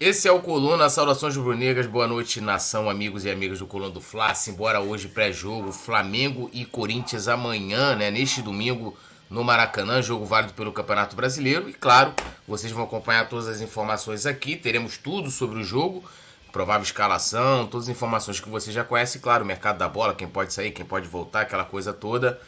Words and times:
Esse 0.00 0.28
é 0.28 0.32
o 0.32 0.38
Coluna, 0.40 0.88
saudações 0.88 1.34
rubro-negras, 1.34 1.84
boa 1.88 2.06
noite 2.06 2.40
nação, 2.40 2.88
amigos 2.88 3.24
e 3.24 3.30
amigas 3.32 3.58
do 3.58 3.66
Coluna 3.66 3.90
do 3.90 4.00
Fla. 4.00 4.32
Embora 4.46 4.78
hoje 4.80 5.08
pré-jogo, 5.08 5.72
Flamengo 5.72 6.48
e 6.52 6.64
Corinthians 6.64 7.26
amanhã, 7.26 7.96
né, 7.96 8.08
neste 8.08 8.40
domingo 8.40 8.96
no 9.28 9.42
Maracanã, 9.42 10.00
jogo 10.00 10.24
válido 10.24 10.54
pelo 10.54 10.72
Campeonato 10.72 11.16
Brasileiro. 11.16 11.68
E 11.68 11.72
claro, 11.72 12.14
vocês 12.46 12.72
vão 12.72 12.84
acompanhar 12.84 13.28
todas 13.28 13.48
as 13.48 13.60
informações 13.60 14.24
aqui, 14.24 14.54
teremos 14.54 14.96
tudo 14.96 15.32
sobre 15.32 15.58
o 15.58 15.64
jogo, 15.64 16.04
provável 16.52 16.84
escalação, 16.84 17.66
todas 17.66 17.88
as 17.88 17.90
informações 17.96 18.38
que 18.38 18.48
você 18.48 18.70
já 18.70 18.84
conhece, 18.84 19.18
claro, 19.18 19.42
o 19.42 19.46
mercado 19.48 19.78
da 19.78 19.88
bola, 19.88 20.14
quem 20.14 20.28
pode 20.28 20.52
sair, 20.52 20.70
quem 20.70 20.86
pode 20.86 21.08
voltar, 21.08 21.40
aquela 21.40 21.64
coisa 21.64 21.92
toda. 21.92 22.40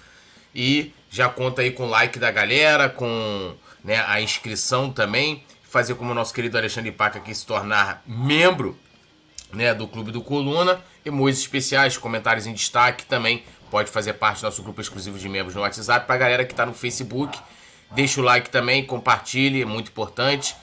E 0.54 0.94
já 1.10 1.28
conta 1.28 1.62
aí 1.62 1.72
com 1.72 1.86
o 1.86 1.90
like 1.90 2.16
da 2.16 2.30
galera, 2.30 2.88
com 2.88 3.56
né, 3.82 4.04
a 4.06 4.20
inscrição 4.20 4.92
também 4.92 5.44
fazer 5.70 5.94
como 5.94 6.10
o 6.10 6.14
nosso 6.14 6.34
querido 6.34 6.58
Alexandre 6.58 6.90
Paca 6.90 7.18
aqui 7.18 7.32
se 7.32 7.46
tornar 7.46 8.02
membro 8.04 8.76
né, 9.52 9.72
do 9.72 9.86
Clube 9.86 10.10
do 10.10 10.20
Coluna. 10.20 10.82
Emojis 11.04 11.38
especiais, 11.38 11.96
comentários 11.96 12.44
em 12.46 12.52
destaque 12.52 13.06
também. 13.06 13.44
Pode 13.70 13.88
fazer 13.88 14.14
parte 14.14 14.40
do 14.40 14.44
nosso 14.44 14.62
grupo 14.64 14.80
exclusivo 14.80 15.16
de 15.16 15.28
membros 15.28 15.54
no 15.54 15.60
WhatsApp. 15.60 16.06
Para 16.06 16.16
a 16.16 16.18
galera 16.18 16.44
que 16.44 16.52
está 16.52 16.66
no 16.66 16.74
Facebook, 16.74 17.38
deixa 17.92 18.20
o 18.20 18.24
like 18.24 18.50
também, 18.50 18.84
compartilhe, 18.84 19.62
é 19.62 19.64
muito 19.64 19.92
importante. 19.92 20.56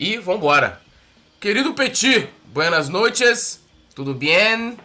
E 0.00 0.16
vambora. 0.16 0.80
Querido 1.38 1.74
Petit, 1.74 2.30
buenas 2.46 2.88
noites, 2.88 3.60
tudo 3.94 4.14
bem? 4.14 4.78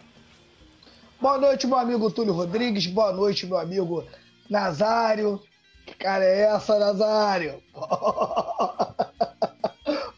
Boa 1.22 1.38
noite, 1.38 1.66
meu 1.66 1.78
amigo 1.78 2.12
Túlio 2.12 2.34
Rodrigues. 2.34 2.86
Boa 2.86 3.14
noite, 3.14 3.46
meu 3.46 3.58
amigo 3.58 4.06
Nazário. 4.50 5.42
Que 5.86 5.96
cara 5.96 6.26
é 6.26 6.42
essa, 6.54 6.78
Nazário? 6.78 7.64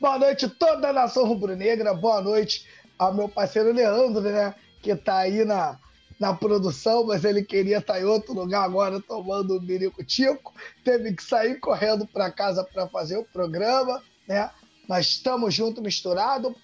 Boa 0.01 0.17
noite 0.17 0.49
toda 0.49 0.89
a 0.89 0.93
nação 0.93 1.27
rubro-negra. 1.27 1.93
Boa 1.93 2.19
noite 2.23 2.65
ao 2.97 3.13
meu 3.13 3.29
parceiro 3.29 3.71
Leandro, 3.71 4.19
né? 4.19 4.55
Que 4.81 4.95
tá 4.95 5.19
aí 5.19 5.45
na, 5.45 5.77
na 6.19 6.33
produção, 6.33 7.05
mas 7.05 7.23
ele 7.23 7.43
queria 7.43 7.77
estar 7.77 7.93
tá 7.93 8.01
em 8.01 8.03
outro 8.03 8.33
lugar 8.33 8.63
agora 8.63 8.99
tomando 8.99 9.55
um 9.55 9.61
mirico-tico. 9.61 10.55
Teve 10.83 11.13
que 11.13 11.21
sair 11.21 11.59
correndo 11.59 12.07
para 12.07 12.31
casa 12.31 12.63
para 12.63 12.87
fazer 12.87 13.17
o 13.17 13.23
programa, 13.23 14.01
né? 14.27 14.49
Mas 14.89 15.05
estamos 15.05 15.53
juntos, 15.53 15.83
misturado. 15.83 16.55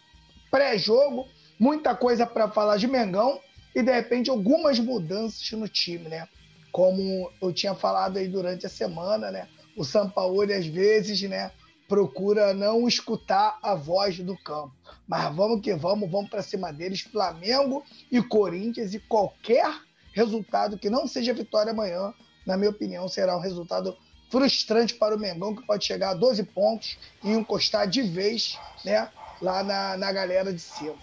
Pré-jogo, 0.50 1.28
muita 1.60 1.94
coisa 1.94 2.26
para 2.26 2.50
falar 2.50 2.78
de 2.78 2.88
Mengão 2.88 3.40
e 3.76 3.84
de 3.84 3.92
repente 3.92 4.32
algumas 4.32 4.80
mudanças 4.80 5.52
no 5.52 5.68
time, 5.68 6.10
né? 6.10 6.28
Como 6.72 7.32
eu 7.40 7.54
tinha 7.54 7.76
falado 7.76 8.18
aí 8.18 8.28
durante 8.28 8.66
a 8.66 8.70
semana, 8.70 9.30
né? 9.30 9.48
O 9.76 9.84
Sampaoli 9.84 10.54
às 10.54 10.66
vezes, 10.66 11.22
né? 11.30 11.52
Procura 11.88 12.54
não 12.54 12.88
escutar 12.88 13.58
a 13.62 13.74
voz 13.74 14.20
do 14.20 14.38
campo. 14.38 14.74
Mas 15.08 15.34
vamos 15.36 15.62
que 15.62 15.74
vamos, 15.74 16.10
vamos 16.12 16.30
para 16.30 16.42
cima 16.42 16.72
deles. 16.72 17.02
Flamengo 17.02 17.84
e 18.12 18.22
Corinthians 18.22 18.94
e 18.94 19.00
qualquer 19.00 19.82
resultado 20.14 20.78
que 20.78 20.90
não 20.90 21.08
seja 21.08 21.34
vitória 21.34 21.72
amanhã, 21.72 22.14
na 22.46 22.58
minha 22.58 22.70
opinião, 22.70 23.08
será 23.08 23.38
um 23.38 23.42
resultado 23.42 23.96
frustrante 24.30 24.94
para 24.94 25.16
o 25.16 25.20
Mengão, 25.20 25.56
que 25.56 25.66
pode 25.66 25.86
chegar 25.86 26.10
a 26.10 26.14
12 26.14 26.44
pontos 26.44 26.98
e 27.24 27.32
encostar 27.32 27.88
de 27.88 28.02
vez 28.02 28.58
né, 28.84 29.10
lá 29.42 29.64
na, 29.64 29.98
na 29.98 30.12
galera 30.12 30.52
de 30.52 30.60
cima. 30.60 30.96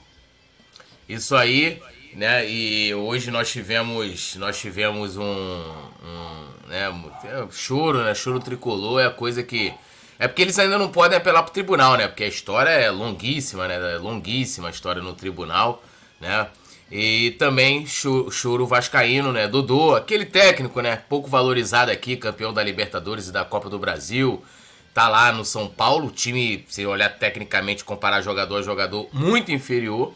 Isso 1.09 1.35
aí, 1.35 1.81
né? 2.15 2.49
E 2.49 2.95
hoje 2.95 3.31
nós 3.31 3.51
tivemos, 3.51 4.37
nós 4.37 4.59
tivemos 4.59 5.17
um, 5.17 5.23
um 5.23 6.69
né, 6.69 7.49
choro, 7.51 8.03
né? 8.03 8.15
Choro 8.15 8.41
tricolor 8.41 9.01
é 9.01 9.07
a 9.07 9.11
coisa 9.11 9.43
que 9.43 9.73
é 10.19 10.29
porque 10.29 10.43
eles 10.43 10.59
ainda 10.59 10.79
não 10.79 10.89
podem 10.89 11.19
apelar 11.19 11.43
pro 11.43 11.53
tribunal, 11.53 11.97
né? 11.97 12.07
Porque 12.07 12.25
a 12.25 12.29
história 12.29 12.71
é 12.71 12.91
longuíssima, 12.91 13.67
né? 13.67 13.95
É 13.95 13.99
longuíssima 13.99 14.69
a 14.69 14.71
história 14.71 15.03
no 15.03 15.15
tribunal, 15.15 15.83
né? 16.21 16.47
E 16.91 17.33
também 17.33 17.87
choro 17.87 18.67
vascaíno, 18.67 19.33
né? 19.33 19.49
Dodô, 19.49 19.95
aquele 19.97 20.25
técnico, 20.25 20.81
né? 20.81 20.97
Pouco 21.09 21.29
valorizado 21.29 21.91
aqui, 21.91 22.17
campeão 22.17 22.53
da 22.53 22.63
Libertadores 22.63 23.29
e 23.29 23.33
da 23.33 23.45
Copa 23.45 23.69
do 23.69 23.79
Brasil. 23.79 24.45
Tá 24.93 25.09
lá 25.09 25.33
no 25.33 25.45
São 25.45 25.67
Paulo, 25.67 26.13
time, 26.13 26.65
se 26.69 26.87
olhar 26.87 27.09
tecnicamente, 27.09 27.83
comparar 27.83 28.21
jogador 28.21 28.59
a 28.59 28.63
jogador, 28.63 29.09
muito 29.13 29.51
inferior. 29.51 30.15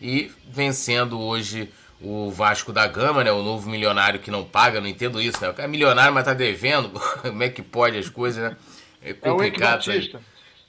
E 0.00 0.30
vencendo 0.48 1.20
hoje 1.20 1.68
o 2.00 2.30
Vasco 2.30 2.72
da 2.72 2.86
Gama, 2.86 3.24
né? 3.24 3.32
O 3.32 3.42
novo 3.42 3.68
milionário 3.68 4.20
que 4.20 4.30
não 4.30 4.44
paga, 4.44 4.80
não 4.80 4.86
entendo 4.86 5.20
isso, 5.20 5.40
né? 5.40 5.50
O 5.50 5.54
cara 5.54 5.66
é 5.66 5.70
milionário, 5.70 6.14
mas 6.14 6.24
tá 6.24 6.32
devendo. 6.32 6.90
Como 7.20 7.42
é 7.42 7.48
que 7.48 7.60
pode 7.60 7.98
as 7.98 8.08
coisas, 8.08 8.42
né? 8.42 8.56
É 9.02 9.12
complicado. 9.12 9.22
É 9.22 9.38
o 9.38 9.42
Eike 9.42 9.60
Batista. 9.60 10.20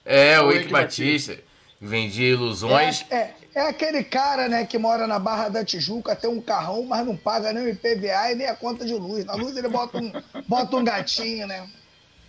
É, 0.06 0.42
o 0.42 0.52
Eike 0.52 0.72
Batista. 0.72 1.38
Vendia 1.80 2.30
ilusões. 2.30 3.03
É, 3.09 3.16
é, 3.16 3.36
é, 3.56 3.62
aquele 3.68 4.03
cara, 4.03 4.47
né, 4.47 4.66
que 4.66 4.78
mora 4.78 5.08
na 5.08 5.18
Barra 5.18 5.50
da 5.50 5.66
Tijuca, 5.66 6.16
tem 6.16 6.30
um 6.30 6.40
carrão, 6.40 6.84
mas 6.84 7.06
não 7.06 7.18
paga 7.18 7.52
nem 7.52 7.64
o 7.64 7.70
IPVA 7.70 8.31
e 8.31 8.36
nem 8.36 8.47
a 8.47 8.56
conta 8.56 8.86
de 8.86 8.94
luz. 8.94 9.25
Na 9.25 9.34
luz 9.34 9.58
ele 9.58 9.68
bota 9.68 9.97
um, 9.97 10.12
bota 10.47 10.75
um 10.75 10.84
gatinho, 10.84 11.47
né? 11.47 11.68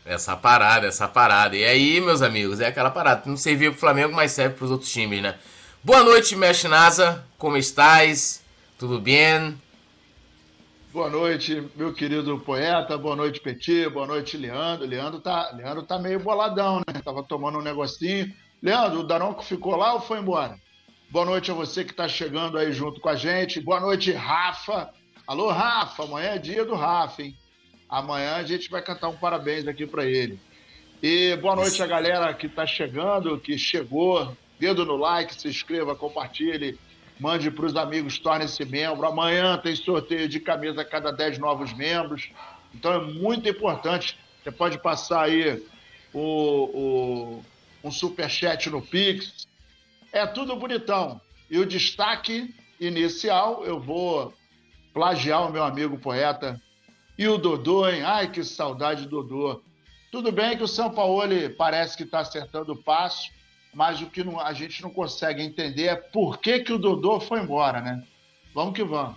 Essa 0.07 0.35
parada, 0.37 0.87
essa 0.87 1.07
parada. 1.07 1.55
E 1.55 1.65
aí, 1.65 2.01
meus 2.01 2.23
amigos, 2.23 2.61
é 2.61 2.67
aquela 2.67 2.91
parada. 2.91 3.23
Não 3.27 3.37
servia 3.37 3.71
pro 3.71 3.79
Flamengo, 3.79 4.13
mas 4.15 4.33
serve 4.33 4.57
pros 4.57 4.71
outros 4.71 4.91
times, 4.91 5.23
né? 5.23 5.37
Boa 5.85 6.03
noite, 6.03 6.35
Mesh 6.35 6.65
Nasa. 6.65 7.23
Como 7.37 7.57
estás? 7.57 8.43
Tudo 8.79 8.99
bem? 8.99 9.61
Boa 10.93 11.09
noite, 11.09 11.67
meu 11.75 11.95
querido 11.95 12.39
poeta. 12.41 12.99
Boa 12.99 13.17
noite, 13.17 13.41
Petit. 13.41 13.89
Boa 13.89 14.07
noite, 14.07 14.37
Leandro. 14.37 14.87
Leandro 14.87 15.21
tá, 15.21 15.51
Leandro 15.57 15.85
tá 15.85 15.99
meio 15.99 16.21
boladão, 16.21 16.81
né? 16.81 17.01
Tava 17.03 17.23
tomando 17.23 17.59
um 17.59 17.63
negocinho. 17.63 18.31
Leandro, 18.63 19.01
o 19.01 19.03
Daronco 19.03 19.43
ficou 19.43 19.75
lá 19.75 19.95
ou 19.95 20.03
foi 20.03 20.19
embora? 20.19 20.55
Boa 21.09 21.25
noite 21.25 21.51
a 21.51 21.55
você 21.55 21.83
que 21.83 21.93
está 21.93 22.07
chegando 22.07 22.59
aí 22.59 22.75
junto 22.75 23.01
com 23.01 23.09
a 23.09 23.17
gente. 23.17 23.59
Boa 23.59 23.81
noite, 23.81 24.13
Rafa. 24.13 24.91
Alô, 25.27 25.49
Rafa. 25.49 26.03
Amanhã 26.03 26.33
é 26.33 26.39
dia 26.39 26.63
do 26.63 26.75
Rafa, 26.75 27.23
hein? 27.23 27.35
Amanhã 27.89 28.35
a 28.35 28.43
gente 28.43 28.69
vai 28.69 28.83
cantar 28.83 29.09
um 29.09 29.17
parabéns 29.17 29.67
aqui 29.67 29.87
para 29.87 30.05
ele. 30.05 30.39
E 31.03 31.35
boa 31.37 31.57
noite 31.57 31.83
a 31.83 31.87
galera 31.87 32.35
que 32.35 32.45
está 32.45 32.67
chegando, 32.67 33.41
que 33.41 33.57
chegou. 33.57 34.37
Dedo 34.61 34.85
no 34.85 34.97
like, 34.97 35.35
se 35.35 35.49
inscreva, 35.49 35.97
compartilhe 35.97 36.79
mande 37.19 37.51
para 37.51 37.67
os 37.67 37.77
amigos, 37.77 38.19
torne-se 38.19 38.65
membro. 38.65 39.07
Amanhã 39.07 39.57
tem 39.59 39.75
sorteio 39.75 40.29
de 40.29 40.41
camisa 40.41 40.83
a 40.83 40.85
cada 40.85 41.11
10 41.11 41.39
novos 41.39 41.73
membros. 41.73 42.31
Então 42.75 42.93
é 42.93 43.01
muito 43.01 43.49
importante. 43.49 44.19
Você 44.43 44.51
pode 44.51 44.79
passar 44.79 45.25
aí 45.25 45.63
o, 46.13 46.21
o, 46.21 47.45
um 47.85 47.91
superchat 47.91 48.69
no 48.71 48.83
Pix. 48.83 49.47
É 50.13 50.27
tudo 50.27 50.57
bonitão. 50.57 51.21
E 51.51 51.59
o 51.59 51.67
destaque 51.67 52.55
inicial, 52.81 53.65
eu 53.65 53.79
vou 53.79 54.35
plagiar 54.93 55.47
o 55.47 55.53
meu 55.53 55.65
amigo 55.65 55.99
poeta. 55.99 56.61
E 57.17 57.29
o 57.29 57.39
Dodô, 57.39 57.89
hein? 57.89 58.03
Ai, 58.03 58.31
que 58.31 58.43
saudade 58.43 59.07
do 59.07 59.23
Dodô. 59.23 59.63
Tudo 60.11 60.31
bem 60.33 60.57
que 60.57 60.63
o 60.63 60.69
São 60.69 60.91
Paulo 60.91 61.23
parece 61.57 61.97
que 61.97 62.03
está 62.03 62.21
acertando 62.21 62.73
o 62.73 62.77
passo, 62.77 63.31
mas 63.73 64.01
o 64.03 64.07
que 64.07 64.23
não, 64.23 64.39
a 64.39 64.53
gente 64.53 64.83
não 64.83 64.91
consegue 64.91 65.43
entender 65.43 65.87
é 65.87 65.97
por 65.97 66.39
que, 66.39 66.61
que 66.61 66.73
o 66.73 66.79
Dodô 66.79 67.19
foi 67.21 67.41
embora, 67.41 67.81
né? 67.81 68.03
Vamos 68.55 68.75
que 68.75 68.85
vamos. 68.85 69.17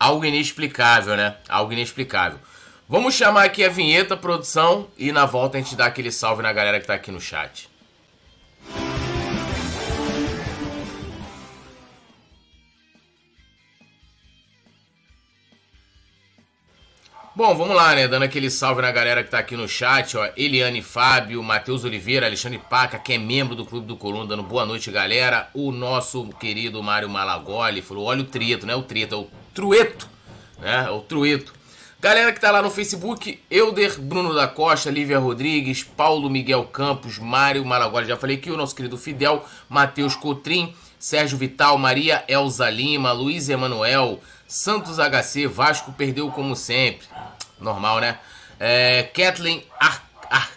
Algo 0.00 0.24
inexplicável, 0.24 1.16
né? 1.16 1.36
Algo 1.48 1.72
inexplicável. 1.72 2.38
Vamos 2.88 3.14
chamar 3.14 3.44
aqui 3.44 3.64
a 3.64 3.68
vinheta, 3.68 4.16
produção, 4.16 4.88
e 4.98 5.12
na 5.12 5.24
volta 5.24 5.56
a 5.56 5.60
gente 5.60 5.76
dá 5.76 5.86
aquele 5.86 6.10
salve 6.10 6.42
na 6.42 6.52
galera 6.52 6.80
que 6.80 6.86
tá 6.86 6.94
aqui 6.94 7.10
no 7.10 7.20
chat. 7.20 7.71
Bom, 17.34 17.56
vamos 17.56 17.74
lá, 17.74 17.94
né? 17.94 18.06
Dando 18.06 18.24
aquele 18.24 18.50
salve 18.50 18.82
na 18.82 18.92
galera 18.92 19.24
que 19.24 19.30
tá 19.30 19.38
aqui 19.38 19.56
no 19.56 19.66
chat, 19.66 20.18
ó. 20.18 20.28
Eliane 20.36 20.82
Fábio, 20.82 21.42
Matheus 21.42 21.82
Oliveira, 21.82 22.26
Alexandre 22.26 22.58
Paca, 22.58 22.98
que 22.98 23.14
é 23.14 23.18
membro 23.18 23.56
do 23.56 23.64
Clube 23.64 23.86
do 23.86 23.96
Coluna, 23.96 24.26
dando 24.26 24.42
boa 24.42 24.66
noite, 24.66 24.90
galera. 24.90 25.48
O 25.54 25.72
nosso 25.72 26.28
querido 26.38 26.82
Mário 26.82 27.08
Malagoli 27.08 27.80
falou: 27.80 28.04
olha 28.04 28.20
o 28.20 28.24
trieto, 28.24 28.66
não 28.66 28.74
é 28.74 28.76
o 28.76 28.82
trieto, 28.82 29.14
é 29.14 29.18
o 29.18 29.30
trueto, 29.54 30.06
né? 30.60 30.84
É 30.86 30.90
o 30.90 31.00
trueto. 31.00 31.54
Galera 31.98 32.34
que 32.34 32.40
tá 32.40 32.50
lá 32.50 32.60
no 32.60 32.70
Facebook, 32.70 33.40
Euder 33.50 33.98
Bruno 33.98 34.34
da 34.34 34.46
Costa, 34.46 34.90
Lívia 34.90 35.18
Rodrigues, 35.18 35.82
Paulo 35.82 36.28
Miguel 36.28 36.64
Campos, 36.64 37.18
Mário 37.18 37.64
Malagoli, 37.64 38.08
já 38.08 38.16
falei 38.18 38.36
aqui, 38.36 38.50
o 38.50 38.58
nosso 38.58 38.76
querido 38.76 38.98
Fidel, 38.98 39.42
Matheus 39.70 40.14
Cotrim, 40.14 40.74
Sérgio 40.98 41.38
Vital, 41.38 41.78
Maria 41.78 42.24
Elza 42.28 42.68
Lima, 42.68 43.10
Luiz 43.10 43.48
Emanuel, 43.48 44.20
Santos 44.52 44.98
HC, 44.98 45.46
Vasco 45.46 45.92
perdeu 45.92 46.30
como 46.30 46.54
sempre. 46.54 47.06
Normal, 47.58 48.00
né? 48.00 48.18
É, 48.60 49.02
Kathleen 49.04 49.64
Ar, 49.80 50.04
Ar, 50.28 50.50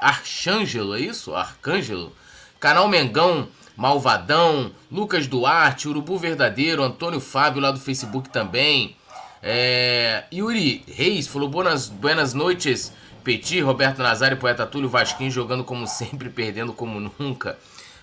Arcângelo, 0.00 0.94
é 0.94 1.00
isso? 1.00 1.34
Arcângelo. 1.34 2.14
Canal 2.60 2.86
Mengão, 2.86 3.48
Malvadão, 3.76 4.70
Lucas 4.88 5.26
Duarte, 5.26 5.88
Urubu 5.88 6.16
Verdadeiro, 6.16 6.80
Antônio 6.80 7.18
Fábio 7.18 7.60
lá 7.60 7.72
do 7.72 7.80
Facebook 7.80 8.28
também. 8.28 8.94
É, 9.42 10.22
Yuri 10.32 10.84
Reis 10.86 11.26
falou 11.26 11.48
buenas, 11.48 11.88
buenas 11.88 12.34
noites, 12.34 12.92
Petit, 13.24 13.60
Roberto 13.60 13.98
Nazário, 13.98 14.36
Poeta 14.36 14.64
Túlio, 14.64 14.88
Vasquinho 14.88 15.32
jogando 15.32 15.64
como 15.64 15.88
sempre, 15.88 16.30
perdendo 16.30 16.72
como 16.72 17.12
nunca. 17.18 17.58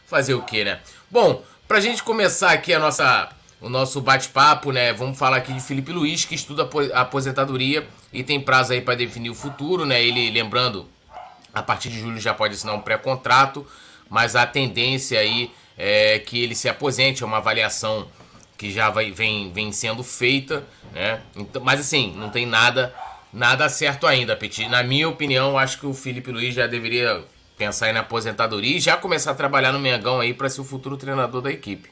Fazer 0.06 0.34
o 0.34 0.42
que, 0.42 0.66
né? 0.66 0.82
Bom, 1.10 1.42
pra 1.70 1.80
gente 1.80 2.04
começar 2.04 2.52
aqui 2.52 2.74
a 2.74 2.80
nossa, 2.80 3.30
o 3.62 3.70
nosso 3.70 4.02
bate-papo, 4.02 4.72
né? 4.72 4.94
Vamos 4.94 5.18
falar 5.18 5.38
aqui 5.38 5.54
de 5.54 5.60
Felipe 5.60 5.92
Luiz, 5.92 6.26
que 6.26 6.36
estuda 6.36 6.70
aposentadoria 6.94 7.88
e 8.12 8.24
tem 8.24 8.40
prazo 8.40 8.74
aí 8.74 8.82
para 8.82 8.96
definir 8.96 9.30
o 9.30 9.36
futuro, 9.36 9.86
né? 9.86 10.04
Ele, 10.04 10.30
lembrando, 10.30 10.88
a 11.54 11.64
partir 11.64 11.90
de 11.90 12.00
julho 12.00 12.20
já 12.20 12.34
pode 12.34 12.54
assinar 12.54 12.76
um 12.76 12.82
pré-contrato, 12.82 13.66
mas 14.10 14.36
a 14.36 14.46
tendência 14.46 15.20
aí 15.20 15.52
é 15.78 16.20
que 16.20 16.42
ele 16.42 16.56
se 16.56 16.70
aposente, 16.70 17.24
é 17.24 17.26
uma 17.26 17.38
avaliação 17.38 18.08
que 18.58 18.72
já 18.72 18.90
vai, 18.90 19.12
vem, 19.12 19.52
vem 19.52 19.72
sendo 19.72 20.04
feita, 20.04 20.64
né? 20.94 21.22
Então, 21.36 21.62
mas 21.64 21.80
assim, 21.80 22.14
não 22.16 22.30
tem 22.30 22.46
nada 22.46 22.94
nada 23.32 23.68
certo 23.68 24.08
ainda, 24.08 24.36
Petit. 24.36 24.68
Na 24.70 24.82
minha 24.82 25.10
opinião, 25.10 25.58
acho 25.58 25.78
que 25.78 25.86
o 25.86 25.94
Felipe 25.94 26.32
Luiz 26.32 26.56
já 26.56 26.68
deveria 26.68 27.22
pensar 27.58 27.90
em 27.90 27.98
aposentadoria 27.98 28.78
e 28.78 28.80
já 28.80 28.96
começar 28.96 29.32
a 29.32 29.36
trabalhar 29.36 29.74
no 29.74 29.80
Mengão 29.80 30.22
aí 30.22 30.34
para 30.34 30.50
ser 30.50 30.62
o 30.62 30.64
futuro 30.64 30.96
treinador 30.96 31.42
da 31.42 31.52
equipe. 31.52 31.90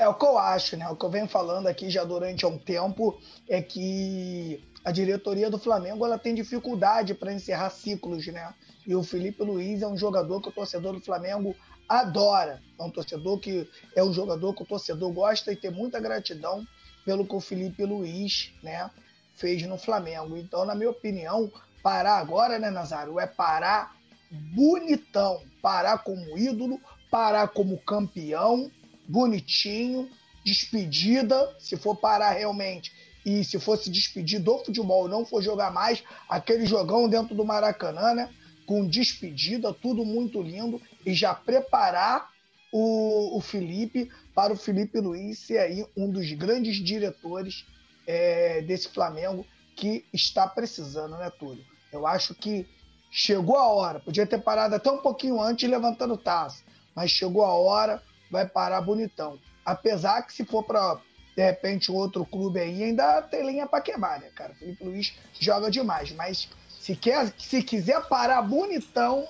É 0.00 0.08
o 0.08 0.14
que 0.14 0.24
eu 0.24 0.38
acho, 0.38 0.78
né? 0.78 0.88
O 0.88 0.96
que 0.96 1.04
eu 1.04 1.10
venho 1.10 1.28
falando 1.28 1.66
aqui 1.66 1.90
já 1.90 2.02
durante 2.04 2.46
um 2.46 2.56
tempo 2.56 3.20
é 3.46 3.60
que 3.60 4.58
a 4.82 4.90
diretoria 4.90 5.50
do 5.50 5.58
Flamengo 5.58 6.06
ela 6.06 6.18
tem 6.18 6.34
dificuldade 6.34 7.12
para 7.12 7.34
encerrar 7.34 7.68
ciclos, 7.68 8.26
né? 8.28 8.54
E 8.86 8.94
o 8.94 9.02
Felipe 9.02 9.42
Luiz 9.42 9.82
é 9.82 9.86
um 9.86 9.98
jogador 9.98 10.40
que 10.40 10.48
o 10.48 10.52
torcedor 10.52 10.94
do 10.94 11.02
Flamengo 11.02 11.54
adora. 11.86 12.62
É 12.78 12.82
um 12.82 12.90
torcedor 12.90 13.40
que 13.40 13.68
é 13.94 14.02
um 14.02 14.10
jogador 14.10 14.54
que 14.54 14.62
o 14.62 14.66
torcedor 14.66 15.12
gosta 15.12 15.52
e 15.52 15.56
tem 15.56 15.70
muita 15.70 16.00
gratidão 16.00 16.66
pelo 17.04 17.26
que 17.26 17.34
o 17.34 17.40
Felipe 17.40 17.84
Luiz, 17.84 18.54
né, 18.62 18.90
fez 19.34 19.62
no 19.66 19.76
Flamengo. 19.76 20.34
Então, 20.34 20.64
na 20.64 20.74
minha 20.74 20.88
opinião, 20.88 21.52
parar 21.82 22.16
agora, 22.16 22.58
né, 22.58 22.70
Nazário, 22.70 23.20
é 23.20 23.26
parar 23.26 23.94
bonitão, 24.30 25.42
parar 25.60 25.98
como 25.98 26.38
ídolo, 26.38 26.80
parar 27.10 27.48
como 27.48 27.76
campeão, 27.76 28.70
bonitinho, 29.10 30.08
despedida, 30.44 31.54
se 31.58 31.76
for 31.76 31.96
parar 31.96 32.30
realmente 32.30 32.92
e 33.24 33.44
se 33.44 33.58
fosse 33.58 33.90
despedir 33.90 34.40
do 34.40 34.58
futebol, 34.58 35.08
não 35.08 35.26
for 35.26 35.42
jogar 35.42 35.70
mais 35.70 36.02
aquele 36.28 36.64
jogão 36.64 37.08
dentro 37.08 37.34
do 37.34 37.44
Maracanã, 37.44 38.14
né? 38.14 38.30
Com 38.66 38.86
despedida, 38.86 39.74
tudo 39.74 40.04
muito 40.04 40.40
lindo, 40.40 40.80
e 41.04 41.12
já 41.12 41.34
preparar 41.34 42.30
o, 42.72 43.36
o 43.36 43.40
Felipe 43.40 44.08
para 44.34 44.52
o 44.52 44.56
Felipe 44.56 45.00
Luiz 45.00 45.40
ser 45.40 45.58
aí 45.58 45.84
um 45.96 46.10
dos 46.10 46.32
grandes 46.32 46.76
diretores 46.76 47.66
é, 48.06 48.62
desse 48.62 48.88
Flamengo 48.88 49.44
que 49.76 50.04
está 50.12 50.46
precisando, 50.46 51.16
né, 51.16 51.30
Túlio? 51.30 51.64
Eu 51.92 52.06
acho 52.06 52.34
que 52.34 52.66
chegou 53.10 53.56
a 53.56 53.66
hora, 53.66 54.00
podia 54.00 54.26
ter 54.26 54.40
parado 54.40 54.74
até 54.76 54.90
um 54.90 54.98
pouquinho 54.98 55.42
antes 55.42 55.68
levantando 55.68 56.16
taça, 56.16 56.62
mas 56.94 57.10
chegou 57.10 57.44
a 57.44 57.52
hora, 57.52 58.02
vai 58.30 58.46
parar 58.46 58.80
bonitão. 58.80 59.38
Apesar 59.64 60.22
que 60.22 60.32
se 60.32 60.44
for 60.44 60.62
para 60.62 61.00
de 61.36 61.44
repente, 61.44 61.92
outro 61.92 62.24
clube 62.24 62.60
aí 62.60 62.82
ainda 62.82 63.22
tem 63.22 63.46
linha 63.46 63.66
para 63.66 63.80
queimar, 63.80 64.20
né, 64.20 64.28
cara? 64.34 64.52
O 64.52 64.56
Felipe 64.56 64.84
Luiz 64.84 65.14
joga 65.38 65.70
demais, 65.70 66.12
mas 66.12 66.48
se, 66.78 66.94
quer, 66.96 67.32
se 67.38 67.62
quiser 67.62 68.02
parar 68.08 68.42
bonitão, 68.42 69.26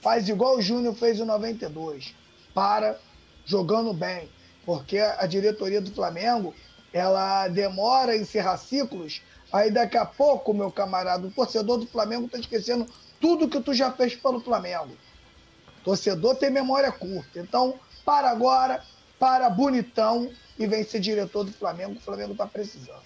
faz 0.00 0.28
igual 0.28 0.56
o 0.56 0.62
Júnior 0.62 0.94
fez 0.94 1.18
em 1.18 1.24
92. 1.24 2.14
Para 2.54 2.98
jogando 3.44 3.92
bem, 3.92 4.30
porque 4.64 4.98
a 4.98 5.26
diretoria 5.26 5.80
do 5.80 5.92
Flamengo 5.92 6.54
ela 6.92 7.48
demora 7.48 8.12
a 8.12 8.16
encerrar 8.16 8.56
ciclos, 8.56 9.20
aí 9.52 9.70
daqui 9.70 9.98
a 9.98 10.06
pouco, 10.06 10.54
meu 10.54 10.70
camarada, 10.70 11.26
o 11.26 11.30
torcedor 11.30 11.78
do 11.78 11.86
Flamengo 11.86 12.28
tá 12.28 12.38
esquecendo 12.38 12.86
tudo 13.20 13.48
que 13.48 13.60
tu 13.60 13.74
já 13.74 13.92
fez 13.92 14.14
pelo 14.14 14.40
Flamengo. 14.40 14.96
Torcedor 15.84 16.36
tem 16.36 16.50
memória 16.50 16.90
curta. 16.90 17.38
Então, 17.38 17.78
para 18.06 18.30
agora, 18.30 18.80
para 19.18 19.50
bonitão, 19.50 20.30
e 20.56 20.66
vem 20.66 20.84
ser 20.84 21.00
diretor 21.00 21.44
do 21.44 21.52
Flamengo, 21.52 21.96
o 21.96 22.00
Flamengo 22.00 22.32
está 22.32 22.46
precisando. 22.46 23.04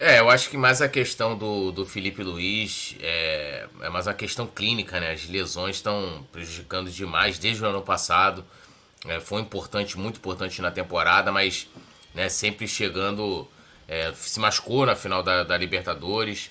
É, 0.00 0.20
eu 0.20 0.28
acho 0.28 0.50
que 0.50 0.56
mais 0.56 0.82
a 0.82 0.88
questão 0.88 1.36
do, 1.36 1.72
do 1.72 1.86
Felipe 1.86 2.22
Luiz 2.22 2.94
é, 3.00 3.66
é 3.80 3.88
mais 3.88 4.06
a 4.06 4.14
questão 4.14 4.46
clínica, 4.46 5.00
né? 5.00 5.12
As 5.12 5.28
lesões 5.28 5.76
estão 5.76 6.24
prejudicando 6.30 6.90
demais 6.90 7.38
desde 7.38 7.64
o 7.64 7.66
ano 7.66 7.82
passado. 7.82 8.44
É, 9.06 9.18
foi 9.18 9.40
importante, 9.40 9.98
muito 9.98 10.18
importante 10.18 10.62
na 10.62 10.70
temporada, 10.70 11.32
mas 11.32 11.68
né, 12.14 12.28
sempre 12.28 12.68
chegando. 12.68 13.48
É, 13.88 14.12
se 14.14 14.38
machucou 14.38 14.84
na 14.84 14.94
final 14.94 15.22
da, 15.22 15.42
da 15.42 15.56
Libertadores. 15.56 16.50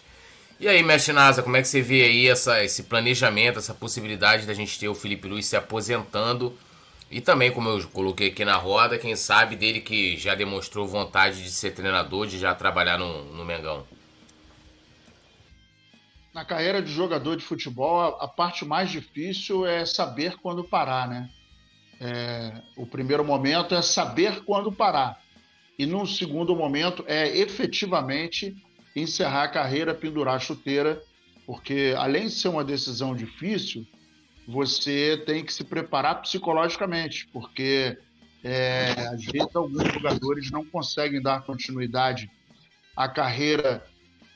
E 0.59 0.67
aí, 0.67 0.81
Mestre 0.81 1.13
Nasa, 1.13 1.43
como 1.43 1.55
é 1.55 1.61
que 1.61 1.67
você 1.67 1.81
vê 1.81 2.03
aí 2.03 2.27
essa, 2.27 2.63
esse 2.63 2.83
planejamento, 2.83 3.59
essa 3.59 3.75
possibilidade 3.75 4.47
da 4.47 4.55
gente 4.55 4.77
ter 4.79 4.89
o 4.89 4.95
Felipe 4.95 5.27
Luiz 5.27 5.45
se 5.45 5.55
aposentando 5.55 6.57
e 7.09 7.21
também, 7.21 7.51
como 7.51 7.69
eu 7.69 7.87
coloquei 7.87 8.29
aqui 8.29 8.43
na 8.43 8.57
roda, 8.57 8.97
quem 8.97 9.15
sabe 9.15 9.55
dele 9.55 9.79
que 9.79 10.17
já 10.17 10.35
demonstrou 10.35 10.85
vontade 10.85 11.41
de 11.41 11.49
ser 11.49 11.71
treinador, 11.71 12.27
de 12.27 12.37
já 12.37 12.53
trabalhar 12.53 12.97
no, 12.97 13.23
no 13.33 13.45
Mengão. 13.45 13.85
Na 16.33 16.43
carreira 16.43 16.81
de 16.81 16.91
jogador 16.91 17.37
de 17.37 17.43
futebol, 17.43 18.17
a 18.19 18.27
parte 18.27 18.65
mais 18.65 18.91
difícil 18.91 19.65
é 19.65 19.85
saber 19.85 20.35
quando 20.37 20.63
parar, 20.63 21.07
né? 21.07 21.29
É, 21.99 22.61
o 22.75 22.85
primeiro 22.85 23.23
momento 23.23 23.73
é 23.73 23.81
saber 23.81 24.43
quando 24.43 24.71
parar. 24.71 25.19
E 25.79 25.85
no 25.85 26.05
segundo 26.05 26.55
momento 26.55 27.03
é 27.07 27.37
efetivamente 27.37 28.55
encerrar 28.95 29.43
a 29.43 29.47
carreira, 29.49 29.95
pendurar 29.95 30.35
a 30.35 30.39
chuteira, 30.39 31.01
porque 31.45 31.95
além 31.97 32.25
de 32.25 32.33
ser 32.33 32.49
uma 32.49 32.63
decisão 32.63 33.15
difícil, 33.15 33.87
você 34.47 35.21
tem 35.25 35.43
que 35.43 35.53
se 35.53 35.65
preparar 35.65 36.21
psicologicamente, 36.21 37.27
porque 37.33 37.97
é, 38.43 38.91
às 39.11 39.25
vezes 39.25 39.53
alguns 39.53 39.91
jogadores 39.93 40.49
não 40.49 40.63
conseguem 40.63 41.21
dar 41.21 41.41
continuidade 41.41 42.31
à 42.95 43.09
carreira 43.09 43.85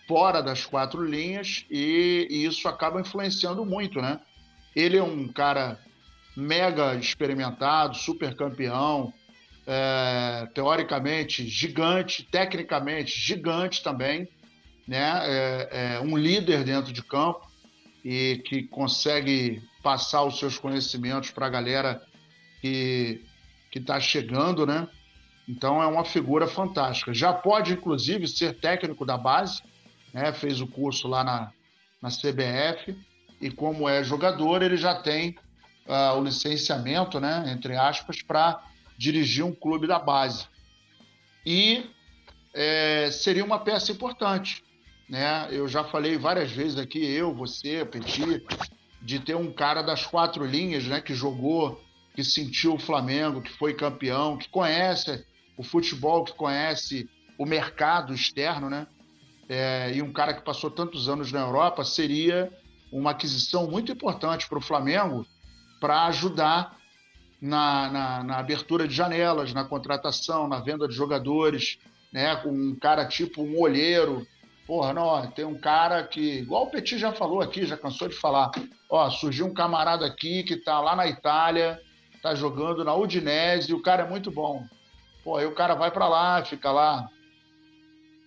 fora 0.06 0.42
das 0.42 0.66
quatro 0.66 1.02
linhas 1.02 1.66
e, 1.72 2.28
e 2.30 2.46
isso 2.46 2.68
acaba 2.68 3.00
influenciando 3.00 3.66
muito, 3.66 4.02
né? 4.02 4.19
Ele 4.75 4.98
é 4.98 5.04
um 5.04 5.30
cara 5.30 5.80
mega 6.36 6.96
experimentado, 6.96 7.96
super 7.96 8.36
campeão, 8.36 9.13
é, 9.66 10.48
teoricamente 10.54 11.48
gigante, 11.48 12.24
tecnicamente 12.24 13.18
gigante 13.18 13.81
também, 13.81 14.28
né? 14.86 15.22
É, 15.24 15.96
é 15.96 16.00
um 16.02 16.18
líder 16.18 16.66
dentro 16.66 16.92
de 16.92 17.02
campo 17.02 17.50
e 18.04 18.42
que 18.46 18.63
consegue 18.63 19.62
passar 19.81 20.24
os 20.24 20.38
seus 20.39 20.57
conhecimentos 20.57 21.32
para 21.32 21.48
a 21.48 21.50
galera 21.50 22.01
que 22.62 23.22
está 23.74 24.00
chegando, 24.00 24.65
né? 24.65 24.88
Então 25.48 25.82
é 25.82 25.88
uma 25.88 26.06
figura 26.06 26.48
fantástica. 26.48 27.13
Já 27.13 27.34
pode, 27.34 27.74
inclusive, 27.74 28.27
ser 28.27 28.60
técnico 28.60 29.06
da 29.06 29.17
base, 29.17 29.62
né? 30.13 30.32
fez 30.32 30.62
o 30.62 30.67
curso 30.67 31.08
lá 31.08 31.24
na, 31.24 31.51
na 32.01 32.10
CBF, 32.10 32.96
e 33.39 33.50
como 33.50 33.89
é 33.89 34.03
jogador, 34.03 34.62
ele 34.62 34.77
já 34.77 34.96
tem 34.96 35.36
uh, 35.88 36.17
o 36.17 36.24
licenciamento, 36.24 37.20
né? 37.20 37.51
entre 37.51 37.75
aspas, 37.75 38.22
para 38.22 38.63
dirigir 38.98 39.44
um 39.44 39.53
clube 39.53 39.88
da 39.88 39.98
base. 39.98 40.46
E 41.46 41.89
é, 42.53 43.10
seria 43.12 43.44
uma 43.44 43.60
peça 43.60 43.91
importante. 43.91 44.63
Né? 45.10 45.48
Eu 45.51 45.67
já 45.67 45.84
falei 45.84 46.17
várias 46.17 46.51
vezes 46.51 46.77
aqui, 46.77 47.03
eu, 47.03 47.34
você, 47.34 47.84
Petit, 47.84 48.46
de 49.01 49.20
ter 49.20 49.36
um 49.36 49.51
cara 49.51 49.81
das 49.81 50.05
quatro 50.05 50.46
linhas, 50.46 50.86
né, 50.86 51.01
que 51.01 51.13
jogou, 51.13 51.81
que 52.13 52.24
sentiu 52.24 52.75
o 52.75 52.79
Flamengo, 52.79 53.41
que 53.41 53.51
foi 53.51 53.74
campeão, 53.74 54.38
que 54.38 54.50
conhece 54.50 55.25
o 55.58 55.63
futebol, 55.63 56.24
que 56.24 56.34
conhece 56.34 57.10
o 57.38 57.46
mercado 57.46 58.13
externo, 58.13 58.70
né? 58.70 58.86
É, 59.50 59.91
e 59.93 60.01
um 60.01 60.13
cara 60.13 60.34
que 60.34 60.43
passou 60.43 60.70
tantos 60.70 61.10
anos 61.10 61.31
na 61.31 61.41
Europa 61.41 61.84
seria 61.84 62.51
uma 62.91 63.12
aquisição 63.12 63.70
muito 63.70 63.91
importante 63.91 64.48
para 64.48 64.58
o 64.58 64.62
Flamengo 64.62 65.25
para 65.79 66.05
ajudar 66.05 66.77
na, 67.41 67.89
na, 67.89 68.24
na, 68.24 68.38
abertura 68.38 68.88
de 68.88 68.93
janelas, 68.93 69.53
na 69.53 69.63
contratação, 69.63 70.48
na 70.48 70.60
venda 70.60 70.88
de 70.88 70.93
jogadores, 70.93 71.79
né? 72.13 72.36
Com 72.38 72.50
um 72.50 72.75
cara 72.75 73.05
tipo 73.05 73.41
um 73.41 73.60
olheiro, 73.60 74.25
Porra, 74.65 74.94
não, 74.94 75.32
tem 75.32 75.44
um 75.44 75.60
cara 75.60 76.03
que, 76.03 76.39
igual 76.39 76.63
o 76.63 76.70
Petit 76.70 76.98
já 76.98 77.12
falou 77.12 77.41
aqui, 77.41 77.65
já 77.65 77.75
cansou 77.75 78.08
de 78.08 78.15
falar. 78.15 78.51
Ó, 78.89 79.10
surgiu 79.10 79.46
um 79.48 79.53
camarada 79.53 80.06
aqui 80.06 80.44
que 80.44 80.56
tá 80.56 80.80
lá 80.80 80.96
na 80.96 81.08
Itália, 81.08 81.82
tá 82.22 82.36
jogando 82.36 82.84
na 82.84 82.96
Udinese, 82.96 83.72
e 83.72 83.74
o 83.74 83.82
cara 83.82 84.03
é 84.03 84.10
muito 84.10 84.32
bom. 84.32 84.63
Pô, 85.24 85.38
aí 85.38 85.46
o 85.46 85.56
cara 85.56 85.75
vai 85.75 85.91
para 85.91 86.08
lá, 86.08 86.44
fica 86.46 86.72
lá 86.72 87.10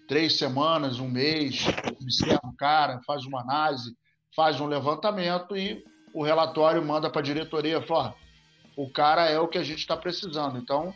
três 0.06 0.36
semanas, 0.36 1.00
um 1.00 1.08
mês, 1.08 1.64
observa 2.00 2.40
o 2.44 2.56
cara, 2.56 3.00
faz 3.06 3.24
uma 3.24 3.40
análise, 3.40 3.96
faz 4.34 4.60
um 4.60 4.66
levantamento 4.66 5.56
e 5.56 5.82
o 6.12 6.22
relatório 6.22 6.84
manda 6.84 7.10
para 7.10 7.20
a 7.20 7.24
diretoria, 7.24 7.80
fala, 7.82 8.14
o 8.76 8.90
cara 8.90 9.28
é 9.28 9.38
o 9.38 9.48
que 9.48 9.58
a 9.58 9.62
gente 9.62 9.78
está 9.78 9.96
precisando. 9.96 10.58
Então, 10.58 10.92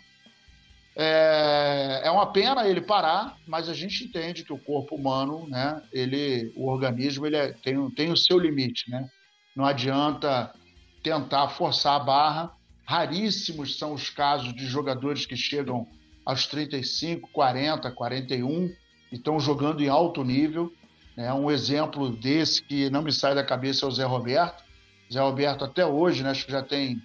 É, 1.00 2.00
é 2.02 2.10
uma 2.10 2.26
pena 2.32 2.68
ele 2.68 2.80
parar, 2.80 3.36
mas 3.46 3.68
a 3.68 3.74
gente 3.74 4.02
entende 4.02 4.42
que 4.42 4.52
o 4.52 4.58
corpo 4.58 4.96
humano, 4.96 5.46
né, 5.48 5.80
ele, 5.92 6.52
o 6.56 6.68
organismo, 6.68 7.24
ele 7.24 7.36
é, 7.36 7.52
tem, 7.52 7.88
tem 7.90 8.10
o 8.10 8.16
seu 8.16 8.36
limite, 8.36 8.90
né? 8.90 9.08
Não 9.54 9.64
adianta 9.64 10.52
tentar 11.00 11.50
forçar 11.50 11.94
a 11.94 12.04
barra. 12.04 12.52
Raríssimos 12.84 13.78
são 13.78 13.94
os 13.94 14.10
casos 14.10 14.52
de 14.52 14.66
jogadores 14.66 15.24
que 15.24 15.36
chegam 15.36 15.86
aos 16.26 16.46
35, 16.46 17.28
40, 17.32 17.90
41 17.92 18.66
e 19.12 19.16
estão 19.16 19.38
jogando 19.38 19.80
em 19.80 19.88
alto 19.88 20.24
nível. 20.24 20.72
Né? 21.16 21.32
Um 21.32 21.48
exemplo 21.48 22.10
desse 22.10 22.60
que 22.62 22.90
não 22.90 23.02
me 23.02 23.12
sai 23.12 23.36
da 23.36 23.44
cabeça 23.44 23.86
é 23.86 23.88
o 23.88 23.92
Zé 23.92 24.04
Roberto. 24.04 24.64
Zé 25.12 25.20
Roberto 25.20 25.64
até 25.64 25.86
hoje, 25.86 26.24
né, 26.24 26.30
acho 26.30 26.44
que 26.44 26.52
já 26.52 26.62
tem 26.62 27.00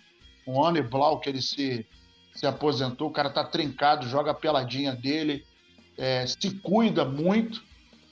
um 0.47 0.63
ano 0.63 0.77
e 0.77 0.81
blau 0.81 1.19
que 1.19 1.29
ele 1.29 1.41
se, 1.41 1.85
se 2.33 2.45
aposentou, 2.45 3.09
o 3.09 3.13
cara 3.13 3.29
tá 3.29 3.43
trincado, 3.43 4.07
joga 4.07 4.31
a 4.31 4.35
peladinha 4.35 4.93
dele, 4.93 5.45
é, 5.97 6.25
se 6.25 6.59
cuida 6.59 7.05
muito, 7.05 7.61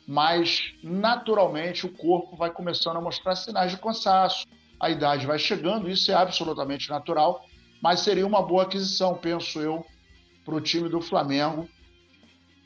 mas 0.08 0.74
naturalmente 0.84 1.86
o 1.86 1.92
corpo 1.92 2.36
vai 2.36 2.52
começando 2.52 2.98
a 2.98 3.02
mostrar 3.02 3.36
sinais 3.36 3.72
de 3.72 3.78
cansaço, 3.78 4.46
a 4.80 4.90
idade 4.90 5.26
vai 5.26 5.40
chegando, 5.40 5.90
isso 5.90 6.12
é 6.12 6.16
absolutamente 6.16 6.90
natural, 6.90 7.46
mas 7.82 8.02
seria 8.02 8.26
uma 8.26 8.42
boa 8.42 8.64
aquisição, 8.64 9.16
penso 9.16 9.60
eu, 9.60 9.86
para 10.46 10.56
o 10.56 10.62
time 10.62 10.90
do 10.90 11.02
Flamengo 11.02 11.68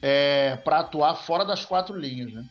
é, 0.01 0.57
para 0.57 0.79
atuar 0.79 1.15
fora 1.15 1.43
das 1.43 1.65
quatro 1.65 1.97
linhas. 1.97 2.31
Né? 2.31 2.45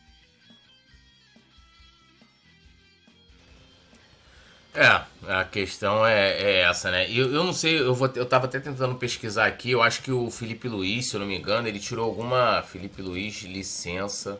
É, 4.75 5.01
a 5.31 5.45
questão 5.45 6.05
é, 6.05 6.31
é 6.31 6.59
essa, 6.61 6.91
né? 6.91 7.09
Eu, 7.09 7.33
eu 7.33 7.43
não 7.43 7.53
sei, 7.53 7.79
eu, 7.79 7.95
vou, 7.95 8.11
eu 8.13 8.25
tava 8.25 8.45
até 8.45 8.59
tentando 8.59 8.95
pesquisar 8.95 9.45
aqui, 9.45 9.71
eu 9.71 9.81
acho 9.81 10.01
que 10.01 10.11
o 10.11 10.29
Felipe 10.29 10.67
Luiz, 10.67 11.07
se 11.07 11.15
eu 11.15 11.21
não 11.21 11.27
me 11.27 11.37
engano, 11.37 11.67
ele 11.67 11.79
tirou 11.79 12.05
alguma. 12.05 12.61
Felipe 12.61 13.01
Luiz, 13.01 13.41
licença. 13.43 14.39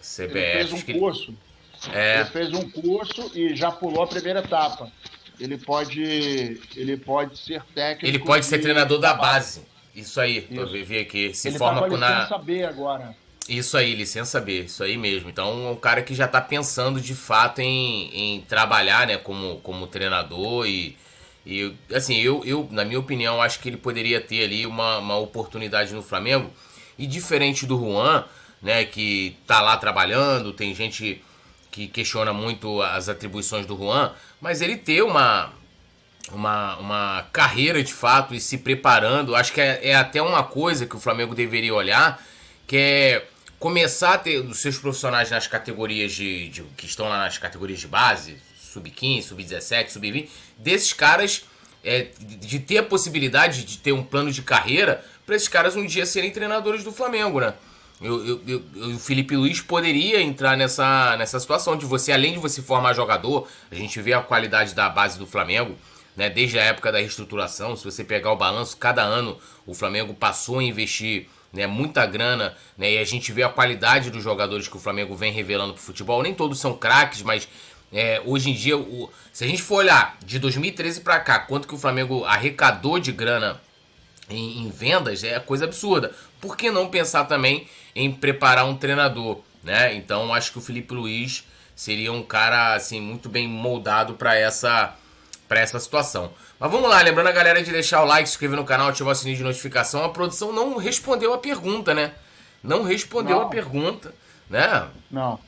CBF. 0.00 0.38
Ele 0.38 0.68
fez 0.68 0.72
um 0.72 1.00
curso. 1.00 1.34
Ele, 1.86 1.96
é... 1.96 2.20
ele 2.20 2.24
fez 2.26 2.52
um 2.52 2.70
curso 2.70 3.30
e 3.34 3.56
já 3.56 3.72
pulou 3.72 4.04
a 4.04 4.06
primeira 4.06 4.38
etapa. 4.40 4.90
Ele 5.40 5.58
pode, 5.58 6.60
ele 6.76 6.96
pode 6.96 7.36
ser 7.38 7.62
técnico. 7.74 8.06
Ele 8.06 8.18
pode 8.20 8.46
ser 8.46 8.58
treinador 8.60 9.00
da 9.00 9.14
base. 9.14 9.62
Isso 9.94 10.20
aí, 10.20 10.46
Isso. 10.50 10.60
eu 10.60 10.84
vi 10.84 10.98
aqui. 10.98 11.34
Se 11.34 11.48
ele 11.48 11.58
forma 11.58 11.88
tá 11.88 11.96
na. 11.96 12.38
B 12.38 12.64
agora. 12.64 13.14
Isso 13.48 13.76
aí, 13.76 13.94
licença 13.94 14.40
B, 14.40 14.62
isso 14.62 14.84
aí 14.84 14.96
mesmo. 14.96 15.28
Então, 15.28 15.72
um 15.72 15.76
cara 15.76 16.02
que 16.02 16.14
já 16.14 16.26
está 16.26 16.40
pensando 16.40 17.00
de 17.00 17.14
fato 17.14 17.60
em, 17.60 18.36
em 18.36 18.40
trabalhar 18.42 19.06
né, 19.06 19.16
como, 19.16 19.56
como 19.58 19.86
treinador 19.88 20.66
e, 20.66 20.96
e 21.44 21.74
assim, 21.92 22.16
eu, 22.18 22.42
eu, 22.44 22.68
na 22.70 22.84
minha 22.84 23.00
opinião, 23.00 23.42
acho 23.42 23.58
que 23.58 23.68
ele 23.68 23.76
poderia 23.76 24.20
ter 24.20 24.44
ali 24.44 24.64
uma, 24.64 24.98
uma 24.98 25.16
oportunidade 25.16 25.92
no 25.92 26.02
Flamengo. 26.02 26.50
E 26.96 27.06
diferente 27.06 27.66
do 27.66 27.76
Juan, 27.78 28.24
né, 28.62 28.84
que 28.84 29.36
tá 29.46 29.60
lá 29.60 29.76
trabalhando, 29.76 30.52
tem 30.52 30.72
gente 30.72 31.22
que 31.70 31.88
questiona 31.88 32.32
muito 32.32 32.80
as 32.80 33.08
atribuições 33.08 33.66
do 33.66 33.76
Juan, 33.76 34.12
mas 34.40 34.60
ele 34.60 34.76
ter 34.76 35.02
uma, 35.02 35.50
uma, 36.30 36.76
uma 36.76 37.26
carreira 37.32 37.82
de 37.82 37.92
fato 37.92 38.34
e 38.34 38.40
se 38.40 38.58
preparando, 38.58 39.34
acho 39.34 39.52
que 39.52 39.60
é, 39.60 39.88
é 39.88 39.94
até 39.96 40.22
uma 40.22 40.44
coisa 40.44 40.86
que 40.86 40.94
o 40.94 41.00
Flamengo 41.00 41.34
deveria 41.34 41.74
olhar, 41.74 42.22
que 42.66 42.76
é 42.76 43.26
começar 43.62 44.14
a 44.14 44.18
ter 44.18 44.38
os 44.38 44.60
seus 44.60 44.76
profissionais 44.76 45.30
nas 45.30 45.46
categorias 45.46 46.10
de, 46.10 46.48
de 46.48 46.64
que 46.76 46.84
estão 46.84 47.08
lá 47.08 47.18
nas 47.18 47.38
categorias 47.38 47.78
de 47.78 47.86
base, 47.86 48.36
sub-15, 48.60 49.22
sub-17, 49.22 49.88
sub-20, 49.90 50.28
desses 50.58 50.92
caras 50.92 51.44
é, 51.84 52.08
de 52.18 52.58
ter 52.58 52.78
a 52.78 52.82
possibilidade 52.82 53.62
de 53.62 53.78
ter 53.78 53.92
um 53.92 54.02
plano 54.02 54.32
de 54.32 54.42
carreira 54.42 55.04
para 55.24 55.36
esses 55.36 55.46
caras 55.46 55.76
um 55.76 55.86
dia 55.86 56.04
serem 56.04 56.32
treinadores 56.32 56.82
do 56.82 56.90
Flamengo, 56.90 57.38
né? 57.38 57.54
Eu, 58.00 58.26
eu, 58.26 58.42
eu, 58.48 58.96
o 58.96 58.98
Felipe 58.98 59.36
Luiz 59.36 59.60
poderia 59.60 60.20
entrar 60.20 60.56
nessa, 60.56 61.16
nessa 61.16 61.38
situação 61.38 61.76
de 61.76 61.86
você, 61.86 62.10
além 62.10 62.32
de 62.32 62.40
você 62.40 62.60
formar 62.60 62.94
jogador, 62.94 63.46
a 63.70 63.76
gente 63.76 64.02
vê 64.02 64.12
a 64.12 64.20
qualidade 64.20 64.74
da 64.74 64.88
base 64.88 65.16
do 65.16 65.26
Flamengo, 65.26 65.78
né? 66.16 66.28
Desde 66.28 66.58
a 66.58 66.64
época 66.64 66.90
da 66.90 66.98
reestruturação, 66.98 67.76
se 67.76 67.84
você 67.84 68.02
pegar 68.02 68.32
o 68.32 68.36
balanço, 68.36 68.76
cada 68.76 69.04
ano 69.04 69.38
o 69.64 69.72
Flamengo 69.72 70.12
passou 70.14 70.58
a 70.58 70.64
investir 70.64 71.28
né, 71.52 71.66
muita 71.66 72.06
grana, 72.06 72.56
né, 72.76 72.92
e 72.92 72.98
a 72.98 73.04
gente 73.04 73.30
vê 73.30 73.42
a 73.42 73.48
qualidade 73.48 74.10
dos 74.10 74.22
jogadores 74.22 74.68
que 74.68 74.76
o 74.76 74.80
Flamengo 74.80 75.14
vem 75.14 75.32
revelando 75.32 75.74
pro 75.74 75.82
futebol. 75.82 76.22
Nem 76.22 76.34
todos 76.34 76.58
são 76.58 76.74
craques, 76.74 77.22
mas 77.22 77.48
é, 77.92 78.22
hoje 78.24 78.50
em 78.50 78.54
dia, 78.54 78.76
o, 78.76 79.10
se 79.32 79.44
a 79.44 79.46
gente 79.46 79.62
for 79.62 79.76
olhar 79.76 80.16
de 80.24 80.38
2013 80.38 81.02
para 81.02 81.20
cá, 81.20 81.40
quanto 81.40 81.68
que 81.68 81.74
o 81.74 81.78
Flamengo 81.78 82.24
arrecadou 82.24 82.98
de 82.98 83.12
grana 83.12 83.60
em, 84.30 84.62
em, 84.62 84.70
vendas, 84.70 85.22
é 85.22 85.38
coisa 85.38 85.66
absurda. 85.66 86.14
Por 86.40 86.56
que 86.56 86.70
não 86.70 86.88
pensar 86.88 87.24
também 87.24 87.68
em 87.94 88.10
preparar 88.10 88.64
um 88.64 88.76
treinador, 88.76 89.40
né? 89.62 89.94
Então, 89.94 90.32
acho 90.32 90.52
que 90.52 90.58
o 90.58 90.62
Felipe 90.62 90.94
Luiz 90.94 91.44
seria 91.76 92.12
um 92.12 92.22
cara 92.22 92.74
assim 92.74 93.00
muito 93.00 93.28
bem 93.28 93.46
moldado 93.46 94.14
para 94.14 94.36
essa 94.36 94.96
para 95.46 95.60
essa 95.60 95.78
situação. 95.78 96.32
Mas 96.62 96.70
vamos 96.70 96.88
lá, 96.88 97.02
lembrando 97.02 97.26
a 97.26 97.32
galera 97.32 97.60
de 97.60 97.72
deixar 97.72 98.04
o 98.04 98.04
like, 98.04 98.28
se 98.28 98.34
inscrever 98.36 98.56
no 98.56 98.64
canal, 98.64 98.86
ativar 98.86 99.10
o 99.10 99.16
sininho 99.16 99.36
de 99.36 99.42
notificação. 99.42 100.04
A 100.04 100.10
produção 100.10 100.52
não 100.52 100.76
respondeu 100.76 101.34
a 101.34 101.38
pergunta, 101.38 101.92
né? 101.92 102.12
Não 102.62 102.84
respondeu 102.84 103.40
não. 103.40 103.46
a 103.46 103.48
pergunta, 103.48 104.14
né? 104.48 104.86
Não. 105.10 105.40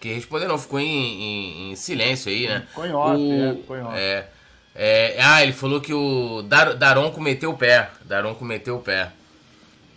Que 0.00 0.14
responder 0.14 0.48
não, 0.48 0.56
ficou 0.56 0.80
em, 0.80 0.86
em, 0.86 1.72
em 1.72 1.76
silêncio 1.76 2.32
aí, 2.32 2.48
né? 2.48 2.64
Ficou 2.68 2.86
em 2.86 2.92
off, 2.94 3.20
o, 3.20 3.32
é, 3.34 3.54
ficou 3.54 3.76
em 3.76 3.82
off. 3.82 3.96
É, 3.98 4.28
é, 4.74 5.16
ah, 5.20 5.42
ele 5.42 5.52
falou 5.52 5.78
que 5.78 5.92
o 5.92 6.40
Dar, 6.40 6.72
Daronco 6.72 7.20
meteu 7.20 7.50
o 7.50 7.58
pé. 7.58 7.90
Daronco 8.06 8.42
meteu 8.42 8.76
o 8.76 8.80
pé. 8.80 9.10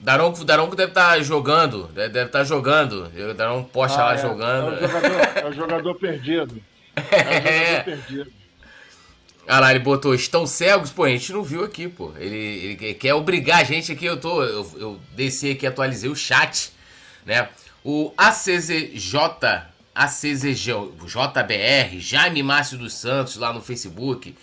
Daronco, 0.01 0.43
Daronco 0.43 0.75
deve 0.75 0.91
estar 0.91 1.11
tá 1.11 1.21
jogando, 1.21 1.87
deve, 1.93 2.19
estar 2.19 2.39
tá 2.39 2.43
jogando. 2.43 3.07
Daronco 3.33 3.69
posta 3.69 4.01
ah, 4.01 4.05
lá 4.07 4.13
é. 4.15 4.17
jogando. 4.17 4.73
É 4.73 4.85
o 4.85 4.89
jogador, 4.89 5.37
é 5.37 5.45
o 5.45 5.53
jogador 5.53 5.95
perdido. 5.99 6.61
É 6.97 7.01
o 7.01 7.03
jogador 7.03 7.47
é. 7.47 7.79
perdido. 7.79 8.38
Ah 9.51 9.59
lá, 9.59 9.71
ele 9.71 9.79
botou, 9.79 10.13
estão 10.13 10.45
cegos? 10.45 10.91
Pô, 10.91 11.05
a 11.05 11.09
gente 11.09 11.33
não 11.33 11.41
viu 11.41 11.63
aqui, 11.63 11.87
pô. 11.87 12.13
Ele, 12.17 12.77
ele 12.77 12.93
quer 12.93 13.15
obrigar 13.15 13.61
a 13.61 13.63
gente 13.63 13.91
aqui, 13.91 14.05
eu 14.05 14.15
tô. 14.15 14.43
Eu, 14.43 14.71
eu 14.77 14.99
desci 15.15 15.49
aqui, 15.49 15.65
atualizei 15.65 16.07
o 16.07 16.15
chat, 16.15 16.71
né? 17.25 17.49
O 17.83 18.13
ACZJ, 18.15 19.65
ACZJBR, 19.95 20.79
Jaime 21.99 22.43
Márcio 22.43 22.77
dos 22.77 22.93
Santos 22.93 23.37
lá 23.37 23.51
no 23.51 23.59
Facebook. 23.59 24.35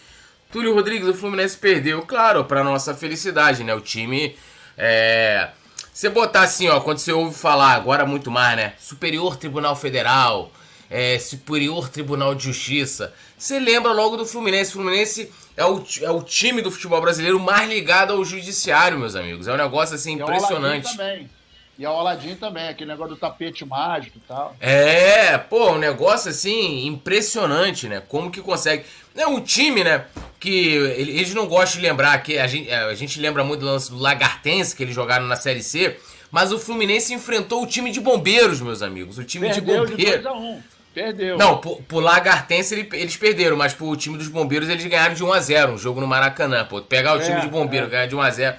Túlio 0.51 0.75
Rodrigues, 0.75 1.07
o 1.07 1.15
Fluminense 1.15 1.57
perdeu, 1.57 2.03
claro, 2.03 2.45
para 2.45 2.65
nossa 2.65 2.93
felicidade, 2.93 3.63
né? 3.63 3.73
O 3.77 3.81
time. 3.81 4.37
É. 4.77 5.51
Você 5.93 6.11
botar 6.11 6.41
assim, 6.41 6.69
ó, 6.69 6.81
quando 6.81 6.99
você 6.99 7.13
ouve 7.13 7.39
falar, 7.39 7.75
agora 7.75 8.05
muito 8.05 8.29
mais, 8.29 8.57
né? 8.57 8.73
Superior 8.77 9.37
Tribunal 9.37 9.77
Federal, 9.77 10.51
é, 10.91 11.19
Superior 11.19 11.89
Tribunal 11.89 12.35
de 12.35 12.45
Justiça. 12.45 13.13
Você 13.37 13.59
lembra 13.59 13.93
logo 13.93 14.17
do 14.17 14.27
Fluminense. 14.27 14.71
O 14.71 14.75
Fluminense 14.75 15.31
é 15.57 15.65
o, 15.65 15.85
é 16.03 16.11
o 16.11 16.23
time 16.23 16.63
do 16.63 16.71
futebol 16.71 17.01
brasileiro 17.01 17.39
mais 17.39 17.69
ligado 17.69 18.13
ao 18.13 18.25
judiciário, 18.25 18.99
meus 18.99 19.17
amigos. 19.17 19.49
É 19.49 19.53
um 19.53 19.57
negócio 19.57 19.95
assim 19.95 20.13
impressionante. 20.13 20.97
também. 20.97 21.31
E 21.79 21.85
ao 21.85 21.99
Aladim 21.99 22.35
também, 22.37 22.69
aquele 22.69 22.91
negócio 22.91 23.15
do 23.15 23.21
tapete 23.21 23.63
mágico 23.65 24.17
e 24.17 24.21
tal. 24.27 24.57
É, 24.59 25.37
pô, 25.37 25.73
um 25.73 25.79
negócio 25.79 26.31
assim 26.31 26.87
impressionante, 26.87 27.87
né? 27.87 28.03
Como 28.09 28.31
que 28.31 28.41
consegue. 28.41 28.85
É 29.15 29.27
um 29.27 29.41
time, 29.41 29.85
né? 29.85 30.07
Que 30.41 30.75
eles 30.97 31.35
não 31.35 31.47
gostam 31.47 31.81
de 31.81 31.87
lembrar, 31.87 32.17
que 32.23 32.39
a 32.39 32.47
gente, 32.47 32.71
a 32.71 32.95
gente 32.95 33.21
lembra 33.21 33.45
muito 33.45 33.61
do 33.61 33.67
lance 33.67 33.91
do 33.91 33.99
Lagartense, 33.99 34.75
que 34.75 34.85
eles 34.85 34.95
jogaram 34.95 35.27
na 35.27 35.37
Série 35.37 35.63
C. 35.63 35.99
Mas 36.31 36.51
o 36.51 36.59
Fluminense 36.59 37.13
enfrentou 37.13 37.63
o 37.63 37.67
time 37.67 37.91
de 37.91 38.01
bombeiros, 38.01 38.61
meus 38.61 38.81
amigos. 38.81 39.19
O 39.19 39.25
time 39.25 39.49
Perdeu 39.49 39.85
de 39.85 39.91
bombeiros. 39.91 40.23
De 40.23 40.76
Perdeu. 40.97 41.37
Não, 41.37 41.59
pro, 41.59 41.77
pro 41.83 42.01
Lagartense 42.01 42.89
eles 42.95 43.19
perderam, 43.19 43.55
mas 43.55 43.75
pro 43.75 43.95
time 43.97 44.17
dos 44.17 44.29
bombeiros 44.29 44.67
eles 44.67 44.83
ganharam 44.87 45.15
de 45.15 45.23
1x0, 45.23 45.75
um 45.75 45.77
jogo 45.77 46.01
no 46.01 46.07
Maracanã, 46.07 46.65
pô. 46.65 46.81
Pegar 46.81 47.19
o 47.19 47.21
time 47.21 47.37
é, 47.37 47.41
de 47.41 47.49
bombeiro, 47.49 47.85
é. 47.85 47.91
ganhar 47.91 48.07
de 48.07 48.17
1x0. 48.17 48.57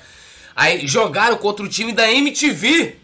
Aí 0.55 0.85
jogaram 0.85 1.35
contra 1.37 1.65
o 1.65 1.67
time 1.67 1.91
da 1.91 2.11
MTV. 2.11 2.95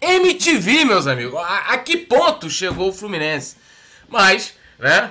MTV, 0.00 0.84
meus 0.84 1.08
amigos. 1.08 1.40
A, 1.40 1.72
a, 1.72 1.78
que 1.78 1.96
ponto 1.96 2.48
chegou 2.48 2.90
o 2.90 2.92
Fluminense? 2.92 3.56
Mas, 4.08 4.54
né? 4.78 5.10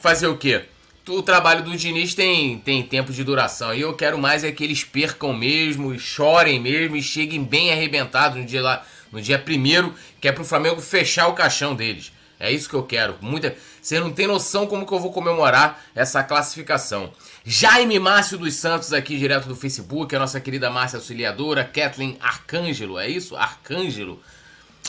Fazer 0.00 0.26
o 0.26 0.36
quê? 0.36 0.64
O 1.08 1.22
trabalho 1.22 1.62
do 1.62 1.76
Diniz 1.76 2.14
tem, 2.16 2.58
tem 2.58 2.82
tempo 2.82 3.12
de 3.12 3.22
duração. 3.22 3.72
E 3.72 3.80
eu 3.80 3.94
quero 3.94 4.18
mais 4.18 4.42
é 4.42 4.50
que 4.50 4.64
eles 4.64 4.82
percam 4.82 5.32
mesmo, 5.32 5.96
chorem 6.00 6.58
mesmo 6.58 6.96
e 6.96 7.02
cheguem 7.02 7.44
bem 7.44 7.70
arrebentados 7.70 8.36
no 8.38 8.44
dia 8.44 8.60
lá, 8.60 8.84
no 9.12 9.22
dia 9.22 9.38
primeiro, 9.38 9.94
que 10.20 10.26
é 10.26 10.32
pro 10.32 10.44
Flamengo 10.44 10.80
fechar 10.80 11.28
o 11.28 11.32
caixão 11.32 11.72
deles. 11.72 12.15
É 12.38 12.50
isso 12.50 12.68
que 12.68 12.74
eu 12.74 12.82
quero. 12.82 13.16
Muita... 13.20 13.54
Você 13.80 13.98
não 13.98 14.12
tem 14.12 14.26
noção 14.26 14.66
como 14.66 14.86
que 14.86 14.92
eu 14.92 15.00
vou 15.00 15.12
comemorar 15.12 15.82
essa 15.94 16.22
classificação. 16.22 17.12
Jaime 17.44 17.98
Márcio 17.98 18.38
dos 18.38 18.54
Santos 18.54 18.92
aqui 18.92 19.16
direto 19.16 19.48
do 19.48 19.56
Facebook, 19.56 20.14
a 20.14 20.18
nossa 20.18 20.40
querida 20.40 20.68
Márcia 20.68 20.98
Auxiliadora, 20.98 21.64
Kathleen 21.64 22.18
Arcângelo, 22.20 22.98
é 22.98 23.08
isso? 23.08 23.36
Arcângelo. 23.36 24.20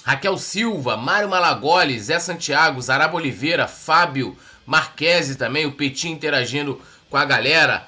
Raquel 0.04 0.38
Silva, 0.38 0.96
Mário 0.96 1.30
Malagoli, 1.30 2.00
Zé 2.00 2.18
Santiago, 2.18 2.82
Zaraba 2.82 3.16
Oliveira, 3.16 3.68
Fábio 3.68 4.38
Marquese 4.66 5.36
também, 5.36 5.66
o 5.66 5.74
Petinho 5.74 6.16
interagindo 6.16 6.82
com 7.10 7.18
a 7.18 7.26
galera 7.26 7.88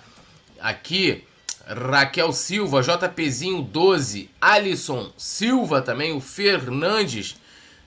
aqui. 0.60 1.24
Raquel 1.66 2.34
Silva, 2.34 2.82
JPzinho 2.82 3.62
12, 3.62 4.30
Alisson 4.42 5.12
Silva 5.18 5.82
também, 5.82 6.12
o 6.12 6.20
Fernandes. 6.20 7.38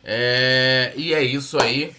É, 0.05 0.93
e 0.97 1.15
é 1.15 1.23
isso 1.23 1.59
aí. 1.59 1.93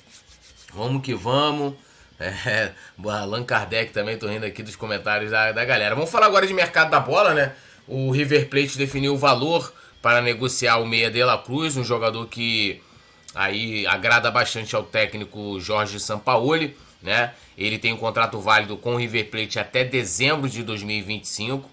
Vamos 0.74 1.02
que 1.02 1.14
vamos. 1.14 1.74
É, 2.20 2.72
Allan 3.04 3.44
Kardec 3.44 3.92
também, 3.92 4.18
tô 4.18 4.28
rindo 4.28 4.46
aqui 4.46 4.64
dos 4.64 4.76
comentários 4.76 5.32
da, 5.32 5.52
da 5.52 5.66
galera. 5.66 5.96
Vamos 5.96 6.10
falar 6.10 6.28
agora 6.28 6.48
de 6.48 6.54
mercado 6.54 6.90
da 6.90 7.00
bola, 7.00 7.34
né? 7.34 7.54
O 7.88 8.12
River 8.12 8.48
Plate 8.48 8.78
definiu 8.78 9.14
o 9.14 9.18
valor 9.18 9.74
para 10.02 10.22
negociar 10.22 10.78
o 10.78 10.86
meia 10.86 11.10
de 11.10 11.24
la 11.24 11.38
Cruz, 11.38 11.78
um 11.78 11.84
jogador 11.84 12.28
que 12.28 12.82
aí 13.34 13.86
agrada 13.88 14.30
bastante 14.30 14.76
ao 14.76 14.84
técnico 14.84 15.60
Jorge 15.60 16.00
Sampaoli, 16.00 16.78
né? 17.02 17.34
Ele 17.58 17.78
tem 17.78 17.94
um 17.94 17.98
contrato 17.98 18.40
válido 18.40 18.78
com 18.78 18.96
o 18.96 18.98
River 18.98 19.30
Plate 19.30 19.60
até 19.60 19.84
dezembro 19.84 20.50
de 20.50 20.64
2025 20.64 21.70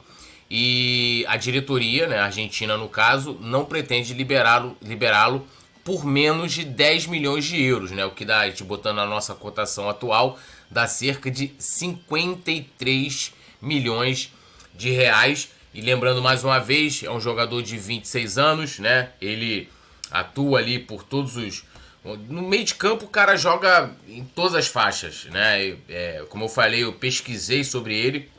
e 0.50 1.24
a 1.28 1.36
diretoria, 1.36 2.08
né, 2.08 2.18
a 2.18 2.24
Argentina 2.24 2.76
no 2.76 2.88
caso, 2.88 3.38
não 3.40 3.64
pretende 3.64 4.12
liberá-lo 4.12 4.76
liberá-lo 4.82 5.46
por 5.90 6.04
menos 6.04 6.52
de 6.52 6.64
10 6.64 7.08
milhões 7.08 7.44
de 7.44 7.60
euros, 7.60 7.90
né? 7.90 8.04
O 8.06 8.12
que 8.12 8.24
dá, 8.24 8.42
a 8.42 8.48
gente 8.48 8.62
botando 8.62 9.00
a 9.00 9.06
nossa 9.06 9.34
cotação 9.34 9.90
atual, 9.90 10.38
dá 10.70 10.86
cerca 10.86 11.28
de 11.28 11.52
53 11.58 13.34
milhões 13.60 14.32
de 14.72 14.90
reais. 14.90 15.50
E 15.74 15.80
lembrando 15.80 16.22
mais 16.22 16.44
uma 16.44 16.60
vez, 16.60 17.02
é 17.02 17.10
um 17.10 17.20
jogador 17.20 17.60
de 17.60 17.76
26 17.76 18.38
anos, 18.38 18.78
né? 18.78 19.10
Ele 19.20 19.68
atua 20.12 20.60
ali 20.60 20.78
por 20.78 21.02
todos 21.02 21.36
os. 21.36 21.64
No 22.04 22.42
meio 22.42 22.62
de 22.62 22.76
campo, 22.76 23.06
o 23.06 23.08
cara 23.08 23.34
joga 23.34 23.90
em 24.08 24.22
todas 24.22 24.54
as 24.54 24.68
faixas, 24.68 25.24
né? 25.24 25.76
É, 25.88 26.24
como 26.28 26.44
eu 26.44 26.48
falei, 26.48 26.84
eu 26.84 26.92
pesquisei 26.92 27.64
sobre 27.64 27.98
ele 27.98 28.30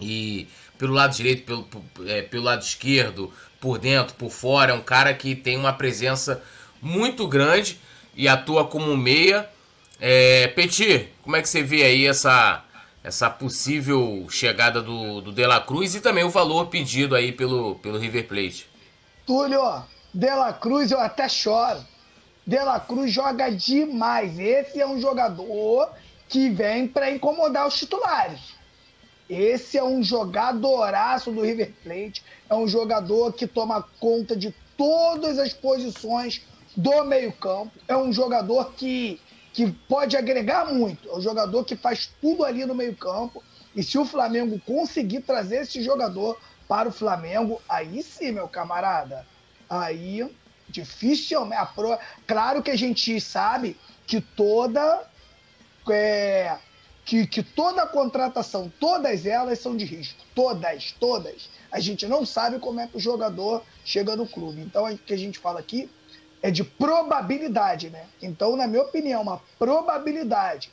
e 0.00 0.48
pelo 0.78 0.94
lado 0.94 1.14
direito, 1.14 1.44
pelo, 1.44 1.68
é, 2.08 2.22
pelo 2.22 2.44
lado 2.44 2.62
esquerdo, 2.62 3.30
por 3.60 3.78
dentro, 3.78 4.14
por 4.14 4.30
fora, 4.30 4.72
é 4.72 4.74
um 4.74 4.80
cara 4.80 5.12
que 5.12 5.34
tem 5.34 5.58
uma 5.58 5.72
presença 5.72 6.42
muito 6.80 7.26
grande 7.26 7.78
e 8.14 8.28
atua 8.28 8.66
como 8.66 8.96
meia. 8.96 9.48
É, 10.00 10.52
como 11.22 11.36
é 11.36 11.42
que 11.42 11.48
você 11.48 11.62
vê 11.62 11.82
aí 11.82 12.06
essa, 12.06 12.64
essa 13.02 13.28
possível 13.28 14.26
chegada 14.30 14.80
do, 14.80 15.20
do 15.20 15.32
De 15.32 15.46
La 15.46 15.60
Cruz 15.60 15.94
e 15.94 16.00
também 16.00 16.24
o 16.24 16.30
valor 16.30 16.66
pedido 16.66 17.14
aí 17.14 17.32
pelo, 17.32 17.76
pelo 17.76 17.98
River 17.98 18.26
Plate? 18.26 18.68
Túlio, 19.26 19.82
De 20.14 20.30
La 20.30 20.52
Cruz 20.52 20.90
eu 20.90 21.00
até 21.00 21.28
choro. 21.28 21.84
De 22.46 22.58
La 22.58 22.80
Cruz 22.80 23.12
joga 23.12 23.50
demais. 23.50 24.38
Esse 24.38 24.80
é 24.80 24.86
um 24.86 25.00
jogador 25.00 25.90
que 26.28 26.48
vem 26.48 26.86
para 26.86 27.10
incomodar 27.10 27.66
os 27.66 27.76
titulares. 27.76 28.40
Esse 29.28 29.76
é 29.76 29.84
um 29.84 30.02
jogadoraço 30.02 31.30
do 31.30 31.42
River 31.42 31.72
Plate. 31.84 32.22
É 32.48 32.54
um 32.54 32.66
jogador 32.66 33.32
que 33.32 33.46
toma 33.46 33.86
conta 34.00 34.34
de 34.34 34.54
todas 34.76 35.38
as 35.38 35.52
posições 35.52 36.40
do 36.78 37.04
meio-campo. 37.04 37.72
É 37.88 37.96
um 37.96 38.12
jogador 38.12 38.72
que, 38.74 39.20
que 39.52 39.70
pode 39.88 40.16
agregar 40.16 40.72
muito. 40.72 41.08
É 41.08 41.16
um 41.16 41.20
jogador 41.20 41.64
que 41.64 41.74
faz 41.74 42.08
tudo 42.20 42.44
ali 42.44 42.64
no 42.64 42.74
meio-campo. 42.74 43.42
E 43.74 43.82
se 43.82 43.98
o 43.98 44.04
Flamengo 44.04 44.60
conseguir 44.60 45.22
trazer 45.22 45.62
esse 45.62 45.82
jogador 45.82 46.38
para 46.68 46.88
o 46.88 46.92
Flamengo, 46.92 47.60
aí 47.68 48.00
sim, 48.02 48.30
meu 48.30 48.48
camarada. 48.48 49.26
Aí 49.68 50.24
dificilmente. 50.68 51.72
Claro 52.26 52.62
que 52.62 52.70
a 52.70 52.76
gente 52.76 53.20
sabe 53.20 53.76
que 54.06 54.20
toda. 54.20 55.04
É, 55.90 56.58
que, 57.04 57.26
que 57.26 57.42
toda 57.42 57.86
contratação, 57.86 58.70
todas 58.78 59.24
elas 59.26 59.58
são 59.58 59.76
de 59.76 59.84
risco. 59.84 60.22
Todas, 60.34 60.92
todas. 60.92 61.48
A 61.72 61.80
gente 61.80 62.06
não 62.06 62.24
sabe 62.24 62.58
como 62.60 62.80
é 62.80 62.86
que 62.86 62.98
o 62.98 63.00
jogador 63.00 63.64
chega 63.84 64.14
no 64.14 64.28
clube. 64.28 64.60
Então, 64.60 64.84
o 64.84 64.96
que 64.96 65.14
a 65.14 65.18
gente 65.18 65.38
fala 65.38 65.58
aqui 65.58 65.88
é 66.42 66.50
de 66.50 66.62
probabilidade, 66.62 67.90
né? 67.90 68.04
Então, 68.22 68.56
na 68.56 68.66
minha 68.66 68.82
opinião, 68.82 69.22
uma 69.22 69.40
probabilidade 69.58 70.70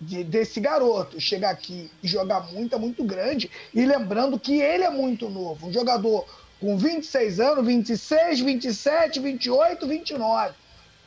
de, 0.00 0.24
desse 0.24 0.60
garoto 0.60 1.20
chegar 1.20 1.50
aqui 1.50 1.90
e 2.02 2.08
jogar 2.08 2.40
muito 2.52 2.74
é 2.74 2.78
muito 2.78 3.04
grande. 3.04 3.50
E 3.72 3.84
lembrando 3.84 4.38
que 4.38 4.60
ele 4.60 4.84
é 4.84 4.90
muito 4.90 5.28
novo. 5.28 5.68
Um 5.68 5.72
jogador 5.72 6.26
com 6.60 6.76
26 6.76 7.40
anos, 7.40 7.66
26, 7.66 8.40
27, 8.40 9.20
28, 9.20 9.86
29. 9.86 10.54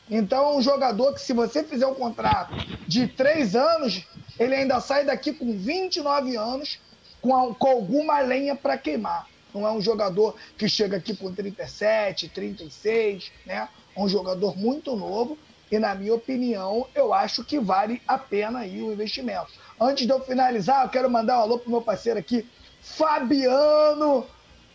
Então, 0.09 0.45
é 0.45 0.55
um 0.55 0.61
jogador 0.61 1.13
que, 1.13 1.21
se 1.21 1.33
você 1.33 1.63
fizer 1.63 1.85
um 1.85 1.93
contrato 1.93 2.55
de 2.87 3.07
três 3.07 3.55
anos, 3.55 4.05
ele 4.39 4.55
ainda 4.55 4.79
sai 4.79 5.03
daqui 5.05 5.33
com 5.33 5.57
29 5.57 6.37
anos, 6.37 6.79
com, 7.21 7.35
a, 7.35 7.53
com 7.53 7.67
alguma 7.67 8.19
lenha 8.21 8.55
para 8.55 8.77
queimar. 8.77 9.27
Não 9.53 9.67
é 9.67 9.71
um 9.71 9.81
jogador 9.81 10.35
que 10.57 10.69
chega 10.69 10.97
aqui 10.97 11.15
com 11.15 11.33
37, 11.33 12.29
36, 12.29 13.31
né? 13.45 13.67
Um 13.97 14.07
jogador 14.07 14.57
muito 14.57 14.95
novo 14.95 15.37
e, 15.71 15.79
na 15.79 15.95
minha 15.95 16.13
opinião, 16.13 16.87
eu 16.93 17.13
acho 17.13 17.43
que 17.43 17.59
vale 17.59 18.01
a 18.07 18.17
pena 18.17 18.59
aí 18.59 18.81
o 18.81 18.93
investimento. 18.93 19.47
Antes 19.79 20.05
de 20.05 20.13
eu 20.13 20.21
finalizar, 20.21 20.85
eu 20.85 20.89
quero 20.89 21.09
mandar 21.09 21.39
um 21.39 21.41
alô 21.41 21.59
pro 21.59 21.71
meu 21.71 21.81
parceiro 21.81 22.19
aqui, 22.19 22.47
Fabiano 22.81 24.25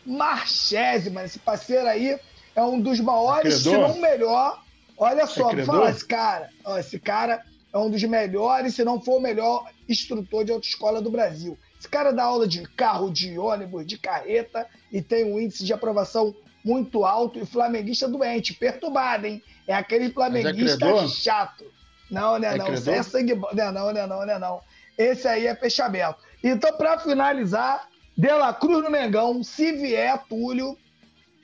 Marchese, 0.05 1.11
mano. 1.11 1.27
Esse 1.27 1.39
parceiro 1.39 1.87
aí 1.87 2.19
é 2.55 2.63
um 2.63 2.81
dos 2.81 3.01
maiores, 3.01 3.63
se 3.63 3.71
não 3.71 3.97
melhor. 3.99 4.61
Olha 4.99 5.27
só, 5.27 5.51
fala 5.65 5.91
esse 5.91 6.05
cara. 6.05 6.51
Ó, 6.65 6.77
esse 6.79 6.99
cara 6.99 7.43
é 7.73 7.79
um 7.79 7.89
dos 7.91 8.03
melhores, 8.03 8.75
se 8.75 8.85
não 8.85 9.01
for 9.01 9.17
o 9.17 9.21
melhor 9.21 9.71
instrutor 9.89 10.45
de 10.45 10.53
autoescola 10.53 11.01
do 11.01 11.11
Brasil. 11.11 11.59
Esse 11.79 11.89
cara 11.89 12.13
dá 12.13 12.25
aula 12.25 12.47
de 12.47 12.63
carro, 12.77 13.11
de 13.11 13.39
ônibus, 13.39 13.87
de 13.87 13.99
carreta 13.99 14.69
e 14.93 15.01
tem 15.01 15.25
um 15.25 15.41
índice 15.41 15.65
de 15.65 15.73
aprovação 15.73 16.35
muito 16.65 17.05
alto 17.05 17.39
e 17.39 17.47
flamenguista 17.47 18.09
doente, 18.09 18.55
perturbado, 18.55 19.27
hein? 19.27 19.43
É 19.67 19.75
aquele 19.75 20.11
flamenguista 20.11 20.87
é 20.87 21.09
chato. 21.09 21.65
Não, 22.11 22.39
né, 22.39 22.55
é 22.55 22.59
não. 22.59 22.73
Isso 22.73 22.91
é 22.91 23.03
sangue 23.03 23.35
bom. 23.35 23.49
Não, 23.53 23.73
não, 23.73 23.93
não, 23.93 24.07
não, 24.07 24.27
não, 24.27 24.39
não. 24.39 24.61
Esse 24.99 25.27
aí 25.27 25.47
é 25.47 25.55
fechamento. 25.55 26.17
Então, 26.45 26.77
para 26.77 26.99
finalizar, 26.99 27.89
De 28.17 28.31
La 28.31 28.53
Cruz 28.53 28.85
no 28.85 28.91
Mengão, 28.91 29.43
se 29.43 29.73
vier, 29.73 30.23
Túlio, 30.29 30.77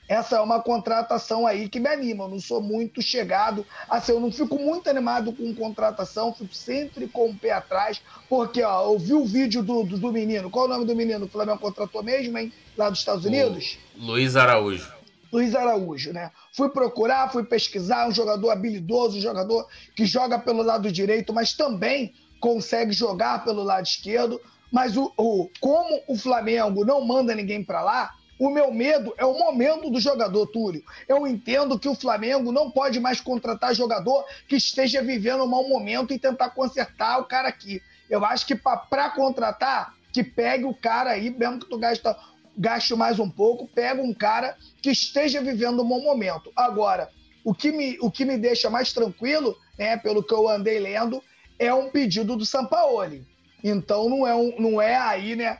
essa 0.09 0.37
é 0.37 0.41
uma 0.41 0.61
contratação 0.61 1.47
aí 1.47 1.69
que 1.69 1.81
me 1.81 1.89
anima. 1.89 2.25
Eu 2.25 2.29
não 2.29 2.41
sou 2.41 2.61
muito 2.61 3.01
chegado, 3.01 3.65
assim, 3.89 4.13
eu 4.13 4.21
não 4.21 4.33
fico 4.33 4.59
muito 4.59 4.89
animado 4.89 5.33
com 5.33 5.55
contratação, 5.55 6.35
fico 6.35 6.55
sempre 6.55 7.07
com 7.09 7.31
o 7.31 7.35
pé 7.35 7.53
atrás, 7.53 8.01
porque, 8.29 8.63
ó, 8.63 8.93
eu 8.93 8.99
vi 8.99 9.15
o 9.15 9.25
vídeo 9.25 9.63
do, 9.63 9.85
do, 9.85 9.99
do 9.99 10.13
menino. 10.13 10.51
Qual 10.51 10.67
é 10.67 10.69
o 10.69 10.73
nome 10.73 10.87
do 10.87 10.97
menino? 10.97 11.27
O 11.27 11.29
Flamengo 11.29 11.59
contratou 11.59 12.03
mesmo, 12.03 12.37
hein? 12.37 12.53
Lá 12.77 12.91
dos 12.91 12.99
Estados 12.99 13.25
Unidos? 13.25 13.79
O 13.97 14.07
Luiz 14.07 14.37
Araújo. 14.37 14.98
Luiz 15.33 15.55
Araújo, 15.55 16.13
né? 16.13 16.31
Fui 16.53 16.69
procurar, 16.71 17.31
fui 17.31 17.45
pesquisar, 17.45 18.09
um 18.09 18.13
jogador 18.13 18.51
habilidoso, 18.51 19.19
um 19.19 19.21
jogador 19.21 19.67
que 19.95 20.07
joga 20.07 20.39
pelo 20.39 20.63
lado 20.63 20.91
direito, 20.91 21.33
mas 21.33 21.53
também 21.53 22.15
consegue 22.41 22.93
jogar 22.93 23.45
pelo 23.45 23.63
lado 23.63 23.85
esquerdo. 23.85 24.41
Mas 24.71 24.97
o, 24.97 25.13
o 25.17 25.51
como 25.61 26.01
o 26.07 26.17
Flamengo 26.17 26.85
não 26.85 27.01
manda 27.05 27.35
ninguém 27.35 27.63
para 27.63 27.83
lá, 27.83 28.15
o 28.39 28.51
meu 28.51 28.73
medo 28.73 29.13
é 29.19 29.25
o 29.25 29.37
momento 29.37 29.91
do 29.91 30.01
jogador, 30.01 30.47
Túlio. 30.47 30.83
Eu 31.09 31.27
entendo 31.27 31.79
que 31.79 31.89
o 31.89 31.95
Flamengo 31.95 32.53
não 32.53 32.71
pode 32.71 33.01
mais 33.01 33.21
contratar 33.21 33.75
jogador 33.75 34.25
que 34.47 34.57
esteja 34.57 35.03
vivendo 35.03 35.43
um 35.43 35.49
mau 35.49 35.69
momento 35.69 36.15
e 36.15 36.19
tentar 36.19 36.51
consertar 36.51 37.19
o 37.19 37.25
cara 37.25 37.49
aqui. 37.49 37.83
Eu 38.09 38.25
acho 38.25 38.47
que 38.47 38.55
para 38.55 39.11
contratar, 39.11 39.95
que 40.13 40.23
pegue 40.23 40.65
o 40.65 40.75
cara 40.75 41.11
aí, 41.11 41.31
mesmo 41.31 41.59
que 41.59 41.67
tu 41.67 41.79
gasta 41.79 42.17
gaste 42.59 42.95
mais 42.95 43.19
um 43.21 43.31
pouco, 43.31 43.69
pega 43.69 44.03
um 44.03 44.13
cara 44.13 44.57
que 44.83 44.91
esteja 44.91 45.41
vivendo 45.41 45.83
um 45.83 45.89
bom 45.89 46.03
momento. 46.03 46.53
Agora, 46.57 47.09
o 47.45 47.55
que 47.55 47.71
me, 47.71 47.97
o 48.01 48.11
que 48.11 48.25
me 48.25 48.37
deixa 48.37 48.69
mais 48.69 48.93
tranquilo, 48.93 49.57
né, 49.79 49.97
pelo 49.97 50.23
que 50.23 50.35
eu 50.35 50.49
andei 50.49 50.79
lendo, 50.81 51.23
é 51.59 51.73
um 51.73 51.89
pedido 51.89 52.37
do 52.37 52.45
Sampaoli. 52.45 53.25
Então 53.63 54.09
não 54.09 54.27
é, 54.27 54.35
um, 54.35 54.55
não 54.59 54.83
é 54.83 54.97
aí, 54.97 55.37
né, 55.37 55.59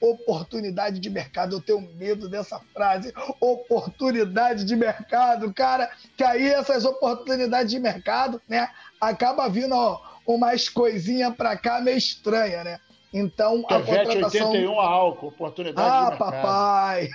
oportunidade 0.00 1.00
de 1.00 1.10
mercado. 1.10 1.56
Eu 1.56 1.60
tenho 1.60 1.80
medo 1.80 2.28
dessa 2.28 2.60
frase, 2.72 3.12
oportunidade 3.40 4.64
de 4.64 4.76
mercado, 4.76 5.52
cara, 5.52 5.90
que 6.16 6.24
aí 6.24 6.48
essas 6.48 6.84
oportunidades 6.84 7.70
de 7.70 7.78
mercado, 7.78 8.40
né, 8.48 8.68
acaba 9.00 9.48
vindo 9.48 9.74
ó, 9.74 10.00
umas 10.26 10.68
coisinhas 10.68 11.34
para 11.34 11.56
cá 11.56 11.80
meio 11.80 11.98
estranha, 11.98 12.64
né? 12.64 12.80
Então, 13.18 13.64
a 13.70 13.80
contratação... 13.80 14.50
81 14.50 14.78
a 14.78 14.84
álcool, 14.84 15.28
oportunidade 15.28 15.88
Ah, 15.88 16.16
papai! 16.18 17.08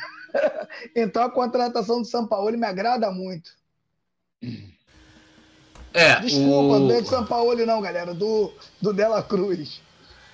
então, 0.96 1.22
a 1.22 1.30
contratação 1.30 2.02
do 2.02 2.08
São 2.08 2.26
Paulo 2.26 2.52
me 2.58 2.66
agrada 2.66 3.12
muito. 3.12 3.52
É, 5.94 6.20
Desculpa, 6.22 6.78
o... 6.78 6.80
não 6.80 6.96
é 6.96 7.02
do 7.02 7.08
São 7.08 7.24
Paulo 7.24 7.56
não, 7.68 7.80
galera, 7.80 8.16
do, 8.16 8.52
do 8.82 8.92
Dela 8.92 9.22
Cruz. 9.22 9.80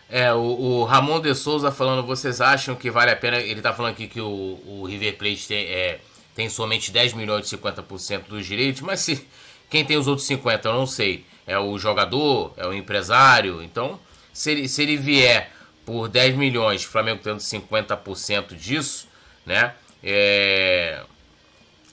É, 0.10 0.32
o, 0.34 0.40
o, 0.40 0.84
Ramon 0.86 1.20
de 1.20 1.36
Souza 1.36 1.70
falando, 1.70 2.08
vocês 2.08 2.40
acham 2.40 2.74
que 2.74 2.90
vale 2.90 3.12
a 3.12 3.18
pena... 3.18 3.36
Ele 3.36 3.62
tá 3.62 3.74
falando 3.74 3.92
aqui 3.92 4.08
que 4.08 4.22
o, 4.22 4.62
o 4.66 4.86
River 4.86 5.18
Plate 5.18 5.50
tem, 5.50 5.66
é, 5.66 6.00
tem 6.34 6.48
somente 6.48 6.94
10 6.94 7.12
milhões 7.14 7.50
de 7.50 7.58
50% 7.58 8.28
dos 8.30 8.46
direitos, 8.46 8.80
mas 8.80 9.02
se 9.02 9.28
quem 9.70 9.84
tem 9.84 9.98
os 9.98 10.08
outros 10.08 10.26
50, 10.28 10.70
eu 10.70 10.74
não 10.74 10.88
sei. 10.88 11.26
É 11.46 11.60
o 11.60 11.78
jogador, 11.78 12.54
é 12.56 12.66
o 12.66 12.74
empresário, 12.74 13.62
então 13.62 14.00
se 14.32 14.52
ele, 14.52 14.70
se 14.70 14.84
ele 14.84 14.96
vier 14.96 15.57
por 15.88 16.10
10 16.10 16.36
milhões, 16.36 16.84
o 16.84 16.90
Flamengo 16.90 17.22
tendo 17.24 17.38
50% 17.38 18.54
disso, 18.58 19.08
né? 19.46 19.74
É, 20.04 21.00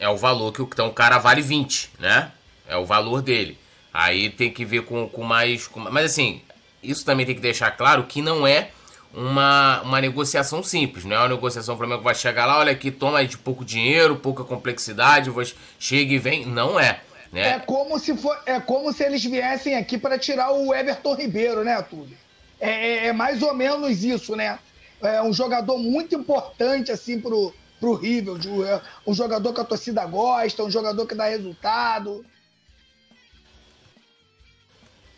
é 0.00 0.08
o 0.08 0.16
valor 0.16 0.52
que 0.52 0.60
então, 0.62 0.88
o 0.88 0.92
cara 0.92 1.18
vale 1.18 1.40
20, 1.40 1.92
né? 2.00 2.32
É 2.66 2.76
o 2.76 2.84
valor 2.84 3.22
dele. 3.22 3.56
Aí 3.92 4.30
tem 4.30 4.52
que 4.52 4.64
ver 4.64 4.82
com, 4.82 5.08
com 5.08 5.22
mais. 5.22 5.68
Com, 5.68 5.78
mas 5.78 6.06
assim, 6.06 6.42
isso 6.82 7.04
também 7.04 7.24
tem 7.24 7.36
que 7.36 7.40
deixar 7.40 7.70
claro 7.70 8.02
que 8.02 8.20
não 8.20 8.44
é 8.44 8.70
uma, 9.12 9.80
uma 9.82 10.00
negociação 10.00 10.60
simples, 10.60 11.04
não 11.04 11.14
é 11.14 11.18
uma 11.20 11.28
negociação, 11.28 11.76
o 11.76 11.78
Flamengo 11.78 12.02
vai 12.02 12.16
chegar 12.16 12.46
lá, 12.46 12.58
olha 12.58 12.72
aqui, 12.72 12.90
toma 12.90 13.24
de 13.24 13.38
pouco 13.38 13.64
dinheiro, 13.64 14.16
pouca 14.16 14.42
complexidade, 14.42 15.30
chega 15.78 16.12
e 16.12 16.18
vem, 16.18 16.44
não 16.44 16.80
é. 16.80 17.00
Né? 17.32 17.48
É 17.50 17.58
como 17.60 17.96
se 18.00 18.16
for, 18.16 18.36
é 18.44 18.58
como 18.58 18.92
se 18.92 19.04
eles 19.04 19.24
viessem 19.24 19.76
aqui 19.76 19.96
para 19.96 20.18
tirar 20.18 20.50
o 20.50 20.74
Everton 20.74 21.14
Ribeiro, 21.14 21.62
né, 21.62 21.80
Túlio? 21.80 22.23
É, 22.60 22.70
é, 22.70 23.06
é, 23.06 23.12
mais 23.12 23.42
ou 23.42 23.54
menos 23.54 24.04
isso, 24.04 24.34
né? 24.36 24.58
É 25.02 25.22
um 25.22 25.32
jogador 25.32 25.78
muito 25.78 26.14
importante 26.14 26.90
assim 26.90 27.20
pro, 27.20 27.52
pro 27.78 27.94
River, 27.94 28.36
é 28.66 28.80
um 29.06 29.12
jogador 29.12 29.52
que 29.52 29.60
a 29.60 29.64
torcida 29.64 30.04
gosta, 30.06 30.64
um 30.64 30.70
jogador 30.70 31.06
que 31.06 31.14
dá 31.14 31.26
resultado. 31.26 32.24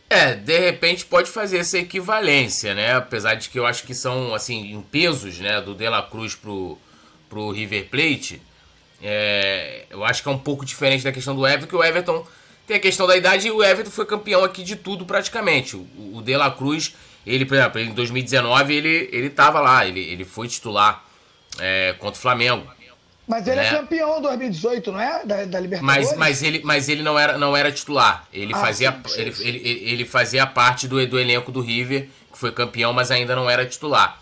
É, 0.08 0.34
de 0.34 0.58
repente 0.58 1.04
pode 1.04 1.28
fazer 1.28 1.58
essa 1.58 1.78
equivalência, 1.78 2.74
né? 2.74 2.94
Apesar 2.94 3.34
de 3.34 3.48
que 3.48 3.58
eu 3.58 3.66
acho 3.66 3.84
que 3.84 3.94
são, 3.94 4.34
assim, 4.34 4.72
em 4.72 4.80
pesos, 4.80 5.38
né? 5.38 5.60
Do 5.60 5.74
De 5.74 5.88
La 5.88 6.02
Cruz 6.02 6.34
pro, 6.34 6.78
pro 7.28 7.50
River 7.50 7.88
Plate. 7.88 8.40
É, 9.02 9.84
eu 9.90 10.04
acho 10.04 10.22
que 10.22 10.28
é 10.28 10.32
um 10.32 10.38
pouco 10.38 10.64
diferente 10.64 11.04
da 11.04 11.12
questão 11.12 11.34
do 11.34 11.46
Everton, 11.46 11.66
que 11.66 11.76
o 11.76 11.84
Everton 11.84 12.26
tem 12.66 12.76
a 12.76 12.80
questão 12.80 13.06
da 13.06 13.16
idade 13.16 13.48
e 13.48 13.50
o 13.50 13.62
Everton 13.62 13.90
foi 13.90 14.06
campeão 14.06 14.42
aqui 14.42 14.62
de 14.62 14.76
tudo 14.76 15.04
praticamente. 15.04 15.76
O, 15.76 16.16
o 16.16 16.22
De 16.22 16.36
La 16.36 16.50
Cruz, 16.50 16.94
ele, 17.26 17.44
por 17.44 17.56
exemplo, 17.56 17.80
em 17.80 17.92
2019 17.92 18.74
ele, 18.74 19.08
ele 19.12 19.30
tava 19.30 19.60
lá, 19.60 19.84
ele, 19.84 20.00
ele 20.00 20.24
foi 20.24 20.46
titular 20.46 21.04
é, 21.58 21.94
contra 21.98 22.18
o 22.18 22.22
Flamengo. 22.22 22.76
Mas 23.26 23.48
ele 23.48 23.58
é, 23.58 23.66
é 23.66 23.70
campeão 23.70 24.22
2018, 24.22 24.92
não 24.92 25.00
é? 25.00 25.24
Da, 25.24 25.44
da 25.44 25.58
Libertadores? 25.58 26.10
Mas, 26.10 26.16
mas, 26.16 26.42
ele, 26.44 26.60
mas 26.62 26.88
ele 26.88 27.02
não 27.02 27.18
era, 27.18 27.36
não 27.36 27.56
era 27.56 27.72
titular. 27.72 28.24
Ele, 28.32 28.54
ah, 28.54 28.58
fazia, 28.58 28.92
sim, 28.92 29.08
sim, 29.08 29.20
ele, 29.20 29.32
sim. 29.32 29.44
Ele, 29.44 29.58
ele, 29.58 29.90
ele, 29.90 30.04
fazia 30.04 30.46
parte 30.46 30.86
do, 30.86 31.04
do 31.06 31.18
elenco 31.18 31.50
do 31.50 31.60
River, 31.60 32.08
que 32.32 32.38
foi 32.38 32.52
campeão, 32.52 32.92
mas 32.92 33.10
ainda 33.10 33.34
não 33.34 33.50
era 33.50 33.66
titular. 33.66 34.20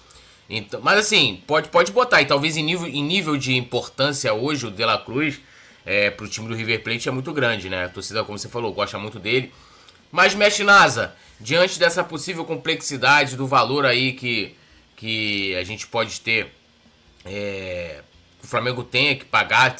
Então, 0.48 0.80
mas 0.82 0.98
assim, 0.98 1.42
pode, 1.46 1.68
pode 1.68 1.92
botar. 1.92 2.22
E 2.22 2.24
talvez 2.24 2.56
em 2.56 2.62
nível, 2.62 2.86
em 2.86 3.02
nível 3.02 3.36
de 3.36 3.54
importância 3.54 4.32
hoje, 4.32 4.66
o 4.66 4.70
De 4.70 4.84
La 4.84 4.96
Cruz, 4.96 5.38
é, 5.84 6.10
pro 6.10 6.26
time 6.26 6.48
do 6.48 6.54
River 6.54 6.82
Plate, 6.82 7.08
é 7.08 7.12
muito 7.12 7.32
grande, 7.32 7.68
né? 7.68 7.84
A 7.84 7.88
torcida, 7.90 8.24
como 8.24 8.38
você 8.38 8.48
falou, 8.48 8.72
gosta 8.72 8.98
muito 8.98 9.18
dele. 9.18 9.52
Mas, 10.14 10.32
Mestre 10.32 10.62
Nasa, 10.62 11.12
diante 11.40 11.76
dessa 11.76 12.04
possível 12.04 12.44
complexidade 12.44 13.36
do 13.36 13.48
valor 13.48 13.84
aí 13.84 14.12
que, 14.12 14.56
que 14.94 15.56
a 15.56 15.64
gente 15.64 15.88
pode 15.88 16.20
ter 16.20 16.54
é, 17.24 18.00
o 18.40 18.46
Flamengo 18.46 18.84
tenha 18.84 19.16
que 19.16 19.24
pagar, 19.24 19.74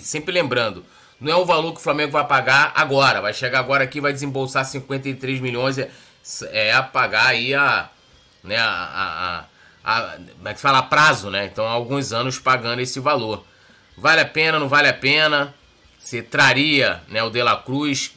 sempre 0.00 0.32
lembrando, 0.32 0.86
não 1.20 1.30
é 1.30 1.36
o 1.36 1.44
valor 1.44 1.74
que 1.74 1.80
o 1.80 1.82
Flamengo 1.82 2.12
vai 2.12 2.26
pagar 2.26 2.72
agora, 2.74 3.20
vai 3.20 3.34
chegar 3.34 3.58
agora 3.58 3.84
aqui 3.84 4.00
vai 4.00 4.10
desembolsar 4.10 4.64
53 4.64 5.38
milhões, 5.40 5.76
é, 5.76 5.90
é 6.50 6.72
a 6.72 6.82
pagar 6.82 7.26
aí 7.26 7.54
a, 7.54 7.90
né, 8.42 8.56
a, 8.56 8.64
a, 8.64 9.44
a, 9.84 9.98
a 9.98 10.16
como 10.16 10.48
é 10.48 10.54
que 10.54 10.60
fala, 10.60 10.78
a 10.78 10.82
prazo, 10.82 11.30
né? 11.30 11.44
Então, 11.44 11.66
há 11.66 11.72
alguns 11.72 12.10
anos 12.10 12.38
pagando 12.38 12.80
esse 12.80 13.00
valor. 13.00 13.44
Vale 13.98 14.22
a 14.22 14.26
pena, 14.26 14.58
não 14.58 14.66
vale 14.66 14.88
a 14.88 14.94
pena? 14.94 15.54
Você 15.98 16.22
traria 16.22 17.02
né, 17.06 17.22
o 17.22 17.28
De 17.28 17.42
La 17.42 17.58
Cruz? 17.58 18.12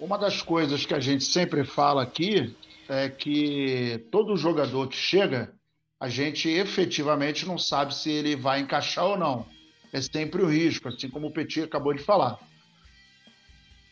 Uma 0.00 0.16
das 0.16 0.40
coisas 0.40 0.86
que 0.86 0.94
a 0.94 0.98
gente 0.98 1.24
sempre 1.24 1.62
fala 1.62 2.02
aqui 2.02 2.56
é 2.88 3.10
que 3.10 4.06
todo 4.10 4.34
jogador 4.34 4.88
que 4.88 4.96
chega, 4.96 5.52
a 6.00 6.08
gente 6.08 6.48
efetivamente 6.48 7.44
não 7.44 7.58
sabe 7.58 7.94
se 7.94 8.10
ele 8.10 8.34
vai 8.34 8.60
encaixar 8.60 9.04
ou 9.04 9.18
não. 9.18 9.46
É 9.92 10.00
sempre 10.00 10.40
o 10.40 10.48
risco, 10.48 10.88
assim 10.88 11.10
como 11.10 11.26
o 11.26 11.30
Petit 11.30 11.64
acabou 11.64 11.92
de 11.92 12.02
falar. 12.02 12.38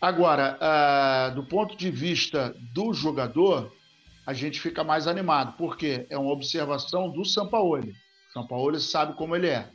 Agora, 0.01 0.59
uh, 0.63 1.35
do 1.35 1.45
ponto 1.45 1.77
de 1.77 1.91
vista 1.91 2.57
do 2.73 2.95
jogador, 2.95 3.71
a 4.27 4.33
gente 4.33 4.59
fica 4.61 4.83
mais 4.83 5.07
animado, 5.07 5.59
porque 5.59 6.07
é 6.09 6.17
uma 6.17 6.33
observação 6.33 7.11
do 7.11 7.23
Sampaoli. 7.23 7.93
Sampaoli 8.33 8.81
sabe 8.81 9.15
como 9.15 9.37
ele 9.37 9.49
é. 9.49 9.71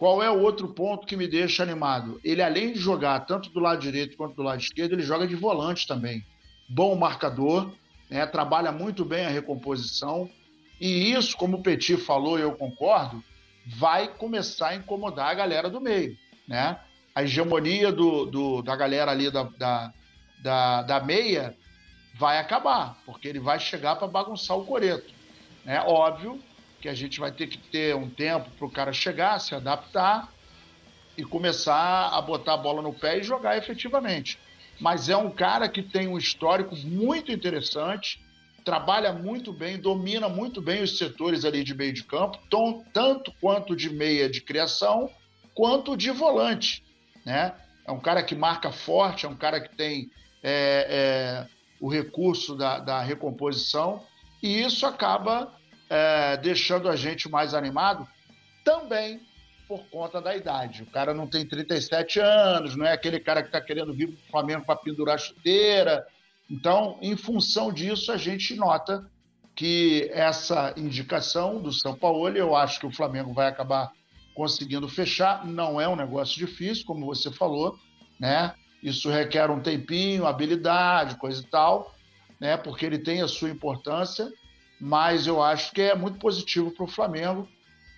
Qual 0.00 0.22
é 0.22 0.30
o 0.30 0.40
outro 0.40 0.68
ponto 0.68 1.06
que 1.06 1.14
me 1.14 1.28
deixa 1.28 1.62
animado? 1.62 2.18
Ele, 2.24 2.40
além 2.40 2.72
de 2.72 2.78
jogar 2.78 3.20
tanto 3.26 3.50
do 3.50 3.60
lado 3.60 3.82
direito 3.82 4.16
quanto 4.16 4.34
do 4.34 4.42
lado 4.42 4.58
esquerdo, 4.58 4.94
ele 4.94 5.02
joga 5.02 5.26
de 5.26 5.36
volante 5.36 5.86
também. 5.86 6.24
Bom 6.66 6.96
marcador, 6.96 7.70
né? 8.08 8.24
trabalha 8.24 8.72
muito 8.72 9.04
bem 9.04 9.26
a 9.26 9.28
recomposição 9.28 10.30
e 10.80 11.12
isso, 11.12 11.36
como 11.36 11.58
o 11.58 11.62
Petit 11.62 11.98
falou 11.98 12.38
eu 12.38 12.52
concordo, 12.52 13.22
vai 13.66 14.08
começar 14.08 14.68
a 14.68 14.74
incomodar 14.74 15.28
a 15.28 15.34
galera 15.34 15.68
do 15.68 15.82
meio. 15.82 16.16
Né? 16.48 16.80
A 17.14 17.22
hegemonia 17.22 17.92
do, 17.92 18.24
do 18.24 18.62
da 18.62 18.74
galera 18.74 19.10
ali 19.10 19.30
da, 19.30 19.42
da, 19.42 19.92
da, 20.42 20.82
da, 20.82 21.00
meia 21.00 21.54
vai 22.14 22.38
acabar, 22.38 22.96
porque 23.04 23.28
ele 23.28 23.38
vai 23.38 23.60
chegar 23.60 23.96
para 23.96 24.08
bagunçar 24.08 24.56
o 24.56 24.64
coreto. 24.64 25.12
É 25.66 25.78
óbvio 25.78 26.40
que 26.80 26.88
a 26.88 26.94
gente 26.94 27.20
vai 27.20 27.30
ter 27.30 27.46
que 27.46 27.58
ter 27.58 27.94
um 27.94 28.08
tempo 28.08 28.50
para 28.50 28.66
o 28.66 28.70
cara 28.70 28.92
chegar, 28.92 29.38
se 29.38 29.54
adaptar 29.54 30.32
e 31.16 31.24
começar 31.24 32.08
a 32.08 32.20
botar 32.22 32.54
a 32.54 32.56
bola 32.56 32.80
no 32.80 32.92
pé 32.92 33.18
e 33.18 33.22
jogar 33.22 33.56
efetivamente. 33.58 34.38
Mas 34.80 35.08
é 35.08 35.16
um 35.16 35.30
cara 35.30 35.68
que 35.68 35.82
tem 35.82 36.08
um 36.08 36.16
histórico 36.16 36.74
muito 36.76 37.30
interessante, 37.30 38.18
trabalha 38.64 39.12
muito 39.12 39.52
bem, 39.52 39.78
domina 39.78 40.28
muito 40.28 40.62
bem 40.62 40.82
os 40.82 40.96
setores 40.96 41.44
ali 41.44 41.62
de 41.62 41.74
meio 41.74 41.92
de 41.92 42.04
campo, 42.04 42.38
tanto 42.92 43.32
quanto 43.40 43.76
de 43.76 43.90
meia 43.90 44.28
de 44.28 44.40
criação, 44.40 45.10
quanto 45.54 45.96
de 45.96 46.10
volante. 46.10 46.82
Né? 47.26 47.52
É 47.86 47.92
um 47.92 48.00
cara 48.00 48.22
que 48.22 48.34
marca 48.34 48.72
forte, 48.72 49.26
é 49.26 49.28
um 49.28 49.36
cara 49.36 49.60
que 49.60 49.76
tem 49.76 50.10
é, 50.42 50.86
é, 50.88 51.46
o 51.78 51.88
recurso 51.88 52.56
da, 52.56 52.78
da, 52.78 53.02
recomposição, 53.02 54.02
e 54.42 54.62
isso 54.62 54.86
acaba 54.86 55.52
é, 55.90 56.38
deixando 56.38 56.88
a 56.88 56.96
gente 56.96 57.28
mais 57.28 57.52
animado 57.52 58.08
também 58.64 59.20
por 59.68 59.84
conta 59.90 60.20
da 60.20 60.34
idade. 60.34 60.84
O 60.84 60.86
cara 60.86 61.12
não 61.12 61.26
tem 61.26 61.44
37 61.44 62.18
anos, 62.20 62.74
não 62.74 62.86
é 62.86 62.92
aquele 62.92 63.20
cara 63.20 63.42
que 63.42 63.48
está 63.48 63.60
querendo 63.60 63.92
vir 63.92 64.08
para 64.08 64.16
o 64.16 64.30
Flamengo 64.30 64.64
para 64.64 64.76
pendurar 64.76 65.18
chuteira, 65.18 66.06
então, 66.50 66.98
em 67.00 67.16
função 67.16 67.72
disso, 67.72 68.10
a 68.10 68.16
gente 68.16 68.56
nota 68.56 69.08
que 69.54 70.10
essa 70.12 70.74
indicação 70.76 71.62
do 71.62 71.72
São 71.72 71.94
Paulo, 71.94 72.28
eu 72.30 72.56
acho 72.56 72.80
que 72.80 72.86
o 72.86 72.92
Flamengo 72.92 73.32
vai 73.32 73.46
acabar 73.46 73.92
conseguindo 74.34 74.88
fechar. 74.88 75.46
Não 75.46 75.80
é 75.80 75.88
um 75.88 75.94
negócio 75.94 76.36
difícil, 76.36 76.84
como 76.84 77.06
você 77.06 77.30
falou, 77.30 77.78
né? 78.18 78.52
Isso 78.82 79.08
requer 79.08 79.48
um 79.48 79.60
tempinho, 79.60 80.26
habilidade, 80.26 81.16
coisa 81.16 81.40
e 81.40 81.46
tal, 81.46 81.94
né? 82.40 82.56
Porque 82.56 82.84
ele 82.84 82.98
tem 82.98 83.22
a 83.22 83.28
sua 83.28 83.50
importância, 83.50 84.28
mas 84.80 85.26
eu 85.26 85.42
acho 85.42 85.72
que 85.72 85.82
é 85.82 85.94
muito 85.94 86.18
positivo 86.18 86.70
para 86.70 86.84
o 86.84 86.88
Flamengo 86.88 87.48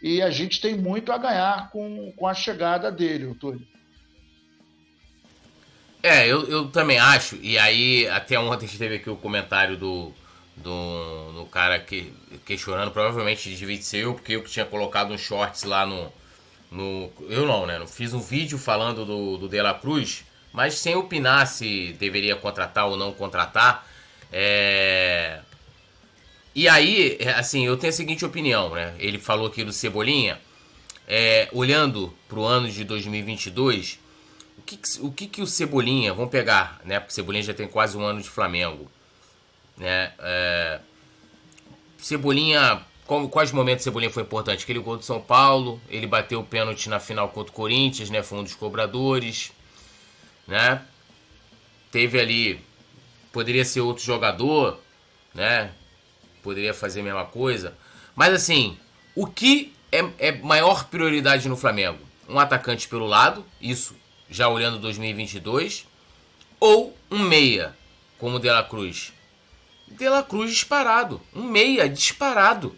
e 0.02 0.20
a 0.20 0.30
gente 0.30 0.60
tem 0.60 0.76
muito 0.76 1.12
a 1.12 1.18
ganhar 1.18 1.70
com, 1.70 2.12
com 2.16 2.26
a 2.26 2.34
chegada 2.34 2.90
dele, 2.90 3.32
Túlio. 3.34 3.66
É, 6.02 6.26
eu, 6.26 6.44
eu 6.48 6.68
também 6.68 6.98
acho, 6.98 7.38
e 7.40 7.56
aí 7.56 8.08
até 8.08 8.36
ontem 8.36 8.66
a 8.66 8.68
gente 8.68 8.78
teve 8.78 8.96
aqui 8.96 9.08
o 9.08 9.14
comentário 9.14 9.76
do, 9.76 10.12
do, 10.56 11.32
do 11.32 11.44
cara 11.46 11.78
que, 11.78 12.12
questionando, 12.44 12.90
provavelmente 12.90 13.54
devia 13.54 13.80
ser 13.80 13.98
eu, 13.98 14.14
porque 14.14 14.32
eu 14.32 14.42
que 14.42 14.50
tinha 14.50 14.66
colocado 14.66 15.12
um 15.12 15.18
shorts 15.18 15.62
lá 15.62 15.86
no, 15.86 16.12
no. 16.72 17.08
Eu 17.28 17.46
não, 17.46 17.66
né? 17.66 17.78
Eu 17.78 17.86
fiz 17.86 18.12
um 18.12 18.20
vídeo 18.20 18.58
falando 18.58 19.04
do, 19.04 19.38
do 19.38 19.48
De 19.48 19.62
La 19.62 19.74
Cruz, 19.74 20.24
mas 20.52 20.74
sem 20.74 20.96
opinar 20.96 21.46
se 21.46 21.92
deveria 22.00 22.34
contratar 22.34 22.88
ou 22.88 22.96
não 22.96 23.12
contratar. 23.12 23.86
É... 24.32 25.40
E 26.54 26.68
aí, 26.68 27.18
assim, 27.36 27.64
eu 27.64 27.76
tenho 27.76 27.92
a 27.92 27.96
seguinte 27.96 28.24
opinião, 28.24 28.74
né? 28.74 28.94
Ele 28.98 29.18
falou 29.18 29.46
aqui 29.46 29.64
do 29.64 29.72
Cebolinha, 29.72 30.38
é, 31.08 31.48
olhando 31.52 32.12
para 32.28 32.38
o 32.38 32.44
ano 32.44 32.70
de 32.70 32.84
2022 32.84 33.98
o 34.58 34.62
que, 34.62 34.80
o 35.00 35.12
que, 35.12 35.26
que 35.26 35.42
o 35.42 35.46
Cebolinha, 35.46 36.12
vamos 36.12 36.30
pegar, 36.30 36.80
né? 36.84 37.00
Porque 37.00 37.12
o 37.12 37.14
Cebolinha 37.14 37.42
já 37.42 37.54
tem 37.54 37.66
quase 37.66 37.96
um 37.96 38.04
ano 38.04 38.20
de 38.20 38.28
Flamengo, 38.28 38.90
né? 39.76 40.12
É, 40.18 40.80
Cebolinha, 41.98 42.82
como, 43.06 43.28
quais 43.28 43.50
momentos 43.50 43.84
Cebolinha 43.84 44.10
foi 44.10 44.22
importante? 44.22 44.62
Aquele 44.62 44.78
gol 44.78 44.96
do 44.96 45.04
São 45.04 45.20
Paulo, 45.20 45.80
ele 45.88 46.06
bateu 46.06 46.40
o 46.40 46.44
pênalti 46.44 46.88
na 46.88 47.00
final 47.00 47.28
contra 47.30 47.50
o 47.50 47.54
Corinthians, 47.54 48.10
né? 48.10 48.22
Foi 48.22 48.38
um 48.38 48.44
dos 48.44 48.54
cobradores, 48.54 49.52
né? 50.46 50.82
Teve 51.90 52.20
ali, 52.20 52.64
poderia 53.32 53.64
ser 53.64 53.80
outro 53.80 54.04
jogador, 54.04 54.78
né? 55.34 55.72
Poderia 56.42 56.74
fazer 56.74 57.00
a 57.00 57.04
mesma 57.04 57.24
coisa. 57.24 57.74
Mas 58.14 58.32
assim, 58.34 58.76
o 59.14 59.26
que 59.26 59.72
é, 59.90 60.04
é 60.18 60.32
maior 60.32 60.84
prioridade 60.88 61.48
no 61.48 61.56
Flamengo? 61.56 62.00
Um 62.28 62.38
atacante 62.38 62.88
pelo 62.88 63.06
lado, 63.06 63.44
isso 63.60 63.94
já 64.28 64.48
olhando 64.48 64.78
2022, 64.78 65.86
ou 66.58 66.96
um 67.10 67.18
meia, 67.18 67.76
como 68.18 68.36
o 68.36 68.38
De 68.38 68.48
La 68.48 68.62
Cruz? 68.62 69.12
De 69.88 70.08
La 70.08 70.22
Cruz 70.22 70.50
disparado. 70.50 71.20
Um 71.34 71.44
meia 71.44 71.88
disparado. 71.88 72.74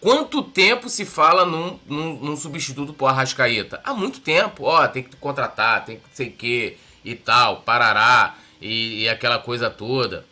Quanto 0.00 0.42
tempo 0.42 0.88
se 0.88 1.04
fala 1.04 1.46
num, 1.46 1.78
num, 1.86 2.16
num 2.18 2.36
substituto 2.36 2.92
pro 2.92 3.06
Arrascaeta? 3.06 3.80
Há 3.82 3.94
muito 3.94 4.20
tempo. 4.20 4.64
Ó, 4.64 4.86
tem 4.86 5.02
que 5.02 5.16
contratar, 5.16 5.84
tem 5.84 5.96
que 5.96 6.02
sei 6.12 6.30
que 6.30 6.76
e 7.04 7.14
tal, 7.14 7.62
parará 7.62 8.36
e, 8.60 9.04
e, 9.04 9.08
aquela 9.08 9.38
coisa 9.38 9.70
toda, 9.70 10.26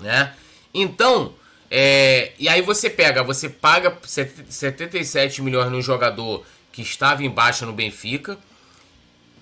né? 0.00 0.34
Então, 0.72 1.34
é, 1.76 2.30
e 2.38 2.48
aí 2.48 2.62
você 2.62 2.88
pega, 2.88 3.24
você 3.24 3.48
paga 3.48 3.98
77 4.04 5.42
milhões 5.42 5.72
no 5.72 5.82
jogador 5.82 6.46
que 6.70 6.82
estava 6.82 7.24
em 7.24 7.28
baixa 7.28 7.66
no 7.66 7.72
Benfica 7.72 8.38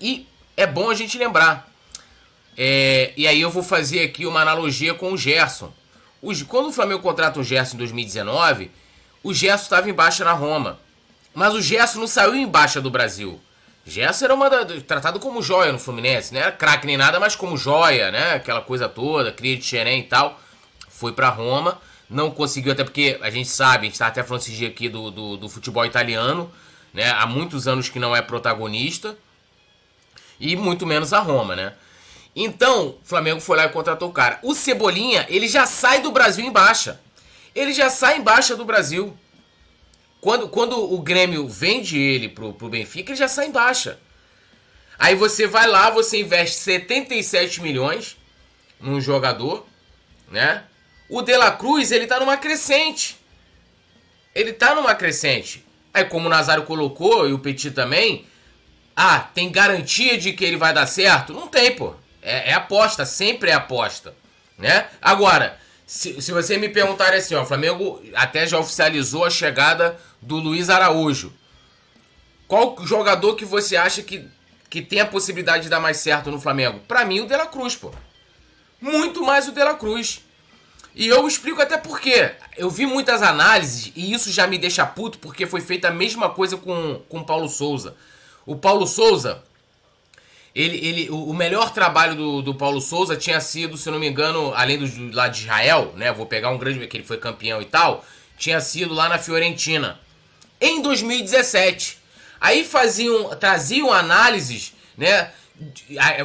e 0.01 0.25
é 0.57 0.65
bom 0.65 0.89
a 0.89 0.95
gente 0.95 1.15
lembrar. 1.15 1.71
É, 2.57 3.13
e 3.15 3.27
aí 3.27 3.39
eu 3.39 3.51
vou 3.51 3.61
fazer 3.61 4.01
aqui 4.01 4.25
uma 4.25 4.41
analogia 4.41 4.95
com 4.95 5.13
o 5.13 5.17
Gerson. 5.17 5.71
quando 6.47 6.69
o 6.69 6.73
Flamengo 6.73 7.03
contrata 7.03 7.39
o 7.39 7.43
Gerson 7.43 7.75
em 7.75 7.77
2019, 7.77 8.71
o 9.21 9.31
Gerson 9.31 9.65
estava 9.65 9.87
em 9.87 9.93
baixa 9.93 10.25
na 10.25 10.33
Roma. 10.33 10.79
Mas 11.35 11.53
o 11.53 11.61
Gerson 11.61 11.99
não 11.99 12.07
saiu 12.07 12.33
em 12.33 12.47
baixa 12.47 12.81
do 12.81 12.89
Brasil. 12.89 13.39
Gerson 13.85 14.25
era 14.25 14.33
uma 14.33 14.49
da, 14.49 14.65
tratado 14.81 15.19
como 15.19 15.43
joia 15.43 15.71
no 15.71 15.77
Fluminense, 15.77 16.33
não 16.33 16.41
era 16.41 16.51
craque 16.51 16.87
nem 16.87 16.97
nada, 16.97 17.19
mas 17.19 17.35
como 17.35 17.55
joia, 17.55 18.09
né? 18.09 18.33
Aquela 18.33 18.61
coisa 18.61 18.89
toda, 18.89 19.31
cria 19.31 19.55
de 19.55 19.63
xerém 19.63 19.99
e 19.99 20.03
tal. 20.05 20.39
Foi 20.89 21.11
para 21.11 21.29
Roma, 21.29 21.79
não 22.09 22.29
conseguiu, 22.31 22.71
até 22.71 22.83
porque 22.83 23.17
a 23.21 23.29
gente 23.29 23.49
sabe, 23.49 23.87
a 23.87 23.89
gente 23.89 23.99
tá 23.99 24.07
até 24.07 24.23
falando 24.23 24.41
esse 24.41 24.51
dia 24.51 24.67
aqui 24.67 24.89
do, 24.89 25.09
do, 25.09 25.37
do 25.37 25.49
futebol 25.49 25.85
italiano, 25.85 26.51
né? 26.93 27.09
Há 27.11 27.25
muitos 27.25 27.67
anos 27.67 27.89
que 27.89 27.99
não 27.99 28.15
é 28.15 28.21
protagonista 28.21 29.17
e 30.39 30.55
muito 30.55 30.85
menos 30.85 31.13
a 31.13 31.19
Roma, 31.19 31.55
né? 31.55 31.73
Então, 32.35 32.89
o 32.89 32.99
Flamengo 33.03 33.39
foi 33.39 33.57
lá 33.57 33.65
e 33.65 33.69
contratou 33.69 34.09
o 34.09 34.13
cara. 34.13 34.39
O 34.41 34.55
Cebolinha, 34.55 35.25
ele 35.29 35.47
já 35.47 35.65
sai 35.65 36.01
do 36.01 36.11
Brasil 36.11 36.45
em 36.45 36.51
baixa. 36.51 36.99
Ele 37.53 37.73
já 37.73 37.89
sai 37.89 38.17
em 38.17 38.21
baixa 38.21 38.55
do 38.55 38.65
Brasil. 38.65 39.15
Quando, 40.19 40.47
quando 40.47 40.93
o 40.93 40.99
Grêmio 40.99 41.47
vende 41.47 41.99
ele 41.99 42.29
pro, 42.29 42.53
pro 42.53 42.69
Benfica, 42.69 43.11
ele 43.11 43.19
já 43.19 43.27
sai 43.27 43.47
em 43.47 43.51
baixa. 43.51 43.99
Aí 44.97 45.15
você 45.15 45.45
vai 45.45 45.67
lá, 45.67 45.89
você 45.89 46.21
investe 46.21 46.55
77 46.57 47.61
milhões 47.61 48.17
num 48.79 48.99
jogador, 49.01 49.65
né? 50.31 50.63
O 51.09 51.21
De 51.21 51.35
La 51.35 51.51
Cruz, 51.51 51.91
ele 51.91 52.07
tá 52.07 52.19
numa 52.19 52.37
crescente. 52.37 53.17
Ele 54.33 54.53
tá 54.53 54.73
numa 54.73 54.95
crescente. 54.95 55.65
Aí 55.93 56.05
como 56.05 56.27
o 56.27 56.29
Nazário 56.29 56.63
colocou 56.63 57.29
e 57.29 57.33
o 57.33 57.39
Petit 57.39 57.71
também, 57.71 58.25
ah, 58.95 59.19
tem 59.19 59.51
garantia 59.51 60.17
de 60.17 60.33
que 60.33 60.43
ele 60.43 60.57
vai 60.57 60.73
dar 60.73 60.87
certo? 60.87 61.33
Não 61.33 61.47
tem, 61.47 61.75
pô. 61.75 61.93
É, 62.21 62.51
é 62.51 62.53
aposta, 62.53 63.05
sempre 63.05 63.51
é 63.51 63.53
aposta. 63.53 64.15
Né? 64.57 64.87
Agora, 65.01 65.59
se, 65.85 66.21
se 66.21 66.31
você 66.31 66.57
me 66.57 66.69
perguntar 66.69 67.13
assim, 67.13 67.35
ó, 67.35 67.43
o 67.43 67.45
Flamengo 67.45 68.01
até 68.15 68.47
já 68.47 68.57
oficializou 68.57 69.25
a 69.25 69.29
chegada 69.29 69.99
do 70.21 70.37
Luiz 70.37 70.69
Araújo. 70.69 71.33
Qual 72.47 72.75
jogador 72.85 73.35
que 73.35 73.45
você 73.45 73.75
acha 73.75 74.01
que, 74.01 74.27
que 74.69 74.81
tem 74.81 74.99
a 74.99 75.05
possibilidade 75.05 75.63
de 75.63 75.69
dar 75.69 75.79
mais 75.79 75.97
certo 75.97 76.31
no 76.31 76.39
Flamengo? 76.39 76.79
Para 76.87 77.05
mim, 77.05 77.19
o 77.19 77.27
De 77.27 77.35
La 77.35 77.47
Cruz, 77.47 77.75
pô. 77.75 77.91
Muito 78.79 79.23
mais 79.23 79.47
o 79.47 79.51
De 79.51 79.63
La 79.63 79.73
Cruz. 79.73 80.21
E 80.95 81.07
eu 81.07 81.27
explico 81.27 81.61
até 81.61 81.77
por 81.77 81.99
quê. 81.99 82.31
Eu 82.55 82.69
vi 82.69 82.85
muitas 82.85 83.21
análises 83.21 83.91
e 83.95 84.13
isso 84.13 84.31
já 84.31 84.45
me 84.45 84.57
deixa 84.57 84.85
puto 84.85 85.17
porque 85.17 85.47
foi 85.47 85.61
feita 85.61 85.87
a 85.87 85.91
mesma 85.91 86.29
coisa 86.29 86.55
com 86.57 87.01
o 87.09 87.23
Paulo 87.23 87.49
Souza. 87.49 87.95
O 88.45 88.55
Paulo 88.55 88.85
Souza, 88.85 89.43
ele, 90.53 90.77
ele, 90.85 91.09
o 91.09 91.33
melhor 91.33 91.73
trabalho 91.73 92.15
do, 92.15 92.41
do 92.41 92.53
Paulo 92.53 92.79
Souza 92.79 93.15
tinha 93.15 93.39
sido, 93.39 93.75
se 93.75 93.89
não 93.89 93.97
me 93.97 94.07
engano, 94.07 94.53
além 94.53 94.77
do 94.77 95.15
lá 95.15 95.27
de 95.27 95.41
Israel, 95.41 95.93
né? 95.95 96.11
Vou 96.11 96.27
pegar 96.27 96.51
um 96.51 96.57
grande 96.57 96.85
que 96.85 96.97
ele 96.97 97.03
foi 97.03 97.17
campeão 97.17 97.61
e 97.61 97.65
tal, 97.65 98.05
tinha 98.37 98.61
sido 98.61 98.93
lá 98.93 99.09
na 99.09 99.17
Fiorentina 99.17 99.99
em 100.61 100.81
2017. 100.81 101.97
Aí 102.39 102.63
faziam, 102.63 103.29
traziam 103.37 103.91
análises, 103.91 104.73
né? 104.95 105.31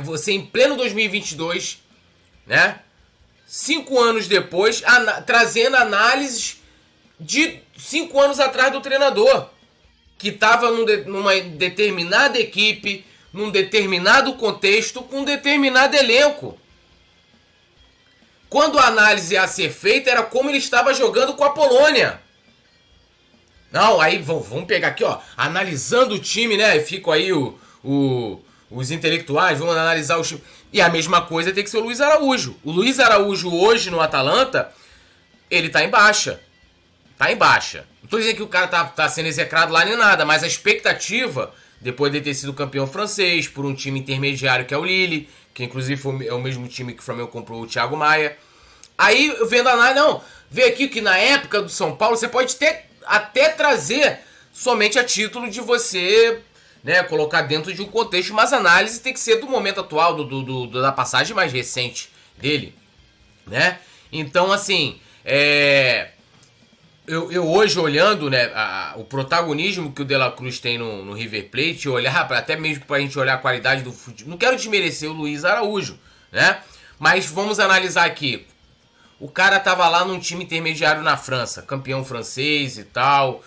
Você 0.02 0.32
em 0.32 0.44
pleno 0.44 0.76
2022, 0.76 1.80
né? 2.46 2.80
Cinco 3.50 3.98
anos 3.98 4.28
depois, 4.28 4.82
trazendo 5.24 5.76
análises 5.76 6.58
de 7.18 7.60
cinco 7.78 8.20
anos 8.20 8.38
atrás 8.38 8.70
do 8.70 8.82
treinador 8.82 9.48
que 10.18 10.28
estava 10.28 10.70
num 10.70 10.84
de, 10.84 10.98
numa 11.04 11.34
determinada 11.40 12.38
equipe, 12.38 13.06
num 13.32 13.50
determinado 13.50 14.34
contexto, 14.34 15.00
com 15.00 15.20
um 15.20 15.24
determinado 15.24 15.96
elenco. 15.96 16.58
Quando 18.50 18.78
a 18.78 18.86
análise 18.86 19.36
a 19.36 19.46
ser 19.46 19.70
feita 19.70 20.10
era 20.10 20.22
como 20.24 20.50
ele 20.50 20.58
estava 20.58 20.92
jogando 20.92 21.34
com 21.34 21.44
a 21.44 21.50
Polônia. 21.50 22.20
Não, 23.70 24.00
aí 24.00 24.18
vamos 24.18 24.64
pegar 24.66 24.88
aqui, 24.88 25.04
ó, 25.04 25.20
analisando 25.36 26.16
o 26.16 26.18
time, 26.18 26.56
né? 26.56 26.80
Fico 26.80 27.12
aí 27.12 27.32
o, 27.32 27.58
o, 27.84 28.40
os 28.70 28.90
intelectuais, 28.90 29.58
vamos 29.58 29.76
analisar 29.76 30.18
o 30.18 30.22
time. 30.22 30.42
E 30.72 30.80
a 30.80 30.88
mesma 30.88 31.22
coisa 31.22 31.52
tem 31.52 31.64
que 31.64 31.70
ser 31.70 31.78
o 31.78 31.82
Luiz 31.82 32.00
Araújo. 32.00 32.56
O 32.62 32.70
Luiz 32.70 33.00
Araújo 33.00 33.54
hoje 33.54 33.90
no 33.90 34.00
Atalanta, 34.00 34.70
ele 35.50 35.68
tá 35.68 35.82
em 35.82 35.88
baixa. 35.88 36.40
Tá 37.16 37.32
em 37.32 37.36
baixa. 37.36 37.86
Não 38.02 38.08
tô 38.08 38.18
dizendo 38.18 38.36
que 38.36 38.42
o 38.42 38.48
cara 38.48 38.68
tá, 38.68 38.84
tá 38.84 39.08
sendo 39.08 39.26
execrado 39.26 39.72
lá 39.72 39.84
nem 39.84 39.96
nada, 39.96 40.24
mas 40.24 40.42
a 40.42 40.46
expectativa, 40.46 41.52
depois 41.80 42.12
de 42.12 42.20
ter 42.20 42.34
sido 42.34 42.52
campeão 42.52 42.86
francês, 42.86 43.48
por 43.48 43.64
um 43.64 43.74
time 43.74 43.98
intermediário 43.98 44.66
que 44.66 44.74
é 44.74 44.78
o 44.78 44.84
Lille, 44.84 45.28
que 45.54 45.64
inclusive 45.64 46.00
foi, 46.00 46.26
é 46.26 46.34
o 46.34 46.40
mesmo 46.40 46.68
time 46.68 46.92
que 46.92 47.00
o 47.00 47.02
Flamengo 47.02 47.28
comprou 47.28 47.62
o 47.62 47.66
Thiago 47.66 47.96
Maia. 47.96 48.36
Aí 48.96 49.34
vendo 49.48 49.68
a 49.68 49.72
análise, 49.72 49.94
não, 49.94 50.22
vê 50.50 50.64
aqui 50.64 50.86
que 50.86 51.00
na 51.00 51.16
época 51.16 51.62
do 51.62 51.68
São 51.68 51.96
Paulo 51.96 52.16
você 52.16 52.28
pode 52.28 52.56
ter, 52.56 52.84
até 53.06 53.48
trazer 53.48 54.20
somente 54.52 54.98
a 54.98 55.04
título 55.04 55.48
de 55.50 55.60
você 55.60 56.42
né, 56.82 57.02
colocar 57.02 57.42
dentro 57.42 57.72
de 57.72 57.82
um 57.82 57.86
contexto, 57.86 58.32
mas 58.32 58.52
a 58.52 58.58
análise 58.58 59.00
tem 59.00 59.12
que 59.12 59.20
ser 59.20 59.36
do 59.36 59.48
momento 59.48 59.80
atual, 59.80 60.14
do, 60.14 60.24
do, 60.24 60.66
do 60.66 60.82
da 60.82 60.92
passagem 60.92 61.34
mais 61.34 61.52
recente 61.52 62.10
dele, 62.36 62.74
né? 63.46 63.78
Então, 64.10 64.52
assim, 64.52 65.00
é 65.24 66.10
eu, 67.08 67.32
eu 67.32 67.48
hoje 67.48 67.80
olhando 67.80 68.28
né, 68.28 68.52
a, 68.54 68.92
o 68.96 69.02
protagonismo 69.02 69.92
que 69.92 70.02
o 70.02 70.04
De 70.04 70.14
La 70.14 70.30
Cruz 70.30 70.60
tem 70.60 70.76
no, 70.76 71.04
no 71.04 71.14
River 71.14 71.48
Plate, 71.48 71.88
olhar 71.88 72.28
para 72.28 72.38
até 72.38 72.54
mesmo 72.54 72.84
para 72.84 72.98
a 72.98 73.00
gente 73.00 73.18
olhar 73.18 73.34
a 73.34 73.38
qualidade 73.38 73.82
do 73.82 73.92
futebol. 73.92 74.30
Não 74.30 74.36
quero 74.36 74.56
desmerecer 74.56 75.10
o 75.10 75.14
Luiz 75.14 75.44
Araújo, 75.44 75.98
né? 76.30 76.60
Mas 76.98 77.24
vamos 77.26 77.58
analisar 77.58 78.04
aqui. 78.04 78.46
O 79.18 79.28
cara 79.28 79.58
tava 79.58 79.88
lá 79.88 80.04
num 80.04 80.20
time 80.20 80.44
intermediário 80.44 81.02
na 81.02 81.16
França, 81.16 81.62
campeão 81.62 82.04
francês 82.04 82.76
e 82.76 82.84
tal. 82.84 83.42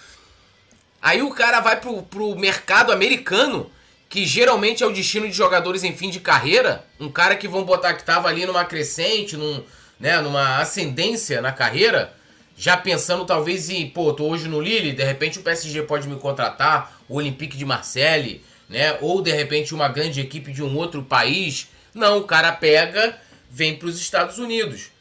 Aí 1.02 1.22
o 1.22 1.32
cara 1.32 1.60
vai 1.60 1.80
pro, 1.80 2.04
pro 2.04 2.36
mercado 2.36 2.92
americano, 2.92 3.72
que 4.08 4.26
geralmente 4.26 4.84
é 4.84 4.86
o 4.86 4.94
destino 4.94 5.28
de 5.28 5.34
jogadores 5.34 5.84
em 5.84 5.96
fim 5.96 6.10
de 6.10 6.20
carreira. 6.20 6.86
Um 7.00 7.10
cara 7.10 7.36
que 7.36 7.48
vão 7.48 7.64
botar 7.64 7.94
que 7.94 8.04
tava 8.04 8.28
ali 8.28 8.46
numa 8.46 8.66
crescente, 8.66 9.36
num, 9.36 9.64
né, 10.00 10.20
numa 10.22 10.58
ascendência 10.58 11.42
na 11.42 11.52
carreira 11.52 12.14
já 12.62 12.78
pensando 12.78 13.26
talvez 13.26 13.72
em, 13.72 13.90
pô, 13.90 14.14
tô 14.14 14.28
hoje 14.28 14.48
no 14.48 14.62
Lille, 14.62 14.94
de 14.94 15.04
repente 15.04 15.40
o 15.40 15.42
PSG 15.42 15.82
pode 15.82 16.08
me 16.08 16.16
contratar, 16.18 16.96
o 17.10 17.16
Olympique 17.16 17.58
de 17.58 17.66
Marseille, 17.66 18.44
né? 18.70 19.00
Ou 19.02 19.20
de 19.20 19.32
repente 19.32 19.74
uma 19.74 19.88
grande 19.88 20.22
equipe 20.22 20.52
de 20.52 20.62
um 20.62 20.78
outro 20.78 21.02
país. 21.02 21.70
Não, 21.92 22.20
o 22.20 22.24
cara 22.24 22.52
pega, 22.52 23.20
vem 23.50 23.76
para 23.76 23.88
os 23.88 24.00
Estados 24.00 24.38
Unidos. 24.38 24.92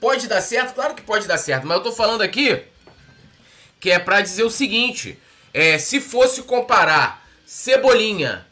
Pode 0.00 0.28
dar 0.28 0.40
certo? 0.40 0.74
Claro 0.74 0.94
que 0.94 1.02
pode 1.02 1.26
dar 1.26 1.36
certo, 1.36 1.66
mas 1.66 1.78
eu 1.78 1.82
tô 1.82 1.90
falando 1.90 2.22
aqui 2.22 2.62
que 3.84 3.90
é 3.90 3.98
para 3.98 4.22
dizer 4.22 4.44
o 4.44 4.50
seguinte, 4.50 5.18
é, 5.52 5.76
se 5.76 6.00
fosse 6.00 6.40
comparar 6.44 7.22
Cebolinha 7.44 8.46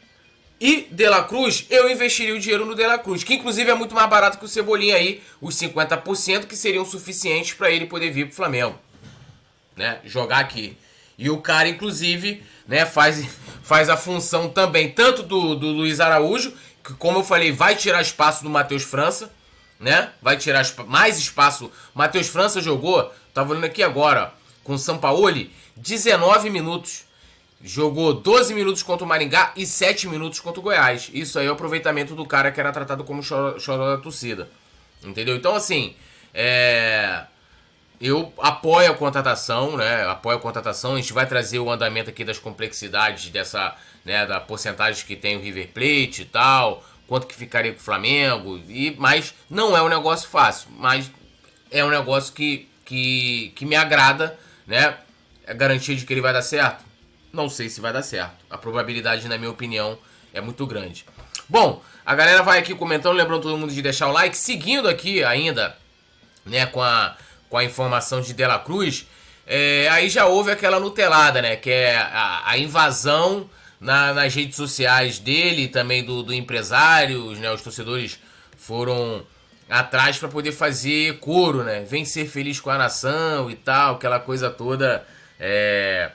e 0.61 0.87
De 0.91 1.09
La 1.09 1.23
Cruz, 1.23 1.65
eu 1.71 1.89
investiria 1.89 2.35
o 2.35 2.39
dinheiro 2.39 2.67
no 2.67 2.75
De 2.75 2.85
La 2.85 2.99
Cruz, 2.99 3.23
que 3.23 3.33
inclusive 3.33 3.71
é 3.71 3.73
muito 3.73 3.95
mais 3.95 4.07
barato 4.07 4.37
que 4.37 4.45
o 4.45 4.47
Cebolinha 4.47 4.95
aí, 4.95 5.23
os 5.41 5.55
50% 5.55 6.45
que 6.45 6.55
seriam 6.55 6.85
suficientes 6.85 7.53
para 7.53 7.71
ele 7.71 7.87
poder 7.87 8.11
vir 8.11 8.27
pro 8.27 8.35
Flamengo, 8.35 8.77
né? 9.75 10.01
Jogar 10.05 10.37
aqui. 10.37 10.77
E 11.17 11.31
o 11.31 11.41
cara, 11.41 11.67
inclusive, 11.67 12.43
né, 12.67 12.85
faz, 12.85 13.25
faz 13.63 13.89
a 13.89 13.97
função 13.97 14.49
também, 14.49 14.91
tanto 14.91 15.23
do, 15.23 15.55
do 15.55 15.65
Luiz 15.69 15.99
Araújo, 15.99 16.53
que 16.83 16.93
como 16.93 17.17
eu 17.17 17.23
falei, 17.23 17.51
vai 17.51 17.75
tirar 17.75 18.03
espaço 18.03 18.43
do 18.43 18.51
Matheus 18.51 18.83
França, 18.83 19.33
né? 19.79 20.11
Vai 20.21 20.37
tirar 20.37 20.63
mais 20.85 21.17
espaço. 21.17 21.71
Matheus 21.91 22.27
França 22.27 22.61
jogou, 22.61 23.11
tava 23.33 23.49
olhando 23.49 23.65
aqui 23.65 23.81
agora, 23.81 24.31
ó, 24.39 24.42
com 24.63 24.73
o 24.73 24.77
Sampaoli, 24.77 25.51
19 25.75 26.49
minutos. 26.49 27.05
Jogou 27.65 28.13
12 28.13 28.53
minutos 28.53 28.83
contra 28.83 29.05
o 29.05 29.07
Maringá 29.07 29.53
e 29.55 29.65
7 29.65 30.09
minutos 30.09 30.39
contra 30.41 30.59
o 30.59 30.63
Goiás. 30.63 31.09
Isso 31.13 31.39
aí 31.39 31.45
é 31.45 31.49
o 31.49 31.53
aproveitamento 31.53 32.13
do 32.13 32.25
cara 32.25 32.51
que 32.51 32.59
era 32.59 32.73
tratado 32.73 33.05
como 33.05 33.23
choró 33.23 33.95
da 33.95 33.97
torcida. 34.01 34.49
Entendeu? 35.01 35.35
Então, 35.35 35.55
assim, 35.55 35.95
é... 36.33 37.23
eu 38.01 38.33
apoio 38.37 38.91
a 38.91 38.95
contratação, 38.95 39.77
né? 39.77 40.05
Apoio 40.05 40.37
a 40.37 40.41
contratação. 40.41 40.95
A 40.95 40.97
gente 40.97 41.13
vai 41.13 41.25
trazer 41.25 41.59
o 41.59 41.71
andamento 41.71 42.09
aqui 42.09 42.25
das 42.25 42.37
complexidades 42.37 43.29
dessa, 43.29 43.75
né? 44.03 44.25
Da 44.25 44.41
porcentagem 44.41 45.05
que 45.05 45.15
tem 45.15 45.37
o 45.37 45.41
River 45.41 45.69
Plate 45.69 46.23
e 46.23 46.25
tal. 46.25 46.83
quanto 47.07 47.27
que 47.27 47.35
ficaria 47.35 47.71
com 47.71 47.79
o 47.79 47.83
Flamengo, 47.83 48.61
e, 48.67 48.95
mas 48.97 49.33
não 49.49 49.75
é 49.75 49.81
um 49.81 49.89
negócio 49.89 50.27
fácil, 50.27 50.69
mas 50.77 51.09
é 51.71 51.83
um 51.83 51.89
negócio 51.89 52.33
que, 52.33 52.67
que, 52.85 53.53
que 53.55 53.65
me 53.65 53.75
agrada, 53.75 54.37
né? 54.65 54.97
É 55.45 55.53
garantia 55.53 55.95
de 55.95 56.05
que 56.05 56.13
ele 56.13 56.21
vai 56.21 56.33
dar 56.33 56.41
certo? 56.41 56.83
Não 57.31 57.49
sei 57.49 57.69
se 57.69 57.81
vai 57.81 57.91
dar 57.91 58.03
certo. 58.03 58.45
A 58.49 58.57
probabilidade, 58.57 59.27
na 59.27 59.37
minha 59.37 59.51
opinião, 59.51 59.97
é 60.33 60.39
muito 60.39 60.65
grande. 60.65 61.05
Bom, 61.49 61.81
a 62.05 62.15
galera 62.15 62.43
vai 62.43 62.59
aqui 62.59 62.73
comentando, 62.73 63.15
lembrando 63.15 63.41
todo 63.41 63.57
mundo 63.57 63.73
de 63.73 63.81
deixar 63.81 64.07
o 64.07 64.11
like, 64.11 64.37
seguindo 64.37 64.87
aqui 64.87 65.23
ainda, 65.23 65.75
né, 66.45 66.65
com 66.65 66.81
a, 66.81 67.15
com 67.49 67.57
a 67.57 67.63
informação 67.63 68.21
de 68.21 68.33
Dela 68.33 68.59
Cruz, 68.59 69.07
é, 69.45 69.87
aí 69.91 70.09
já 70.09 70.25
houve 70.25 70.51
aquela 70.51 70.79
nutelada, 70.79 71.41
né, 71.41 71.55
que 71.55 71.69
é 71.69 71.97
a, 71.97 72.43
a 72.45 72.57
invasão 72.57 73.49
na, 73.79 74.13
nas 74.13 74.33
redes 74.33 74.55
sociais 74.55 75.19
dele, 75.19 75.67
também 75.67 76.03
do, 76.03 76.23
do 76.23 76.33
empresário, 76.33 77.31
né, 77.35 77.51
os 77.51 77.61
torcedores 77.61 78.19
foram 78.57 79.25
atrás 79.79 80.19
para 80.19 80.29
poder 80.29 80.51
fazer 80.51 81.17
coro, 81.17 81.63
né, 81.63 81.81
vem 81.81 82.05
ser 82.05 82.27
feliz 82.27 82.59
com 82.59 82.69
a 82.69 82.77
nação 82.77 83.49
e 83.49 83.55
tal, 83.55 83.95
aquela 83.95 84.19
coisa 84.19 84.51
toda 84.51 85.03
é, 85.39 86.11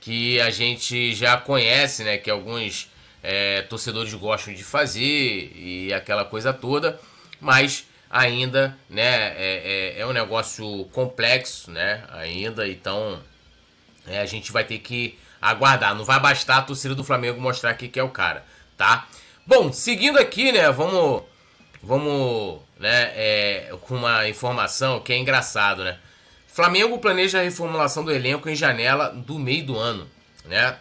que 0.00 0.40
a 0.40 0.48
gente 0.50 1.12
já 1.12 1.36
conhece, 1.36 2.04
né, 2.04 2.18
que 2.18 2.30
alguns 2.30 2.88
é, 3.20 3.62
torcedores 3.62 4.14
gostam 4.14 4.54
de 4.54 4.62
fazer 4.62 5.50
e 5.56 5.92
aquela 5.92 6.24
coisa 6.24 6.52
toda, 6.52 7.00
mas 7.40 7.84
ainda 8.08 8.78
né, 8.88 9.02
é, 9.02 9.96
é, 9.96 10.00
é 10.00 10.06
um 10.06 10.12
negócio 10.12 10.84
complexo 10.92 11.72
né, 11.72 12.04
ainda, 12.12 12.68
então 12.68 13.20
é, 14.06 14.20
a 14.20 14.26
gente 14.26 14.52
vai 14.52 14.62
ter 14.62 14.78
que 14.78 15.18
aguardar. 15.42 15.96
Não 15.96 16.04
vai 16.04 16.20
bastar 16.20 16.58
a 16.58 16.62
torcida 16.62 16.94
do 16.94 17.02
Flamengo 17.02 17.40
mostrar 17.40 17.70
aqui 17.70 17.88
que 17.88 17.98
é 17.98 18.04
o 18.04 18.08
cara, 18.08 18.44
tá? 18.76 19.08
Bom, 19.44 19.72
seguindo 19.72 20.16
aqui, 20.16 20.52
né, 20.52 20.70
vamos, 20.70 21.24
vamos 21.82 22.69
né, 22.80 23.12
é, 23.14 23.76
com 23.82 23.94
uma 23.94 24.26
informação 24.26 25.00
que 25.00 25.12
é 25.12 25.18
engraçado, 25.18 25.84
né? 25.84 25.98
Flamengo 26.48 26.98
planeja 26.98 27.38
a 27.38 27.42
reformulação 27.42 28.02
do 28.02 28.10
elenco 28.10 28.48
em 28.48 28.56
janela 28.56 29.10
do 29.10 29.38
meio 29.38 29.64
do 29.64 29.78
ano, 29.78 30.08
né? 30.46 30.76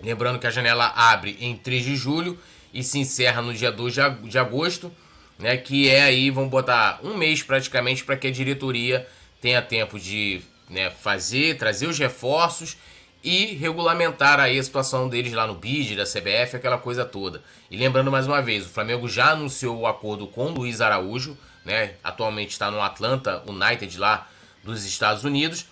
Lembrando 0.00 0.38
que 0.38 0.46
a 0.46 0.50
janela 0.50 0.86
abre 0.94 1.36
em 1.40 1.56
3 1.56 1.84
de 1.84 1.96
julho 1.96 2.38
e 2.72 2.82
se 2.82 2.98
encerra 2.98 3.42
no 3.42 3.52
dia 3.52 3.72
2 3.72 3.94
de 4.22 4.38
agosto, 4.38 4.92
né? 5.36 5.56
Que 5.56 5.90
é 5.90 6.04
aí, 6.04 6.30
vamos 6.30 6.50
botar 6.50 7.00
um 7.02 7.16
mês 7.16 7.42
praticamente 7.42 8.04
para 8.04 8.16
que 8.16 8.28
a 8.28 8.30
diretoria 8.30 9.06
tenha 9.40 9.60
tempo 9.60 9.98
de 9.98 10.40
né, 10.70 10.88
fazer, 10.88 11.58
trazer 11.58 11.86
os 11.86 11.98
reforços 11.98 12.76
e 13.24 13.54
regulamentar 13.54 14.38
aí 14.38 14.58
a 14.58 14.62
situação 14.62 15.08
deles 15.08 15.32
lá 15.32 15.46
no 15.46 15.54
BID, 15.54 15.96
da 15.96 16.04
CBF, 16.04 16.56
aquela 16.56 16.78
coisa 16.78 17.04
toda. 17.04 17.42
E 17.70 17.76
lembrando 17.76 18.12
mais 18.12 18.26
uma 18.26 18.42
vez, 18.42 18.66
o 18.66 18.68
Flamengo 18.68 19.08
já 19.08 19.30
anunciou 19.30 19.80
o 19.80 19.86
acordo 19.86 20.26
com 20.26 20.46
o 20.46 20.54
Luiz 20.54 20.80
Araújo, 20.80 21.36
né? 21.64 21.94
Atualmente 22.04 22.50
está 22.50 22.70
no 22.70 22.82
Atlanta 22.82 23.42
United 23.46 23.98
lá 23.98 24.28
dos 24.62 24.84
Estados 24.84 25.24
Unidos 25.24 25.66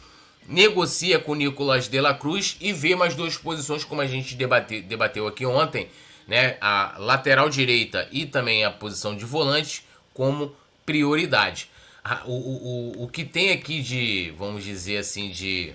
negocia 0.46 1.18
com 1.18 1.34
Nicolas 1.34 1.88
de 1.88 2.00
la 2.00 2.14
Cruz 2.14 2.56
e 2.60 2.72
vê 2.72 2.94
mais 2.94 3.14
duas 3.14 3.36
posições, 3.36 3.84
como 3.84 4.00
a 4.00 4.06
gente 4.06 4.34
debate, 4.34 4.80
debateu 4.80 5.26
aqui 5.26 5.46
ontem, 5.46 5.88
né? 6.26 6.56
A 6.60 6.96
lateral 6.98 7.48
direita 7.48 8.08
e 8.10 8.26
também 8.26 8.64
a 8.64 8.70
posição 8.70 9.16
de 9.16 9.24
volante 9.24 9.84
como 10.14 10.54
prioridade. 10.84 11.68
O, 12.24 12.32
o, 12.32 12.96
o, 13.00 13.04
o 13.04 13.08
que 13.08 13.24
tem 13.24 13.52
aqui 13.52 13.80
de, 13.80 14.34
vamos 14.36 14.64
dizer 14.64 14.98
assim, 14.98 15.30
de. 15.30 15.72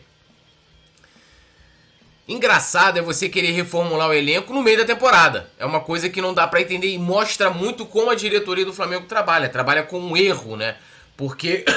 Engraçado 2.27 2.99
é 2.99 3.01
você 3.01 3.29
querer 3.29 3.51
reformular 3.51 4.09
o 4.09 4.13
elenco 4.13 4.53
no 4.53 4.61
meio 4.61 4.79
da 4.79 4.85
temporada. 4.85 5.49
É 5.57 5.65
uma 5.65 5.79
coisa 5.79 6.09
que 6.09 6.21
não 6.21 6.33
dá 6.33 6.45
para 6.45 6.61
entender 6.61 6.87
e 6.87 6.97
mostra 6.97 7.49
muito 7.49 7.85
como 7.85 8.09
a 8.09 8.15
diretoria 8.15 8.65
do 8.65 8.73
Flamengo 8.73 9.05
trabalha. 9.05 9.47
Trabalha 9.47 9.83
com 9.83 9.99
um 9.99 10.17
erro, 10.17 10.57
né? 10.57 10.75
Porque 11.15 11.63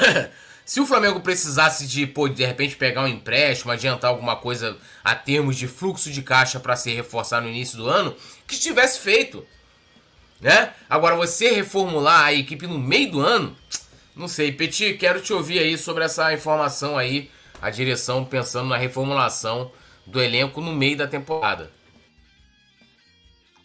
Se 0.71 0.79
o 0.79 0.87
Flamengo 0.87 1.19
precisasse 1.19 1.85
de, 1.85 2.07
pô, 2.07 2.29
de 2.29 2.45
repente 2.45 2.77
pegar 2.77 3.03
um 3.03 3.09
empréstimo, 3.09 3.73
adiantar 3.73 4.09
alguma 4.09 4.37
coisa 4.37 4.77
a 5.03 5.17
termos 5.17 5.57
de 5.57 5.67
fluxo 5.67 6.13
de 6.13 6.23
caixa 6.23 6.61
para 6.61 6.77
se 6.77 6.95
reforçar 6.95 7.41
no 7.41 7.49
início 7.49 7.77
do 7.77 7.89
ano, 7.89 8.15
que 8.47 8.57
tivesse 8.57 9.01
feito. 9.01 9.45
Né? 10.41 10.73
Agora 10.89 11.17
você 11.17 11.51
reformular 11.51 12.27
a 12.27 12.33
equipe 12.33 12.69
no 12.69 12.79
meio 12.79 13.11
do 13.11 13.21
ano, 13.21 13.57
não 14.15 14.29
sei, 14.29 14.53
Petit, 14.53 14.95
quero 14.95 15.21
te 15.21 15.33
ouvir 15.33 15.59
aí 15.59 15.77
sobre 15.77 16.05
essa 16.05 16.33
informação 16.33 16.97
aí, 16.97 17.29
a 17.61 17.69
direção 17.69 18.25
pensando 18.25 18.69
na 18.69 18.77
reformulação 18.77 19.73
do 20.11 20.21
elenco 20.21 20.61
no 20.61 20.73
meio 20.73 20.97
da 20.97 21.07
temporada. 21.07 21.71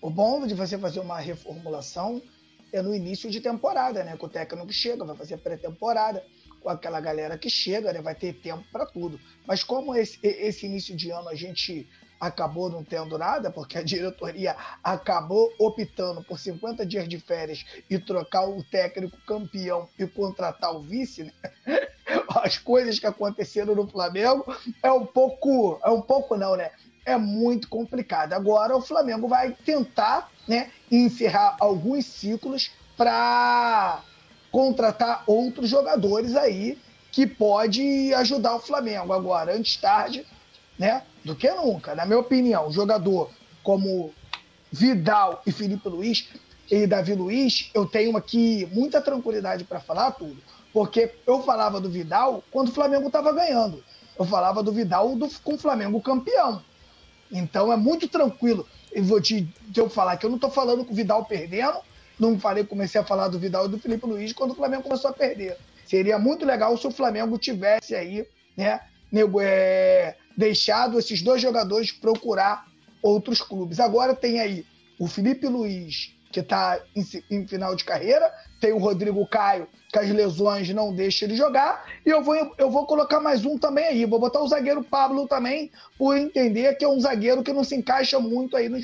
O 0.02 0.10
bom 0.10 0.46
de 0.46 0.54
você 0.54 0.78
fazer 0.78 1.00
uma 1.00 1.20
reformulação 1.20 2.22
é 2.72 2.82
no 2.82 2.94
início 2.94 3.30
de 3.30 3.42
temporada, 3.42 4.04
né? 4.04 4.16
Que 4.18 4.26
o 4.26 4.30
técnico 4.30 4.72
chega, 4.72 5.04
vai 5.04 5.16
fazer 5.16 5.38
pré-temporada 5.38 6.24
com 6.62 6.70
aquela 6.70 7.00
galera 7.00 7.38
que 7.38 7.50
chega, 7.50 7.94
né, 7.94 8.02
vai 8.02 8.16
ter 8.16 8.34
tempo 8.34 8.64
para 8.72 8.88
tudo. 8.88 9.20
Mas 9.46 9.64
como 9.64 9.96
esse, 9.96 10.18
esse 10.24 10.66
início 10.66 10.96
de 10.96 11.12
ano 11.12 11.30
a 11.30 11.36
gente 11.36 11.88
acabou 12.20 12.70
não 12.70 12.84
tendo 12.84 13.18
nada, 13.18 13.52
porque 13.52 13.78
a 13.78 13.84
diretoria 13.84 14.56
acabou 14.84 15.52
optando 15.60 16.24
por 16.24 16.40
50 16.40 16.86
dias 16.86 17.08
de 17.08 17.20
férias 17.20 17.66
e 17.90 18.00
trocar 18.00 18.48
o 18.48 18.64
técnico 18.64 19.18
campeão 19.26 19.90
e 19.98 20.08
contratar 20.08 20.76
o 20.76 20.82
vice, 20.82 21.24
né? 21.24 21.34
as 22.44 22.58
coisas 22.58 23.00
que 23.00 23.08
aconteceram 23.08 23.76
no 23.76 23.88
Flamengo 23.88 24.46
é 24.84 24.92
um 24.92 25.06
pouco, 25.06 25.80
é 25.84 25.90
um 25.90 26.02
pouco 26.02 26.36
não, 26.36 26.56
né? 26.56 26.72
É 27.06 27.18
muito 27.18 27.68
complicado. 27.68 28.34
Agora 28.34 28.76
o 28.76 28.82
Flamengo 28.82 29.28
vai 29.28 29.52
tentar, 29.52 30.30
né, 30.48 30.72
encerrar 30.92 31.56
alguns 31.60 32.06
ciclos 32.06 32.72
para 32.98 34.02
contratar 34.52 35.24
outros 35.28 35.70
jogadores 35.70 36.36
aí 36.36 36.78
que 37.12 37.28
pode 37.28 38.14
ajudar 38.16 38.56
o 38.56 38.60
Flamengo. 38.60 39.14
Agora, 39.14 39.56
antes 39.56 39.78
tarde, 39.78 40.26
né, 40.78 41.04
do 41.24 41.36
que 41.36 41.50
nunca. 41.52 41.96
Na 41.96 42.06
minha 42.06 42.20
opinião, 42.20 42.72
jogador 42.72 43.30
como 43.64 44.14
Vidal 44.72 45.42
e 45.46 45.52
Felipe 45.52 45.88
Luiz 45.90 46.28
e 46.70 46.86
Davi 46.88 47.14
Luiz, 47.14 47.70
eu 47.74 47.86
tenho 47.86 48.16
aqui 48.18 48.68
muita 48.72 49.02
tranquilidade 49.02 49.64
para 49.64 49.80
falar 49.80 50.12
tudo, 50.12 50.38
porque 50.74 51.12
eu 51.26 51.42
falava 51.44 51.80
do 51.80 51.90
Vidal 51.90 52.44
quando 52.52 52.70
o 52.70 52.74
Flamengo 52.74 53.08
estava 53.08 53.32
ganhando. 53.32 53.84
Eu 54.18 54.26
falava 54.26 54.64
do 54.64 54.72
Vidal 54.72 55.16
do, 55.16 55.30
com 55.42 55.54
o 55.54 55.58
Flamengo 55.58 56.02
campeão. 56.02 56.62
Então 57.32 57.72
é 57.72 57.76
muito 57.76 58.08
tranquilo. 58.08 58.68
Eu 58.92 59.04
vou 59.04 59.22
te, 59.22 59.48
eu 59.76 59.90
falar 59.90 60.18
que 60.18 60.26
eu 60.26 60.30
não 60.30 60.38
estou 60.38 60.50
falando 60.50 60.86
com 60.86 60.94
o 60.94 60.96
Vidal 60.96 61.26
perdendo, 61.26 61.80
não 62.20 62.40
falei, 62.40 62.64
comecei 62.64 63.00
a 63.00 63.04
falar 63.04 63.28
do 63.28 63.40
Vidal 63.40 63.66
e 63.66 63.70
do 63.70 63.80
Felipe 63.80 64.06
Luiz 64.06 64.32
quando 64.32 64.52
o 64.52 64.56
Flamengo 64.56 64.84
começou 64.84 65.10
a 65.10 65.14
perder. 65.14 65.58
Seria 65.86 66.18
muito 66.18 66.46
legal 66.46 66.76
se 66.78 66.88
o 66.88 66.92
Flamengo 66.92 67.38
tivesse 67.38 67.94
aí, 67.94 68.26
né, 68.56 68.80
é, 69.42 70.16
deixado 70.38 71.00
esses 71.00 71.22
dois 71.22 71.42
jogadores 71.42 71.92
procurar 71.92 72.66
outros 73.02 73.42
clubes. 73.42 73.80
Agora 73.80 74.16
tem 74.16 74.40
aí 74.40 74.66
o 75.00 75.08
Felipe 75.08 75.48
Luiz 75.48 76.16
que 76.36 76.42
está 76.42 76.82
em, 76.94 77.06
em, 77.32 77.48
final 77.48 77.74
de 77.78 77.86
carreira, 77.86 78.30
tem 78.60 78.74
o 78.74 78.78
Rodrigo 78.78 79.26
Caio, 79.26 79.70
que 79.90 79.98
as 79.98 80.10
lesões 80.10 80.68
não 80.68 80.94
deixam 80.94 81.30
ele 81.30 81.38
jogar, 81.38 81.86
e 82.06 82.10
eu 82.10 82.22
vou, 82.22 82.36
eu 82.58 82.70
vou 82.70 82.86
colocar 82.86 83.22
mais 83.22 83.46
um 83.46 83.58
também 83.58 83.86
aí, 83.86 84.06
vou 84.06 84.20
botar 84.20 84.42
o 84.42 84.48
zagueiro 84.50 84.84
Pablo 84.84 85.30
também, 85.30 85.72
por 85.98 86.18
entender 86.18 86.76
que 86.76 86.84
é 86.84 86.90
um 86.90 87.00
zagueiro 87.00 87.42
que 87.42 87.54
não 87.54 87.64
se 87.64 87.74
encaixa 87.78 88.20
muito 88.20 88.58
aí 88.58 88.68
no, 88.68 88.80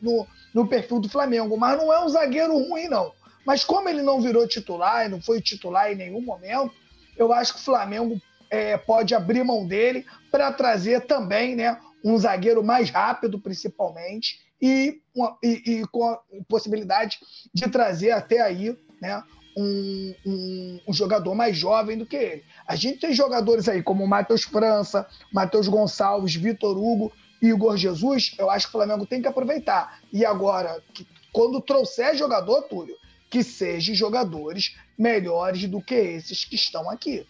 no, 0.00 0.26
no 0.54 0.68
perfil 0.68 1.00
do 1.00 1.08
Flamengo, 1.08 1.56
mas 1.56 1.76
não 1.76 1.92
é 1.92 2.04
um 2.04 2.08
zagueiro 2.08 2.56
ruim, 2.56 2.86
não. 2.86 3.12
Mas 3.44 3.64
como 3.64 3.88
ele 3.88 4.02
não 4.02 4.20
virou 4.20 4.46
titular 4.46 5.04
e 5.04 5.08
não 5.08 5.20
foi 5.20 5.40
titular 5.40 5.90
em 5.90 5.96
nenhum 5.96 6.20
momento, 6.20 6.72
eu 7.18 7.32
acho 7.32 7.54
que 7.54 7.58
o 7.58 7.64
Flamengo 7.64 8.22
é, 8.48 8.76
pode 8.76 9.12
abrir 9.12 9.42
mão 9.42 9.66
dele 9.66 10.06
para 10.32 10.50
trazer 10.50 11.02
também 11.02 11.54
né, 11.54 11.78
um 12.02 12.16
zagueiro 12.16 12.64
mais 12.64 12.88
rápido, 12.88 13.38
principalmente, 13.38 14.40
e, 14.60 15.00
uma, 15.14 15.36
e, 15.42 15.62
e, 15.66 15.86
com 15.88 16.04
a 16.04 16.18
possibilidade 16.48 17.18
de 17.52 17.68
trazer 17.68 18.12
até 18.12 18.40
aí 18.40 18.76
né, 19.00 19.22
um, 19.56 20.14
um, 20.24 20.80
um, 20.88 20.92
jogador 20.92 21.34
mais 21.34 21.56
jovem 21.56 21.98
do 21.98 22.06
que 22.06 22.16
ele. 22.16 22.44
A 22.66 22.74
gente 22.74 23.00
tem 23.00 23.12
jogadores 23.12 23.68
aí 23.68 23.82
como 23.82 24.06
Matheus 24.06 24.44
França, 24.44 25.06
Matheus 25.32 25.68
Gonçalves, 25.68 26.34
Vitor 26.34 26.78
Hugo, 26.78 27.12
Igor 27.42 27.76
Jesus. 27.76 28.34
Eu 28.38 28.48
acho 28.48 28.66
que 28.66 28.70
o 28.70 28.78
Flamengo 28.78 29.04
tem 29.04 29.20
que 29.20 29.28
aproveitar. 29.28 30.00
E 30.10 30.24
agora, 30.24 30.82
que, 30.94 31.06
quando 31.32 31.60
trouxer 31.60 32.16
jogador, 32.16 32.62
Túlio, 32.62 32.96
que 33.28 33.42
sejam 33.42 33.94
jogadores 33.94 34.76
melhores 34.96 35.68
do 35.68 35.82
que 35.82 35.94
esses 35.94 36.44
que 36.44 36.54
estão 36.54 36.88
aqui. 36.88 37.26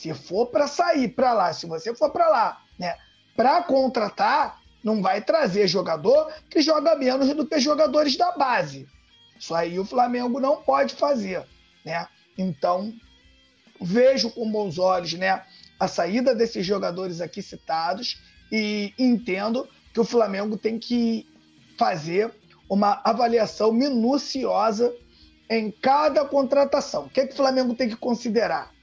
Se 0.00 0.14
for 0.14 0.46
para 0.46 0.66
sair 0.66 1.08
para 1.08 1.34
lá, 1.34 1.52
se 1.52 1.66
você 1.66 1.94
for 1.94 2.10
para 2.10 2.26
lá, 2.26 2.62
né, 2.78 2.96
para 3.36 3.62
contratar, 3.62 4.58
não 4.82 5.02
vai 5.02 5.20
trazer 5.20 5.68
jogador 5.68 6.32
que 6.48 6.62
joga 6.62 6.96
menos 6.96 7.28
do 7.34 7.46
que 7.46 7.60
jogadores 7.60 8.16
da 8.16 8.32
base. 8.32 8.88
Isso 9.38 9.54
aí 9.54 9.78
o 9.78 9.84
Flamengo 9.84 10.40
não 10.40 10.56
pode 10.62 10.94
fazer, 10.94 11.44
né? 11.84 12.08
Então, 12.38 12.94
vejo 13.78 14.30
com 14.30 14.50
bons 14.50 14.78
olhos, 14.78 15.12
né, 15.12 15.44
a 15.78 15.86
saída 15.86 16.34
desses 16.34 16.64
jogadores 16.64 17.20
aqui 17.20 17.42
citados 17.42 18.22
e 18.50 18.94
entendo 18.98 19.68
que 19.92 20.00
o 20.00 20.04
Flamengo 20.04 20.56
tem 20.56 20.78
que 20.78 21.26
fazer 21.76 22.32
uma 22.70 23.02
avaliação 23.04 23.70
minuciosa 23.70 24.94
em 25.50 25.70
cada 25.70 26.24
contratação. 26.24 27.04
O 27.04 27.10
que, 27.10 27.20
é 27.20 27.26
que 27.26 27.34
o 27.34 27.36
Flamengo 27.36 27.74
tem 27.74 27.86
que 27.86 27.96
considerar? 27.96 28.79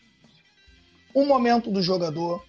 O 1.17 1.25
momento 1.25 1.71
do 1.71 1.81
jogador. 1.81 2.45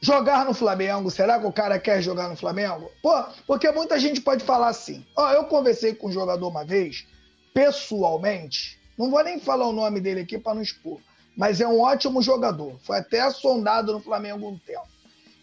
Jogar 0.00 0.46
no 0.46 0.54
Flamengo, 0.54 1.10
será 1.10 1.38
que 1.38 1.44
o 1.44 1.52
cara 1.52 1.78
quer 1.78 2.00
jogar 2.00 2.30
no 2.30 2.36
Flamengo? 2.36 2.90
Pô, 3.02 3.22
porque 3.46 3.70
muita 3.70 4.00
gente 4.00 4.22
pode 4.22 4.42
falar 4.42 4.68
assim. 4.68 5.04
Ó, 5.14 5.30
eu 5.30 5.44
conversei 5.44 5.94
com 5.94 6.08
um 6.08 6.10
jogador 6.10 6.48
uma 6.48 6.64
vez, 6.64 7.06
pessoalmente, 7.52 8.80
não 8.96 9.10
vou 9.10 9.22
nem 9.22 9.38
falar 9.38 9.66
o 9.66 9.74
nome 9.74 10.00
dele 10.00 10.22
aqui 10.22 10.38
para 10.38 10.54
não 10.54 10.62
expor, 10.62 10.98
mas 11.36 11.60
é 11.60 11.68
um 11.68 11.82
ótimo 11.82 12.22
jogador. 12.22 12.78
Foi 12.80 12.96
até 12.96 13.28
sondado 13.30 13.92
no 13.92 14.00
Flamengo 14.00 14.48
um 14.48 14.56
tempo. 14.56 14.88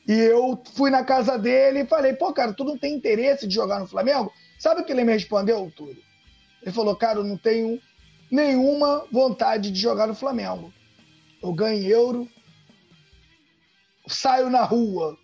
E 0.08 0.12
eu 0.12 0.60
fui 0.74 0.90
na 0.90 1.04
casa 1.04 1.38
dele 1.38 1.82
e 1.82 1.86
falei, 1.86 2.14
pô, 2.14 2.34
cara, 2.34 2.52
tu 2.52 2.64
não 2.64 2.80
tem 2.80 2.96
interesse 2.96 3.46
de 3.46 3.54
jogar 3.54 3.80
no 3.80 3.86
Flamengo? 3.86 4.34
Sabe 4.58 4.82
o 4.82 4.84
que 4.84 4.92
ele 4.92 5.04
me 5.04 5.14
respondeu, 5.14 5.72
Túlio? 5.78 6.02
Ele 6.64 6.72
falou, 6.72 6.96
cara, 6.96 7.20
eu 7.20 7.24
não 7.24 7.38
tenho 7.38 7.80
nenhuma 8.32 9.06
vontade 9.12 9.70
de 9.70 9.80
jogar 9.80 10.08
no 10.08 10.16
Flamengo. 10.16 10.74
Eu 11.46 11.54
ganho 11.54 11.88
euro, 11.88 12.28
saio 14.08 14.50
na 14.50 14.64
rua, 14.64 15.16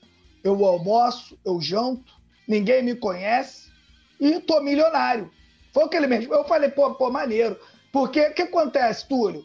eu 0.44 0.64
almoço, 0.64 1.36
eu 1.44 1.60
janto, 1.60 2.14
ninguém 2.48 2.84
me 2.84 2.94
conhece 2.94 3.72
e 4.20 4.40
tô 4.40 4.62
milionário. 4.62 5.32
Foi 5.74 5.86
o 5.86 5.90
que 5.90 5.98
ele 5.98 6.06
mesmo. 6.06 6.32
Eu 6.32 6.44
falei, 6.44 6.70
pô, 6.70 6.94
pô, 6.94 7.10
maneiro. 7.10 7.60
Porque 7.92 8.22
o 8.22 8.34
que 8.36 8.44
acontece, 8.44 9.08
Túlio? 9.08 9.44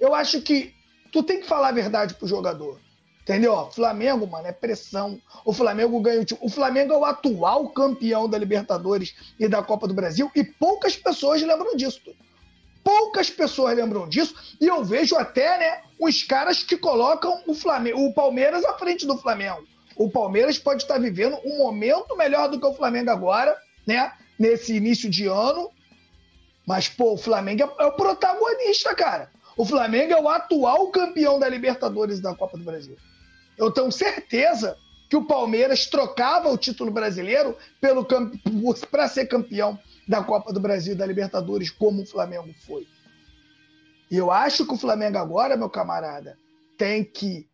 Eu 0.00 0.12
acho 0.12 0.42
que 0.42 0.74
tu 1.12 1.22
tem 1.22 1.38
que 1.38 1.46
falar 1.46 1.68
a 1.68 1.72
verdade 1.72 2.14
pro 2.14 2.26
jogador. 2.26 2.80
Entendeu? 3.22 3.70
Flamengo, 3.70 4.26
mano, 4.26 4.48
é 4.48 4.52
pressão. 4.52 5.22
O 5.44 5.52
Flamengo 5.52 6.00
ganha 6.00 6.22
o 6.22 6.24
time. 6.24 6.40
O 6.42 6.48
Flamengo 6.48 6.92
é 6.92 6.98
o 6.98 7.04
atual 7.04 7.68
campeão 7.68 8.28
da 8.28 8.36
Libertadores 8.36 9.14
e 9.38 9.46
da 9.46 9.62
Copa 9.62 9.86
do 9.86 9.94
Brasil 9.94 10.28
e 10.34 10.42
poucas 10.42 10.96
pessoas 10.96 11.40
lembram 11.40 11.76
disso. 11.76 12.00
Poucas 12.82 13.30
pessoas 13.30 13.76
lembram 13.76 14.08
disso 14.08 14.34
e 14.60 14.66
eu 14.66 14.82
vejo 14.82 15.14
até, 15.14 15.56
né, 15.56 15.89
os 16.00 16.22
caras 16.22 16.62
que 16.62 16.78
colocam 16.78 17.42
o 17.46 17.54
Flamengo, 17.54 18.06
o 18.06 18.14
Palmeiras 18.14 18.64
à 18.64 18.72
frente 18.78 19.06
do 19.06 19.18
Flamengo. 19.18 19.62
O 19.96 20.10
Palmeiras 20.10 20.58
pode 20.58 20.82
estar 20.82 20.98
vivendo 20.98 21.38
um 21.44 21.58
momento 21.58 22.16
melhor 22.16 22.48
do 22.48 22.58
que 22.58 22.66
o 22.66 22.72
Flamengo 22.72 23.10
agora, 23.10 23.54
né, 23.86 24.10
nesse 24.38 24.74
início 24.74 25.10
de 25.10 25.26
ano. 25.26 25.70
Mas 26.66 26.88
pô, 26.88 27.12
o 27.12 27.18
Flamengo 27.18 27.62
é, 27.62 27.84
é 27.84 27.86
o 27.86 27.92
protagonista, 27.92 28.94
cara. 28.94 29.30
O 29.56 29.66
Flamengo 29.66 30.14
é 30.14 30.20
o 30.20 30.28
atual 30.28 30.90
campeão 30.90 31.38
da 31.38 31.48
Libertadores 31.48 32.18
e 32.18 32.22
da 32.22 32.34
Copa 32.34 32.56
do 32.56 32.64
Brasil. 32.64 32.96
Eu 33.58 33.70
tenho 33.70 33.92
certeza 33.92 34.78
que 35.10 35.16
o 35.16 35.26
Palmeiras 35.26 35.86
trocava 35.86 36.48
o 36.48 36.56
título 36.56 36.90
brasileiro 36.90 37.58
pelo 37.78 38.06
para 38.90 39.06
ser 39.06 39.26
campeão 39.26 39.78
da 40.08 40.22
Copa 40.24 40.50
do 40.50 40.60
Brasil 40.60 40.94
e 40.94 40.96
da 40.96 41.04
Libertadores, 41.04 41.68
como 41.68 42.02
o 42.02 42.06
Flamengo 42.06 42.54
foi. 42.66 42.86
E 44.10 44.16
eu 44.16 44.30
acho 44.30 44.66
que 44.66 44.74
o 44.74 44.78
Flamengo 44.78 45.18
agora, 45.18 45.56
meu 45.56 45.70
camarada, 45.70 46.36
tem 46.76 47.04
que 47.04 47.48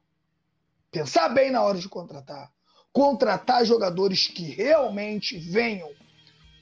pensar 0.90 1.28
bem 1.28 1.50
na 1.50 1.62
hora 1.62 1.78
de 1.78 1.88
contratar. 1.88 2.50
Contratar 2.92 3.64
jogadores 3.66 4.26
que 4.26 4.44
realmente 4.44 5.38
venham 5.38 5.90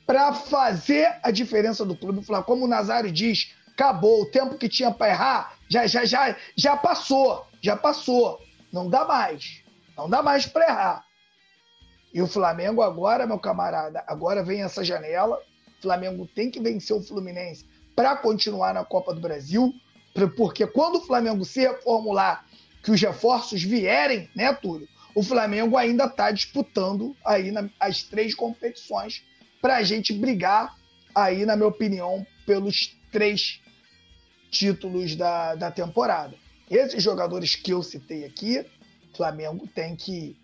para 0.04 0.32
fazer 0.32 1.18
a 1.22 1.30
diferença 1.30 1.84
do 1.84 1.96
clube. 1.96 2.26
Como 2.44 2.64
o 2.64 2.68
Nazário 2.68 3.12
diz, 3.12 3.54
acabou. 3.72 4.22
O 4.22 4.30
tempo 4.30 4.58
que 4.58 4.68
tinha 4.68 4.90
para 4.90 5.12
errar 5.12 5.54
já, 5.68 5.86
já, 5.86 6.04
já, 6.04 6.36
já 6.56 6.76
passou. 6.76 7.46
Já 7.62 7.76
passou. 7.76 8.40
Não 8.72 8.90
dá 8.90 9.04
mais. 9.04 9.62
Não 9.96 10.10
dá 10.10 10.22
mais 10.22 10.44
para 10.44 10.68
errar. 10.68 11.04
E 12.12 12.20
o 12.20 12.26
Flamengo 12.26 12.82
agora, 12.82 13.26
meu 13.26 13.38
camarada, 13.38 14.02
agora 14.06 14.42
vem 14.42 14.62
essa 14.62 14.84
janela. 14.84 15.38
O 15.78 15.82
Flamengo 15.82 16.26
tem 16.34 16.50
que 16.50 16.60
vencer 16.60 16.96
o 16.96 17.02
Fluminense 17.02 17.64
para 17.94 18.16
continuar 18.16 18.74
na 18.74 18.84
Copa 18.84 19.14
do 19.14 19.20
Brasil, 19.20 19.72
porque 20.36 20.66
quando 20.66 20.96
o 20.96 21.00
Flamengo 21.00 21.44
se 21.44 21.60
reformular, 21.60 22.46
que 22.82 22.90
os 22.90 23.00
reforços 23.00 23.62
vierem, 23.62 24.28
né, 24.34 24.52
Túlio? 24.52 24.88
O 25.14 25.22
Flamengo 25.22 25.76
ainda 25.76 26.04
está 26.04 26.30
disputando 26.30 27.16
aí 27.24 27.50
na, 27.50 27.68
as 27.80 28.02
três 28.02 28.34
competições 28.34 29.22
para 29.60 29.76
a 29.76 29.82
gente 29.82 30.12
brigar 30.12 30.76
aí, 31.14 31.46
na 31.46 31.56
minha 31.56 31.68
opinião, 31.68 32.26
pelos 32.44 32.96
três 33.10 33.60
títulos 34.50 35.16
da, 35.16 35.54
da 35.54 35.70
temporada. 35.70 36.36
Esses 36.70 37.02
jogadores 37.02 37.54
que 37.54 37.72
eu 37.72 37.82
citei 37.82 38.24
aqui, 38.24 38.64
Flamengo 39.16 39.66
tem 39.66 39.94
que 39.96 40.36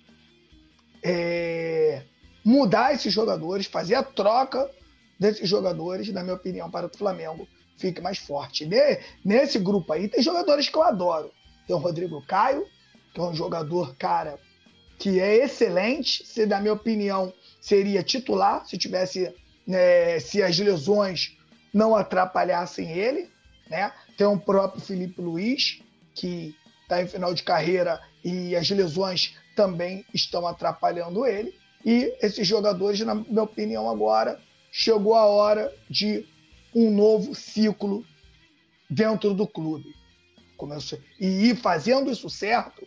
é, 1.02 2.02
mudar 2.44 2.94
esses 2.94 3.12
jogadores, 3.12 3.66
fazer 3.66 3.94
a 3.94 4.02
troca 4.02 4.70
desses 5.18 5.48
jogadores, 5.48 6.12
na 6.12 6.22
minha 6.22 6.34
opinião, 6.34 6.70
para 6.70 6.86
o 6.86 6.96
Flamengo 6.96 7.46
fique 7.81 8.01
mais 8.01 8.18
forte. 8.18 8.68
Nesse 9.24 9.59
grupo 9.59 9.93
aí 9.93 10.09
tem 10.09 10.22
jogadores 10.22 10.68
que 10.68 10.76
eu 10.76 10.83
adoro. 10.83 11.33
Tem 11.66 11.74
o 11.74 11.78
Rodrigo 11.78 12.22
Caio, 12.26 12.66
que 13.14 13.20
é 13.20 13.22
um 13.22 13.35
jogador, 13.35 13.97
cara, 13.97 14.39
que 14.99 15.18
é 15.18 15.45
excelente. 15.45 16.24
Se, 16.26 16.45
na 16.47 16.61
minha 16.61 16.74
opinião, 16.74 17.33
seria 17.61 18.03
titular 18.03 18.66
se 18.66 18.76
tivesse, 18.76 19.35
né, 19.66 20.20
se 20.20 20.43
as 20.43 20.59
lesões 20.59 21.37
não 21.72 21.97
atrapalhassem 21.97 22.91
ele. 22.91 23.31
Né? 23.68 23.93
Tem 24.16 24.26
o 24.26 24.39
próprio 24.39 24.83
Felipe 24.83 25.20
Luiz, 25.22 25.81
que 26.14 26.55
está 26.83 27.01
em 27.03 27.09
final 27.09 27.33
de 27.33 27.43
carreira 27.43 28.01
e 28.22 28.55
as 28.55 28.68
lesões 28.68 29.37
também 29.57 30.05
estão 30.12 30.47
atrapalhando 30.47 31.24
ele. 31.24 31.55
E 31.85 32.14
esses 32.20 32.47
jogadores, 32.47 33.01
na 33.01 33.14
minha 33.14 33.43
opinião, 33.43 33.89
agora 33.89 34.39
chegou 34.70 35.14
a 35.14 35.24
hora 35.24 35.72
de 35.89 36.26
um 36.74 36.90
novo 36.90 37.34
ciclo 37.34 38.04
dentro 38.88 39.34
do 39.34 39.46
clube. 39.46 39.94
Começou. 40.56 40.98
E 41.18 41.54
fazendo 41.54 42.10
isso 42.10 42.28
certo, 42.28 42.86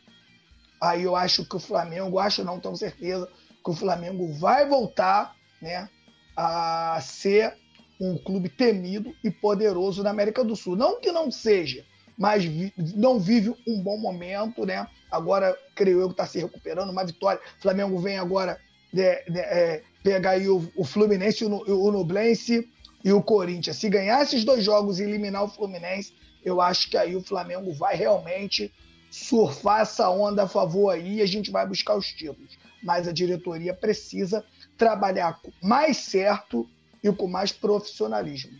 aí 0.81 1.03
eu 1.03 1.15
acho 1.15 1.45
que 1.45 1.55
o 1.55 1.59
Flamengo, 1.59 2.19
acho 2.19 2.43
não 2.43 2.59
tenho 2.59 2.75
certeza, 2.75 3.27
que 3.63 3.69
o 3.69 3.75
Flamengo 3.75 4.33
vai 4.33 4.67
voltar 4.67 5.35
né, 5.61 5.89
a 6.35 6.99
ser 7.01 7.55
um 7.99 8.17
clube 8.17 8.49
temido 8.49 9.15
e 9.23 9.31
poderoso 9.31 10.03
na 10.03 10.09
América 10.09 10.43
do 10.43 10.55
Sul. 10.55 10.75
Não 10.75 10.99
que 10.99 11.11
não 11.11 11.31
seja, 11.31 11.85
mas 12.17 12.43
vi, 12.43 12.73
não 12.95 13.19
vive 13.19 13.55
um 13.67 13.81
bom 13.81 13.97
momento, 13.97 14.65
né? 14.65 14.85
Agora, 15.09 15.57
creio 15.75 16.01
eu 16.01 16.07
que 16.07 16.13
está 16.13 16.25
se 16.25 16.39
recuperando, 16.39 16.89
uma 16.89 17.05
vitória. 17.05 17.41
O 17.57 17.61
Flamengo 17.61 17.97
vem 17.99 18.17
agora 18.17 18.59
é, 18.95 19.23
é, 19.29 19.83
pegar 20.03 20.31
aí 20.31 20.49
o, 20.49 20.69
o 20.75 20.83
Fluminense, 20.83 21.45
o, 21.45 21.49
o 21.49 21.91
Nublense 21.91 22.69
e 23.03 23.11
o 23.11 23.21
Corinthians. 23.21 23.77
Se 23.77 23.89
ganhar 23.89 24.21
esses 24.21 24.43
dois 24.43 24.63
jogos 24.63 24.99
e 24.99 25.03
eliminar 25.03 25.43
o 25.43 25.49
Fluminense, 25.49 26.13
eu 26.43 26.61
acho 26.61 26.89
que 26.89 26.97
aí 26.97 27.15
o 27.15 27.23
Flamengo 27.23 27.73
vai 27.73 27.95
realmente 27.95 28.71
surfar 29.11 29.81
essa 29.81 30.09
onda 30.09 30.43
a 30.43 30.47
favor 30.47 30.89
aí 30.89 31.15
e 31.15 31.21
a 31.21 31.25
gente 31.25 31.51
vai 31.51 31.67
buscar 31.67 31.95
os 31.95 32.07
títulos. 32.07 32.57
Mas 32.81 33.07
a 33.07 33.11
diretoria 33.11 33.73
precisa 33.73 34.43
trabalhar 34.77 35.39
mais 35.61 35.97
certo 35.97 36.67
e 37.03 37.11
com 37.11 37.27
mais 37.27 37.51
profissionalismo. 37.51 38.57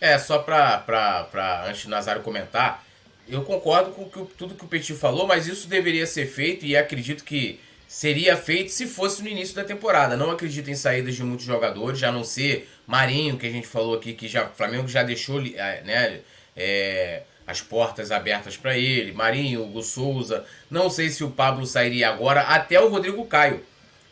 É, 0.00 0.18
só 0.18 0.38
para 0.38 1.64
antes 1.68 1.84
do 1.84 1.90
Nazário 1.90 2.22
comentar, 2.22 2.84
eu 3.28 3.44
concordo 3.44 3.92
com 3.92 4.08
que, 4.08 4.34
tudo 4.34 4.54
que 4.54 4.64
o 4.64 4.68
Petit 4.68 4.94
falou, 4.94 5.26
mas 5.26 5.46
isso 5.46 5.68
deveria 5.68 6.06
ser 6.06 6.26
feito 6.26 6.64
e 6.64 6.76
acredito 6.76 7.22
que 7.22 7.60
seria 7.90 8.36
feito 8.36 8.70
se 8.70 8.86
fosse 8.86 9.20
no 9.20 9.28
início 9.28 9.52
da 9.56 9.64
temporada. 9.64 10.16
Não 10.16 10.30
acredito 10.30 10.70
em 10.70 10.76
saídas 10.76 11.16
de 11.16 11.24
muitos 11.24 11.44
jogadores, 11.44 11.98
já 11.98 12.12
não 12.12 12.22
ser 12.22 12.70
Marinho, 12.86 13.36
que 13.36 13.48
a 13.48 13.50
gente 13.50 13.66
falou 13.66 13.96
aqui, 13.96 14.12
que 14.12 14.28
já, 14.28 14.46
Flamengo 14.46 14.86
já 14.86 15.02
deixou 15.02 15.40
é, 15.40 15.82
né, 15.82 16.20
é, 16.56 17.22
as 17.44 17.60
portas 17.60 18.12
abertas 18.12 18.56
para 18.56 18.78
ele. 18.78 19.10
Marinho, 19.10 19.64
Hugo 19.64 19.82
Souza. 19.82 20.46
Não 20.70 20.88
sei 20.88 21.10
se 21.10 21.24
o 21.24 21.32
Pablo 21.32 21.66
sairia 21.66 22.08
agora, 22.08 22.42
até 22.42 22.80
o 22.80 22.88
Rodrigo 22.88 23.26
Caio. 23.26 23.60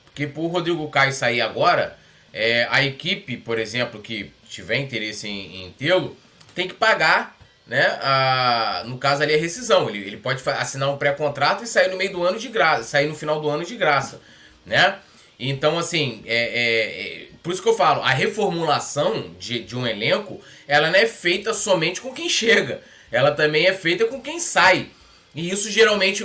Porque 0.07 0.27
por 0.27 0.49
Rodrigo 0.49 0.89
Caio 0.91 1.13
sair 1.13 1.41
agora, 1.41 1.97
é, 2.33 2.67
a 2.73 2.85
equipe, 2.85 3.37
por 3.37 3.61
exemplo, 3.61 4.03
que 4.03 4.33
tiver 4.49 4.79
interesse 4.79 5.29
em, 5.29 5.67
em 5.67 5.71
tê-lo, 5.71 6.17
tem 6.53 6.67
que 6.67 6.75
pagar, 6.75 7.38
né? 7.69 7.99
A, 8.03 8.83
no 8.87 8.99
caso 8.99 9.23
ali, 9.23 9.35
a 9.35 9.39
rescisão. 9.39 9.89
Ele, 9.89 9.99
ele 9.99 10.17
pode 10.17 10.43
assinar 10.49 10.91
um 10.91 10.97
pré-contrato 10.97 11.63
e 11.63 11.67
sair 11.67 11.89
no 11.89 11.97
meio 11.97 12.11
do 12.11 12.25
ano 12.25 12.39
de 12.39 12.49
graça, 12.49 12.83
sair 12.83 13.07
no 13.07 13.15
final 13.15 13.41
do 13.41 13.49
ano 13.49 13.65
de 13.65 13.77
graça, 13.77 14.21
né? 14.67 14.99
Então, 15.39 15.79
assim, 15.79 16.23
é, 16.27 16.35
é, 16.35 17.03
é, 17.03 17.29
por 17.43 17.53
isso 17.53 17.63
que 17.63 17.69
eu 17.69 17.77
falo, 17.77 18.03
a 18.03 18.11
reformulação 18.11 19.31
de, 19.39 19.63
de 19.63 19.77
um 19.77 19.87
elenco, 19.87 20.41
ela 20.67 20.91
não 20.91 20.99
é 20.99 21.07
feita 21.07 21.55
somente 21.55 22.01
com 22.01 22.13
quem 22.13 22.29
chega, 22.29 22.83
ela 23.13 23.31
também 23.31 23.67
é 23.67 23.73
feita 23.73 24.05
com 24.07 24.21
quem 24.21 24.41
sai. 24.41 24.89
E 25.35 25.49
isso 25.49 25.71
geralmente, 25.71 26.25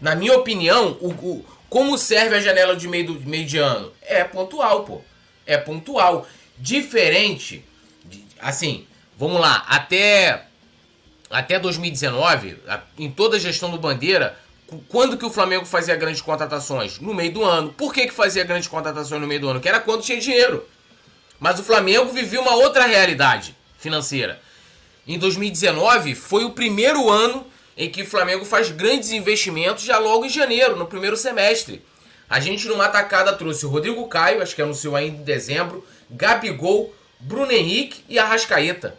na 0.00 0.16
minha 0.16 0.34
opinião, 0.34 0.98
o, 1.00 1.10
o 1.10 1.44
como 1.68 1.96
serve 1.96 2.34
a 2.34 2.40
janela 2.40 2.74
de 2.74 2.88
meio, 2.88 3.12
do, 3.12 3.28
meio 3.28 3.44
de 3.44 3.58
ano? 3.58 3.92
É 4.02 4.24
pontual, 4.24 4.84
pô 4.84 5.02
é 5.48 5.56
pontual. 5.56 6.28
Diferente, 6.58 7.64
assim, 8.38 8.86
vamos 9.16 9.40
lá, 9.40 9.64
até, 9.68 10.44
até 11.30 11.58
2019, 11.58 12.58
em 12.98 13.10
toda 13.10 13.36
a 13.36 13.40
gestão 13.40 13.70
do 13.70 13.78
Bandeira, 13.78 14.38
quando 14.88 15.16
que 15.16 15.24
o 15.24 15.30
Flamengo 15.30 15.64
fazia 15.64 15.96
grandes 15.96 16.20
contratações? 16.20 16.98
No 16.98 17.14
meio 17.14 17.32
do 17.32 17.44
ano. 17.44 17.72
Por 17.72 17.92
que, 17.92 18.06
que 18.06 18.14
fazia 18.14 18.44
grandes 18.44 18.68
contratações 18.68 19.20
no 19.20 19.26
meio 19.26 19.40
do 19.40 19.48
ano? 19.48 19.60
Que 19.60 19.68
era 19.68 19.80
quando 19.80 20.02
tinha 20.02 20.20
dinheiro. 20.20 20.66
Mas 21.40 21.58
o 21.58 21.64
Flamengo 21.64 22.12
vivia 22.12 22.40
uma 22.40 22.54
outra 22.54 22.84
realidade 22.84 23.56
financeira. 23.78 24.40
Em 25.06 25.18
2019 25.18 26.14
foi 26.14 26.44
o 26.44 26.50
primeiro 26.50 27.08
ano 27.08 27.46
em 27.76 27.88
que 27.88 28.02
o 28.02 28.06
Flamengo 28.06 28.44
faz 28.44 28.70
grandes 28.70 29.12
investimentos 29.12 29.84
já 29.84 29.98
logo 29.98 30.26
em 30.26 30.28
janeiro, 30.28 30.76
no 30.76 30.86
primeiro 30.86 31.16
semestre. 31.16 31.82
A 32.28 32.40
gente 32.40 32.66
numa 32.68 32.86
atacada 32.86 33.32
trouxe 33.32 33.64
o 33.64 33.70
Rodrigo 33.70 34.06
Caio, 34.08 34.42
acho 34.42 34.54
que 34.54 34.60
anunciou 34.60 34.96
ainda 34.96 35.16
em 35.16 35.24
dezembro, 35.24 35.86
Gabigol, 36.10 36.92
Bruno 37.20 37.52
Henrique 37.52 38.04
e 38.08 38.18
Arrascaeta. 38.18 38.98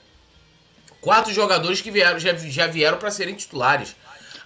Quatro 1.01 1.33
jogadores 1.33 1.81
que 1.81 1.91
vieram, 1.91 2.19
já, 2.19 2.33
já 2.35 2.67
vieram 2.67 2.97
para 2.97 3.11
serem 3.11 3.35
titulares. 3.35 3.95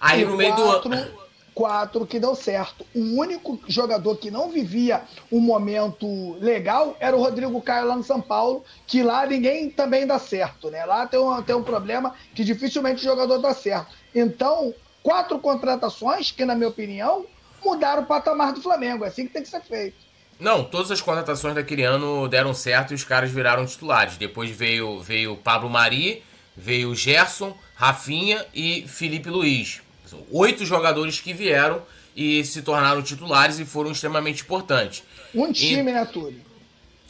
Aí 0.00 0.22
e 0.22 0.24
no 0.24 0.36
meio 0.36 0.54
quatro, 0.54 0.88
do 0.88 0.94
ano. 0.94 1.18
Quatro 1.54 2.06
que 2.06 2.20
deu 2.20 2.34
certo. 2.34 2.86
O 2.94 3.20
único 3.20 3.60
jogador 3.66 4.16
que 4.16 4.30
não 4.30 4.50
vivia 4.50 5.02
um 5.30 5.40
momento 5.40 6.36
legal 6.40 6.96
era 7.00 7.16
o 7.16 7.20
Rodrigo 7.20 7.60
Caio 7.60 7.86
lá 7.86 7.96
no 7.96 8.04
São 8.04 8.20
Paulo, 8.20 8.64
que 8.86 9.02
lá 9.02 9.26
ninguém 9.26 9.70
também 9.70 10.06
dá 10.06 10.18
certo, 10.18 10.70
né? 10.70 10.84
Lá 10.84 11.06
tem 11.06 11.18
um, 11.18 11.42
tem 11.42 11.54
um 11.54 11.62
problema 11.62 12.14
que 12.34 12.44
dificilmente 12.44 13.00
o 13.00 13.04
jogador 13.04 13.38
dá 13.38 13.52
certo. 13.54 13.94
Então, 14.14 14.74
quatro 15.02 15.38
contratações 15.38 16.30
que, 16.30 16.44
na 16.44 16.54
minha 16.54 16.68
opinião, 16.68 17.26
mudaram 17.64 18.02
o 18.02 18.06
patamar 18.06 18.52
do 18.52 18.62
Flamengo. 18.62 19.04
É 19.04 19.08
assim 19.08 19.26
que 19.26 19.32
tem 19.32 19.42
que 19.42 19.48
ser 19.48 19.62
feito. 19.62 19.96
Não, 20.38 20.64
todas 20.64 20.90
as 20.90 21.00
contratações 21.00 21.54
daquele 21.54 21.84
ano 21.84 22.28
deram 22.28 22.52
certo 22.52 22.90
e 22.90 22.94
os 22.94 23.04
caras 23.04 23.30
viraram 23.30 23.64
titulares. 23.64 24.16
Depois 24.16 24.50
veio 24.50 25.00
veio 25.00 25.36
Pablo 25.36 25.70
Mari, 25.70 26.22
veio 26.56 26.94
Gerson, 26.94 27.56
Rafinha 27.74 28.44
e 28.54 28.84
Felipe 28.86 29.28
Luiz. 29.28 29.80
São 30.06 30.24
oito 30.30 30.64
jogadores 30.64 31.20
que 31.20 31.32
vieram 31.32 31.82
e 32.16 32.44
se 32.44 32.62
tornaram 32.62 33.02
titulares 33.02 33.58
e 33.58 33.64
foram 33.64 33.90
extremamente 33.90 34.42
importantes. 34.42 35.02
Um 35.34 35.52
time, 35.52 35.90
e... 35.90 35.94
né, 35.94 36.04
Túlio? 36.04 36.40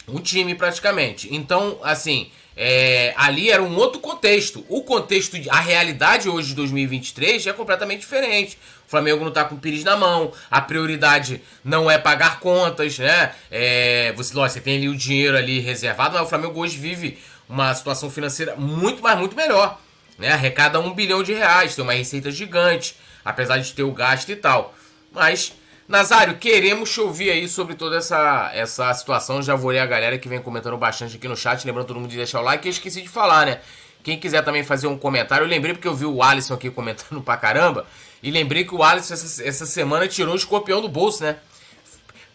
Um 0.08 0.20
time 0.20 0.54
praticamente. 0.54 1.34
Então, 1.34 1.78
assim, 1.82 2.30
é, 2.56 3.12
ali 3.16 3.50
era 3.50 3.62
um 3.62 3.76
outro 3.76 4.00
contexto. 4.00 4.64
O 4.68 4.82
contexto, 4.82 5.36
a 5.50 5.60
realidade 5.60 6.28
hoje 6.28 6.48
de 6.48 6.54
2023 6.54 7.42
já 7.42 7.50
é 7.50 7.54
completamente 7.54 8.00
diferente. 8.00 8.58
O 8.86 8.90
Flamengo 8.90 9.24
não 9.24 9.32
tá 9.32 9.44
com 9.44 9.54
o 9.54 9.58
Pires 9.58 9.82
na 9.82 9.96
mão, 9.96 10.30
a 10.50 10.60
prioridade 10.60 11.40
não 11.64 11.90
é 11.90 11.98
pagar 11.98 12.38
contas, 12.38 12.98
né? 12.98 13.34
É, 13.50 14.12
você, 14.12 14.34
lógico, 14.34 14.58
você 14.58 14.60
tem 14.60 14.76
ali 14.76 14.88
o 14.88 14.96
dinheiro 14.96 15.36
ali 15.36 15.58
reservado, 15.58 16.14
mas 16.14 16.26
o 16.26 16.28
Flamengo 16.28 16.60
hoje 16.60 16.76
vive 16.76 17.18
uma 17.48 17.74
situação 17.74 18.10
financeira 18.10 18.56
muito, 18.56 19.02
mas 19.02 19.18
muito 19.18 19.36
melhor. 19.36 19.78
Né? 20.18 20.32
Arrecada 20.32 20.78
um 20.80 20.94
bilhão 20.94 21.22
de 21.22 21.34
reais, 21.34 21.74
tem 21.74 21.82
uma 21.82 21.92
receita 21.92 22.30
gigante, 22.30 22.96
apesar 23.24 23.58
de 23.58 23.72
ter 23.72 23.82
o 23.82 23.92
gasto 23.92 24.30
e 24.30 24.36
tal. 24.36 24.74
Mas 25.12 25.52
Nazário, 25.86 26.38
queremos 26.38 26.90
te 26.90 27.00
ouvir 27.00 27.30
aí 27.30 27.46
sobre 27.46 27.74
toda 27.74 27.98
essa, 27.98 28.50
essa 28.54 28.92
situação. 28.94 29.42
Já 29.42 29.54
vou 29.54 29.70
ler 29.70 29.80
a 29.80 29.86
galera 29.86 30.18
que 30.18 30.28
vem 30.28 30.40
comentando 30.40 30.78
bastante 30.78 31.16
aqui 31.16 31.28
no 31.28 31.36
chat. 31.36 31.64
Lembrando 31.66 31.86
todo 31.86 32.00
mundo 32.00 32.10
de 32.10 32.16
deixar 32.16 32.40
o 32.40 32.42
like. 32.42 32.66
Eu 32.66 32.70
esqueci 32.70 33.02
de 33.02 33.08
falar, 33.08 33.44
né? 33.44 33.60
Quem 34.02 34.18
quiser 34.18 34.42
também 34.42 34.64
fazer 34.64 34.86
um 34.86 34.98
comentário, 34.98 35.44
eu 35.44 35.48
lembrei 35.48 35.72
porque 35.72 35.88
eu 35.88 35.94
vi 35.94 36.04
o 36.04 36.22
Alisson 36.22 36.54
aqui 36.54 36.70
comentando 36.70 37.20
pra 37.22 37.36
caramba. 37.36 37.86
E 38.22 38.30
lembrei 38.30 38.64
que 38.64 38.74
o 38.74 38.82
Alisson 38.82 39.14
essa, 39.14 39.44
essa 39.46 39.66
semana 39.66 40.08
tirou 40.08 40.32
o 40.32 40.36
escorpião 40.36 40.80
do 40.80 40.88
bolso, 40.88 41.22
né? 41.22 41.36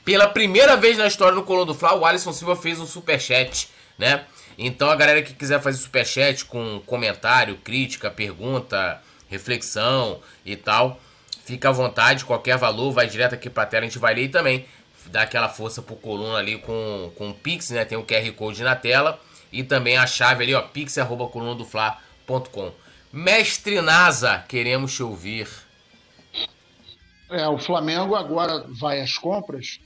Pela 0.06 0.28
primeira 0.28 0.76
vez 0.76 0.98
na 0.98 1.08
história 1.08 1.34
do 1.34 1.44
Colô 1.44 1.66
do 1.66 1.74
Fla, 1.74 1.96
o 1.96 2.06
Alisson 2.06 2.34
Silva 2.34 2.56
fez 2.56 2.80
um 2.80 2.86
superchat, 2.86 3.70
né? 3.98 4.26
Então 4.60 4.90
a 4.90 4.96
galera 4.96 5.24
que 5.24 5.34
quiser 5.34 5.62
fazer 5.62 5.78
superchat 5.78 6.46
com 6.46 6.82
comentário, 6.86 7.58
crítica, 7.58 8.12
pergunta, 8.12 9.02
reflexão 9.30 10.20
e 10.46 10.56
tal 10.56 11.00
Fica 11.50 11.70
à 11.70 11.72
vontade, 11.72 12.26
qualquer 12.26 12.60
valor, 12.60 12.92
vai 12.92 13.08
direto 13.08 13.34
aqui 13.34 13.50
pra 13.50 13.66
tela, 13.66 13.84
a 13.84 13.88
gente 13.88 13.98
vai 13.98 14.14
ler 14.14 14.26
e 14.26 14.30
também 14.30 14.68
dá 15.08 15.24
aquela 15.24 15.50
força 15.50 15.82
pro 15.82 15.96
coluna 15.96 16.38
ali 16.38 16.60
com, 16.60 17.12
com 17.16 17.32
o 17.32 17.34
Pix, 17.34 17.72
né? 17.72 17.84
Tem 17.84 17.98
o 17.98 18.06
QR 18.06 18.32
Code 18.34 18.62
na 18.62 18.76
tela 18.76 19.20
e 19.52 19.64
também 19.64 19.98
a 19.98 20.06
chave 20.06 20.44
ali, 20.44 20.54
ó, 20.54 20.62
pix.colunadofla.com. 20.62 22.72
Mestre 23.12 23.82
NASA, 23.82 24.46
queremos 24.48 24.94
te 24.94 25.02
ouvir. 25.02 25.48
É, 27.32 27.48
o 27.48 27.58
Flamengo 27.58 28.14
agora 28.14 28.64
vai 28.80 29.02
às 29.02 29.18
compras 29.18 29.80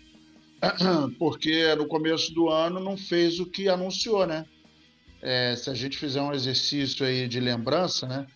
porque 1.17 1.74
no 1.76 1.88
começo 1.88 2.34
do 2.34 2.49
ano 2.49 2.82
não 2.82 2.97
fez 2.97 3.39
o 3.39 3.45
que 3.45 3.69
anunciou, 3.69 4.28
né? 4.28 4.45
É, 5.26 5.55
se 5.55 5.69
a 5.69 5.74
gente 5.74 5.97
fizer 5.97 6.21
um 6.21 6.34
exercício 6.34 7.05
aí 7.05 7.30
de 7.30 7.39
lembrança, 7.39 8.05
né? 8.05 8.28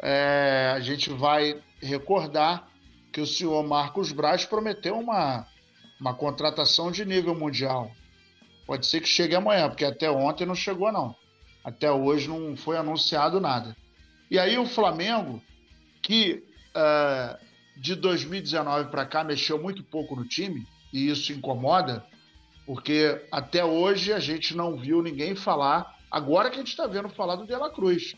É, 0.00 0.72
a 0.72 0.78
gente 0.78 1.10
vai 1.10 1.60
recordar 1.82 2.68
que 3.12 3.20
o 3.20 3.26
senhor 3.26 3.66
Marcos 3.66 4.12
Braz 4.12 4.44
prometeu 4.44 4.96
uma, 4.96 5.44
uma 6.00 6.14
contratação 6.14 6.92
de 6.92 7.04
nível 7.04 7.34
mundial. 7.34 7.90
Pode 8.64 8.86
ser 8.86 9.00
que 9.00 9.08
chegue 9.08 9.34
amanhã, 9.34 9.68
porque 9.68 9.84
até 9.84 10.08
ontem 10.08 10.46
não 10.46 10.54
chegou, 10.54 10.92
não. 10.92 11.16
Até 11.64 11.90
hoje 11.90 12.28
não 12.28 12.56
foi 12.56 12.76
anunciado 12.76 13.40
nada. 13.40 13.76
E 14.30 14.38
aí 14.38 14.56
o 14.56 14.66
Flamengo, 14.66 15.42
que 16.00 16.44
uh, 16.76 17.36
de 17.76 17.96
2019 17.96 18.88
para 18.90 19.04
cá 19.04 19.24
mexeu 19.24 19.60
muito 19.60 19.82
pouco 19.82 20.14
no 20.14 20.24
time, 20.24 20.64
e 20.92 21.08
isso 21.08 21.32
incomoda, 21.32 22.06
porque 22.64 23.20
até 23.32 23.64
hoje 23.64 24.12
a 24.12 24.20
gente 24.20 24.56
não 24.56 24.76
viu 24.76 25.02
ninguém 25.02 25.34
falar. 25.34 25.93
Agora 26.14 26.48
que 26.48 26.56
a 26.56 26.58
gente 26.58 26.70
está 26.70 26.86
vendo 26.86 27.08
falar 27.08 27.36
do 27.36 27.46
De 27.46 27.56
La 27.56 27.70
Cruz 27.70 28.14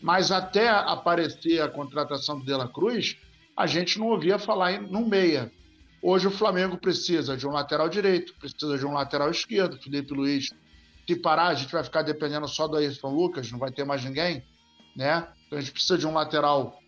mas 0.00 0.30
até 0.30 0.68
aparecer 0.68 1.60
a 1.60 1.68
contratação 1.68 2.38
do 2.38 2.44
De 2.44 2.54
La 2.54 2.68
Cruz, 2.68 3.16
a 3.56 3.66
gente 3.66 3.98
não 3.98 4.08
ouvia 4.08 4.38
falar 4.38 4.80
no 4.80 5.06
meia. 5.06 5.50
Hoje 6.00 6.28
o 6.28 6.30
Flamengo 6.30 6.78
precisa 6.78 7.36
de 7.36 7.46
um 7.46 7.50
lateral 7.50 7.88
direito, 7.88 8.34
precisa 8.38 8.78
de 8.78 8.86
um 8.86 8.92
lateral 8.92 9.30
esquerdo, 9.30 9.80
Felipe 9.82 10.14
Luiz. 10.14 10.50
Se 11.06 11.16
parar, 11.16 11.48
a 11.48 11.54
gente 11.54 11.72
vai 11.72 11.82
ficar 11.82 12.02
dependendo 12.02 12.46
só 12.46 12.68
do 12.68 12.76
Ayrton 12.76 13.10
Lucas, 13.10 13.50
não 13.50 13.58
vai 13.58 13.72
ter 13.72 13.84
mais 13.84 14.04
ninguém, 14.04 14.44
né? 14.94 15.26
Então 15.46 15.58
a 15.58 15.60
gente 15.60 15.72
precisa 15.72 15.98
de 15.98 16.06
um 16.06 16.12
lateral 16.12 16.78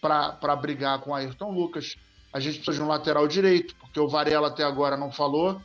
para 0.00 0.56
brigar 0.56 1.00
com 1.00 1.10
o 1.10 1.14
Ayrton 1.14 1.50
Lucas. 1.50 1.96
A 2.32 2.40
gente 2.40 2.56
precisa 2.56 2.78
de 2.78 2.82
um 2.82 2.88
lateral 2.88 3.28
direito, 3.28 3.74
porque 3.76 4.00
o 4.00 4.08
Varela 4.08 4.48
até 4.48 4.64
agora 4.64 4.96
não 4.96 5.12
falou 5.12 5.60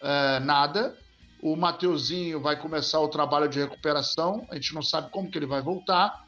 é, 0.00 0.38
nada. 0.40 0.96
O 1.44 1.56
Mateuzinho 1.56 2.40
vai 2.40 2.58
começar 2.58 2.98
o 3.00 3.08
trabalho 3.08 3.50
de 3.50 3.58
recuperação, 3.58 4.46
a 4.50 4.54
gente 4.54 4.74
não 4.74 4.80
sabe 4.80 5.10
como 5.10 5.30
que 5.30 5.36
ele 5.36 5.44
vai 5.44 5.60
voltar. 5.60 6.24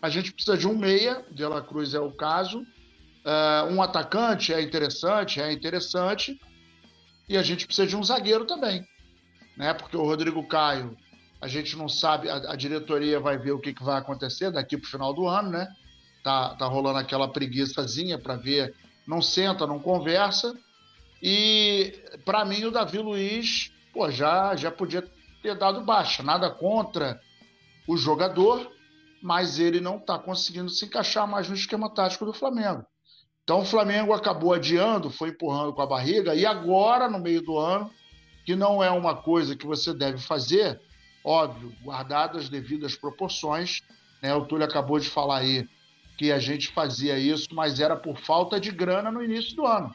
A 0.00 0.08
gente 0.08 0.32
precisa 0.32 0.56
de 0.56 0.66
um 0.66 0.74
meia, 0.74 1.22
De 1.30 1.44
La 1.44 1.60
Cruz 1.60 1.92
é 1.92 2.00
o 2.00 2.10
caso. 2.10 2.60
Uh, 2.60 3.70
um 3.70 3.82
atacante 3.82 4.54
é 4.54 4.62
interessante, 4.62 5.38
é 5.38 5.52
interessante. 5.52 6.40
E 7.28 7.36
a 7.36 7.42
gente 7.42 7.66
precisa 7.66 7.86
de 7.86 7.94
um 7.94 8.02
zagueiro 8.02 8.46
também. 8.46 8.82
Né? 9.54 9.74
Porque 9.74 9.98
o 9.98 10.02
Rodrigo 10.02 10.42
Caio, 10.48 10.96
a 11.42 11.46
gente 11.46 11.76
não 11.76 11.86
sabe, 11.86 12.30
a, 12.30 12.52
a 12.52 12.56
diretoria 12.56 13.20
vai 13.20 13.36
ver 13.36 13.52
o 13.52 13.60
que, 13.60 13.74
que 13.74 13.84
vai 13.84 13.98
acontecer 13.98 14.50
daqui 14.50 14.78
para 14.78 14.86
o 14.86 14.90
final 14.90 15.12
do 15.12 15.28
ano, 15.28 15.50
né? 15.50 15.68
Tá, 16.22 16.54
tá 16.54 16.64
rolando 16.64 17.00
aquela 17.00 17.28
preguiçazinha 17.28 18.18
para 18.18 18.36
ver, 18.36 18.74
não 19.06 19.20
senta, 19.20 19.66
não 19.66 19.78
conversa. 19.78 20.58
E 21.22 22.02
para 22.24 22.46
mim 22.46 22.64
o 22.64 22.70
Davi 22.70 22.96
Luiz, 22.96 23.73
pô, 23.94 24.10
já 24.10 24.56
já 24.56 24.70
podia 24.70 25.08
ter 25.40 25.56
dado 25.56 25.80
baixa, 25.82 26.22
nada 26.22 26.50
contra 26.50 27.20
o 27.86 27.96
jogador, 27.96 28.70
mas 29.22 29.58
ele 29.58 29.80
não 29.80 29.96
está 29.96 30.18
conseguindo 30.18 30.68
se 30.68 30.84
encaixar 30.84 31.26
mais 31.26 31.48
no 31.48 31.54
esquema 31.54 31.88
tático 31.88 32.26
do 32.26 32.32
Flamengo. 32.32 32.84
Então 33.44 33.60
o 33.60 33.64
Flamengo 33.64 34.12
acabou 34.12 34.52
adiando, 34.52 35.10
foi 35.10 35.28
empurrando 35.28 35.72
com 35.72 35.82
a 35.82 35.86
barriga, 35.86 36.34
e 36.34 36.44
agora, 36.44 37.08
no 37.08 37.18
meio 37.18 37.42
do 37.42 37.58
ano, 37.58 37.90
que 38.44 38.56
não 38.56 38.82
é 38.82 38.90
uma 38.90 39.14
coisa 39.14 39.56
que 39.56 39.66
você 39.66 39.94
deve 39.94 40.18
fazer, 40.18 40.80
óbvio, 41.22 41.74
guardadas 41.82 42.44
as 42.44 42.48
devidas 42.48 42.96
proporções, 42.96 43.80
né? 44.22 44.34
O 44.34 44.46
Túlio 44.46 44.66
acabou 44.66 44.98
de 44.98 45.08
falar 45.08 45.38
aí 45.38 45.68
que 46.16 46.32
a 46.32 46.38
gente 46.38 46.68
fazia 46.68 47.18
isso, 47.18 47.48
mas 47.52 47.80
era 47.80 47.96
por 47.96 48.16
falta 48.18 48.58
de 48.58 48.70
grana 48.70 49.10
no 49.10 49.22
início 49.22 49.54
do 49.54 49.66
ano. 49.66 49.94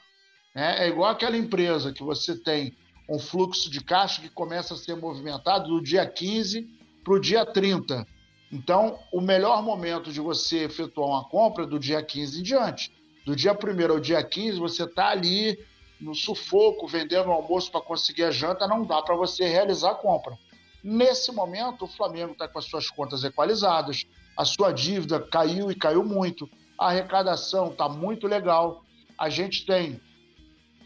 Né? 0.53 0.85
É 0.85 0.87
igual 0.87 1.09
aquela 1.09 1.37
empresa 1.37 1.91
que 1.91 2.03
você 2.03 2.37
tem 2.37 2.75
um 3.09 3.19
fluxo 3.19 3.69
de 3.69 3.83
caixa 3.83 4.21
que 4.21 4.29
começa 4.29 4.73
a 4.73 4.77
ser 4.77 4.95
movimentado 4.95 5.67
do 5.67 5.81
dia 5.81 6.05
15 6.05 6.69
para 7.03 7.13
o 7.13 7.19
dia 7.19 7.45
30 7.45 8.05
então, 8.51 8.99
o 9.11 9.21
melhor 9.21 9.61
momento 9.61 10.11
de 10.11 10.19
você 10.19 10.63
efetuar 10.63 11.07
uma 11.07 11.23
compra 11.23 11.65
é 11.65 11.67
do 11.67 11.79
dia 11.79 12.01
15 12.01 12.39
em 12.39 12.43
diante. 12.43 12.91
Do 13.25 13.35
dia 13.35 13.53
1 13.53 13.91
ao 13.91 13.99
dia 13.99 14.23
15, 14.23 14.59
você 14.59 14.85
está 14.85 15.09
ali 15.09 15.59
no 16.01 16.15
sufoco, 16.15 16.87
vendendo 16.87 17.29
o 17.29 17.33
almoço 17.33 17.71
para 17.71 17.81
conseguir 17.81 18.23
a 18.23 18.31
janta, 18.31 18.67
não 18.67 18.83
dá 18.83 19.01
para 19.01 19.15
você 19.15 19.47
realizar 19.47 19.91
a 19.91 19.95
compra. 19.95 20.35
Nesse 20.83 21.31
momento, 21.31 21.85
o 21.85 21.87
Flamengo 21.87 22.31
está 22.31 22.47
com 22.47 22.57
as 22.57 22.65
suas 22.65 22.89
contas 22.89 23.23
equalizadas, 23.23 24.07
a 24.35 24.45
sua 24.45 24.71
dívida 24.71 25.19
caiu 25.19 25.69
e 25.69 25.75
caiu 25.75 26.03
muito, 26.03 26.49
a 26.77 26.87
arrecadação 26.87 27.67
está 27.67 27.89
muito 27.89 28.25
legal, 28.25 28.83
a 29.17 29.29
gente 29.29 29.65
tem 29.65 29.99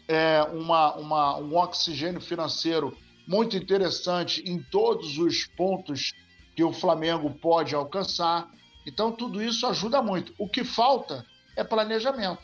é, 0.08 0.42
uma, 0.42 0.94
uma, 0.94 1.36
um 1.38 1.56
oxigênio 1.56 2.20
financeiro 2.20 2.96
muito 3.26 3.56
interessante 3.56 4.42
em 4.46 4.62
todos 4.62 5.18
os 5.18 5.46
pontos 5.46 6.12
que 6.54 6.62
o 6.62 6.72
Flamengo 6.72 7.30
pode 7.30 7.74
alcançar. 7.74 8.50
Então, 8.86 9.10
tudo 9.10 9.42
isso 9.42 9.66
ajuda 9.66 10.02
muito. 10.02 10.34
O 10.38 10.48
que 10.48 10.62
falta 10.62 11.24
é 11.56 11.64
planejamento. 11.64 12.42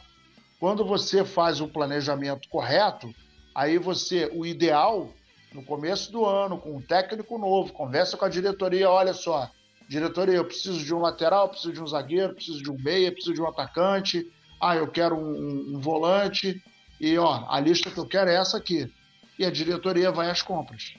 quando 0.59 0.85
você 0.85 1.25
faz 1.25 1.61
o 1.61 1.69
planejamento 1.69 2.49
correto, 2.49 3.13
aí 3.55 3.79
você, 3.79 4.31
o 4.33 4.45
ideal, 4.45 5.11
no 5.53 5.65
começo 5.65 6.13
do 6.13 6.25
ano, 6.25 6.59
com 6.59 6.77
um 6.77 6.83
técnico 6.83 7.39
novo, 7.39 7.73
conversa 7.73 8.17
com 8.17 8.25
a 8.25 8.29
diretoria, 8.29 8.89
olha 8.91 9.15
só, 9.15 9.51
diretoria, 9.89 10.37
eu 10.37 10.45
preciso 10.45 10.85
de 10.85 10.95
um 10.95 11.01
lateral, 11.01 11.49
preciso 11.49 11.73
de 11.73 11.83
um 11.83 11.87
zagueiro, 11.87 12.35
preciso 12.35 12.63
de 12.63 12.71
um 12.71 12.77
meia, 12.79 13.11
preciso 13.11 13.35
de 13.35 13.43
um 13.43 13.49
atacante, 13.49 14.31
ah, 14.61 14.77
eu 14.77 14.87
quero 14.87 15.17
um, 15.17 15.33
um, 15.33 15.77
um 15.77 15.81
volante, 15.81 16.63
e 17.01 17.17
ó, 17.17 17.47
a 17.49 17.59
lista 17.59 17.91
que 17.91 17.99
eu 17.99 18.07
quero 18.07 18.29
é 18.29 18.35
essa 18.35 18.59
aqui. 18.59 18.93
E 19.39 19.45
a 19.45 19.51
diretoria 19.51 20.13
vai 20.13 20.31
às 20.31 20.43
compras. 20.43 20.93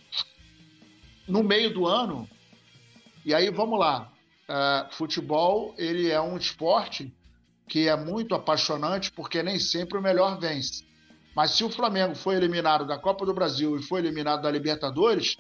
No 1.28 1.44
meio 1.44 1.72
do 1.72 1.86
ano, 1.86 2.28
e 3.24 3.36
aí 3.36 3.52
vamos 3.52 3.80
lá, 3.80 4.12
uh, 4.50 4.94
futebol 4.96 5.76
ele 5.78 6.10
é 6.10 6.20
um 6.20 6.36
esporte 6.36 7.14
que 7.68 7.88
é 7.88 7.96
muito 7.96 8.34
apaixonante 8.34 9.12
porque 9.12 9.44
nem 9.44 9.60
sempre 9.60 9.98
o 9.98 10.02
melhor 10.02 10.40
vence. 10.40 10.84
Mas 11.36 11.52
se 11.52 11.64
o 11.64 11.70
Flamengo 11.70 12.16
foi 12.16 12.36
eliminado 12.36 12.86
da 12.86 12.98
Copa 12.98 13.26
do 13.26 13.34
Brasil 13.34 13.78
e 13.78 13.84
foi 13.84 14.02
eliminado 14.02 14.42
da 14.42 14.52
Libertadores, 14.52 15.36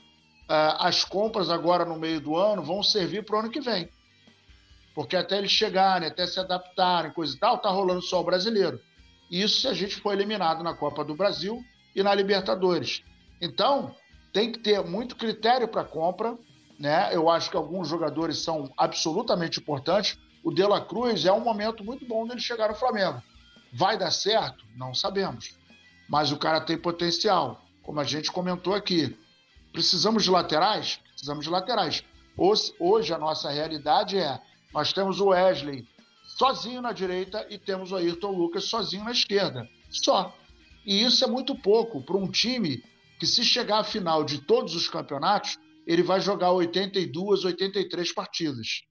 uh, 0.47 0.77
as 0.77 1.03
compras 1.03 1.49
agora 1.49 1.83
no 1.83 1.97
meio 1.97 2.21
do 2.21 2.37
ano 2.37 2.61
vão 2.61 2.83
servir 2.83 3.25
para 3.25 3.35
o 3.35 3.39
ano 3.39 3.49
que 3.49 3.59
vem. 3.59 3.89
Porque 4.93 5.15
até 5.15 5.39
eles 5.39 5.51
chegarem, 5.51 6.07
até 6.07 6.27
se 6.27 6.39
adaptarem, 6.39 7.11
coisa 7.11 7.35
e 7.35 7.39
tal, 7.39 7.57
tá 7.57 7.69
rolando 7.69 8.01
só 8.03 8.21
o 8.21 8.23
brasileiro. 8.23 8.79
Isso 9.31 9.61
se 9.61 9.67
a 9.69 9.73
gente 9.73 9.95
for 10.01 10.11
eliminado 10.11 10.61
na 10.61 10.73
Copa 10.73 11.05
do 11.05 11.15
Brasil 11.15 11.63
e 11.95 12.03
na 12.03 12.13
Libertadores. 12.13 13.01
Então, 13.39 13.95
tem 14.33 14.51
que 14.51 14.59
ter 14.59 14.83
muito 14.83 15.15
critério 15.15 15.67
para 15.69 15.85
compra. 15.85 16.37
Né? 16.77 17.15
Eu 17.15 17.29
acho 17.29 17.49
que 17.49 17.55
alguns 17.55 17.87
jogadores 17.87 18.39
são 18.39 18.71
absolutamente 18.77 19.59
importantes. 19.59 20.17
O 20.43 20.51
De 20.51 20.63
La 20.63 20.81
Cruz 20.81 21.25
é 21.25 21.31
um 21.31 21.39
momento 21.39 21.83
muito 21.83 22.05
bom 22.05 22.27
dele 22.27 22.41
chegar 22.41 22.69
no 22.69 22.75
Flamengo. 22.75 23.21
Vai 23.71 23.97
dar 23.97 24.11
certo? 24.11 24.65
Não 24.75 24.93
sabemos. 24.93 25.55
Mas 26.09 26.31
o 26.31 26.37
cara 26.37 26.59
tem 26.59 26.77
potencial, 26.77 27.61
como 27.83 27.99
a 27.99 28.03
gente 28.03 28.31
comentou 28.31 28.73
aqui. 28.73 29.17
Precisamos 29.71 30.23
de 30.23 30.31
laterais? 30.31 30.99
Precisamos 31.13 31.45
de 31.45 31.51
laterais. 31.51 32.03
Hoje 32.35 33.13
a 33.13 33.17
nossa 33.17 33.49
realidade 33.49 34.17
é: 34.17 34.41
nós 34.73 34.91
temos 34.91 35.21
o 35.21 35.27
Wesley 35.27 35.87
sozinho 36.41 36.81
na 36.81 36.91
direita 36.91 37.45
e 37.51 37.57
temos 37.59 37.91
o 37.91 37.95
Ayrton 37.95 38.31
Lucas 38.31 38.63
sozinho 38.63 39.03
na 39.03 39.11
esquerda. 39.11 39.69
Só. 39.91 40.35
E 40.83 41.03
isso 41.03 41.23
é 41.23 41.27
muito 41.27 41.53
pouco 41.53 42.01
para 42.01 42.17
um 42.17 42.27
time 42.27 42.83
que, 43.19 43.27
se 43.27 43.43
chegar 43.45 43.77
à 43.77 43.83
final 43.83 44.23
de 44.23 44.39
todos 44.39 44.73
os 44.73 44.89
campeonatos, 44.89 45.59
ele 45.85 46.01
vai 46.01 46.19
jogar 46.19 46.49
82, 46.49 47.45
83 47.45 48.11
partidas. 48.11 48.81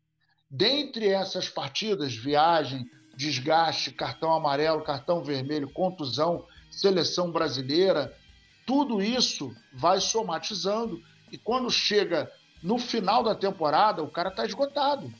Dentre 0.48 1.08
essas 1.08 1.48
partidas, 1.48 2.14
viagem, 2.14 2.88
desgaste, 3.16 3.90
cartão 3.90 4.32
amarelo, 4.32 4.84
cartão 4.84 5.24
vermelho, 5.24 5.68
contusão, 5.72 6.46
seleção 6.70 7.32
brasileira, 7.32 8.16
tudo 8.64 9.02
isso 9.02 9.52
vai 9.72 10.00
somatizando 10.00 11.02
e 11.32 11.36
quando 11.36 11.68
chega 11.68 12.30
no 12.62 12.78
final 12.78 13.24
da 13.24 13.34
temporada, 13.34 14.04
o 14.04 14.10
cara 14.10 14.28
está 14.28 14.46
esgotado. 14.46 15.12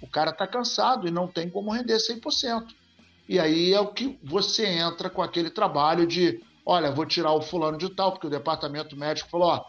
O 0.00 0.06
cara 0.06 0.30
está 0.30 0.46
cansado 0.46 1.06
e 1.06 1.10
não 1.10 1.28
tem 1.28 1.48
como 1.48 1.70
render 1.70 1.96
100%. 1.96 2.74
E 3.28 3.38
aí 3.38 3.72
é 3.72 3.80
o 3.80 3.92
que 3.92 4.18
você 4.24 4.66
entra 4.66 5.08
com 5.08 5.22
aquele 5.22 5.50
trabalho 5.50 6.06
de, 6.06 6.42
olha, 6.64 6.90
vou 6.90 7.06
tirar 7.06 7.32
o 7.32 7.42
fulano 7.42 7.78
de 7.78 7.88
tal, 7.94 8.12
porque 8.12 8.26
o 8.26 8.30
departamento 8.30 8.96
médico 8.96 9.30
falou, 9.30 9.48
ó, 9.48 9.64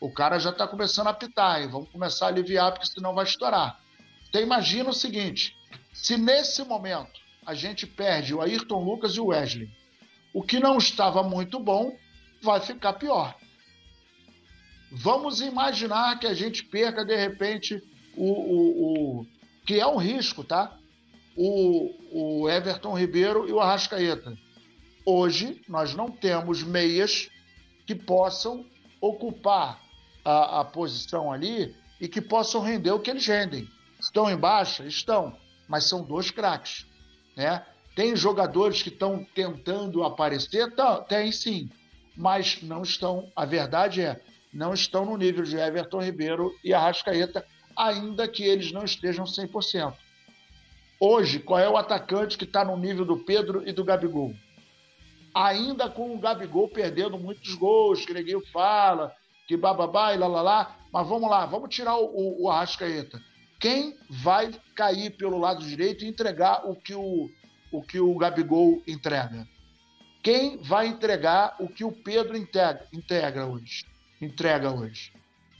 o 0.00 0.12
cara 0.12 0.38
já 0.38 0.50
está 0.50 0.66
começando 0.66 1.06
a 1.06 1.10
apitar, 1.10 1.62
hein? 1.62 1.68
vamos 1.68 1.88
começar 1.90 2.26
a 2.26 2.28
aliviar, 2.28 2.72
porque 2.72 2.86
senão 2.86 3.14
vai 3.14 3.24
estourar. 3.24 3.80
Então 4.28 4.40
imagina 4.42 4.90
o 4.90 4.94
seguinte, 4.94 5.56
se 5.92 6.16
nesse 6.16 6.62
momento 6.64 7.18
a 7.46 7.54
gente 7.54 7.86
perde 7.86 8.34
o 8.34 8.42
Ayrton 8.42 8.84
Lucas 8.84 9.12
e 9.12 9.20
o 9.20 9.26
Wesley, 9.26 9.70
o 10.34 10.42
que 10.42 10.60
não 10.60 10.76
estava 10.76 11.22
muito 11.22 11.58
bom 11.58 11.96
vai 12.42 12.60
ficar 12.60 12.94
pior. 12.94 13.34
Vamos 14.92 15.40
imaginar 15.40 16.18
que 16.18 16.26
a 16.26 16.34
gente 16.34 16.64
perca 16.64 17.04
de 17.04 17.16
repente 17.16 17.82
o, 18.14 18.30
o, 18.30 19.20
o 19.20 19.26
que 19.66 19.80
é 19.80 19.86
um 19.86 19.96
risco, 19.96 20.44
tá? 20.44 20.76
O, 21.36 21.90
o 22.12 22.48
Everton 22.48 22.96
Ribeiro 22.96 23.48
e 23.48 23.52
o 23.52 23.60
Arrascaeta. 23.60 24.38
Hoje, 25.04 25.60
nós 25.68 25.94
não 25.94 26.10
temos 26.10 26.62
meias 26.62 27.28
que 27.86 27.94
possam 27.94 28.64
ocupar 29.00 29.80
a, 30.24 30.60
a 30.60 30.64
posição 30.64 31.30
ali 31.30 31.74
e 32.00 32.08
que 32.08 32.20
possam 32.20 32.60
render 32.62 32.92
o 32.92 33.00
que 33.00 33.10
eles 33.10 33.26
rendem. 33.26 33.68
Estão 34.00 34.30
em 34.30 34.36
baixa? 34.36 34.84
Estão, 34.84 35.36
mas 35.68 35.84
são 35.84 36.02
dois 36.02 36.30
craques. 36.30 36.86
Né? 37.36 37.64
Tem 37.94 38.14
jogadores 38.14 38.82
que 38.82 38.88
estão 38.88 39.24
tentando 39.34 40.04
aparecer? 40.04 40.74
Tá, 40.74 41.00
tem 41.00 41.32
sim, 41.32 41.70
mas 42.16 42.62
não 42.62 42.82
estão. 42.82 43.30
A 43.34 43.44
verdade 43.44 44.00
é, 44.00 44.20
não 44.52 44.74
estão 44.74 45.04
no 45.04 45.16
nível 45.16 45.44
de 45.44 45.56
Everton 45.56 46.02
Ribeiro 46.02 46.52
e 46.64 46.72
Arrascaeta, 46.72 47.44
ainda 47.76 48.26
que 48.26 48.42
eles 48.42 48.72
não 48.72 48.84
estejam 48.84 49.24
100%. 49.24 49.94
Hoje, 50.98 51.38
qual 51.38 51.60
é 51.60 51.68
o 51.68 51.76
atacante 51.76 52.38
que 52.38 52.44
está 52.44 52.64
no 52.64 52.76
nível 52.76 53.04
do 53.04 53.18
Pedro 53.18 53.62
e 53.68 53.72
do 53.72 53.84
Gabigol? 53.84 54.34
Ainda 55.34 55.90
com 55.90 56.14
o 56.14 56.18
Gabigol 56.18 56.68
perdendo 56.68 57.18
muitos 57.18 57.54
gols, 57.54 58.06
que 58.06 58.14
ninguém 58.14 58.40
fala, 58.46 59.14
que 59.46 59.56
bababá 59.56 60.14
e 60.14 60.18
lá, 60.18 60.76
mas 60.90 61.06
vamos 61.06 61.28
lá, 61.28 61.44
vamos 61.44 61.74
tirar 61.74 61.96
o, 61.96 62.06
o, 62.06 62.44
o 62.44 62.50
Arrascaeta. 62.50 63.22
Quem 63.60 63.96
vai 64.08 64.50
cair 64.74 65.10
pelo 65.10 65.38
lado 65.38 65.64
direito 65.64 66.04
e 66.04 66.08
entregar 66.08 66.66
o 66.66 66.74
que 66.74 66.94
o, 66.94 67.28
o, 67.70 67.82
que 67.82 68.00
o 68.00 68.16
Gabigol 68.16 68.82
entrega? 68.86 69.46
Quem 70.22 70.56
vai 70.58 70.88
entregar 70.88 71.54
o 71.60 71.68
que 71.68 71.84
o 71.84 71.92
Pedro 71.92 72.36
integra, 72.36 72.86
integra 72.92 73.46
hoje? 73.46 73.84
Entrega 74.20 74.72
hoje. 74.72 75.12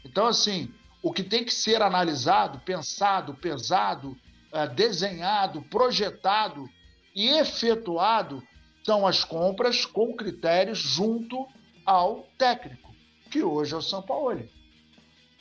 Então, 0.05 0.27
assim, 0.27 0.73
o 1.07 1.13
que 1.13 1.23
tem 1.23 1.45
que 1.45 1.55
ser 1.55 1.83
analisado, 1.83 2.59
pensado, 2.65 3.33
pesado, 3.33 4.17
eh, 4.53 4.67
desenhado, 4.67 5.63
projetado 5.63 6.69
e 7.15 7.29
efetuado 7.29 8.43
são 8.83 9.07
as 9.07 9.23
compras 9.23 9.85
com 9.85 10.17
critérios 10.17 10.81
junto 10.81 11.47
ao 11.85 12.25
técnico, 12.37 12.93
que 13.31 13.41
hoje 13.41 13.73
é 13.73 13.77
o 13.77 13.83
São 13.83 14.03
Paulo. 14.03 14.49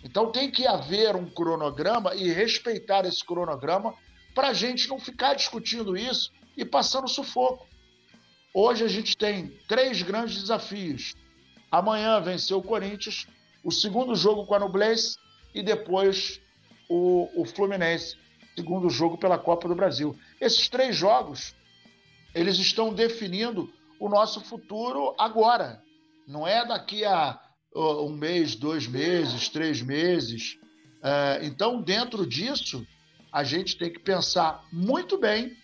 Então 0.03 0.31
tem 0.31 0.51
que 0.51 0.67
haver 0.67 1.15
um 1.15 1.27
cronograma 1.27 2.13
e 2.13 2.31
respeitar 2.31 3.03
esse 3.03 3.25
cronograma 3.25 3.95
para 4.35 4.49
a 4.49 4.53
gente 4.53 4.87
não 4.87 4.99
ficar 4.99 5.33
discutindo 5.33 5.97
isso 5.97 6.31
e 6.55 6.63
passando 6.63 7.07
sufoco. 7.07 7.65
Hoje 8.53 8.83
a 8.83 8.87
gente 8.87 9.17
tem 9.17 9.47
três 9.67 10.03
grandes 10.03 10.39
desafios. 10.39 11.15
Amanhã 11.71 12.19
venceu 12.19 12.59
o 12.59 12.63
Corinthians, 12.63 13.25
o 13.63 13.71
segundo 13.71 14.13
jogo 14.13 14.45
com 14.45 14.53
a 14.53 14.59
Nublense 14.59 15.24
e 15.55 15.63
depois 15.63 16.41
o, 16.89 17.29
o 17.33 17.45
Fluminense, 17.45 18.17
segundo 18.55 18.89
jogo 18.89 19.17
pela 19.17 19.39
Copa 19.39 19.69
do 19.69 19.73
Brasil. 19.73 20.15
Esses 20.39 20.67
três 20.67 20.95
jogos, 20.95 21.55
eles 22.33 22.57
estão 22.57 22.93
definindo 22.93 23.73
o 23.97 24.09
nosso 24.09 24.41
futuro 24.41 25.15
agora. 25.17 25.81
Não 26.27 26.45
é 26.45 26.67
daqui 26.67 27.05
a 27.05 27.39
um 27.73 28.09
mês, 28.09 28.55
dois 28.55 28.85
meses, 28.85 29.47
três 29.49 29.81
meses. 29.81 30.57
É, 31.01 31.39
então, 31.43 31.81
dentro 31.81 32.27
disso, 32.27 32.85
a 33.31 33.43
gente 33.43 33.77
tem 33.77 33.91
que 33.91 33.99
pensar 33.99 34.63
muito 34.71 35.17
bem 35.17 35.55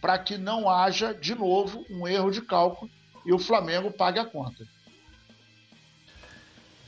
para 0.00 0.18
que 0.18 0.38
não 0.38 0.68
haja, 0.68 1.12
de 1.12 1.34
novo, 1.34 1.84
um 1.90 2.06
erro 2.06 2.30
de 2.30 2.40
cálculo 2.40 2.90
e 3.24 3.32
o 3.32 3.38
Flamengo 3.38 3.90
pague 3.90 4.18
a 4.18 4.24
conta. 4.24 4.64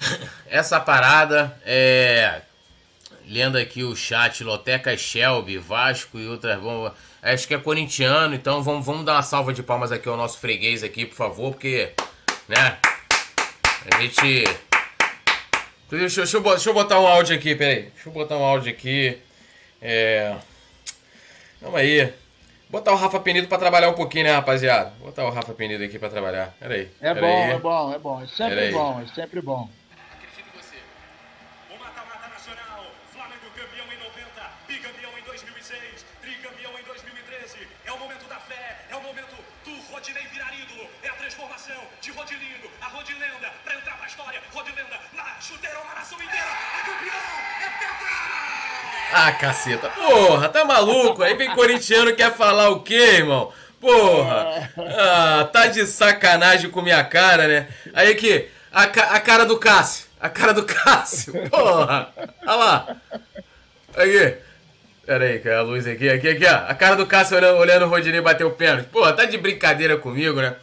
Essa 0.46 0.80
parada 0.80 1.60
é 1.64 2.42
lendo 3.26 3.56
aqui 3.58 3.82
o 3.82 3.94
chat, 3.94 4.42
Loteca 4.42 4.96
Shelby, 4.96 5.58
Vasco 5.58 6.18
e 6.18 6.26
outras 6.26 6.60
bombas. 6.60 6.92
Acho 7.22 7.46
que 7.46 7.54
é 7.54 7.58
corintiano, 7.58 8.34
então 8.34 8.62
vamos, 8.62 8.84
vamos 8.84 9.04
dar 9.04 9.14
uma 9.14 9.22
salva 9.22 9.52
de 9.52 9.62
palmas 9.62 9.92
aqui 9.92 10.08
ao 10.08 10.16
nosso 10.16 10.38
freguês 10.38 10.82
aqui, 10.82 11.06
por 11.06 11.14
favor, 11.14 11.52
porque, 11.52 11.92
né, 12.48 12.78
a 13.92 14.00
gente... 14.00 14.44
Deixa, 15.88 16.22
deixa, 16.22 16.36
eu, 16.38 16.42
deixa 16.42 16.70
eu 16.70 16.74
botar 16.74 16.98
um 16.98 17.06
áudio 17.06 17.36
aqui, 17.36 17.54
peraí. 17.54 17.82
Deixa 17.82 18.08
eu 18.08 18.12
botar 18.12 18.36
um 18.36 18.44
áudio 18.44 18.72
aqui. 18.72 19.18
É... 19.80 20.34
Calma 21.60 21.78
aí. 21.78 22.12
Botar 22.70 22.92
o 22.92 22.96
Rafa 22.96 23.20
Penido 23.20 23.46
pra 23.46 23.58
trabalhar 23.58 23.90
um 23.90 23.94
pouquinho, 23.94 24.24
né, 24.24 24.32
rapaziada? 24.32 24.94
Botar 24.98 25.24
o 25.26 25.30
Rafa 25.30 25.52
Penido 25.52 25.84
aqui 25.84 25.98
pra 25.98 26.08
trabalhar. 26.08 26.54
Peraí. 26.58 26.88
É 27.00 27.12
bom, 27.12 27.26
é 27.26 27.58
bom, 27.58 27.92
é 27.94 27.98
bom. 27.98 28.22
É 28.22 28.26
sempre 28.26 28.70
bom, 28.70 29.02
é 29.02 29.14
sempre 29.14 29.42
bom. 29.42 29.68
Ah, 49.14 49.30
caceta. 49.32 49.90
Porra, 49.90 50.48
tá 50.48 50.64
maluco? 50.64 51.22
Aí 51.22 51.34
vem 51.34 51.50
corintiano 51.50 52.14
quer 52.16 52.32
falar 52.34 52.70
o 52.70 52.80
quê, 52.80 52.94
irmão? 52.94 53.52
Porra! 53.78 54.70
Ah, 54.78 55.48
tá 55.52 55.66
de 55.66 55.86
sacanagem 55.86 56.70
com 56.70 56.80
minha 56.80 57.04
cara, 57.04 57.46
né? 57.46 57.68
Aí 57.92 58.10
aqui, 58.10 58.48
a, 58.72 58.84
a 58.84 59.20
cara 59.20 59.44
do 59.44 59.58
Cássio. 59.58 60.06
A 60.18 60.30
cara 60.30 60.54
do 60.54 60.64
Cássio. 60.64 61.34
Porra! 61.50 62.10
Olha 62.46 62.54
lá. 62.54 62.96
Aqui. 63.94 64.36
Pera 65.04 65.24
aí, 65.24 65.48
a 65.50 65.62
luz 65.62 65.86
aqui, 65.86 66.08
aqui, 66.08 66.28
aqui, 66.28 66.46
ó. 66.46 66.70
A 66.70 66.74
cara 66.74 66.94
do 66.94 67.06
Cássio 67.06 67.36
olhando, 67.36 67.58
olhando 67.58 67.84
o 67.84 67.88
Rodinei 67.88 68.20
bater 68.20 68.44
o 68.44 68.52
pênalti. 68.52 68.86
Porra, 68.86 69.12
tá 69.12 69.24
de 69.24 69.36
brincadeira 69.36 69.98
comigo, 69.98 70.40
né? 70.40 70.54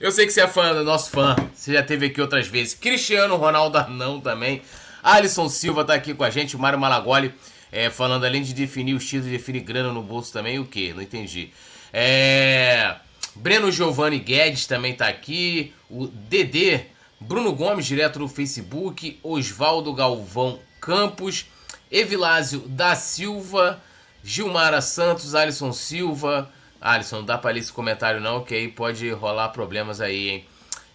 Eu 0.00 0.10
sei 0.10 0.26
que 0.26 0.32
você 0.32 0.40
é 0.40 0.48
fã, 0.48 0.82
nosso 0.82 1.10
fã. 1.10 1.36
Você 1.54 1.72
já 1.72 1.82
teve 1.82 2.06
aqui 2.06 2.20
outras 2.20 2.48
vezes. 2.48 2.74
Cristiano 2.74 3.36
Ronaldo 3.36 3.78
não 3.90 4.20
também. 4.20 4.60
Alisson 5.02 5.48
Silva 5.48 5.84
tá 5.84 5.94
aqui 5.94 6.12
com 6.12 6.24
a 6.24 6.30
gente. 6.30 6.56
Mário 6.56 6.78
Malagoli 6.78 7.32
é, 7.70 7.90
falando 7.90 8.24
além 8.24 8.42
de 8.42 8.54
definir 8.54 8.94
os 8.94 9.04
títulos, 9.04 9.30
definir 9.30 9.60
grana 9.60 9.92
no 9.92 10.02
bolso 10.02 10.32
também. 10.32 10.58
O 10.58 10.64
que? 10.64 10.92
Não 10.92 11.02
entendi. 11.02 11.50
É... 11.92 12.96
Breno 13.36 13.70
Giovanni 13.70 14.18
Guedes 14.18 14.66
também 14.66 14.94
tá 14.94 15.08
aqui. 15.08 15.72
O 15.88 16.06
Dedê. 16.06 16.86
Bruno 17.20 17.52
Gomes, 17.52 17.86
direto 17.86 18.18
no 18.18 18.28
Facebook. 18.28 19.18
Oswaldo 19.22 19.92
Galvão 19.92 20.60
Campos. 20.80 21.46
Evilásio 21.90 22.60
da 22.60 22.94
Silva. 22.96 23.80
Gilmara 24.22 24.80
Santos. 24.80 25.34
Alisson 25.34 25.72
Silva. 25.72 26.50
Alisson, 26.84 27.16
não 27.16 27.24
dá 27.24 27.38
pra 27.38 27.50
ler 27.50 27.60
esse 27.60 27.72
comentário 27.72 28.20
não, 28.20 28.44
que 28.44 28.54
aí 28.54 28.68
pode 28.68 29.10
rolar 29.10 29.48
problemas 29.48 30.02
aí, 30.02 30.28
hein? 30.28 30.46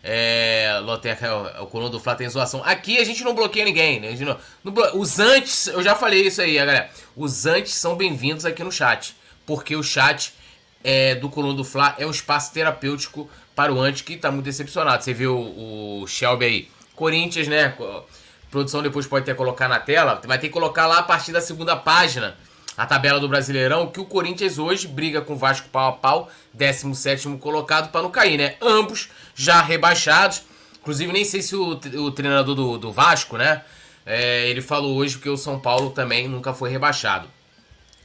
É, 0.03 0.79
Loteca, 0.83 1.35
o, 1.35 1.63
o 1.63 1.67
colono 1.67 1.89
do 1.89 1.99
Flá 1.99 2.13
tem 2.13 2.29
zoação. 2.29 2.63
Aqui 2.63 2.99
a 2.99 3.03
gente 3.03 3.23
não 3.23 3.33
bloqueia 3.33 3.65
ninguém, 3.65 3.99
né? 3.99 4.15
Não, 4.19 4.37
não, 4.63 4.99
os 4.99 5.19
antes, 5.19 5.65
eu 5.65 5.83
já 5.83 5.95
falei 5.95 6.27
isso 6.27 6.41
aí, 6.41 6.53
galera. 6.53 6.91
Os 7.15 7.47
antes 7.47 7.73
são 7.73 7.95
bem-vindos 7.95 8.45
aqui 8.45 8.63
no 8.63 8.71
chat. 8.71 9.15
Porque 9.47 9.75
o 9.75 9.81
chat 9.81 10.31
é, 10.83 11.15
do 11.15 11.27
Colono 11.27 11.55
do 11.55 11.63
Fla 11.63 11.95
é 11.97 12.05
um 12.05 12.11
espaço 12.11 12.53
terapêutico 12.53 13.27
para 13.55 13.73
o 13.73 13.81
antes 13.81 14.03
que 14.03 14.13
está 14.13 14.31
muito 14.31 14.45
decepcionado. 14.45 15.03
Você 15.03 15.11
viu 15.11 15.35
o, 15.35 16.03
o 16.03 16.07
Shelby 16.07 16.45
aí. 16.45 16.69
Corinthians, 16.95 17.47
né? 17.47 17.75
Produção 18.51 18.83
depois 18.83 19.07
pode 19.07 19.25
ter 19.25 19.35
colocar 19.35 19.67
na 19.67 19.79
tela. 19.79 20.21
Vai 20.23 20.37
ter 20.37 20.47
que 20.47 20.53
colocar 20.53 20.85
lá 20.85 20.99
a 20.99 21.03
partir 21.03 21.31
da 21.31 21.41
segunda 21.41 21.75
página 21.75 22.37
a 22.79 22.85
tabela 22.85 23.19
do 23.19 23.27
Brasileirão, 23.27 23.87
que 23.87 23.99
o 23.99 24.05
Corinthians 24.05 24.57
hoje 24.57 24.87
briga 24.87 25.19
com 25.19 25.33
o 25.33 25.35
Vasco 25.35 25.67
pau 25.67 25.89
a 25.89 25.91
pau, 25.91 26.31
17 26.53 27.27
colocado 27.37 27.91
para 27.91 28.01
não 28.01 28.09
cair, 28.09 28.37
né? 28.37 28.55
Ambos 28.61 29.09
já 29.35 29.61
rebaixados. 29.61 30.43
Inclusive, 30.79 31.11
nem 31.11 31.25
sei 31.25 31.41
se 31.41 31.57
o, 31.57 31.71
o 31.71 32.11
treinador 32.11 32.55
do, 32.55 32.77
do 32.77 32.89
Vasco, 32.89 33.35
né? 33.35 33.63
É, 34.05 34.47
ele 34.47 34.61
falou 34.61 34.95
hoje 34.95 35.17
que 35.17 35.27
o 35.27 35.35
São 35.35 35.59
Paulo 35.59 35.89
também 35.89 36.29
nunca 36.29 36.53
foi 36.53 36.69
rebaixado. 36.69 37.27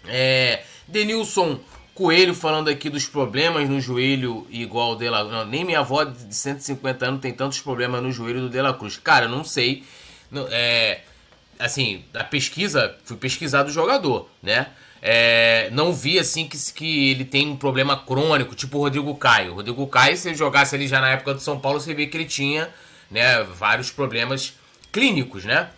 É, 0.08 0.64
Denilson 0.88 1.60
Coelho 1.94 2.34
falando 2.34 2.68
aqui 2.68 2.90
dos 2.90 3.06
problemas 3.06 3.68
no 3.68 3.80
joelho 3.80 4.44
igual 4.50 4.94
o 4.94 4.96
De 4.96 5.08
La 5.08 5.22
não, 5.22 5.46
Nem 5.46 5.64
minha 5.64 5.78
avó 5.78 6.02
de 6.02 6.34
150 6.34 7.06
anos 7.06 7.20
tem 7.20 7.32
tantos 7.32 7.60
problemas 7.60 8.02
no 8.02 8.10
joelho 8.10 8.40
do 8.40 8.50
De 8.50 8.60
La 8.60 8.74
Cruz. 8.74 8.96
Cara, 8.96 9.28
não 9.28 9.44
sei. 9.44 9.84
É, 10.50 11.02
assim, 11.58 12.04
a 12.14 12.24
pesquisa, 12.24 12.96
fui 13.04 13.16
pesquisar 13.16 13.62
do 13.62 13.70
jogador, 13.70 14.28
né? 14.42 14.68
É, 15.06 15.68
não 15.70 15.92
vi 15.92 16.18
assim 16.18 16.48
que, 16.48 16.56
que 16.72 17.10
ele 17.10 17.24
tem 17.26 17.48
um 17.48 17.56
problema 17.56 17.96
crônico, 17.96 18.54
tipo 18.54 18.78
o 18.78 18.80
Rodrigo 18.80 19.14
Caio. 19.16 19.52
O 19.52 19.54
Rodrigo 19.56 19.86
Caio, 19.86 20.16
se 20.16 20.28
ele 20.28 20.36
jogasse 20.36 20.74
ali 20.74 20.88
já 20.88 21.00
na 21.00 21.10
época 21.10 21.34
do 21.34 21.40
São 21.40 21.60
Paulo, 21.60 21.78
você 21.78 21.92
vê 21.92 22.06
que 22.06 22.16
ele 22.16 22.24
tinha 22.24 22.70
né, 23.10 23.42
vários 23.42 23.90
problemas 23.90 24.54
clínicos, 24.90 25.44
né? 25.44 25.68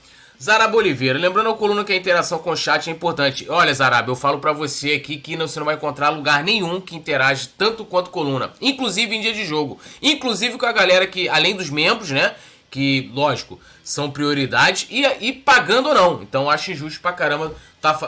Zaraba 0.40 0.76
Oliveira, 0.76 1.18
lembrando 1.18 1.48
a 1.48 1.54
coluna 1.54 1.82
que 1.82 1.92
a 1.92 1.96
interação 1.96 2.38
com 2.38 2.50
o 2.50 2.56
chat 2.56 2.88
é 2.88 2.92
importante. 2.92 3.46
Olha, 3.48 3.72
Zaraba, 3.72 4.10
eu 4.10 4.14
falo 4.14 4.38
para 4.38 4.52
você 4.52 4.92
aqui 4.92 5.16
que 5.16 5.34
você 5.34 5.58
não 5.58 5.64
vai 5.64 5.76
encontrar 5.76 6.10
lugar 6.10 6.44
nenhum 6.44 6.78
que 6.78 6.94
interage 6.94 7.48
tanto 7.56 7.86
quanto 7.86 8.10
coluna, 8.10 8.52
inclusive 8.60 9.16
em 9.16 9.20
dia 9.22 9.32
de 9.32 9.46
jogo, 9.46 9.80
inclusive 10.02 10.58
com 10.58 10.66
a 10.66 10.72
galera 10.72 11.06
que, 11.06 11.26
além 11.28 11.56
dos 11.56 11.70
membros, 11.70 12.10
né, 12.10 12.34
que, 12.76 13.10
lógico, 13.14 13.58
são 13.82 14.10
prioridades 14.10 14.86
e, 14.90 15.02
e 15.26 15.32
pagando 15.32 15.88
ou 15.88 15.94
não. 15.94 16.22
Então 16.22 16.50
acho 16.50 16.72
injusto 16.72 17.00
pra 17.00 17.10
caramba. 17.10 17.54
Tá, 17.80 17.98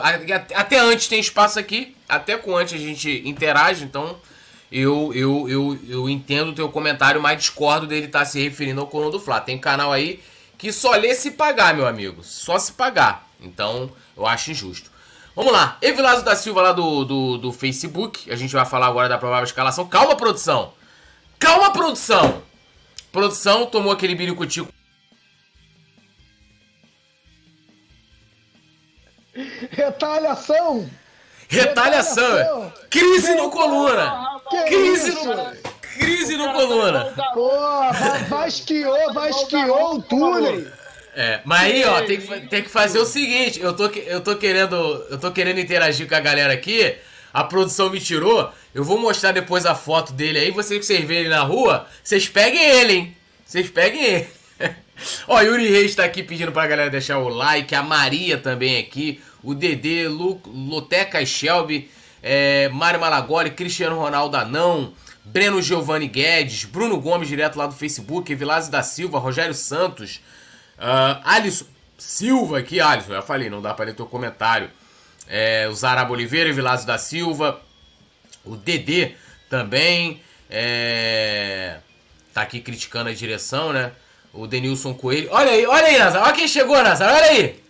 até 0.53 0.77
antes 0.77 1.07
tem 1.07 1.19
espaço 1.19 1.57
aqui, 1.57 1.95
até 2.07 2.37
com 2.37 2.55
antes 2.55 2.75
a 2.75 2.77
gente 2.77 3.27
interage, 3.27 3.83
então 3.83 4.17
eu, 4.71 5.11
eu, 5.15 5.49
eu, 5.49 5.79
eu 5.87 6.09
entendo 6.09 6.49
o 6.49 6.53
teu 6.53 6.69
comentário, 6.69 7.19
mas 7.19 7.39
discordo 7.39 7.87
dele 7.87 8.05
estar 8.05 8.19
tá 8.19 8.25
se 8.25 8.39
referindo 8.39 8.79
ao 8.79 8.85
Colono 8.85 9.09
do 9.09 9.19
Fla. 9.19 9.41
Tem 9.41 9.57
canal 9.57 9.91
aí 9.91 10.21
que 10.55 10.71
só 10.71 10.91
lê 10.91 11.15
se 11.15 11.31
pagar, 11.31 11.73
meu 11.73 11.87
amigo. 11.87 12.23
Só 12.23 12.59
se 12.59 12.71
pagar. 12.73 13.27
Então, 13.41 13.91
eu 14.15 14.27
acho 14.27 14.51
injusto. 14.51 14.91
Vamos 15.35 15.51
lá. 15.51 15.79
Evilazo 15.81 16.23
da 16.23 16.35
Silva 16.35 16.61
lá 16.61 16.73
do, 16.73 17.05
do, 17.05 17.37
do 17.39 17.51
Facebook. 17.51 18.31
A 18.31 18.35
gente 18.35 18.53
vai 18.53 18.65
falar 18.65 18.85
agora 18.85 19.09
da 19.09 19.17
provável 19.17 19.45
escalação. 19.45 19.87
Calma, 19.87 20.15
produção. 20.15 20.73
Calma, 21.39 21.71
produção. 21.71 22.43
Produção 23.11 23.65
tomou 23.65 23.91
aquele 23.91 24.15
biricutico. 24.15 24.71
Retaliação! 29.71 30.89
Retaliação! 31.47 32.37
Retaliação. 32.37 32.73
Crise 32.89 33.35
no 33.35 33.49
coluna! 33.49 34.39
Que 34.49 34.63
crise 34.63 35.09
isso? 35.09 35.25
no. 35.25 35.79
Crise 35.99 36.37
no 36.37 36.53
coluna! 36.53 37.13
Porra, 37.33 38.19
vasqueou, 38.29 39.13
vasqueou 39.13 39.95
o 39.95 40.01
túnel! 40.01 40.67
É, 41.15 41.41
mas 41.43 41.61
aí, 41.61 41.83
ó, 41.83 42.01
tem 42.01 42.21
que, 42.21 42.47
tem 42.47 42.63
que 42.63 42.69
fazer 42.69 42.99
o 42.99 43.05
seguinte, 43.05 43.59
eu 43.59 43.75
tô, 43.75 43.87
eu 43.87 44.21
tô 44.21 44.35
querendo. 44.35 44.75
Eu 45.09 45.19
tô 45.19 45.31
querendo 45.31 45.59
interagir 45.59 46.07
com 46.07 46.15
a 46.15 46.19
galera 46.19 46.53
aqui. 46.53 46.95
A 47.33 47.43
produção 47.43 47.89
me 47.89 47.99
tirou. 47.99 48.51
Eu 48.73 48.83
vou 48.83 48.97
mostrar 48.99 49.31
depois 49.31 49.65
a 49.65 49.73
foto 49.73 50.13
dele 50.13 50.39
aí. 50.39 50.51
Vocês 50.51 50.79
que 50.79 50.85
vocês 50.85 51.03
verem 51.03 51.29
na 51.29 51.41
rua, 51.41 51.87
vocês 52.03 52.27
peguem 52.27 52.63
ele, 52.63 52.93
hein? 52.93 53.17
Vocês 53.45 53.69
peguem 53.69 54.03
ele. 54.03 54.27
Ó, 55.27 55.39
Yuri 55.41 55.69
Reis 55.69 55.95
tá 55.95 56.03
aqui 56.03 56.21
pedindo 56.21 56.51
pra 56.51 56.67
galera 56.67 56.89
deixar 56.89 57.17
o 57.17 57.29
like. 57.29 57.73
A 57.73 57.81
Maria 57.81 58.37
também 58.37 58.77
aqui. 58.77 59.21
O 59.41 59.53
Dedê, 59.53 60.07
Lu, 60.07 60.41
Loteca 60.45 61.25
Shelby, 61.25 61.89
é, 62.21 62.69
Mário 62.69 62.99
Malagoli, 62.99 63.51
Cristiano 63.51 63.97
Ronaldo 63.97 64.35
Anão, 64.35 64.93
Breno 65.23 65.61
Giovanni 65.61 66.07
Guedes, 66.07 66.65
Bruno 66.65 66.99
Gomes, 66.99 67.27
direto 67.27 67.57
lá 67.57 67.65
do 67.65 67.73
Facebook, 67.73 68.33
Vilásio 68.35 68.71
da 68.71 68.83
Silva, 68.83 69.17
Rogério 69.17 69.53
Santos, 69.53 70.19
uh, 70.77 71.21
Alisson 71.23 71.65
Silva 71.97 72.59
aqui, 72.59 72.79
Alisson, 72.79 73.11
já 73.11 73.21
falei, 73.21 73.49
não 73.49 73.61
dá 73.61 73.73
pra 73.73 73.85
ler 73.85 73.93
teu 73.93 74.05
comentário. 74.05 74.69
É, 75.27 75.67
o 75.69 75.73
Zaraba 75.73 76.11
Oliveira, 76.11 76.51
Vilásio 76.51 76.87
da 76.87 76.97
Silva, 76.97 77.61
o 78.49 78.55
Dedê 78.55 79.13
também, 79.49 80.21
é, 80.49 81.77
tá 82.33 82.41
aqui 82.41 82.59
criticando 82.59 83.09
a 83.09 83.13
direção, 83.13 83.71
né? 83.71 83.91
O 84.33 84.47
Denilson 84.47 84.93
Coelho. 84.93 85.29
Olha 85.31 85.51
aí, 85.51 85.65
olha 85.65 85.85
aí, 85.85 85.97
Nazário. 85.97 86.27
Olha 86.27 86.35
quem 86.35 86.47
chegou, 86.47 86.81
Nazário. 86.81 87.15
Olha 87.15 87.31
aí. 87.31 87.63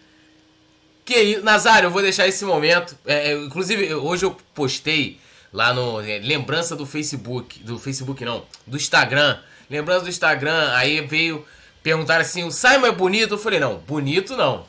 Que 1.06 1.20
isso, 1.20 1.44
Nazário, 1.44 1.88
eu 1.88 1.92
vou 1.92 2.02
deixar 2.02 2.28
esse 2.28 2.46
momento. 2.46 2.98
É, 3.06 3.32
é 3.32 3.34
inclusive, 3.34 3.94
hoje 3.94 4.26
eu 4.26 4.38
postei 4.54 5.20
lá 5.52 5.74
no. 5.74 6.02
É, 6.02 6.20
lembrança 6.20 6.76
do 6.76 6.86
Facebook. 6.86 7.60
Do 7.60 7.80
Facebook 7.80 8.24
não, 8.24 8.46
do 8.66 8.78
Instagram. 8.78 9.40
Lembrança 9.70 10.04
do 10.04 10.10
Instagram. 10.10 10.72
Aí 10.74 11.02
veio 11.02 11.46
perguntar 11.84 12.22
assim: 12.22 12.44
o 12.44 12.52
Simon 12.52 12.88
é 12.88 12.92
bonito? 12.92 13.36
Eu 13.36 13.38
falei: 13.38 13.60
não, 13.60 13.78
bonito 13.80 14.36
não. 14.36 14.66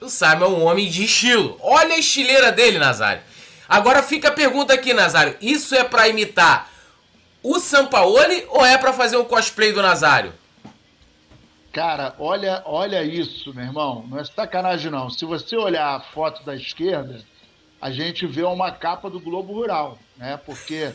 O 0.00 0.08
Simon 0.08 0.44
é 0.44 0.48
um 0.48 0.64
homem 0.64 0.88
de 0.88 1.04
estilo. 1.04 1.58
Olha 1.60 1.94
a 1.94 1.98
estileira 1.98 2.52
dele, 2.52 2.78
Nazário. 2.78 3.22
Agora 3.68 4.02
fica 4.02 4.28
a 4.28 4.32
pergunta 4.32 4.72
aqui, 4.72 4.94
Nazário. 4.94 5.36
Isso 5.40 5.74
é 5.74 5.84
para 5.84 6.08
imitar 6.08 6.70
o 7.42 7.60
Sampaoli 7.60 8.46
ou 8.48 8.64
é 8.64 8.78
para 8.78 8.92
fazer 8.92 9.16
um 9.16 9.24
cosplay 9.24 9.72
do 9.72 9.82
Nazário? 9.82 10.32
Cara, 11.72 12.14
olha, 12.18 12.62
olha 12.64 13.04
isso, 13.04 13.54
meu 13.54 13.64
irmão. 13.64 14.04
Não 14.08 14.18
é 14.18 14.24
sacanagem, 14.24 14.90
não. 14.90 15.10
Se 15.10 15.24
você 15.24 15.56
olhar 15.56 15.94
a 15.94 16.00
foto 16.00 16.42
da 16.44 16.56
esquerda, 16.56 17.22
a 17.80 17.90
gente 17.90 18.26
vê 18.26 18.42
uma 18.42 18.72
capa 18.72 19.08
do 19.08 19.20
Globo 19.20 19.52
Rural, 19.52 19.98
né? 20.16 20.36
Porque 20.38 20.92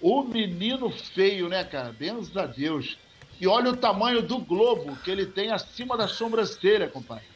o 0.00 0.22
menino 0.22 0.90
feio, 0.90 1.48
né, 1.48 1.64
cara? 1.64 1.92
Benza 1.92 2.42
a 2.42 2.46
Deus. 2.46 2.98
E 3.40 3.46
olha 3.46 3.70
o 3.70 3.76
tamanho 3.76 4.20
do 4.20 4.38
globo 4.38 4.96
que 4.96 5.10
ele 5.10 5.26
tem 5.26 5.52
acima 5.52 5.96
da 5.96 6.08
sobrancelha, 6.08 6.88
compadre. 6.88 7.35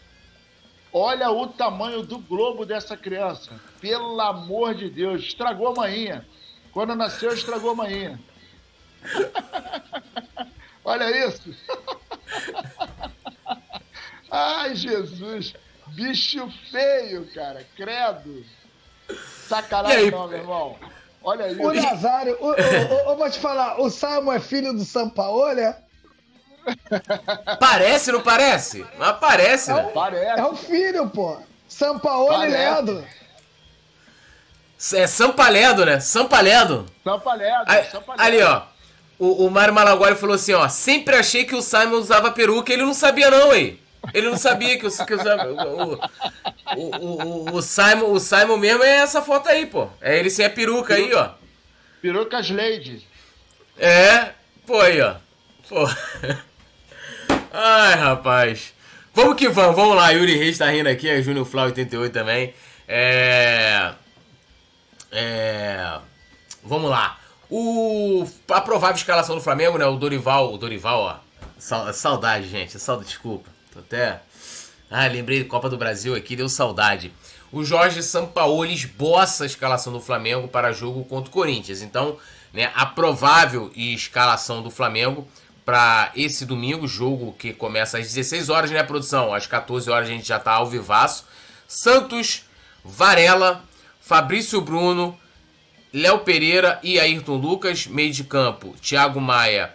Olha 0.93 1.31
o 1.31 1.47
tamanho 1.47 2.03
do 2.03 2.19
globo 2.19 2.67
dessa 2.67 2.97
criança. 2.97 3.61
Pelo 3.81 4.21
amor 4.21 4.75
de 4.75 4.91
Deus, 4.91 5.23
estragou 5.23 5.69
a 5.69 5.75
manhinha. 5.75 6.27
Quando 6.73 6.97
nasceu, 6.97 7.33
estragou 7.33 7.71
a 7.71 7.75
manhinha. 7.75 8.21
olha 10.85 11.27
isso. 11.27 11.55
Ai, 14.31 14.75
Jesus. 14.75 15.55
Bicho 15.89 16.49
feio, 16.71 17.27
cara. 17.33 17.67
Credo. 17.77 18.45
Sacanagem 19.49 20.11
não, 20.11 20.29
meu 20.29 20.39
irmão. 20.39 20.79
Olha 21.23 21.49
isso. 21.51 21.63
O 21.63 21.73
Nazário, 21.73 22.37
eu 22.41 23.17
vou 23.17 23.31
te 23.31 23.39
falar, 23.39 23.81
o 23.81 23.91
Samuel 23.91 24.39
é 24.39 24.41
filho 24.41 24.73
do 24.73 24.85
Sampaoli, 24.85 25.61
é? 25.61 25.77
Parece, 27.59 28.13
não 28.13 28.21
parece? 28.21 28.85
Mas 28.99 29.17
parece, 29.19 29.71
é 29.71 29.75
né? 29.75 29.91
Parece. 29.95 30.41
É 30.41 30.45
o 30.45 30.57
filho, 30.57 31.09
pô. 31.09 31.39
Sampaoli 31.69 32.51
Leandro. 32.51 33.05
É 34.95 35.07
Sampaledo, 35.07 35.85
né? 35.85 36.01
Sampaledo. 36.01 36.87
Sampaledo, 37.05 37.91
Sampaledo. 37.91 38.23
Ali, 38.23 38.43
ó. 38.43 38.63
O, 39.19 39.47
o 39.47 39.51
Mário 39.51 39.75
Malaguari 39.75 40.17
falou 40.17 40.35
assim, 40.35 40.55
ó. 40.55 40.69
Sempre 40.69 41.17
achei 41.17 41.45
que 41.45 41.55
o 41.55 41.63
Simon 41.63 41.97
usava 41.97 42.31
peruca. 42.31 42.73
Ele 42.73 42.83
não 42.83 42.95
sabia, 42.95 43.31
não, 43.31 43.55
hein? 43.55 43.79
Ele 44.15 44.31
não 44.31 44.39
sabia 44.39 44.79
que, 44.79 44.87
o, 44.87 45.07
que 45.07 45.15
usava. 45.15 45.47
O, 45.47 46.01
o, 46.77 47.05
o, 47.05 47.57
o, 47.57 47.63
Simon, 47.63 48.11
o 48.11 48.19
Simon 48.19 48.57
mesmo 48.57 48.83
é 48.83 48.97
essa 48.97 49.21
foto 49.21 49.49
aí, 49.49 49.67
pô. 49.67 49.89
É 50.01 50.19
ele 50.19 50.31
sem 50.31 50.47
a 50.47 50.51
peruca, 50.51 50.95
peruca 50.95 50.95
aí, 50.95 51.15
ó. 51.15 51.31
Perucas 52.01 52.51
Lady. 52.51 53.07
É, 53.79 54.31
pô 54.67 54.81
aí, 54.81 55.01
ó. 55.03 55.17
Pô. 55.69 55.87
Ai, 57.53 57.95
rapaz. 57.95 58.73
Vamos 59.13 59.37
que 59.37 59.49
vamos, 59.49 59.75
vamos 59.75 59.97
lá. 59.97 60.11
Yuri 60.11 60.37
Reis 60.37 60.59
tá 60.59 60.71
rindo 60.71 60.89
aqui, 60.89 61.09
é 61.09 61.21
Júnior 61.21 61.45
Flau 61.45 61.67
88 61.67 62.13
também. 62.13 62.55
É. 62.87 63.93
É. 65.11 65.99
Vamos 66.63 66.91
lá. 66.91 67.19
O, 67.51 68.25
a 68.51 68.61
provável 68.61 68.97
escalação 68.97 69.35
do 69.35 69.43
Flamengo, 69.43 69.77
né? 69.77 69.85
O 69.85 69.97
Dorival, 69.97 70.55
o 70.55 70.59
Dorival, 70.59 71.01
ó. 71.01 71.93
Saudade, 71.93 72.49
gente. 72.49 72.79
Saudade, 72.79 73.09
desculpa. 73.09 73.51
Tô 73.73 73.81
até. 73.81 74.21
Ah, 74.89 75.07
lembrei 75.07 75.43
Copa 75.45 75.69
do 75.69 75.77
Brasil 75.77 76.15
aqui, 76.15 76.37
deu 76.37 76.49
saudade. 76.49 77.13
O 77.53 77.65
Jorge 77.65 78.03
Sampaoli 78.03 78.75
esboça 78.75 79.43
a 79.43 79.47
escalação 79.47 79.93
do 79.93 80.01
Flamengo 80.01 80.47
para 80.47 80.73
jogo 80.73 81.05
contra 81.05 81.29
o 81.29 81.33
Corinthians. 81.33 81.83
Então, 81.83 82.17
né, 82.53 82.71
a 82.75 82.87
provável 82.87 83.73
escalação 83.75 84.63
do 84.63 84.71
Flamengo 84.71 85.27
para 85.65 86.11
esse 86.17 86.45
domingo, 86.45 86.87
jogo 86.87 87.33
que 87.39 87.53
começa 87.53 87.99
às 87.99 88.07
16 88.07 88.49
horas, 88.49 88.71
né, 88.71 88.83
produção? 88.83 89.33
Às 89.33 89.47
14 89.47 89.91
horas 89.91 90.09
a 90.09 90.13
gente 90.13 90.27
já 90.27 90.39
tá 90.39 90.53
ao 90.53 90.67
vivaço. 90.67 91.25
Santos, 91.69 92.45
Varela, 92.85 93.65
Fabrício 94.01 94.61
Bruno, 94.61 95.19
Léo 95.93 96.21
Pereira 96.21 96.79
e 96.83 96.99
Ayrton 96.99 97.37
Lucas, 97.37 97.87
meio 97.87 98.13
de 98.13 98.25
campo, 98.25 98.75
Thiago 98.81 99.21
Maia 99.21 99.73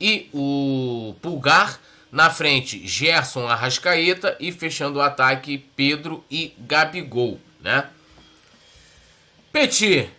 e 0.00 0.28
o 0.32 1.14
Pulgar. 1.20 1.80
Na 2.12 2.28
frente, 2.28 2.84
Gerson 2.88 3.46
Arrascaeta 3.46 4.36
e 4.40 4.50
fechando 4.50 4.98
o 4.98 5.02
ataque, 5.02 5.64
Pedro 5.76 6.24
e 6.28 6.52
Gabigol, 6.58 7.38
né? 7.60 7.86
Petit, 9.52 10.10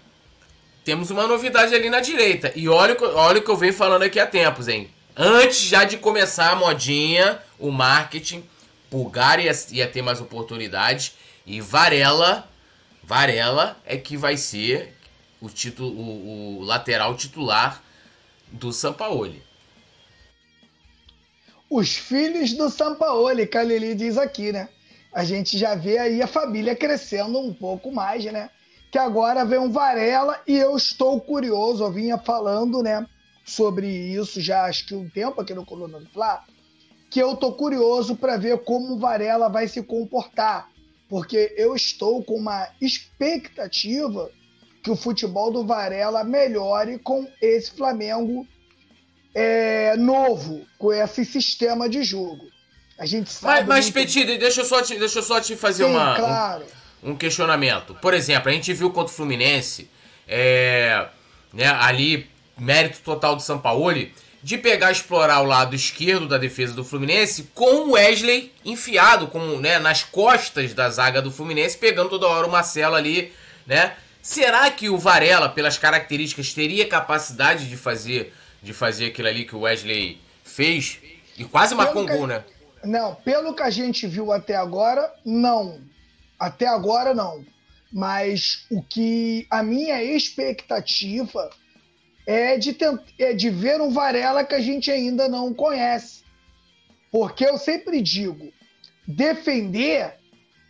temos 0.86 1.12
uma 1.12 1.28
novidade 1.28 1.76
ali 1.76 1.90
na 1.90 2.00
direita. 2.00 2.54
E 2.56 2.70
olha, 2.70 2.96
olha 3.14 3.40
o 3.40 3.44
que 3.44 3.52
eu 3.52 3.58
venho 3.58 3.74
falando 3.74 4.04
aqui 4.04 4.20
há 4.20 4.26
tempos, 4.26 4.70
hein? 4.70 4.90
Antes 5.24 5.60
já 5.60 5.84
de 5.84 6.00
começar 6.00 6.50
a 6.50 6.56
modinha, 6.56 7.40
o 7.60 7.70
marketing, 7.70 8.44
Pulgar 8.90 9.40
ia, 9.40 9.52
ia 9.70 9.88
ter 9.88 10.02
mais 10.02 10.20
oportunidades. 10.20 11.16
E 11.46 11.62
Varela, 11.62 12.50
Varela 13.04 13.78
é 13.86 13.98
que 13.98 14.18
vai 14.18 14.36
ser 14.36 14.98
o, 15.40 15.46
o, 15.46 16.58
o 16.58 16.64
lateral 16.64 17.16
titular 17.16 17.84
do 18.48 18.74
Sampaoli. 18.74 19.44
Os 21.70 21.96
filhos 21.96 22.54
do 22.54 22.68
Sampaoli, 22.72 23.46
Kalili 23.46 23.94
diz 23.94 24.18
aqui, 24.18 24.52
né? 24.52 24.70
A 25.14 25.24
gente 25.24 25.56
já 25.56 25.76
vê 25.76 26.00
aí 26.00 26.20
a 26.24 26.28
família 26.28 26.76
crescendo 26.76 27.38
um 27.38 27.54
pouco 27.54 27.92
mais, 27.92 28.26
né? 28.26 28.50
Que 28.90 28.98
agora 28.98 29.46
vem 29.46 29.60
um 29.60 29.72
Varela 29.72 30.42
e 30.48 30.58
eu 30.58 30.76
estou 30.76 31.22
curioso, 31.22 31.84
eu 31.84 31.92
vinha 31.92 32.18
falando, 32.18 32.82
né? 32.82 33.06
Sobre 33.44 33.88
isso 33.88 34.40
já 34.40 34.66
acho 34.66 34.86
que 34.86 34.96
um 34.96 35.10
tempo 35.10 35.42
aqui 35.42 35.54
no 35.54 35.66
Coluna 35.66 36.00
do 36.00 36.10
Fla, 36.10 36.44
que 37.10 37.20
eu 37.20 37.36
tô 37.36 37.52
curioso 37.52 38.16
para 38.16 38.38
ver 38.38 38.60
como 38.60 38.94
o 38.94 39.00
Varela 39.00 39.50
vai 39.50 39.68
se 39.68 39.84
comportar, 39.84 40.70
porque 41.10 41.54
eu 41.58 41.76
estou 41.76 42.24
com 42.24 42.36
uma 42.36 42.70
expectativa 42.80 44.32
que 44.82 44.90
o 44.90 44.96
futebol 44.96 45.52
do 45.52 45.66
Varela 45.66 46.24
melhore 46.24 46.98
com 47.00 47.28
esse 47.42 47.72
Flamengo 47.72 48.48
é, 49.34 49.96
novo, 49.98 50.66
com 50.78 50.92
esse 50.94 51.26
sistema 51.26 51.90
de 51.90 52.04
jogo. 52.04 52.50
A 52.98 53.06
gente 53.06 53.30
sabe. 53.30 53.60
Mas, 53.60 53.68
mas 53.68 53.86
muito... 53.86 53.94
Petit, 53.94 54.38
deixa 54.38 54.62
eu 54.62 54.66
só 54.66 54.82
te, 54.82 54.98
deixa 54.98 55.20
eu 55.20 55.24
só 55.24 55.42
te 55.42 55.56
fazer 55.56 55.86
Sim, 55.86 55.92
uma, 55.92 56.16
claro. 56.16 56.66
um, 57.04 57.12
um, 57.12 57.16
questionamento. 57.16 57.96
Por 57.96 58.14
exemplo, 58.14 58.50
a 58.50 58.54
gente 58.54 58.74
viu 58.74 58.90
contra 58.92 59.12
o 59.12 59.16
Fluminense, 59.16 59.90
é, 60.28 61.08
né, 61.54 61.68
ali, 61.68 62.30
mérito 62.62 63.00
total 63.00 63.36
do 63.36 63.42
Sampaoli, 63.42 64.14
de 64.44 64.58
pegar 64.58 64.92
explorar 64.92 65.42
o 65.42 65.46
lado 65.46 65.76
esquerdo 65.76 66.28
da 66.28 66.38
defesa 66.38 66.74
do 66.74 66.84
Fluminense 66.84 67.50
com 67.56 67.88
o 67.88 67.92
Wesley 67.92 68.54
enfiado 68.64 69.28
com, 69.28 69.58
né, 69.58 69.80
nas 69.80 70.04
costas 70.04 70.74
da 70.74 70.90
zaga 70.90 71.22
do 71.22 71.32
Fluminense, 71.32 71.78
pegando 71.78 72.10
toda 72.10 72.28
hora 72.28 72.48
o 72.48 72.52
Marcelo 72.52 72.96
ali, 72.96 73.34
né? 73.66 73.96
Será 74.22 74.70
que 74.70 74.90
o 74.90 74.98
Varela, 74.98 75.50
pelas 75.50 75.80
características, 75.80 76.54
teria 76.54 76.88
capacidade 76.88 77.68
de 77.68 77.76
fazer 77.76 78.34
de 78.62 78.74
fazer 78.74 79.08
aquilo 79.08 79.28
ali 79.28 79.44
que 79.44 79.56
o 79.56 79.62
Wesley 79.62 80.20
fez? 80.44 81.00
E 81.36 81.44
quase 81.46 81.74
marcou 81.74 82.04
um 82.04 82.06
gol, 82.06 82.28
né? 82.28 82.44
Não, 82.84 83.16
pelo 83.16 83.56
que 83.56 83.64
a 83.64 83.72
gente 83.72 84.06
viu 84.06 84.32
até 84.32 84.56
agora, 84.56 85.12
não. 85.26 85.82
Até 86.40 86.68
agora, 86.68 87.16
não. 87.16 87.44
Mas 87.92 88.66
o 88.70 88.84
que 88.84 89.48
a 89.50 89.64
minha 89.64 90.04
expectativa 90.04 91.50
é 92.26 92.58
de, 92.58 92.74
tent... 92.74 93.02
é 93.18 93.34
de 93.34 93.50
ver 93.50 93.82
um 93.82 93.90
Varela 93.90 94.44
que 94.44 94.56
a 94.56 94.62
gente 94.62 94.92
ainda 94.92 95.28
não 95.28 95.54
conhece. 95.54 96.24
Porque 97.12 97.46
eu 97.46 97.58
sempre 97.58 98.02
digo, 98.02 98.52
defender, 99.06 100.16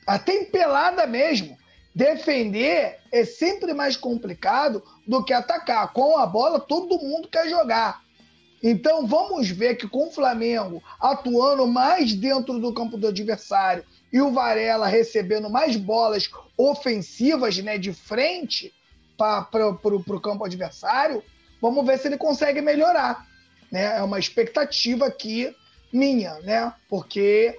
até 0.08 0.34
em 0.34 0.46
pelada 0.46 1.06
mesmo, 1.06 1.58
defender 1.94 3.00
é 3.12 3.26
sempre 3.26 3.74
mais 3.74 3.96
complicado 3.98 4.84
do 5.06 5.24
que 5.24 5.34
atacar. 5.34 5.92
Com 5.94 6.18
a 6.18 6.26
bola, 6.26 6.60
todo 6.60 6.98
mundo 7.00 7.28
quer 7.28 7.50
jogar. 7.50 8.02
Então 8.64 9.08
vamos 9.08 9.50
ver 9.50 9.76
que 9.76 9.88
com 9.88 10.08
o 10.08 10.12
Flamengo 10.12 10.84
atuando 11.00 11.66
mais 11.66 12.14
dentro 12.14 12.60
do 12.60 12.74
campo 12.74 12.96
do 12.96 13.08
adversário 13.08 13.84
e 14.14 14.22
o 14.22 14.32
Varela 14.32 14.88
recebendo 14.88 15.50
mais 15.50 15.76
bolas 15.76 16.30
ofensivas 16.56 17.58
né, 17.58 17.78
de 17.78 17.92
frente 17.92 18.72
para 19.18 19.68
o 19.68 20.22
campo 20.22 20.46
adversário, 20.46 21.24
vamos 21.62 21.86
ver 21.86 21.98
se 22.00 22.08
ele 22.08 22.18
consegue 22.18 22.62
melhorar. 22.62 23.26
Né? 23.72 23.98
É 23.98 24.02
uma 24.04 24.20
expectativa 24.20 25.06
aqui 25.06 25.56
minha, 25.94 26.40
né? 26.40 26.74
Porque 26.90 27.56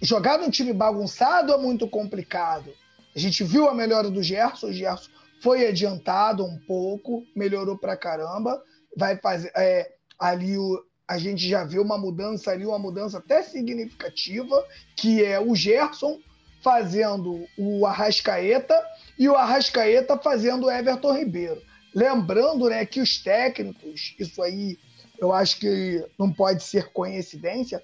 jogar 0.00 0.38
num 0.38 0.50
time 0.50 0.72
bagunçado 0.72 1.52
é 1.52 1.58
muito 1.58 1.88
complicado. 1.88 2.72
A 3.14 3.18
gente 3.18 3.42
viu 3.42 3.68
a 3.68 3.74
melhora 3.74 4.10
do 4.10 4.22
Gerson, 4.22 4.68
o 4.68 4.72
Gerson 4.72 5.10
foi 5.42 5.66
adiantado 5.66 6.44
um 6.44 6.58
pouco, 6.66 7.24
melhorou 7.34 7.76
pra 7.76 7.96
caramba. 7.96 8.62
Vai 8.96 9.16
fazer. 9.16 9.50
É, 9.56 9.90
ali 10.18 10.56
o, 10.56 10.82
a 11.08 11.18
gente 11.18 11.48
já 11.48 11.64
viu 11.64 11.82
uma 11.82 11.98
mudança 11.98 12.50
ali, 12.50 12.66
uma 12.66 12.78
mudança 12.78 13.18
até 13.18 13.42
significativa, 13.42 14.64
que 14.96 15.24
é 15.24 15.38
o 15.38 15.54
Gerson 15.54 16.18
fazendo 16.62 17.46
o 17.56 17.86
Arrascaeta 17.86 18.74
e 19.18 19.28
o 19.28 19.36
Arrascaeta 19.36 20.18
fazendo 20.18 20.66
o 20.66 20.70
Everton 20.70 21.12
Ribeiro. 21.12 21.62
Lembrando 21.96 22.68
né, 22.68 22.84
que 22.84 23.00
os 23.00 23.16
técnicos, 23.22 24.14
isso 24.18 24.42
aí 24.42 24.78
eu 25.18 25.32
acho 25.32 25.58
que 25.58 26.04
não 26.18 26.30
pode 26.30 26.62
ser 26.62 26.92
coincidência, 26.92 27.82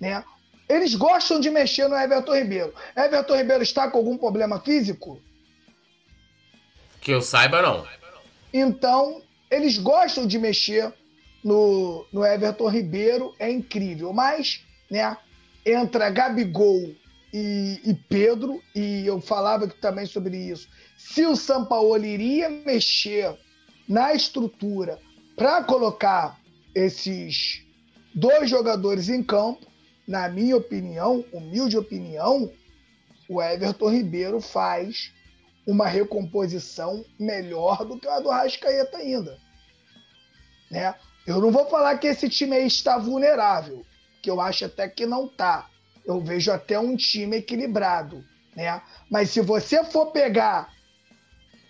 né? 0.00 0.24
Eles 0.66 0.94
gostam 0.94 1.38
de 1.38 1.50
mexer 1.50 1.86
no 1.86 1.94
Everton 1.94 2.34
Ribeiro. 2.34 2.72
Everton 2.96 3.36
Ribeiro 3.36 3.62
está 3.62 3.90
com 3.90 3.98
algum 3.98 4.16
problema 4.16 4.58
físico? 4.60 5.20
Que 7.02 7.10
eu 7.10 7.20
saiba, 7.20 7.60
não. 7.60 7.86
Então, 8.50 9.20
eles 9.50 9.76
gostam 9.76 10.26
de 10.26 10.38
mexer 10.38 10.90
no, 11.44 12.06
no 12.10 12.24
Everton 12.24 12.68
Ribeiro, 12.70 13.34
é 13.38 13.50
incrível. 13.50 14.10
Mas, 14.14 14.64
né, 14.90 15.18
entra 15.66 16.08
Gabigol 16.08 16.94
e, 17.30 17.78
e 17.84 17.92
Pedro, 18.08 18.62
e 18.74 19.04
eu 19.06 19.20
falava 19.20 19.68
também 19.68 20.06
sobre 20.06 20.34
isso. 20.34 20.66
Se 20.96 21.26
o 21.26 21.36
Sampaoli 21.36 22.08
iria 22.08 22.48
mexer 22.48 23.36
na 23.90 24.14
estrutura 24.14 25.00
para 25.34 25.64
colocar 25.64 26.38
esses 26.72 27.66
dois 28.14 28.48
jogadores 28.48 29.08
em 29.08 29.20
campo, 29.20 29.66
na 30.06 30.28
minha 30.28 30.56
opinião, 30.56 31.24
humilde 31.32 31.76
opinião, 31.76 32.52
o 33.28 33.42
Everton 33.42 33.90
Ribeiro 33.90 34.40
faz 34.40 35.12
uma 35.66 35.88
recomposição 35.88 37.04
melhor 37.18 37.84
do 37.84 37.98
que 37.98 38.06
a 38.06 38.20
do 38.20 38.28
Rascaeta 38.28 38.98
ainda. 38.98 39.36
Né? 40.70 40.94
Eu 41.26 41.40
não 41.40 41.50
vou 41.50 41.66
falar 41.66 41.98
que 41.98 42.06
esse 42.06 42.28
time 42.28 42.54
aí 42.54 42.68
está 42.68 42.96
vulnerável, 42.96 43.84
que 44.22 44.30
eu 44.30 44.40
acho 44.40 44.66
até 44.66 44.88
que 44.88 45.04
não 45.04 45.26
tá. 45.26 45.68
Eu 46.06 46.20
vejo 46.20 46.52
até 46.52 46.78
um 46.78 46.96
time 46.96 47.38
equilibrado, 47.38 48.24
né? 48.54 48.80
Mas 49.10 49.30
se 49.30 49.40
você 49.40 49.82
for 49.84 50.12
pegar 50.12 50.72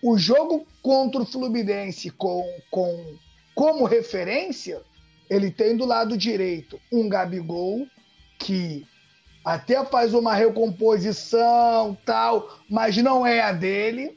o 0.03 0.19
jogo 0.19 0.67
contra 0.83 1.23
o 1.23 1.27
Fluminense 1.27 2.11
com, 2.11 2.45
com 2.71 3.19
como 3.55 3.85
referência, 3.85 4.83
ele 5.29 5.51
tem 5.51 5.77
do 5.77 5.85
lado 5.85 6.17
direito 6.17 6.81
um 6.93 7.09
Gabigol, 7.09 7.87
que 8.39 8.87
até 9.45 9.85
faz 9.85 10.15
uma 10.15 10.35
recomposição 10.35 11.97
tal, 12.05 12.59
mas 12.69 12.97
não 12.97 13.27
é 13.27 13.41
a 13.41 13.53
dele. 13.53 14.17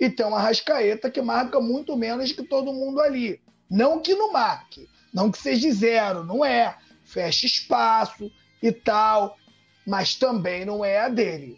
e 0.00 0.10
tem 0.10 0.26
uma 0.26 0.40
Rascaeta 0.40 1.10
que 1.10 1.22
marca 1.22 1.60
muito 1.60 1.96
menos 1.96 2.32
que 2.32 2.42
todo 2.42 2.72
mundo 2.72 3.00
ali. 3.00 3.40
Não 3.70 4.00
que 4.00 4.14
não 4.14 4.32
marque, 4.32 4.88
não 5.14 5.30
que 5.30 5.38
seja 5.38 5.72
zero, 5.72 6.24
não 6.24 6.44
é. 6.44 6.76
Fecha 7.04 7.46
espaço 7.46 8.30
e 8.62 8.72
tal, 8.72 9.36
mas 9.86 10.14
também 10.14 10.64
não 10.64 10.84
é 10.84 11.00
a 11.00 11.08
dele, 11.08 11.56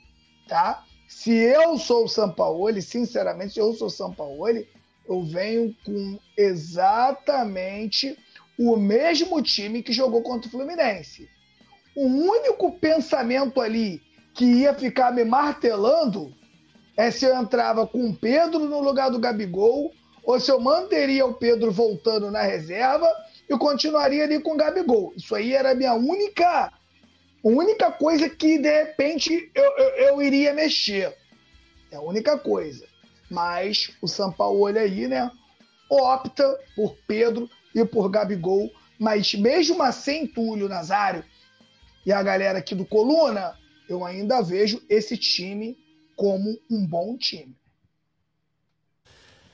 tá? 0.49 0.85
Se 1.17 1.33
eu 1.33 1.79
sou 1.79 2.05
o 2.05 2.09
Sampaoli, 2.09 2.83
sinceramente, 2.83 3.55
se 3.55 3.61
eu 3.61 3.73
sou 3.73 3.87
o 3.87 3.91
Sampaoli, 3.91 4.69
eu 5.09 5.23
venho 5.23 5.75
com 5.87 6.19
exatamente 6.37 8.19
o 8.59 8.77
mesmo 8.77 9.41
time 9.41 9.81
que 9.81 9.93
jogou 9.93 10.23
contra 10.23 10.49
o 10.49 10.51
Fluminense. 10.51 11.31
O 11.97 12.05
único 12.05 12.73
pensamento 12.79 13.61
ali 13.61 14.03
que 14.35 14.45
ia 14.45 14.75
ficar 14.75 15.15
me 15.15 15.25
martelando 15.25 16.35
é 16.97 17.13
se 17.13 17.25
eu 17.25 17.35
entrava 17.37 17.87
com 17.87 18.11
o 18.11 18.15
Pedro 18.15 18.59
no 18.69 18.81
lugar 18.81 19.09
do 19.09 19.21
Gabigol 19.21 19.95
ou 20.25 20.41
se 20.41 20.51
eu 20.51 20.59
manteria 20.59 21.25
o 21.25 21.35
Pedro 21.35 21.71
voltando 21.71 22.29
na 22.29 22.43
reserva 22.43 23.09
e 23.49 23.57
continuaria 23.57 24.25
ali 24.25 24.41
com 24.41 24.55
o 24.55 24.57
Gabigol. 24.57 25.15
Isso 25.17 25.35
aí 25.35 25.55
era 25.55 25.71
a 25.71 25.75
minha 25.77 25.95
única, 25.95 26.73
única 27.49 27.93
coisa 27.93 28.29
que 28.29 28.59
de 28.59 28.71
repente 28.71 29.51
eu, 29.55 29.77
eu, 29.77 29.89
eu 30.07 30.23
iria 30.23 30.55
mexer. 30.55 31.15
É 31.91 31.97
a 31.97 32.01
única 32.01 32.39
coisa. 32.39 32.87
Mas 33.31 33.91
o 34.01 34.09
São 34.09 34.33
Paulo 34.33 34.67
aí, 34.67 35.07
né, 35.09 35.31
opta 35.89 36.59
por 36.75 36.97
Pedro 37.07 37.49
e 37.75 37.85
por 37.85 38.09
Gabigol. 38.09 38.71
Mas 38.99 39.35
mesmo 39.35 39.83
assim, 39.83 40.27
Túlio 40.27 40.69
Nazário 40.69 41.25
e 42.07 42.13
a 42.13 42.23
galera 42.23 42.59
aqui 42.59 42.75
do 42.75 42.85
Coluna, 42.85 43.59
eu 43.89 44.05
ainda 44.05 44.41
vejo 44.43 44.83
esse 44.89 45.17
time 45.17 45.77
como 46.17 46.59
um 46.71 46.87
bom 46.87 47.17
time. 47.17 47.57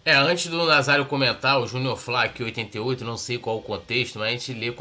É, 0.03 0.15
antes 0.15 0.47
do 0.47 0.65
Nazário 0.65 1.05
comentar, 1.05 1.61
o 1.61 1.67
Júnior 1.67 1.97
Flack 1.99 2.43
88, 2.43 3.05
não 3.05 3.19
sei 3.19 3.37
qual 3.37 3.59
o 3.59 3.63
contexto, 3.63 4.19
mas 4.19 4.29
a 4.29 4.31
gente 4.31 4.55
lê 4.55 4.75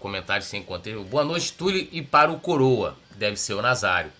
comentários 0.00 0.48
sem 0.48 0.62
contexto. 0.62 1.04
Boa 1.04 1.24
noite, 1.24 1.52
Túlio, 1.52 1.86
e 1.92 2.00
para 2.00 2.32
o 2.32 2.40
Coroa, 2.40 2.96
deve 3.16 3.36
ser 3.36 3.52
o 3.52 3.60
Nazário. 3.60 4.10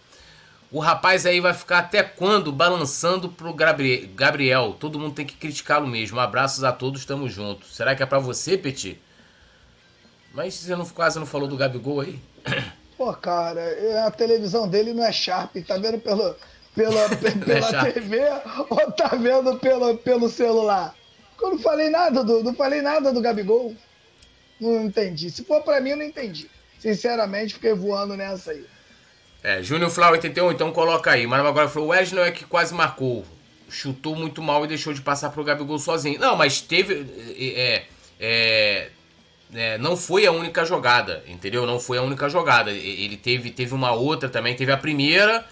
O 0.70 0.78
rapaz 0.78 1.24
aí 1.24 1.40
vai 1.40 1.54
ficar 1.54 1.78
até 1.78 2.02
quando 2.02 2.52
balançando 2.52 3.30
pro 3.30 3.54
Gabriel? 3.54 4.76
Todo 4.78 4.98
mundo 4.98 5.14
tem 5.14 5.24
que 5.24 5.36
criticá-lo 5.36 5.86
mesmo. 5.86 6.20
Abraços 6.20 6.64
a 6.64 6.72
todos, 6.72 7.06
tamo 7.06 7.30
junto. 7.30 7.64
Será 7.66 7.96
que 7.96 8.02
é 8.02 8.06
para 8.06 8.18
você, 8.18 8.58
Petit? 8.58 9.00
Mas 10.34 10.52
você 10.52 10.76
não, 10.76 10.84
quase 10.84 11.18
não 11.18 11.24
falou 11.24 11.48
do 11.48 11.56
Gabigol 11.56 12.02
aí? 12.02 12.20
Pô, 12.98 13.10
cara, 13.14 13.62
a 14.06 14.10
televisão 14.10 14.68
dele 14.68 14.92
não 14.92 15.04
é 15.04 15.12
Sharp, 15.12 15.56
tá 15.66 15.78
vendo 15.78 15.98
pelo, 15.98 16.34
pela, 16.76 17.00
é 17.00 17.08
pela 17.44 17.92
TV 17.92 18.20
ou 18.68 18.92
tá 18.92 19.08
vendo 19.08 19.56
pelo, 19.58 19.96
pelo 19.96 20.28
celular? 20.28 20.94
Eu 21.40 21.50
não 21.52 21.58
falei 21.58 21.88
nada 21.88 22.22
do, 22.22 22.42
não 22.44 22.54
falei 22.54 22.82
nada 22.82 23.12
do 23.12 23.20
Gabigol. 23.20 23.74
Não 24.60 24.84
entendi. 24.84 25.30
Se 25.30 25.44
for 25.44 25.62
para 25.62 25.80
mim, 25.80 25.90
eu 25.90 25.96
não 25.96 26.04
entendi. 26.04 26.50
Sinceramente, 26.78 27.54
fiquei 27.54 27.74
voando 27.74 28.16
nessa 28.16 28.52
aí. 28.52 28.64
É, 29.42 29.62
Júnior 29.62 29.90
Flau 29.90 30.12
81, 30.12 30.52
então 30.52 30.72
coloca 30.72 31.10
aí. 31.10 31.26
Mas 31.26 31.44
agora 31.44 31.68
foi 31.68 31.82
o 31.82 31.86
Wesley 31.86 32.28
é 32.28 32.30
que 32.30 32.44
quase 32.44 32.74
marcou. 32.74 33.24
Chutou 33.68 34.14
muito 34.14 34.42
mal 34.42 34.64
e 34.64 34.68
deixou 34.68 34.92
de 34.92 35.00
passar 35.00 35.30
pro 35.30 35.44
Gabigol 35.44 35.78
sozinho. 35.78 36.18
Não, 36.18 36.36
mas 36.36 36.60
teve. 36.60 37.06
É, 37.38 37.84
é, 38.18 38.88
é, 39.54 39.78
não 39.78 39.96
foi 39.96 40.26
a 40.26 40.32
única 40.32 40.64
jogada, 40.64 41.22
entendeu? 41.26 41.66
Não 41.66 41.78
foi 41.78 41.98
a 41.98 42.02
única 42.02 42.28
jogada. 42.28 42.70
Ele 42.70 43.16
teve, 43.16 43.50
teve 43.50 43.74
uma 43.74 43.92
outra 43.92 44.28
também, 44.28 44.54
teve 44.54 44.72
a 44.72 44.76
primeira. 44.76 45.46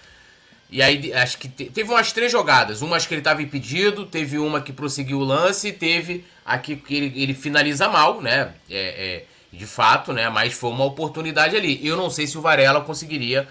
E 0.71 0.83
aí, 0.83 1.12
acho 1.12 1.39
que 1.39 1.49
teve 1.49 1.89
umas 1.91 2.12
três 2.12 2.33
jogadas. 2.33 2.83
Uma 2.83 2.97
acho 2.97 3.07
que 3.07 3.15
ele 3.15 3.21
estava 3.21 3.43
impedido, 3.43 4.07
teve 4.07 4.39
uma 4.39 4.61
que 4.61 4.73
prosseguiu 4.73 5.19
o 5.19 5.25
lance, 5.25 5.73
teve 5.73 6.25
aqui 6.45 6.75
que 6.77 6.95
ele, 6.95 7.23
ele 7.23 7.35
finaliza 7.35 7.89
mal, 7.89 8.21
né? 8.21 8.55
É, 8.69 8.77
é, 8.77 9.25
de 9.53 9.67
fato, 9.67 10.12
né? 10.12 10.29
Mas 10.29 10.53
foi 10.53 10.71
uma 10.71 10.85
oportunidade 10.85 11.55
ali. 11.55 11.87
Eu 11.87 11.97
não 11.97 12.11
sei 12.11 12.27
se 12.27 12.37
o 12.37 12.41
Varela 12.41 12.81
conseguiria 12.81 13.47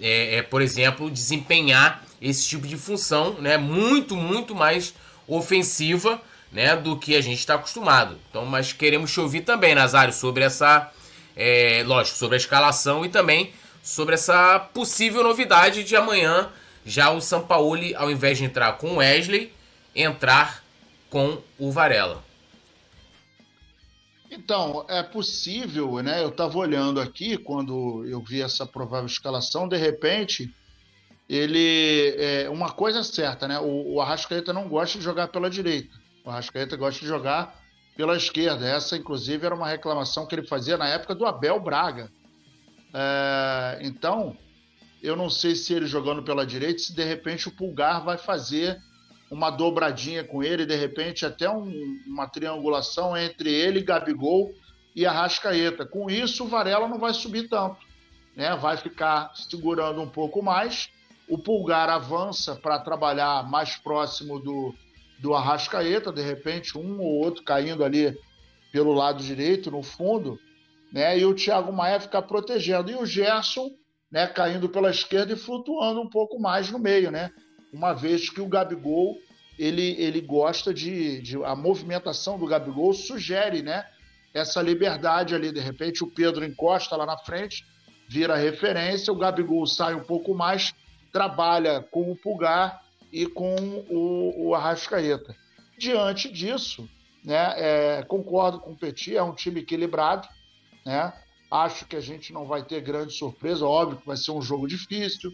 é, 0.00 0.36
é, 0.36 0.42
por 0.42 0.60
exemplo, 0.60 1.10
desempenhar 1.10 2.04
esse 2.20 2.46
tipo 2.46 2.66
de 2.66 2.76
função, 2.76 3.34
né, 3.34 3.56
muito, 3.56 4.16
muito 4.16 4.54
mais 4.54 4.94
ofensiva, 5.26 6.20
né, 6.52 6.76
do 6.76 6.96
que 6.96 7.16
a 7.16 7.20
gente 7.20 7.38
está 7.38 7.54
acostumado. 7.54 8.18
Então, 8.30 8.44
mas 8.46 8.72
queremos 8.72 9.12
te 9.12 9.20
ouvir 9.20 9.42
também, 9.42 9.74
Nazário, 9.74 10.12
sobre 10.12 10.44
essa, 10.44 10.90
é, 11.36 11.82
lógico, 11.86 12.16
sobre 12.16 12.36
a 12.36 12.38
escalação 12.38 13.04
e 13.04 13.08
também 13.08 13.52
sobre 13.86 14.16
essa 14.16 14.58
possível 14.58 15.22
novidade 15.22 15.84
de 15.84 15.94
amanhã, 15.94 16.50
já 16.84 17.12
o 17.12 17.20
Sampaoli, 17.20 17.94
ao 17.94 18.10
invés 18.10 18.36
de 18.36 18.42
entrar 18.42 18.76
com 18.78 18.96
Wesley, 18.96 19.54
entrar 19.94 20.64
com 21.08 21.40
o 21.56 21.70
Varela. 21.70 22.24
Então, 24.28 24.84
é 24.88 25.04
possível, 25.04 26.02
né? 26.02 26.20
Eu 26.20 26.30
estava 26.30 26.58
olhando 26.58 27.00
aqui 27.00 27.38
quando 27.38 28.04
eu 28.06 28.20
vi 28.20 28.42
essa 28.42 28.66
provável 28.66 29.06
escalação, 29.06 29.68
de 29.68 29.76
repente, 29.76 30.52
ele. 31.28 32.16
É, 32.18 32.50
uma 32.50 32.72
coisa 32.72 32.98
é 32.98 33.04
certa, 33.04 33.46
né? 33.46 33.60
O, 33.60 33.94
o 33.94 34.00
Arrascaeta 34.00 34.52
não 34.52 34.68
gosta 34.68 34.98
de 34.98 35.04
jogar 35.04 35.28
pela 35.28 35.48
direita. 35.48 35.96
O 36.24 36.30
Arrascaeta 36.30 36.76
gosta 36.76 37.00
de 37.00 37.06
jogar 37.06 37.62
pela 37.96 38.16
esquerda. 38.16 38.68
Essa, 38.68 38.96
inclusive, 38.96 39.46
era 39.46 39.54
uma 39.54 39.68
reclamação 39.68 40.26
que 40.26 40.34
ele 40.34 40.48
fazia 40.48 40.76
na 40.76 40.88
época 40.88 41.14
do 41.14 41.24
Abel 41.24 41.60
Braga. 41.60 42.10
É, 42.98 43.78
então, 43.82 44.34
eu 45.02 45.14
não 45.14 45.28
sei 45.28 45.54
se 45.54 45.74
ele 45.74 45.86
jogando 45.86 46.22
pela 46.22 46.46
direita, 46.46 46.78
se 46.78 46.94
de 46.94 47.04
repente 47.04 47.46
o 47.46 47.50
Pulgar 47.50 48.02
vai 48.02 48.16
fazer 48.16 48.80
uma 49.30 49.50
dobradinha 49.50 50.24
com 50.24 50.42
ele, 50.42 50.64
de 50.64 50.74
repente 50.74 51.26
até 51.26 51.50
um, 51.50 51.70
uma 52.06 52.26
triangulação 52.26 53.14
entre 53.14 53.52
ele, 53.52 53.82
Gabigol 53.82 54.50
e 54.94 55.04
Arrascaeta. 55.04 55.84
Com 55.84 56.08
isso, 56.08 56.44
o 56.44 56.48
Varela 56.48 56.88
não 56.88 56.98
vai 56.98 57.12
subir 57.12 57.50
tanto, 57.50 57.76
né? 58.34 58.56
vai 58.56 58.78
ficar 58.78 59.30
segurando 59.34 60.00
um 60.00 60.08
pouco 60.08 60.42
mais. 60.42 60.88
O 61.28 61.36
Pulgar 61.36 61.90
avança 61.90 62.56
para 62.56 62.78
trabalhar 62.78 63.46
mais 63.46 63.76
próximo 63.76 64.40
do, 64.40 64.74
do 65.18 65.34
Arrascaeta, 65.34 66.10
de 66.10 66.22
repente 66.22 66.78
um 66.78 66.98
ou 66.98 67.22
outro 67.22 67.42
caindo 67.42 67.84
ali 67.84 68.16
pelo 68.72 68.94
lado 68.94 69.22
direito, 69.22 69.70
no 69.70 69.82
fundo, 69.82 70.40
né? 70.96 71.18
e 71.18 71.26
o 71.26 71.34
Thiago 71.34 71.72
Maia 71.72 72.00
ficar 72.00 72.22
protegendo. 72.22 72.90
E 72.90 72.94
o 72.94 73.04
Gerson 73.04 73.70
né, 74.10 74.26
caindo 74.26 74.68
pela 74.68 74.90
esquerda 74.90 75.34
e 75.34 75.36
flutuando 75.36 76.00
um 76.00 76.08
pouco 76.08 76.40
mais 76.40 76.70
no 76.70 76.78
meio, 76.78 77.10
né? 77.10 77.30
uma 77.72 77.92
vez 77.92 78.30
que 78.30 78.40
o 78.40 78.48
Gabigol 78.48 79.18
ele, 79.58 79.94
ele 79.98 80.20
gosta 80.20 80.72
de, 80.72 81.20
de, 81.20 81.42
a 81.44 81.54
movimentação 81.54 82.38
do 82.38 82.46
Gabigol 82.46 82.92
sugere, 82.92 83.62
né? 83.62 83.86
Essa 84.34 84.60
liberdade 84.60 85.34
ali, 85.34 85.50
de 85.50 85.60
repente 85.60 86.04
o 86.04 86.10
Pedro 86.10 86.44
encosta 86.44 86.94
lá 86.94 87.06
na 87.06 87.16
frente, 87.16 87.64
vira 88.06 88.36
referência, 88.36 89.12
o 89.12 89.16
Gabigol 89.16 89.66
sai 89.66 89.94
um 89.94 90.04
pouco 90.04 90.34
mais, 90.34 90.74
trabalha 91.10 91.80
com 91.90 92.10
o 92.10 92.16
Pulgar 92.16 92.82
e 93.10 93.26
com 93.26 93.56
o, 93.88 94.48
o 94.48 94.54
Arrascaeta. 94.54 95.34
Diante 95.78 96.30
disso, 96.30 96.86
né? 97.24 97.54
É, 97.56 98.02
concordo 98.02 98.60
com 98.60 98.72
o 98.72 98.76
Petit, 98.76 99.16
é 99.16 99.22
um 99.22 99.34
time 99.34 99.60
equilibrado, 99.60 100.28
né? 100.86 101.12
Acho 101.50 101.84
que 101.84 101.96
a 101.96 102.00
gente 102.00 102.32
não 102.32 102.46
vai 102.46 102.62
ter 102.62 102.80
grande 102.80 103.12
surpresa, 103.12 103.66
óbvio 103.66 103.98
que 103.98 104.06
vai 104.06 104.16
ser 104.16 104.30
um 104.30 104.40
jogo 104.40 104.68
difícil. 104.68 105.32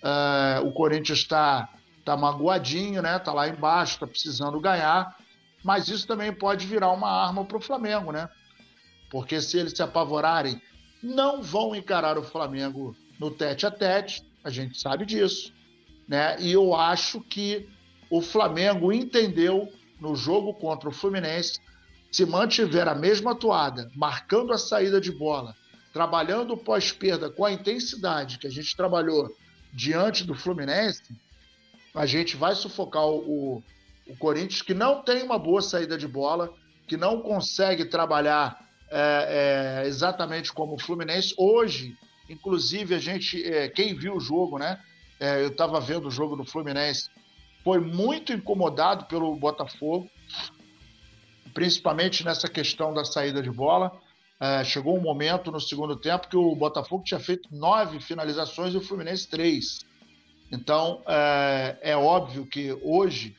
É, 0.00 0.60
o 0.60 0.70
Corinthians 0.72 1.18
está 1.18 1.68
tá 2.04 2.16
magoadinho, 2.16 3.02
né? 3.02 3.18
Tá 3.18 3.32
lá 3.32 3.48
embaixo, 3.48 3.98
tá 3.98 4.06
precisando 4.06 4.60
ganhar. 4.60 5.16
Mas 5.62 5.88
isso 5.88 6.06
também 6.06 6.32
pode 6.32 6.66
virar 6.66 6.90
uma 6.92 7.10
arma 7.10 7.44
para 7.44 7.56
o 7.56 7.60
Flamengo, 7.60 8.12
né? 8.12 8.28
Porque 9.10 9.40
se 9.40 9.58
eles 9.58 9.72
se 9.72 9.82
apavorarem, 9.82 10.62
não 11.02 11.42
vão 11.42 11.74
encarar 11.74 12.16
o 12.16 12.22
Flamengo 12.22 12.96
no 13.18 13.30
tete 13.30 13.66
a 13.66 13.70
tete, 13.70 14.24
a 14.42 14.50
gente 14.50 14.80
sabe 14.80 15.04
disso, 15.04 15.52
né? 16.08 16.36
E 16.40 16.52
eu 16.52 16.74
acho 16.74 17.20
que 17.20 17.68
o 18.10 18.20
Flamengo 18.20 18.92
entendeu 18.92 19.72
no 20.00 20.14
jogo 20.14 20.54
contra 20.54 20.88
o 20.88 20.92
Fluminense, 20.92 21.60
se 22.12 22.26
mantiver 22.26 22.86
a 22.86 22.94
mesma 22.94 23.32
atuada, 23.32 23.90
marcando 23.96 24.52
a 24.52 24.58
saída 24.58 25.00
de 25.00 25.10
bola, 25.10 25.56
trabalhando 25.94 26.56
pós-perda 26.58 27.30
com 27.30 27.44
a 27.46 27.50
intensidade 27.50 28.38
que 28.38 28.46
a 28.46 28.50
gente 28.50 28.76
trabalhou 28.76 29.34
diante 29.72 30.22
do 30.22 30.34
Fluminense, 30.34 31.02
a 31.94 32.04
gente 32.04 32.36
vai 32.36 32.54
sufocar 32.54 33.06
o, 33.06 33.62
o 34.06 34.16
Corinthians, 34.18 34.60
que 34.60 34.74
não 34.74 35.02
tem 35.02 35.22
uma 35.22 35.38
boa 35.38 35.62
saída 35.62 35.96
de 35.96 36.06
bola, 36.06 36.52
que 36.86 36.98
não 36.98 37.22
consegue 37.22 37.86
trabalhar 37.86 38.62
é, 38.90 39.80
é, 39.84 39.88
exatamente 39.88 40.52
como 40.52 40.74
o 40.74 40.78
Fluminense. 40.78 41.34
Hoje, 41.38 41.96
inclusive, 42.28 42.94
a 42.94 42.98
gente, 42.98 43.42
é, 43.42 43.68
quem 43.68 43.94
viu 43.94 44.16
o 44.16 44.20
jogo, 44.20 44.58
né? 44.58 44.78
É, 45.18 45.42
eu 45.42 45.48
estava 45.48 45.80
vendo 45.80 46.08
o 46.08 46.10
jogo 46.10 46.36
do 46.36 46.44
Fluminense, 46.44 47.08
foi 47.64 47.78
muito 47.80 48.32
incomodado 48.32 49.06
pelo 49.06 49.34
Botafogo, 49.36 50.10
principalmente 51.52 52.24
nessa 52.24 52.48
questão 52.48 52.92
da 52.92 53.04
saída 53.04 53.42
de 53.42 53.50
bola. 53.50 53.92
É, 54.40 54.64
chegou 54.64 54.96
um 54.96 55.00
momento 55.00 55.52
no 55.52 55.60
segundo 55.60 55.96
tempo 55.96 56.28
que 56.28 56.36
o 56.36 56.54
Botafogo 56.56 57.04
tinha 57.04 57.20
feito 57.20 57.48
nove 57.54 58.00
finalizações 58.00 58.74
e 58.74 58.76
o 58.76 58.80
Fluminense 58.80 59.28
três. 59.28 59.84
Então, 60.50 61.02
é, 61.06 61.78
é 61.82 61.96
óbvio 61.96 62.44
que 62.46 62.72
hoje 62.82 63.36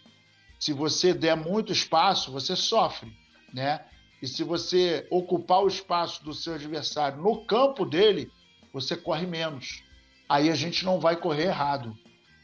se 0.64 0.72
você 0.72 1.14
der 1.14 1.36
muito 1.36 1.74
espaço, 1.74 2.32
você 2.32 2.56
sofre, 2.56 3.12
né? 3.54 3.84
E 4.22 4.28
se 4.28 4.46
você 4.46 5.06
ocupar 5.12 5.62
o 5.62 5.68
espaço 5.68 6.24
do 6.24 6.34
seu 6.34 6.54
adversário 6.54 7.22
no 7.22 7.46
campo 7.46 7.86
dele, 7.86 8.32
você 8.72 8.96
corre 8.96 9.28
menos. 9.28 9.84
Aí 10.30 10.50
a 10.50 10.56
gente 10.56 10.86
não 10.86 11.02
vai 11.02 11.18
correr 11.18 11.48
errado, 11.48 11.94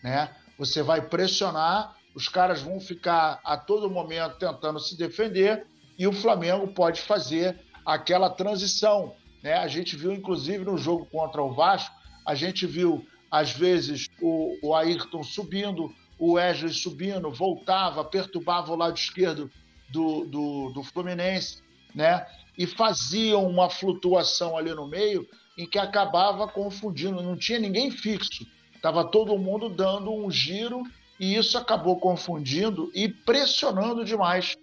né? 0.03 0.35
Você 0.57 0.83
vai 0.83 1.01
pressionar, 1.01 1.95
os 2.19 2.27
caras 2.27 2.61
vão 2.61 2.81
ficar 2.81 3.39
a 3.45 3.55
todo 3.55 3.89
momento 3.89 4.37
tentando 4.37 4.77
se 4.77 4.97
defender 4.97 5.65
e 5.97 6.05
o 6.05 6.11
Flamengo 6.11 6.67
pode 6.67 6.99
fazer 6.99 7.57
aquela 7.85 8.29
transição, 8.29 9.15
né? 9.41 9.53
A 9.53 9.69
gente 9.69 9.95
viu 9.95 10.11
inclusive 10.11 10.65
no 10.65 10.77
jogo 10.77 11.05
contra 11.05 11.41
o 11.41 11.53
Vasco, 11.53 11.95
a 12.25 12.35
gente 12.35 12.67
viu 12.67 13.07
às 13.31 13.51
vezes 13.53 14.09
o, 14.21 14.53
o 14.61 14.75
Ayrton 14.75 15.23
subindo, 15.23 15.95
o 16.19 16.33
Wesley 16.33 16.73
subindo, 16.73 17.31
voltava, 17.31 18.03
perturbava 18.03 18.73
o 18.73 18.75
lado 18.75 18.97
esquerdo 18.97 19.49
do, 19.89 20.25
do, 20.25 20.71
do 20.71 20.83
Fluminense, 20.83 21.63
né? 21.95 22.25
E 22.57 22.67
faziam 22.67 23.47
uma 23.47 23.69
flutuação 23.69 24.57
ali 24.57 24.73
no 24.73 24.85
meio 24.85 25.25
em 25.57 25.65
que 25.65 25.79
acabava 25.79 26.49
confundindo, 26.49 27.23
não 27.23 27.37
tinha 27.37 27.59
ninguém 27.59 27.89
fixo, 27.89 28.45
estava 28.75 29.05
todo 29.05 29.37
mundo 29.37 29.69
dando 29.69 30.13
um 30.13 30.29
giro 30.29 30.83
e 31.19 31.35
isso 31.35 31.57
acabou 31.57 31.99
confundindo 31.99 32.91
e 32.93 33.09
pressionando 33.09 34.05
demais 34.05 34.55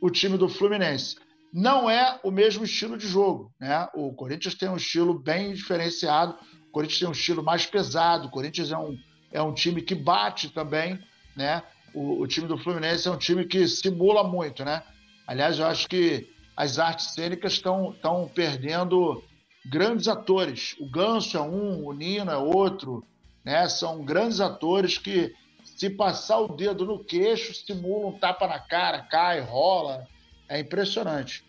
o 0.00 0.10
time 0.10 0.36
do 0.36 0.48
Fluminense. 0.48 1.16
Não 1.52 1.88
é 1.88 2.18
o 2.22 2.30
mesmo 2.30 2.64
estilo 2.64 2.96
de 2.96 3.06
jogo, 3.06 3.52
né? 3.60 3.88
O 3.94 4.12
Corinthians 4.12 4.54
tem 4.54 4.68
um 4.68 4.76
estilo 4.76 5.18
bem 5.18 5.52
diferenciado, 5.52 6.36
o 6.68 6.72
Corinthians 6.72 6.98
tem 7.00 7.08
um 7.08 7.12
estilo 7.12 7.42
mais 7.42 7.66
pesado, 7.66 8.26
o 8.26 8.30
Corinthians 8.30 8.70
é 8.70 8.78
um 8.78 8.98
é 9.32 9.42
um 9.42 9.54
time 9.54 9.80
que 9.80 9.94
bate 9.94 10.50
também, 10.50 10.98
né? 11.34 11.62
O, 11.94 12.20
o, 12.20 12.26
time 12.26 12.46
do 12.46 12.58
Fluminense 12.58 13.08
é 13.08 13.10
um 13.10 13.16
time 13.16 13.44
que 13.44 13.66
simula 13.66 14.22
muito, 14.22 14.64
né? 14.64 14.82
Aliás, 15.26 15.58
eu 15.58 15.66
acho 15.66 15.88
que 15.88 16.28
as 16.56 16.78
artes 16.78 17.14
cênicas 17.14 17.54
estão 17.54 18.30
perdendo 18.34 19.22
grandes 19.64 20.08
atores. 20.08 20.76
O 20.78 20.88
Ganso 20.88 21.36
é 21.36 21.40
um, 21.40 21.86
o 21.86 21.92
Nino 21.92 22.30
é 22.30 22.36
outro, 22.36 23.04
né? 23.44 23.66
São 23.68 24.04
grandes 24.04 24.40
atores 24.40 24.98
que, 24.98 25.34
se 25.76 25.90
passar 25.90 26.38
o 26.38 26.48
dedo 26.48 26.84
no 26.84 27.02
queixo, 27.02 27.54
simulam 27.54 28.10
um 28.10 28.18
tapa 28.18 28.46
na 28.46 28.58
cara, 28.58 29.00
cai, 29.00 29.40
rola. 29.40 30.06
É 30.48 30.60
impressionante. 30.60 31.44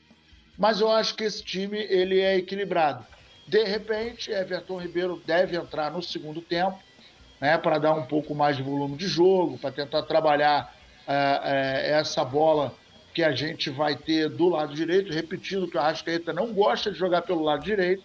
Mas 0.57 0.79
eu 0.79 0.91
acho 0.91 1.15
que 1.15 1.23
esse 1.23 1.43
time 1.43 1.77
ele 1.77 2.19
é 2.19 2.37
equilibrado. 2.37 3.05
De 3.47 3.63
repente, 3.63 4.31
Everton 4.31 4.77
Ribeiro 4.79 5.21
deve 5.25 5.57
entrar 5.57 5.91
no 5.91 6.01
segundo 6.01 6.41
tempo 6.41 6.79
né, 7.41 7.57
para 7.57 7.77
dar 7.77 7.93
um 7.93 8.05
pouco 8.05 8.33
mais 8.33 8.55
de 8.55 8.63
volume 8.63 8.95
de 8.95 9.07
jogo, 9.07 9.57
para 9.57 9.71
tentar 9.71 10.03
trabalhar 10.03 10.73
é, 11.05 11.41
é, 11.43 11.91
essa 11.99 12.23
bola 12.23 12.73
que 13.13 13.21
a 13.21 13.33
gente 13.33 13.69
vai 13.69 13.95
ter 13.95 14.29
do 14.29 14.47
lado 14.47 14.73
direito, 14.73 15.11
repetindo 15.11 15.67
que 15.67 15.77
o 15.77 15.79
Arrascaeta 15.79 16.31
não 16.31 16.53
gosta 16.53 16.91
de 16.91 16.97
jogar 16.97 17.21
pelo 17.23 17.43
lado 17.43 17.63
direito. 17.63 18.03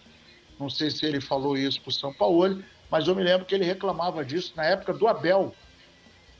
Não 0.59 0.69
sei 0.69 0.91
se 0.91 1.05
ele 1.05 1.21
falou 1.21 1.57
isso 1.57 1.81
para 1.81 1.89
o 1.89 1.93
São 1.93 2.13
Paulo, 2.13 2.61
mas 2.91 3.07
eu 3.07 3.15
me 3.15 3.23
lembro 3.23 3.45
que 3.45 3.55
ele 3.55 3.63
reclamava 3.63 4.25
disso 4.25 4.53
na 4.55 4.65
época 4.65 4.93
do 4.93 5.07
Abel, 5.07 5.55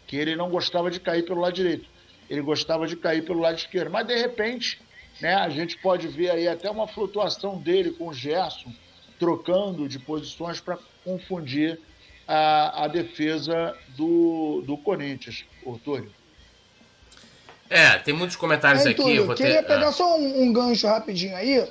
que 0.09 0.17
ele 0.17 0.35
não 0.35 0.49
gostava 0.49 0.89
de 0.89 0.99
cair 0.99 1.23
pelo 1.23 1.39
lado 1.39 1.53
direito, 1.53 1.87
ele 2.27 2.41
gostava 2.41 2.87
de 2.87 2.95
cair 2.95 3.23
pelo 3.23 3.39
lado 3.39 3.59
esquerdo. 3.59 3.91
Mas 3.91 4.07
de 4.07 4.15
repente, 4.15 4.81
né, 5.21 5.35
a 5.35 5.49
gente 5.49 5.77
pode 5.77 6.07
ver 6.07 6.31
aí 6.31 6.47
até 6.47 6.67
uma 6.67 6.87
flutuação 6.87 7.59
dele 7.59 7.91
com 7.91 8.07
o 8.07 8.13
Gerson, 8.13 8.73
trocando 9.19 9.87
de 9.87 9.99
posições 9.99 10.59
para 10.59 10.79
confundir 11.05 11.79
a, 12.27 12.85
a 12.85 12.87
defesa 12.87 13.77
do, 13.89 14.63
do 14.65 14.75
Corinthians, 14.77 15.45
Túlio. 15.83 16.11
É, 17.69 17.99
tem 17.99 18.11
muitos 18.11 18.35
comentários 18.35 18.87
é, 18.87 18.89
aqui. 18.89 18.99
Túlio, 18.99 19.15
eu 19.15 19.25
vou 19.27 19.35
queria 19.35 19.61
ter... 19.61 19.67
pegar 19.67 19.89
ah. 19.89 19.91
só 19.91 20.17
um, 20.17 20.41
um, 20.41 20.51
gancho 20.51 20.87
rapidinho 20.87 21.35
aí, 21.35 21.67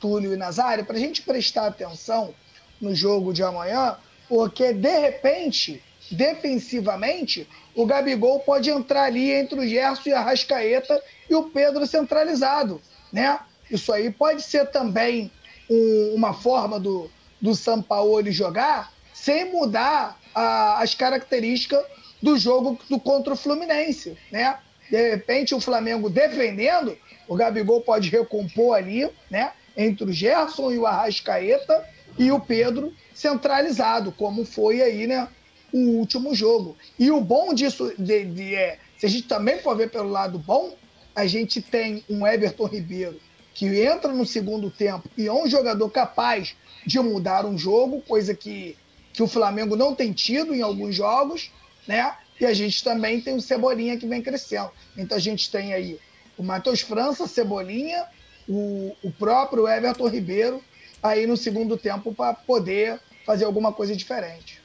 Túlio 0.00 0.32
e 0.32 0.36
Nazário, 0.38 0.86
para 0.86 0.96
a 0.96 1.00
gente 1.00 1.20
prestar 1.20 1.66
atenção 1.66 2.34
no 2.80 2.94
jogo 2.94 3.34
de 3.34 3.42
amanhã, 3.42 3.98
porque 4.26 4.72
de 4.72 4.98
repente, 5.00 5.82
defensivamente, 6.10 7.46
o 7.74 7.86
Gabigol 7.86 8.40
pode 8.40 8.70
entrar 8.70 9.04
ali 9.04 9.30
entre 9.32 9.58
o 9.58 9.66
Gerson 9.66 10.10
e 10.10 10.12
a 10.12 10.20
Rascaeta 10.20 11.00
e 11.28 11.34
o 11.34 11.44
Pedro 11.44 11.86
centralizado, 11.86 12.80
né? 13.12 13.38
Isso 13.70 13.92
aí 13.92 14.10
pode 14.10 14.42
ser 14.42 14.70
também 14.70 15.30
um, 15.68 16.12
uma 16.14 16.32
forma 16.32 16.78
do, 16.78 17.10
do 17.40 17.54
Sampaoli 17.54 18.30
jogar 18.30 18.92
sem 19.12 19.50
mudar 19.52 20.18
a, 20.34 20.82
as 20.82 20.94
características 20.94 21.84
do 22.22 22.38
jogo 22.38 22.78
do 22.88 22.98
contra 22.98 23.32
o 23.32 23.36
Fluminense, 23.36 24.16
né? 24.30 24.58
De 24.90 25.10
repente 25.10 25.54
o 25.54 25.60
Flamengo 25.60 26.10
defendendo, 26.10 26.96
o 27.26 27.34
Gabigol 27.34 27.80
pode 27.80 28.10
recompor 28.10 28.76
ali, 28.76 29.08
né? 29.30 29.52
Entre 29.76 30.04
o 30.04 30.12
Gerson 30.12 30.70
e 30.72 30.78
o 30.78 30.86
Arrascaeta 30.86 31.84
e 32.18 32.30
o 32.30 32.38
Pedro 32.38 32.92
centralizado, 33.12 34.12
como 34.12 34.44
foi 34.44 34.82
aí, 34.82 35.06
né? 35.06 35.28
O 35.74 35.98
último 35.98 36.34
jogo. 36.34 36.76
E 36.96 37.10
o 37.10 37.20
bom 37.20 37.52
disso, 37.52 37.92
de, 37.98 38.24
de, 38.24 38.54
é, 38.54 38.78
se 38.96 39.06
a 39.06 39.08
gente 39.08 39.26
também 39.26 39.58
for 39.58 39.76
ver 39.76 39.90
pelo 39.90 40.08
lado 40.08 40.38
bom, 40.38 40.76
a 41.14 41.26
gente 41.26 41.60
tem 41.60 42.04
um 42.08 42.26
Everton 42.26 42.66
Ribeiro 42.66 43.20
que 43.52 43.66
entra 43.66 44.12
no 44.12 44.24
segundo 44.24 44.70
tempo 44.70 45.08
e 45.18 45.26
é 45.26 45.32
um 45.32 45.48
jogador 45.48 45.90
capaz 45.90 46.56
de 46.86 46.98
mudar 47.00 47.44
um 47.44 47.58
jogo, 47.58 48.00
coisa 48.02 48.34
que 48.34 48.76
que 49.14 49.22
o 49.22 49.28
Flamengo 49.28 49.76
não 49.76 49.94
tem 49.94 50.12
tido 50.12 50.52
em 50.52 50.60
alguns 50.60 50.94
jogos, 50.96 51.52
né? 51.86 52.16
E 52.40 52.44
a 52.44 52.52
gente 52.52 52.82
também 52.82 53.20
tem 53.20 53.36
o 53.36 53.40
Cebolinha 53.40 53.96
que 53.96 54.08
vem 54.08 54.20
crescendo. 54.20 54.72
Então 54.98 55.16
a 55.16 55.20
gente 55.20 55.50
tem 55.52 55.72
aí 55.72 56.00
o 56.36 56.42
Matheus 56.42 56.80
França, 56.80 57.28
Cebolinha, 57.28 58.04
o, 58.48 58.92
o 59.04 59.12
próprio 59.12 59.68
Everton 59.68 60.08
Ribeiro 60.08 60.60
aí 61.00 61.28
no 61.28 61.36
segundo 61.36 61.76
tempo 61.76 62.12
para 62.12 62.34
poder 62.34 63.00
fazer 63.24 63.44
alguma 63.44 63.72
coisa 63.72 63.94
diferente. 63.94 64.60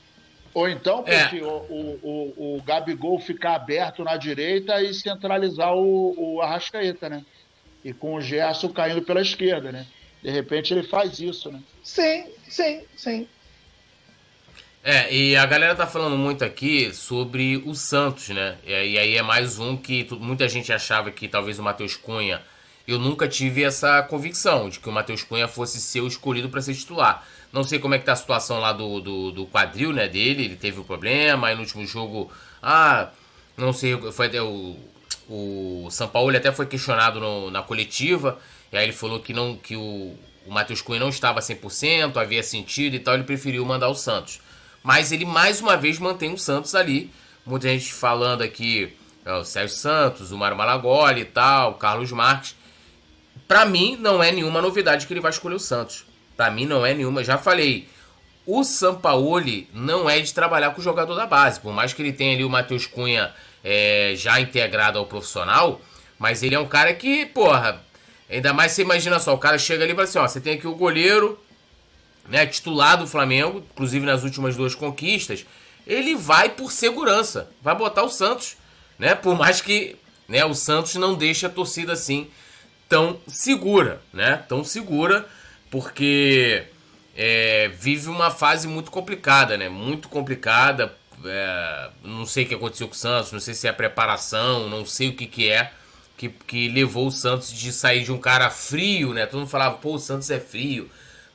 Ou 0.54 0.68
então, 0.68 1.04
porque 1.04 1.38
é. 1.38 1.44
o, 1.44 2.00
o, 2.02 2.58
o, 2.58 2.64
Gabigol 2.64 3.20
ficar 3.20 3.56
aberto 3.56 4.04
na 4.04 4.18
direita 4.18 4.82
e 4.82 4.94
centralizar 4.94 5.74
o, 5.76 6.16
o 6.18 6.42
Arrascaeta, 6.42 7.08
né? 7.08 7.24
E 7.84 7.94
com 7.94 8.16
o 8.16 8.22
Gerson 8.22 8.70
caindo 8.70 9.02
pela 9.02 9.22
esquerda, 9.22 9.72
né? 9.72 9.86
De 10.22 10.30
repente 10.30 10.74
ele 10.74 10.84
faz 10.84 11.20
isso, 11.20 11.52
né? 11.52 11.62
Sim, 11.84 12.26
sim, 12.48 12.84
sim. 12.96 13.28
É, 14.84 15.14
e 15.14 15.36
a 15.36 15.46
galera 15.46 15.76
tá 15.76 15.86
falando 15.86 16.18
muito 16.18 16.44
aqui 16.44 16.94
sobre 16.94 17.58
o 17.66 17.76
Santos, 17.76 18.30
né? 18.30 18.58
E 18.66 18.98
aí 18.98 19.18
é 19.18 19.22
mais 19.22 19.60
um 19.60 19.78
que 19.78 20.08
muita 20.20 20.48
gente 20.48 20.72
achava 20.72 21.12
que 21.12 21.28
talvez 21.28 21.60
o 21.60 21.64
Matheus 21.64 21.96
Cunha. 21.96 22.42
Eu 22.88 22.98
nunca 22.98 23.28
tive 23.28 23.64
essa 23.64 24.02
convicção 24.04 24.70
de 24.70 24.80
que 24.80 24.90
o 24.90 24.92
Matheus 24.92 25.22
Cunha 25.22 25.48
fosse 25.48 25.80
ser 25.80 26.02
o 26.02 26.08
escolhido 26.08 26.50
para 26.50 26.62
ser 26.62 26.74
titular. 26.74 27.24
Não 27.52 27.64
sei 27.64 27.80
como 27.80 27.96
é 27.96 28.00
que 28.00 28.06
tá 28.06 28.14
a 28.14 28.16
situação 28.16 28.60
lá 28.60 28.72
do, 28.72 29.02
do, 29.02 29.32
do, 29.32 29.46
quadril, 29.48 29.92
né, 29.92 30.08
dele. 30.08 30.46
Ele 30.46 30.56
teve 30.56 30.80
um 30.80 30.84
problema, 30.84 31.48
aí 31.48 31.56
no 31.56 31.62
último 31.62 31.86
jogo. 31.86 32.32
Ah, 32.62 33.10
não 33.58 33.74
sei, 33.74 33.98
foi 34.12 34.40
o. 34.40 34.78
O 35.32 35.88
São 35.92 36.08
Paulo 36.08 36.36
até 36.36 36.52
foi 36.52 36.66
questionado 36.66 37.20
no, 37.20 37.52
na 37.52 37.62
coletiva. 37.62 38.40
E 38.72 38.78
aí 38.78 38.86
ele 38.86 38.94
falou 38.94 39.20
que, 39.20 39.32
não, 39.32 39.56
que 39.56 39.76
o, 39.76 40.16
o 40.46 40.52
Matheus 40.52 40.82
Cunha 40.82 41.00
não 41.00 41.10
estava 41.10 41.40
100%, 41.40 42.18
havia 42.18 42.42
sentido 42.42 42.96
e 42.96 43.00
tal. 43.00 43.14
Ele 43.14 43.24
preferiu 43.24 43.64
mandar 43.64 43.90
o 43.90 43.96
Santos. 43.96 44.42
Mas 44.84 45.12
ele 45.12 45.26
mais 45.26 45.62
uma 45.62 45.78
vez 45.78 46.00
mantém 46.00 46.34
o 46.34 46.38
Santos 46.38 46.74
ali. 46.74 47.12
Muita 47.46 47.68
gente 47.68 47.94
falando 47.94 48.42
aqui, 48.42 48.96
é, 49.26 49.34
o 49.34 49.44
Sérgio 49.44 49.76
Santos, 49.76 50.32
o 50.32 50.38
Mário 50.38 50.58
Malagoli 50.58 51.22
e 51.22 51.26
tal, 51.26 51.72
o 51.72 51.74
Carlos 51.76 52.12
Marques. 52.12 52.56
Para 53.48 53.66
mim, 53.66 53.98
não 54.00 54.22
é 54.22 54.32
nenhuma 54.32 54.62
novidade 54.62 55.06
que 55.06 55.14
ele 55.14 55.20
vai 55.20 55.32
escolher 55.32 55.56
o 55.56 55.60
Santos. 55.60 56.06
Para 56.40 56.52
mim, 56.52 56.66
não 56.66 56.86
é 56.86 56.94
nenhuma. 56.94 57.22
Já 57.22 57.38
falei, 57.38 57.90
o 58.46 58.64
Sampaoli 58.64 59.68
não 59.74 60.10
é 60.10 60.22
de 60.22 60.34
trabalhar 60.34 60.72
com 60.72 60.80
o 60.80 60.84
jogador 60.84 61.14
da 61.14 61.28
base. 61.28 61.60
Por 61.60 61.74
mais 61.74 61.92
que 61.92 62.02
ele 62.02 62.14
tenha 62.14 62.34
ali 62.34 62.46
o 62.46 62.50
Matheus 62.50 62.88
Cunha 62.88 63.34
é, 63.62 64.14
já 64.16 64.40
integrado 64.40 64.98
ao 64.98 65.06
profissional, 65.06 65.82
mas 66.18 66.42
ele 66.42 66.56
é 66.56 66.60
um 66.60 66.66
cara 66.66 66.94
que, 66.94 67.26
porra, 67.26 67.84
ainda 68.30 68.54
mais 68.54 68.72
você 68.72 68.84
imagina 68.84 69.20
só, 69.20 69.34
o 69.34 69.38
cara 69.38 69.60
chega 69.60 69.84
ali 69.84 69.92
e 69.92 69.96
fala 69.96 70.08
assim: 70.08 70.18
ó, 70.18 70.26
você 70.26 70.40
tem 70.40 70.54
aqui 70.54 70.66
o 70.66 70.76
goleiro, 70.76 71.38
né, 72.30 72.46
titular 72.46 72.96
do 72.96 73.06
Flamengo, 73.06 73.62
inclusive 73.74 74.06
nas 74.06 74.24
últimas 74.24 74.56
duas 74.56 74.74
conquistas, 74.74 75.46
ele 75.86 76.16
vai 76.16 76.48
por 76.48 76.72
segurança, 76.72 77.52
vai 77.62 77.76
botar 77.76 78.04
o 78.04 78.10
Santos, 78.10 78.56
né? 78.98 79.14
Por 79.14 79.38
mais 79.38 79.60
que, 79.60 79.98
né, 80.26 80.46
o 80.46 80.54
Santos 80.54 80.96
não 80.96 81.16
deixe 81.16 81.46
a 81.46 81.50
torcida 81.50 81.92
assim 81.92 82.30
tão 82.88 83.20
segura, 83.28 84.02
né? 84.14 84.42
Tão 84.48 84.64
segura, 84.64 85.28
porque 85.70 86.64
é, 87.16 87.70
vive 87.70 88.10
uma 88.10 88.32
fase 88.32 88.68
muito 88.68 88.92
complicada, 88.92 89.58
né? 89.58 89.70
Muito 89.70 90.10
complicada. 90.10 90.94
É, 91.26 91.90
não 92.04 92.26
sei 92.26 92.46
o 92.46 92.48
que 92.48 92.56
aconteceu 92.56 92.88
com 92.88 92.94
o 92.94 92.98
Santos, 92.98 93.32
não 93.32 93.40
sei 93.40 93.54
se 93.54 93.68
é 93.68 93.70
a 93.70 93.74
preparação, 93.74 94.70
não 94.70 94.86
sei 94.86 95.10
o 95.10 95.16
que, 95.16 95.26
que 95.26 95.50
é. 95.50 95.72
Que, 96.18 96.30
que 96.30 96.68
levou 96.68 97.08
o 97.08 97.12
Santos 97.12 97.52
de 97.52 97.72
sair 97.72 98.04
de 98.04 98.12
um 98.12 98.18
cara 98.18 98.50
frio, 98.50 99.14
né? 99.14 99.26
Todo 99.26 99.40
mundo 99.40 99.50
falava, 99.50 99.78
pô, 99.78 99.96
o 99.96 100.00
Santos 100.00 100.30
é 100.30 100.40
frio 100.40 100.90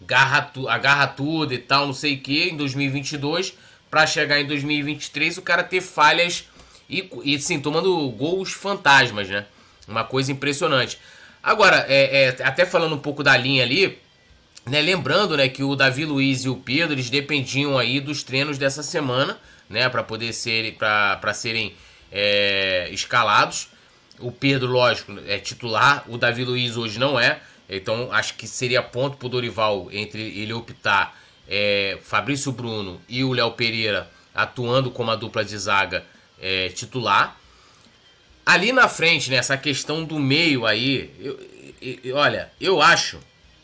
garra 0.07 0.43
tu, 0.43 0.69
agarra 0.69 1.07
tudo 1.07 1.53
e 1.55 1.59
tal, 1.59 1.87
não 1.87 1.95
sei 1.95 2.15
o 2.15 2.21
que, 2.21 2.51
em 2.51 2.57
2022, 2.57 3.55
para 3.91 4.07
chegar 4.07 4.41
em 4.41 4.47
2023 4.47 5.39
o 5.39 5.43
cara 5.43 5.63
ter 5.63 5.81
falhas 5.81 6.49
e, 6.89 7.09
e 7.25 7.39
sim, 7.39 7.61
tomando 7.61 8.09
gols 8.11 8.53
fantasmas, 8.53 9.29
né? 9.29 9.47
Uma 9.89 10.05
coisa 10.05 10.33
impressionante. 10.33 10.99
Agora, 11.43 11.85
é, 11.89 12.25
é, 12.25 12.43
até 12.43 12.65
falando 12.65 12.95
um 12.95 12.99
pouco 12.99 13.23
da 13.23 13.37
linha 13.37 13.63
ali, 13.63 13.99
né? 14.67 14.81
Lembrando, 14.81 15.37
né, 15.37 15.49
que 15.49 15.63
o 15.63 15.75
Davi 15.77 16.05
Luiz 16.05 16.45
e 16.45 16.49
o 16.49 16.57
Pedro 16.57 16.95
eles 16.95 17.11
dependiam 17.11 17.79
aí 17.79 18.01
dos 18.01 18.23
treinos 18.23 18.59
dessa 18.59 18.83
semana, 18.83 19.39
né, 19.69 19.89
para 19.89 20.03
poder 20.03 20.33
ser, 20.33 20.77
para 20.77 21.35
serem 21.35 21.75
é, 22.11 22.89
escalados. 22.91 23.69
O 24.19 24.31
Pedro, 24.31 24.69
lógico, 24.69 25.13
é 25.27 25.39
titular. 25.39 26.05
O 26.09 26.17
Davi 26.17 26.45
Luiz 26.45 26.77
hoje 26.77 26.99
não 26.99 27.19
é. 27.19 27.41
Então 27.69 28.13
acho 28.13 28.35
que 28.35 28.47
seria 28.47 28.83
ponto 28.83 29.17
pro 29.17 29.29
Dorival 29.29 29.89
entre 29.91 30.23
ele 30.39 30.53
optar 30.53 31.19
é, 31.49 31.99
Fabrício 32.03 32.53
Bruno 32.53 33.01
e 33.09 33.25
o 33.25 33.33
Léo 33.33 33.53
Pereira 33.53 34.11
atuando 34.35 34.91
como 34.91 35.11
a 35.11 35.17
dupla 35.17 35.45
de 35.45 35.57
zaga 35.57 36.05
é, 36.41 36.69
titular. 36.69 37.37
Ali 38.45 38.73
na 38.73 38.89
frente, 38.89 39.31
nessa 39.31 39.55
né, 39.55 39.63
questão 39.63 40.05
do 40.05 40.19
meio 40.19 40.67
aí, 40.67 41.11
eu, 41.19 41.99
eu, 42.05 42.17
olha, 42.17 42.53
eu 42.61 42.83
acho, 42.83 43.19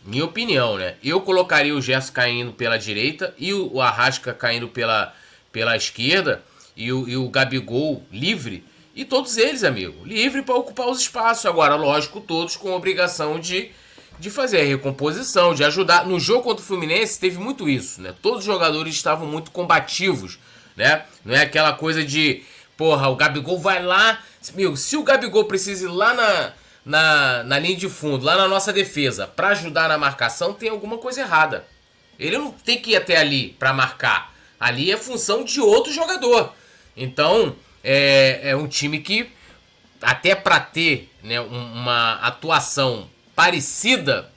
minha 0.04 0.24
opinião, 0.24 0.76
né? 0.76 0.94
Eu 1.02 1.20
colocaria 1.20 1.74
o 1.74 1.82
Gerson 1.82 2.12
caindo 2.12 2.52
pela 2.52 2.78
direita 2.78 3.34
e 3.38 3.52
o, 3.52 3.80
Arrasca 3.80 4.32
caindo 4.32 4.68
pela, 4.68 5.14
pela 5.52 5.76
esquerda 5.76 6.42
e 6.76 6.92
o, 6.92 7.08
e 7.08 7.16
o 7.16 7.28
Gabigol 7.28 8.02
livre. 8.10 8.64
E 8.94 9.04
todos 9.04 9.36
eles, 9.36 9.62
amigo, 9.62 10.04
livre 10.04 10.42
para 10.42 10.54
ocupar 10.54 10.88
os 10.88 11.00
espaços. 11.00 11.46
Agora, 11.46 11.74
lógico, 11.74 12.20
todos 12.20 12.56
com 12.56 12.72
obrigação 12.72 13.38
de 13.38 13.70
de 14.20 14.28
fazer 14.28 14.60
a 14.60 14.64
recomposição, 14.64 15.54
de 15.54 15.64
ajudar. 15.64 16.06
No 16.06 16.20
jogo 16.20 16.42
contra 16.42 16.62
o 16.62 16.66
Fluminense 16.66 17.18
teve 17.18 17.38
muito 17.38 17.68
isso, 17.68 18.02
né? 18.02 18.14
Todos 18.20 18.40
os 18.40 18.44
jogadores 18.44 18.94
estavam 18.94 19.26
muito 19.26 19.50
combativos, 19.50 20.38
né? 20.76 21.04
Não 21.24 21.34
é 21.34 21.40
aquela 21.40 21.72
coisa 21.72 22.04
de, 22.04 22.42
porra, 22.76 23.08
o 23.08 23.16
Gabigol 23.16 23.58
vai 23.58 23.82
lá. 23.82 24.20
Meu, 24.54 24.76
se 24.76 24.94
o 24.96 25.02
Gabigol 25.02 25.46
precisa 25.46 25.86
ir 25.86 25.88
lá 25.88 26.12
na, 26.12 26.52
na, 26.84 27.42
na 27.44 27.58
linha 27.58 27.76
de 27.76 27.88
fundo, 27.88 28.24
lá 28.24 28.36
na 28.36 28.48
nossa 28.48 28.72
defesa, 28.72 29.26
para 29.26 29.48
ajudar 29.48 29.88
na 29.88 29.98
marcação, 29.98 30.52
tem 30.52 30.68
alguma 30.68 30.98
coisa 30.98 31.20
errada. 31.20 31.66
Ele 32.18 32.36
não 32.36 32.52
tem 32.52 32.78
que 32.78 32.90
ir 32.90 32.96
até 32.96 33.16
ali 33.16 33.50
para 33.58 33.72
marcar. 33.72 34.34
Ali 34.58 34.90
é 34.90 34.96
função 34.96 35.44
de 35.44 35.60
outro 35.60 35.92
jogador. 35.92 36.52
Então, 36.96 37.56
é, 37.82 38.40
é 38.50 38.56
um 38.56 38.68
time 38.68 39.00
que, 39.00 39.30
até 40.02 40.34
para 40.34 40.60
ter 40.60 41.10
né, 41.22 41.40
uma 41.40 42.14
atuação 42.16 43.08
parecida 43.34 44.30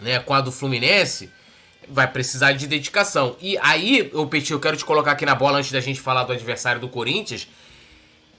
né, 0.00 0.18
com 0.18 0.34
a 0.34 0.40
do 0.40 0.50
Fluminense, 0.50 1.30
vai 1.88 2.06
precisar 2.06 2.52
de 2.52 2.66
dedicação. 2.66 3.36
E 3.40 3.56
aí, 3.58 4.10
o 4.12 4.26
Petit, 4.26 4.52
eu 4.52 4.60
quero 4.60 4.76
te 4.76 4.84
colocar 4.84 5.12
aqui 5.12 5.24
na 5.24 5.34
bola 5.34 5.58
antes 5.58 5.72
da 5.72 5.80
gente 5.80 6.00
falar 6.00 6.24
do 6.24 6.32
adversário 6.32 6.80
do 6.80 6.88
Corinthians. 6.88 7.48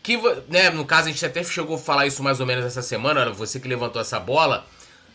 Que, 0.10 0.18
né, 0.48 0.72
no 0.72 0.86
caso, 0.86 1.08
a 1.08 1.12
gente 1.12 1.24
até 1.24 1.44
chegou 1.44 1.76
a 1.76 1.78
falar 1.78 2.08
isso 2.08 2.24
mais 2.24 2.40
ou 2.40 2.46
menos 2.48 2.66
essa 2.66 2.82
semana, 2.82 3.30
você 3.30 3.60
que 3.60 3.68
levantou 3.68 4.02
essa 4.02 4.20
bola, 4.20 4.66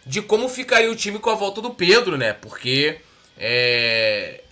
de 0.07 0.23
como 0.23 0.49
ficaria 0.49 0.89
o 0.89 0.95
time 0.95 1.19
com 1.19 1.31
a 1.31 1.35
volta 1.35 1.61
do 1.61 1.71
Pedro, 1.71 2.16
né? 2.16 2.33
Porque 2.33 3.01
é, 3.37 4.43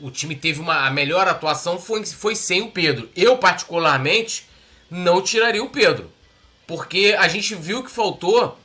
o 0.00 0.10
time 0.10 0.34
teve 0.34 0.58
uma. 0.58 0.88
A 0.88 0.90
melhor 0.90 1.28
atuação 1.28 1.78
foi, 1.78 2.04
foi 2.04 2.34
sem 2.34 2.62
o 2.62 2.70
Pedro. 2.72 3.08
Eu, 3.14 3.38
particularmente, 3.38 4.48
não 4.90 5.22
tiraria 5.22 5.62
o 5.62 5.70
Pedro. 5.70 6.10
Porque 6.66 7.14
a 7.16 7.28
gente 7.28 7.54
viu 7.54 7.84
que 7.84 7.90
faltou 7.92 8.58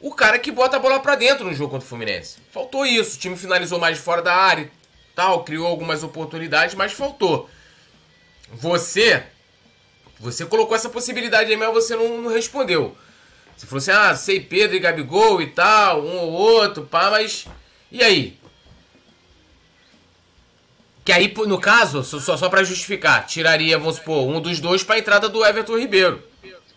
o 0.00 0.12
cara 0.12 0.36
que 0.36 0.50
bota 0.50 0.78
a 0.78 0.80
bola 0.80 0.98
para 0.98 1.14
dentro 1.14 1.44
no 1.44 1.54
jogo 1.54 1.70
contra 1.70 1.86
o 1.86 1.88
Fluminense. 1.88 2.38
Faltou 2.50 2.84
isso. 2.84 3.14
O 3.14 3.20
time 3.20 3.36
finalizou 3.36 3.78
mais 3.78 3.98
fora 3.98 4.20
da 4.20 4.34
área 4.34 4.68
tal, 5.14 5.44
criou 5.44 5.68
algumas 5.68 6.02
oportunidades, 6.02 6.74
mas 6.74 6.92
faltou. 6.92 7.48
Você 8.52 9.22
você 10.18 10.46
colocou 10.46 10.76
essa 10.76 10.88
possibilidade 10.88 11.50
aí, 11.50 11.56
mas 11.56 11.72
você 11.72 11.94
não, 11.94 12.22
não 12.22 12.30
respondeu. 12.30 12.96
Você 13.56 13.66
falou 13.66 13.78
assim: 13.78 13.90
"Ah, 13.90 14.14
sei 14.14 14.40
Pedro 14.40 14.76
e 14.76 14.80
Gabigol 14.80 15.40
e 15.40 15.48
tal, 15.48 16.02
um 16.02 16.16
ou 16.18 16.32
outro, 16.32 16.84
pá, 16.84 17.10
mas 17.10 17.46
e 17.90 18.02
aí?" 18.02 18.38
Que 21.04 21.12
aí, 21.12 21.32
no 21.46 21.60
caso, 21.60 22.02
só, 22.02 22.36
só 22.36 22.48
para 22.48 22.64
justificar, 22.64 23.26
tiraria, 23.26 23.78
vamos 23.78 23.96
supor, 23.96 24.26
um 24.26 24.40
dos 24.40 24.58
dois 24.58 24.82
para 24.82 24.96
a 24.96 24.98
entrada 24.98 25.28
do 25.28 25.44
Everton 25.44 25.78
Ribeiro. 25.78 26.20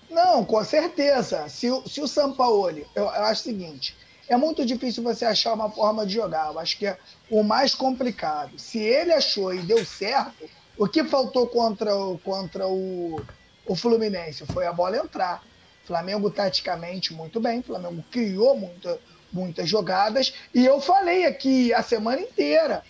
Não, 0.09 0.45
com 0.45 0.63
certeza. 0.63 1.49
Se, 1.49 1.69
o, 1.71 1.87
se 1.87 1.99
o 1.99 2.07
Sampaoli, 2.07 2.85
eu, 2.95 3.05
eu 3.05 3.09
acho 3.09 3.41
o 3.41 3.43
seguinte, 3.45 3.95
é 4.27 4.37
muito 4.37 4.63
difícil 4.65 5.01
você 5.01 5.25
achar 5.25 5.53
uma 5.53 5.71
forma 5.71 6.05
de 6.05 6.13
jogar. 6.13 6.51
Eu 6.51 6.59
acho 6.59 6.77
que 6.77 6.85
é 6.85 6.97
o 7.29 7.43
mais 7.43 7.73
complicado. 7.73 8.51
Se 8.57 8.77
ele 8.77 9.11
achou 9.11 9.51
e 9.51 9.63
deu 9.63 9.83
certo, 9.83 10.47
o 10.79 10.87
que 10.87 11.03
faltou 11.03 11.45
contra, 11.45 11.95
o, 11.95 12.17
contra 12.19 12.65
o, 12.67 13.21
o 13.65 13.75
Fluminense 13.75 14.45
foi 14.47 14.65
a 14.65 14.73
bola 14.73 14.97
entrar. 14.97 15.43
Flamengo 15.85 16.31
taticamente 16.31 17.13
muito 17.13 17.39
bem, 17.39 17.61
Flamengo 17.61 18.03
criou 18.09 18.55
muita, 18.55 18.99
muitas 19.33 19.67
jogadas 19.67 20.33
e 20.53 20.65
eu 20.65 20.79
falei 20.79 21.25
aqui 21.25 21.73
a 21.73 21.83
semana 21.83 22.21
inteira 22.21 22.83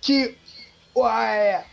que 0.00 0.36
é, 1.04 1.64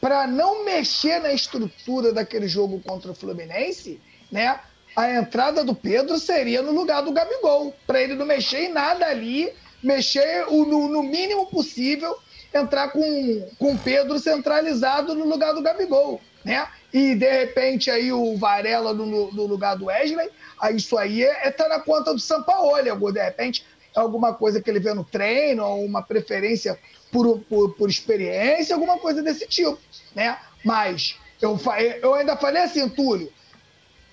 para 0.00 0.26
não 0.26 0.64
mexer 0.64 1.20
na 1.20 1.32
estrutura 1.32 2.12
daquele 2.12 2.48
jogo 2.48 2.80
contra 2.80 3.12
o 3.12 3.14
Fluminense, 3.14 4.00
né? 4.32 4.60
A 4.96 5.12
entrada 5.12 5.62
do 5.62 5.74
Pedro 5.74 6.18
seria 6.18 6.60
no 6.62 6.72
lugar 6.72 7.02
do 7.02 7.12
Gabigol, 7.12 7.74
para 7.86 8.02
ele 8.02 8.14
não 8.14 8.26
mexer 8.26 8.64
em 8.64 8.72
nada 8.72 9.06
ali, 9.06 9.52
mexer 9.82 10.46
o, 10.48 10.64
no, 10.64 10.88
no, 10.88 11.02
mínimo 11.02 11.46
possível, 11.46 12.18
entrar 12.52 12.88
com, 12.88 13.48
com 13.58 13.76
Pedro 13.76 14.18
centralizado 14.18 15.14
no 15.14 15.24
lugar 15.26 15.52
do 15.52 15.62
Gabigol, 15.62 16.20
né? 16.44 16.66
E 16.92 17.14
de 17.14 17.30
repente 17.30 17.90
aí 17.90 18.12
o 18.12 18.36
Varela 18.36 18.94
no, 18.94 19.30
no 19.32 19.46
lugar 19.46 19.76
do 19.76 19.86
Wesley, 19.86 20.30
aí 20.58 20.76
isso 20.76 20.96
aí 20.96 21.22
é, 21.22 21.48
é 21.48 21.50
tá 21.50 21.68
na 21.68 21.80
conta 21.80 22.14
do 22.14 22.20
Sampaoli, 22.20 22.90
de 23.12 23.22
repente 23.22 23.66
é 23.94 24.00
alguma 24.00 24.32
coisa 24.34 24.60
que 24.60 24.70
ele 24.70 24.80
vê 24.80 24.94
no 24.94 25.04
treino, 25.04 25.64
ou 25.64 25.84
uma 25.84 26.02
preferência 26.02 26.78
por, 27.12 27.40
por, 27.40 27.74
por 27.74 27.90
experiência, 27.90 28.74
alguma 28.74 28.98
coisa 28.98 29.22
desse 29.22 29.46
tipo, 29.46 29.78
né? 30.14 30.38
Mas 30.64 31.16
eu, 31.40 31.58
eu 32.02 32.14
ainda 32.14 32.36
falei 32.36 32.62
assim, 32.62 32.88
Túlio, 32.88 33.32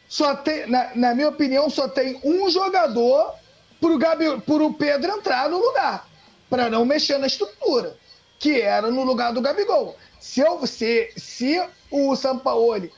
só 0.08 0.36
tem, 0.36 0.68
na, 0.68 0.96
na 0.96 1.16
minha 1.16 1.30
opinião, 1.30 1.70
só 1.70 1.88
tem 1.88 2.20
um 2.24 2.50
jogador 2.50 3.34
pro, 3.80 3.98
Gabi, 3.98 4.40
pro 4.42 4.74
Pedro 4.74 5.12
entrar 5.12 5.50
no 5.50 5.58
lugar, 5.58 6.08
para 6.50 6.70
não 6.70 6.86
mexer 6.86 7.18
na 7.18 7.28
estrutura, 7.28 7.98
que 8.46 8.62
era 8.62 8.92
no 8.92 9.04
lugar 9.04 9.34
do 9.34 9.42
Gabigol. 9.42 9.98
Se, 10.20 10.40
eu, 10.40 10.68
se, 10.68 11.12
se 11.18 11.60
o 11.90 12.16
Sampaoli 12.16 12.92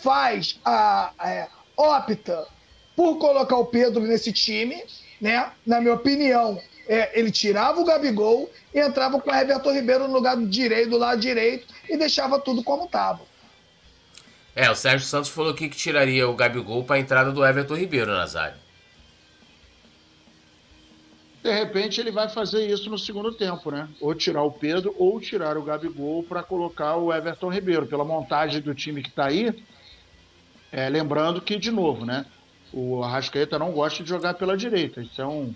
faz 0.00 0.60
a, 0.64 1.10
a 1.18 1.28
é, 1.28 1.48
opta 1.76 2.46
por 2.94 3.18
colocar 3.18 3.56
o 3.56 3.66
Pedro 3.66 4.02
nesse 4.02 4.32
time, 4.32 4.80
né? 5.20 5.50
Na 5.66 5.80
minha 5.80 5.94
opinião, 5.94 6.62
é, 6.86 7.18
ele 7.18 7.32
tirava 7.32 7.80
o 7.80 7.84
Gabigol 7.84 8.48
e 8.72 8.78
entrava 8.78 9.20
com 9.20 9.28
o 9.28 9.34
Everton 9.34 9.72
Ribeiro 9.72 10.06
no 10.06 10.14
lugar 10.14 10.36
direito, 10.36 10.90
do 10.90 10.98
lado 10.98 11.20
direito, 11.20 11.66
e 11.90 11.96
deixava 11.96 12.38
tudo 12.38 12.62
como 12.62 12.84
estava. 12.84 13.22
É, 14.54 14.70
o 14.70 14.76
Sérgio 14.76 15.08
Santos 15.08 15.30
falou 15.30 15.50
aqui 15.50 15.68
que 15.68 15.76
tiraria 15.76 16.28
o 16.28 16.36
Gabigol 16.36 16.84
para 16.84 16.94
a 16.94 17.00
entrada 17.00 17.32
do 17.32 17.44
Everton 17.44 17.74
Ribeiro, 17.74 18.12
Nazário. 18.12 18.61
De 21.42 21.52
repente 21.52 22.00
ele 22.00 22.12
vai 22.12 22.28
fazer 22.28 22.66
isso 22.70 22.88
no 22.88 22.96
segundo 22.96 23.32
tempo, 23.32 23.70
né? 23.70 23.88
Ou 24.00 24.14
tirar 24.14 24.44
o 24.44 24.52
Pedro 24.52 24.94
ou 24.96 25.20
tirar 25.20 25.58
o 25.58 25.62
Gabigol 25.62 26.22
para 26.22 26.42
colocar 26.42 26.96
o 26.96 27.12
Everton 27.12 27.48
Ribeiro. 27.48 27.86
Pela 27.86 28.04
montagem 28.04 28.60
do 28.60 28.72
time 28.74 29.02
que 29.02 29.08
está 29.08 29.26
aí, 29.26 29.52
é, 30.70 30.88
lembrando 30.88 31.40
que, 31.40 31.58
de 31.58 31.72
novo, 31.72 32.06
né? 32.06 32.24
O 32.72 33.02
Arrascaeta 33.02 33.58
não 33.58 33.72
gosta 33.72 34.04
de 34.04 34.08
jogar 34.08 34.34
pela 34.34 34.56
direita. 34.56 35.02
Isso 35.02 35.20
é 35.20 35.26
um, 35.26 35.52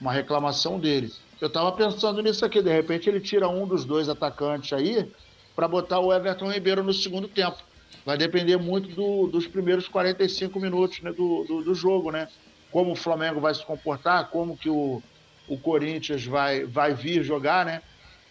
uma 0.00 0.12
reclamação 0.12 0.78
dele. 0.78 1.12
Eu 1.40 1.48
estava 1.48 1.72
pensando 1.72 2.22
nisso 2.22 2.44
aqui. 2.44 2.62
De 2.62 2.72
repente 2.72 3.08
ele 3.08 3.20
tira 3.20 3.48
um 3.48 3.66
dos 3.66 3.84
dois 3.84 4.08
atacantes 4.08 4.72
aí 4.72 5.10
para 5.56 5.66
botar 5.66 5.98
o 5.98 6.12
Everton 6.12 6.50
Ribeiro 6.50 6.84
no 6.84 6.92
segundo 6.92 7.26
tempo 7.26 7.58
vai 8.04 8.18
depender 8.18 8.56
muito 8.56 8.88
do, 8.88 9.28
dos 9.28 9.46
primeiros 9.46 9.88
45 9.88 10.60
minutos 10.60 11.00
né, 11.00 11.10
do, 11.10 11.44
do, 11.44 11.62
do, 11.62 11.74
jogo, 11.74 12.10
né? 12.10 12.28
Como 12.70 12.92
o 12.92 12.96
Flamengo 12.96 13.40
vai 13.40 13.54
se 13.54 13.64
comportar, 13.64 14.28
como 14.30 14.56
que 14.56 14.68
o, 14.68 15.02
o 15.46 15.58
Corinthians 15.58 16.24
vai, 16.24 16.64
vai 16.64 16.94
vir 16.94 17.22
jogar, 17.22 17.64
né? 17.64 17.82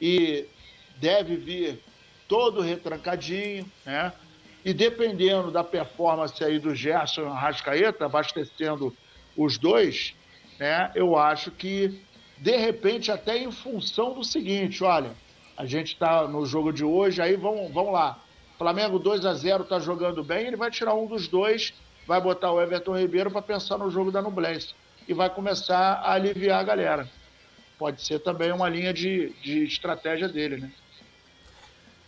E 0.02 0.46
deve 0.98 1.36
vir 1.36 1.80
todo 2.28 2.62
retrancadinho, 2.62 3.66
né? 3.86 4.12
E 4.66 4.74
dependendo 4.74 5.52
da 5.52 5.64
performance 5.64 6.44
aí 6.44 6.58
do 6.58 6.74
Gerson 6.74 7.28
Arrascaeta, 7.28 8.06
abastecendo 8.06 8.96
os 9.36 9.58
dois, 9.58 10.14
né? 10.60 10.92
Eu 10.96 11.18
acho 11.18 11.52
que, 11.52 12.02
de 12.38 12.56
repente, 12.56 13.12
até 13.12 13.38
em 13.38 13.52
função 13.52 14.14
do 14.14 14.24
seguinte, 14.24 14.84
olha, 14.84 15.12
a 15.58 15.66
gente 15.66 15.94
está 15.94 16.28
no 16.28 16.46
jogo 16.46 16.72
de 16.72 16.84
hoje, 16.84 17.22
aí 17.22 17.36
vamos, 17.36 17.72
vamos 17.72 17.94
lá 17.94 18.20
Flamengo 18.58 18.98
2 18.98 19.26
a 19.26 19.34
0 19.34 19.64
está 19.64 19.80
jogando 19.80 20.24
bem, 20.24 20.48
ele 20.48 20.56
vai 20.56 20.72
tirar 20.72 20.94
um 20.94 21.06
dos 21.06 21.28
dois, 21.28 21.74
vai 22.08 22.22
botar 22.22 22.52
o 22.52 22.62
Everton 22.62 22.98
Ribeiro 22.98 23.30
para 23.30 23.42
pensar 23.42 23.78
no 23.78 23.90
jogo 23.90 24.12
da 24.12 24.22
Nublense 24.22 24.74
e 25.08 25.14
vai 25.14 25.30
começar 25.30 25.94
a 25.96 26.14
aliviar 26.14 26.60
a 26.60 26.64
galera. 26.64 27.10
Pode 27.78 28.02
ser 28.02 28.20
também 28.20 28.52
uma 28.52 28.70
linha 28.70 28.94
de, 28.94 29.34
de 29.42 29.64
estratégia 29.64 30.28
dele, 30.28 30.58
né? 30.58 30.72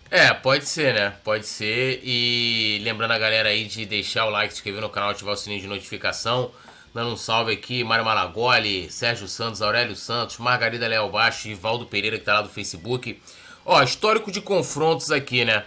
É, 0.09 0.34
pode 0.34 0.65
ser, 0.65 0.93
né? 0.93 1.13
Pode 1.23 1.45
ser. 1.47 1.99
E 2.03 2.80
lembrando 2.84 3.11
a 3.11 3.17
galera 3.17 3.49
aí 3.49 3.65
de 3.65 3.85
deixar 3.85 4.26
o 4.26 4.30
like, 4.30 4.53
se 4.53 4.59
inscrever 4.59 4.81
no 4.81 4.89
canal, 4.89 5.09
ativar 5.09 5.34
o 5.34 5.38
sininho 5.38 5.61
de 5.61 5.67
notificação. 5.67 6.51
Dando 6.93 7.11
um 7.11 7.17
salve 7.17 7.51
aqui, 7.51 7.84
Mário 7.84 8.05
Malagoli, 8.05 8.89
Sérgio 8.89 9.27
Santos, 9.27 9.61
Aurélio 9.61 9.95
Santos, 9.95 10.38
Margarida 10.38 10.88
Leal 10.88 11.09
Baixo 11.09 11.49
e 11.49 11.53
Valdo 11.53 11.85
Pereira, 11.85 12.17
que 12.17 12.23
tá 12.23 12.35
lá 12.35 12.41
do 12.41 12.49
Facebook. 12.49 13.22
Ó, 13.65 13.81
histórico 13.84 14.31
de 14.31 14.39
confrontos 14.39 15.11
aqui, 15.11 15.43
né? 15.43 15.65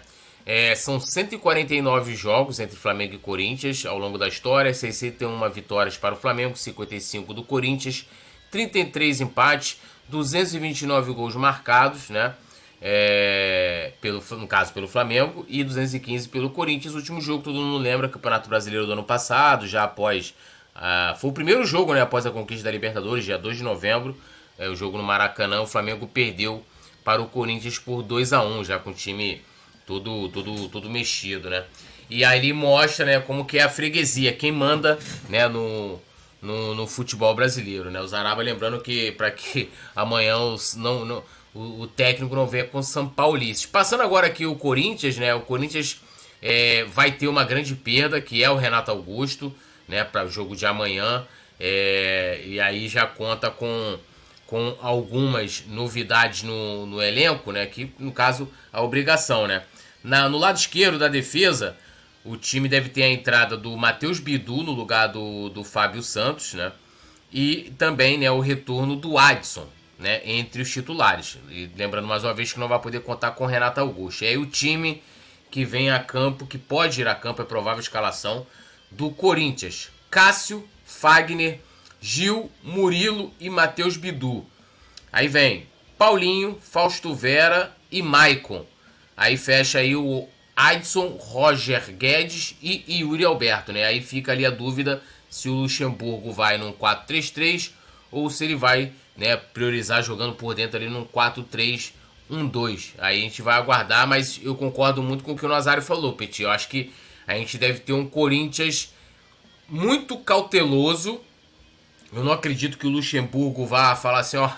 É, 0.51 0.75
são 0.75 0.99
149 0.99 2.17
jogos 2.17 2.59
entre 2.59 2.75
Flamengo 2.75 3.15
e 3.15 3.19
Corinthians 3.19 3.85
ao 3.85 3.99
longo 3.99 4.17
da 4.17 4.27
história, 4.27 4.73
61 4.73 5.47
vitórias 5.51 5.99
para 5.99 6.15
o 6.15 6.17
Flamengo, 6.17 6.57
55 6.57 7.35
do 7.35 7.45
Corinthians, 7.45 8.09
33 8.51 9.21
empates, 9.21 9.79
229 10.09 11.13
gols 11.13 11.37
marcados, 11.37 12.09
né? 12.09 12.35
É, 12.81 13.93
pelo, 14.01 14.25
no 14.39 14.47
caso 14.47 14.73
pelo 14.73 14.89
Flamengo, 14.89 15.45
e 15.51 15.63
215 15.63 16.31
pelo 16.31 16.49
Corinthians. 16.49 16.95
O 16.95 16.97
último 16.97 17.21
jogo, 17.21 17.43
todo 17.43 17.57
mundo 17.57 17.77
lembra, 17.77 18.09
Campeonato 18.09 18.49
Brasileiro 18.49 18.87
do 18.87 18.93
ano 18.93 19.05
passado, 19.05 19.67
já 19.67 19.85
após. 19.85 20.35
Uh, 20.75 21.15
foi 21.19 21.29
o 21.29 21.33
primeiro 21.35 21.67
jogo 21.67 21.93
né, 21.93 22.01
após 22.01 22.25
a 22.25 22.31
conquista 22.31 22.65
da 22.65 22.71
Libertadores, 22.71 23.23
dia 23.23 23.37
2 23.37 23.59
de 23.59 23.63
novembro. 23.63 24.17
É, 24.59 24.67
o 24.67 24.75
jogo 24.75 24.97
no 24.97 25.05
Maracanã, 25.05 25.61
o 25.61 25.67
Flamengo 25.67 26.07
perdeu 26.07 26.65
para 27.05 27.21
o 27.21 27.27
Corinthians 27.27 27.79
por 27.79 28.03
2 28.03 28.33
a 28.33 28.43
1 28.43 28.65
já 28.65 28.79
com 28.79 28.89
o 28.89 28.95
time 28.95 29.43
todo, 29.89 30.29
todo, 30.29 30.69
todo 30.69 30.91
mexido, 30.91 31.49
né? 31.49 31.65
E 32.11 32.23
aí 32.23 32.39
ele 32.39 32.53
mostra 32.53 33.07
né, 33.07 33.21
como 33.21 33.47
que 33.47 33.59
é 33.59 33.63
a 33.63 33.69
freguesia, 33.71 34.35
quem 34.35 34.53
manda 34.53 34.99
né, 35.31 35.49
no, 35.49 35.99
no, 36.43 36.75
no 36.75 36.87
futebol 36.87 37.35
brasileiro. 37.35 37.91
Né? 37.91 37.99
O 38.01 38.07
Zaraba 38.07 38.43
lembrando 38.43 38.81
que 38.81 39.13
para 39.13 39.31
que 39.31 39.71
amanhã 39.97 40.37
os, 40.37 40.75
não, 40.75 41.07
não, 41.07 41.25
o, 41.55 41.83
o, 41.83 41.87
técnico 41.87 42.35
não 42.35 42.47
venha 42.47 42.65
com 42.65 42.83
São 42.83 43.09
Paulo. 43.09 43.41
Passando 43.73 44.03
agora 44.03 44.27
aqui 44.27 44.45
o 44.45 44.55
Corinthians, 44.55 45.17
né? 45.17 45.35
O 45.35 45.41
Corinthians 45.41 46.01
é, 46.43 46.85
vai 46.85 47.13
ter 47.13 47.29
uma 47.29 47.45
grande 47.45 47.75
perda, 47.75 48.21
que 48.21 48.45
é 48.45 48.51
o 48.51 48.57
Renato 48.57 48.91
Augusto, 48.91 49.55
né? 49.87 50.05
Para 50.05 50.27
o 50.27 50.31
jogo 50.31 50.55
de 50.55 50.67
amanhã. 50.67 51.27
É, 51.59 52.43
e 52.45 52.61
aí 52.61 52.89
já 52.89 53.07
conta 53.07 53.51
com, 53.51 53.99
com 54.47 54.77
algumas 54.81 55.65
novidades 55.67 56.43
no, 56.43 56.87
no 56.87 57.03
elenco, 57.03 57.53
né? 57.53 57.67
Que 57.67 57.93
no 57.99 58.13
caso 58.13 58.49
a 58.73 58.83
obrigação, 58.83 59.47
né? 59.47 59.63
Na, 60.09 60.27
no 60.27 60.39
lado 60.39 60.57
esquerdo 60.57 60.99
da 60.99 61.07
defesa, 61.07 61.77
o 62.25 62.35
time 62.35 62.67
deve 62.67 62.89
ter 62.89 63.03
a 63.03 63.11
entrada 63.11 63.59
do 63.59 63.77
Matheus 63.77 64.19
Bidu 64.19 64.63
no 64.63 64.73
lugar 64.73 65.09
do, 65.09 65.51
do 65.51 65.63
Fábio 65.63 66.03
Santos, 66.03 66.55
né? 66.55 66.73
E 67.31 67.75
também 67.77 68.17
né, 68.17 68.31
o 68.31 68.41
retorno 68.41 68.97
do 68.97 69.19
Adson, 69.19 69.69
né? 69.99 70.23
Entre 70.25 70.63
os 70.63 70.73
titulares. 70.73 71.37
E 71.51 71.71
lembrando 71.77 72.09
mais 72.09 72.25
uma 72.25 72.33
vez 72.33 72.51
que 72.51 72.59
não 72.59 72.69
vai 72.69 72.79
poder 72.79 73.03
contar 73.03 73.33
com 73.33 73.45
Renato 73.45 73.81
Augusto. 73.81 74.25
E 74.25 74.29
aí 74.29 74.39
o 74.39 74.47
time 74.47 75.03
que 75.51 75.63
vem 75.63 75.91
a 75.91 76.03
campo, 76.03 76.47
que 76.47 76.57
pode 76.57 77.03
ir 77.03 77.07
a 77.07 77.15
campo, 77.15 77.43
é 77.43 77.45
provável 77.45 77.81
escalação 77.81 78.47
do 78.91 79.11
Corinthians. 79.11 79.91
Cássio, 80.11 80.67
Fagner, 80.87 81.61
Gil, 82.01 82.51
Murilo 82.63 83.31
e 83.39 83.51
Matheus 83.51 83.99
Bidu. 83.99 84.47
Aí 85.13 85.29
vem 85.29 85.67
Paulinho, 85.99 86.59
Fausto 86.63 87.15
Vera 87.15 87.77
e 87.93 88.01
Maicon. 88.01 88.65
Aí 89.19 89.37
fecha 89.37 89.81
aí 89.81 89.97
o 89.97 90.29
Adson, 90.55 91.19
Roger 91.21 91.93
Guedes 91.93 92.55
e 92.63 93.01
Yuri 93.01 93.25
Alberto, 93.25 93.73
né? 93.73 93.85
Aí 93.85 94.01
fica 94.01 94.31
ali 94.31 94.47
a 94.47 94.51
dúvida 94.51 95.03
se 95.29 95.49
o 95.49 95.55
Luxemburgo 95.55 96.33
vai 96.33 96.57
num 96.57 96.73
4-3-3 96.73 97.73
ou 98.13 98.31
se 98.31 98.45
ele 98.45 98.55
vai 98.55 98.93
né, 99.17 99.37
priorizar 99.37 100.05
jogando 100.05 100.35
por 100.35 100.55
dentro 100.55 100.77
ali 100.77 100.89
num 100.89 101.05
4-3-1-2. 101.05 102.91
Aí 102.99 103.19
a 103.19 103.21
gente 103.21 103.43
vai 103.43 103.57
aguardar, 103.57 104.07
mas 104.07 104.39
eu 104.41 104.55
concordo 104.55 105.03
muito 105.03 105.25
com 105.25 105.33
o 105.33 105.37
que 105.37 105.45
o 105.45 105.49
Nazário 105.49 105.83
falou, 105.83 106.13
Petit. 106.13 106.45
Eu 106.45 106.51
acho 106.51 106.69
que 106.69 106.93
a 107.27 107.35
gente 107.35 107.59
deve 107.59 107.81
ter 107.81 107.93
um 107.93 108.07
Corinthians 108.07 108.95
muito 109.69 110.17
cauteloso. 110.19 111.21
Eu 112.13 112.23
não 112.23 112.33
acredito 112.33 112.79
que 112.79 112.87
o 112.87 112.91
Luxemburgo 112.91 113.67
vá 113.67 113.97
falar 113.97 114.21
assim, 114.21 114.37
ó, 114.37 114.49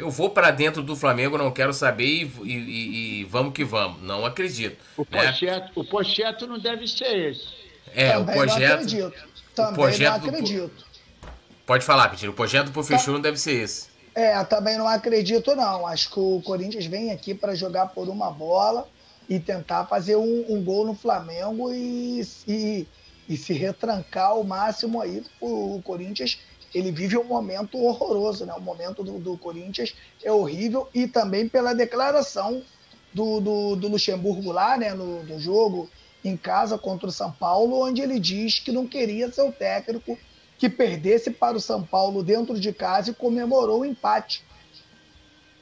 eu 0.00 0.10
vou 0.10 0.30
para 0.30 0.50
dentro 0.50 0.82
do 0.82 0.96
Flamengo, 0.96 1.36
não 1.36 1.50
quero 1.50 1.74
saber 1.74 2.06
e, 2.06 2.26
e, 2.44 3.20
e, 3.20 3.24
vamos 3.24 3.52
que 3.52 3.64
vamos. 3.64 4.02
Não 4.02 4.24
acredito. 4.24 4.82
O, 4.96 5.02
né? 5.02 5.22
projeto, 5.22 5.70
o 5.74 5.84
projeto 5.84 6.46
não 6.46 6.58
deve 6.58 6.88
ser 6.88 7.30
esse. 7.30 7.46
É, 7.94 8.12
Também 8.12 8.34
o 8.34 8.38
projeto. 8.38 8.68
Não 8.68 8.74
acredito. 8.74 9.28
Também 9.54 9.72
o 9.72 9.74
projeto 9.74 10.22
não 10.22 10.28
acredito. 10.28 10.68
Do, 10.68 11.30
pode 11.66 11.84
falar, 11.84 12.08
Petir. 12.08 12.28
O 12.28 12.32
projeto 12.32 12.66
do 12.66 12.72
Professor 12.72 13.12
não 13.12 13.20
deve 13.20 13.36
ser 13.36 13.62
esse. 13.62 13.90
É, 14.14 14.42
também 14.44 14.78
não 14.78 14.88
acredito, 14.88 15.54
não. 15.54 15.86
Acho 15.86 16.10
que 16.10 16.18
o 16.18 16.40
Corinthians 16.44 16.86
vem 16.86 17.10
aqui 17.12 17.34
para 17.34 17.54
jogar 17.54 17.86
por 17.86 18.08
uma 18.08 18.30
bola 18.30 18.88
e 19.28 19.38
tentar 19.38 19.86
fazer 19.86 20.16
um, 20.16 20.46
um 20.48 20.64
gol 20.64 20.86
no 20.86 20.94
Flamengo 20.94 21.72
e, 21.72 22.26
e, 22.48 22.88
e, 23.28 23.36
se 23.36 23.52
retrancar 23.52 24.30
ao 24.30 24.42
máximo 24.42 25.00
aí. 25.00 25.22
O 25.40 25.80
Corinthians 25.84 26.38
ele 26.74 26.92
vive 26.92 27.16
um 27.16 27.24
momento 27.24 27.78
horroroso, 27.78 28.46
né? 28.46 28.54
O 28.54 28.60
momento 28.60 29.02
do, 29.02 29.18
do 29.18 29.36
Corinthians 29.36 29.94
é 30.22 30.30
horrível 30.30 30.88
e 30.94 31.06
também 31.06 31.48
pela 31.48 31.74
declaração 31.74 32.62
do, 33.12 33.40
do, 33.40 33.76
do 33.76 33.88
Luxemburgo 33.88 34.52
lá, 34.52 34.76
né? 34.76 34.94
No, 34.94 35.22
no 35.24 35.38
jogo 35.38 35.90
em 36.24 36.36
casa 36.36 36.78
contra 36.78 37.08
o 37.08 37.12
São 37.12 37.32
Paulo, 37.32 37.82
onde 37.82 38.02
ele 38.02 38.20
diz 38.20 38.58
que 38.58 38.70
não 38.70 38.86
queria 38.86 39.30
ser 39.32 39.42
o 39.42 39.52
técnico 39.52 40.18
que 40.58 40.68
perdesse 40.68 41.30
para 41.30 41.56
o 41.56 41.60
São 41.60 41.82
Paulo 41.82 42.22
dentro 42.22 42.60
de 42.60 42.72
casa 42.72 43.10
e 43.10 43.14
comemorou 43.14 43.80
o 43.80 43.84
empate. 43.84 44.44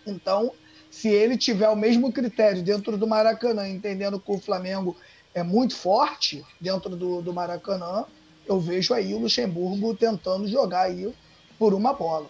Então, 0.05 0.53
se 0.91 1.09
ele 1.09 1.37
tiver 1.37 1.69
o 1.69 1.77
mesmo 1.77 2.13
critério 2.13 2.63
dentro 2.63 2.97
do 2.97 3.07
Maracanã, 3.07 3.69
entendendo 3.69 4.19
que 4.19 4.33
o 4.33 4.39
Flamengo 4.41 4.97
é 5.35 5.43
muito 5.43 5.77
forte 5.77 6.45
dentro 6.61 6.97
do, 6.97 7.23
do 7.23 7.33
Maracanã, 7.33 8.05
eu 8.49 8.59
vejo 8.59 8.95
aí 8.95 9.13
o 9.13 9.19
Luxemburgo 9.19 9.95
tentando 9.95 10.49
jogar 10.49 10.83
aí 10.83 11.13
por 11.59 11.75
uma 11.75 11.93
bola. 11.93 12.27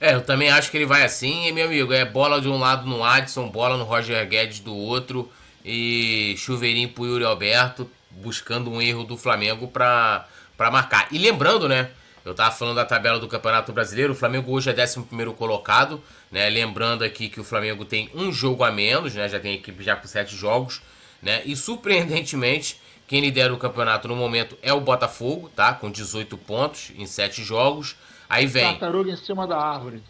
É, 0.00 0.14
eu 0.14 0.20
também 0.20 0.48
acho 0.48 0.70
que 0.70 0.76
ele 0.76 0.86
vai 0.86 1.04
assim, 1.04 1.48
e 1.48 1.52
meu 1.52 1.66
amigo, 1.66 1.92
é 1.92 2.04
bola 2.04 2.40
de 2.40 2.48
um 2.48 2.58
lado 2.58 2.86
no 2.86 3.02
Adson, 3.02 3.48
bola 3.48 3.76
no 3.76 3.84
Roger 3.84 4.28
Guedes 4.28 4.60
do 4.60 4.74
outro, 4.74 5.28
e 5.64 6.34
chuveirinho 6.38 6.90
pro 6.90 7.04
Yuri 7.04 7.24
Alberto, 7.24 7.90
buscando 8.10 8.70
um 8.70 8.80
erro 8.80 9.02
do 9.02 9.16
Flamengo 9.16 9.66
para 9.66 10.26
marcar. 10.70 11.08
E 11.10 11.18
lembrando, 11.18 11.68
né, 11.68 11.90
eu 12.24 12.32
tava 12.32 12.54
falando 12.54 12.76
da 12.76 12.84
tabela 12.84 13.18
do 13.18 13.26
Campeonato 13.26 13.72
Brasileiro, 13.72 14.12
o 14.12 14.16
Flamengo 14.16 14.52
hoje 14.52 14.70
é 14.70 14.72
11 14.72 15.04
colocado, 15.36 16.00
né, 16.30 16.48
lembrando 16.48 17.02
aqui 17.02 17.28
que 17.28 17.40
o 17.40 17.44
Flamengo 17.44 17.84
tem 17.84 18.08
um 18.14 18.30
jogo 18.30 18.62
a 18.62 18.70
menos, 18.70 19.14
né, 19.14 19.28
já 19.28 19.40
tem 19.40 19.54
equipe 19.54 19.82
já 19.82 19.96
com 19.96 20.06
sete 20.06 20.36
jogos, 20.36 20.80
né, 21.20 21.42
e 21.44 21.56
surpreendentemente 21.56 22.80
quem 23.08 23.22
lidera 23.22 23.52
o 23.54 23.56
campeonato 23.56 24.06
no 24.06 24.14
momento 24.14 24.56
é 24.62 24.70
o 24.70 24.80
Botafogo, 24.82 25.50
tá? 25.56 25.72
Com 25.72 25.90
18 25.90 26.36
pontos 26.36 26.92
em 26.94 27.06
7 27.06 27.42
jogos. 27.42 27.96
Aí 28.28 28.46
vem. 28.46 28.64
Tartaruga 28.64 29.10
em 29.10 29.16
cima 29.16 29.46
da 29.46 29.56
árvore. 29.56 30.02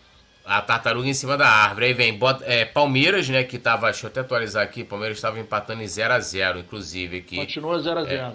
A 0.44 0.60
tartaruga 0.60 1.08
em 1.08 1.14
cima 1.14 1.36
da 1.36 1.48
árvore. 1.48 1.86
Aí 1.86 1.94
vem 1.94 2.18
é, 2.42 2.64
Palmeiras, 2.64 3.28
né? 3.28 3.44
Que 3.44 3.56
tava. 3.56 3.86
Deixa 3.86 4.06
eu 4.06 4.10
até 4.10 4.20
atualizar 4.20 4.64
aqui. 4.64 4.82
Palmeiras 4.82 5.18
estava 5.18 5.38
empatando 5.38 5.80
em 5.80 5.86
0x0, 5.86 6.58
inclusive. 6.58 7.18
Aqui. 7.18 7.36
Continua 7.36 7.78
0x0. 7.78 8.08
É, 8.08 8.32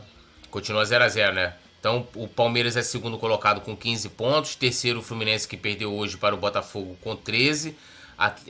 continua 0.50 0.84
0x0, 0.84 1.34
né? 1.34 1.56
Então 1.78 2.08
o 2.16 2.26
Palmeiras 2.30 2.78
é 2.78 2.82
segundo 2.82 3.18
colocado 3.18 3.60
com 3.60 3.76
15 3.76 4.08
pontos. 4.10 4.56
Terceiro, 4.56 5.00
o 5.00 5.02
Fluminense 5.02 5.46
que 5.46 5.58
perdeu 5.58 5.94
hoje 5.94 6.16
para 6.16 6.34
o 6.34 6.38
Botafogo 6.38 6.98
com 7.02 7.18
13. 7.18 7.76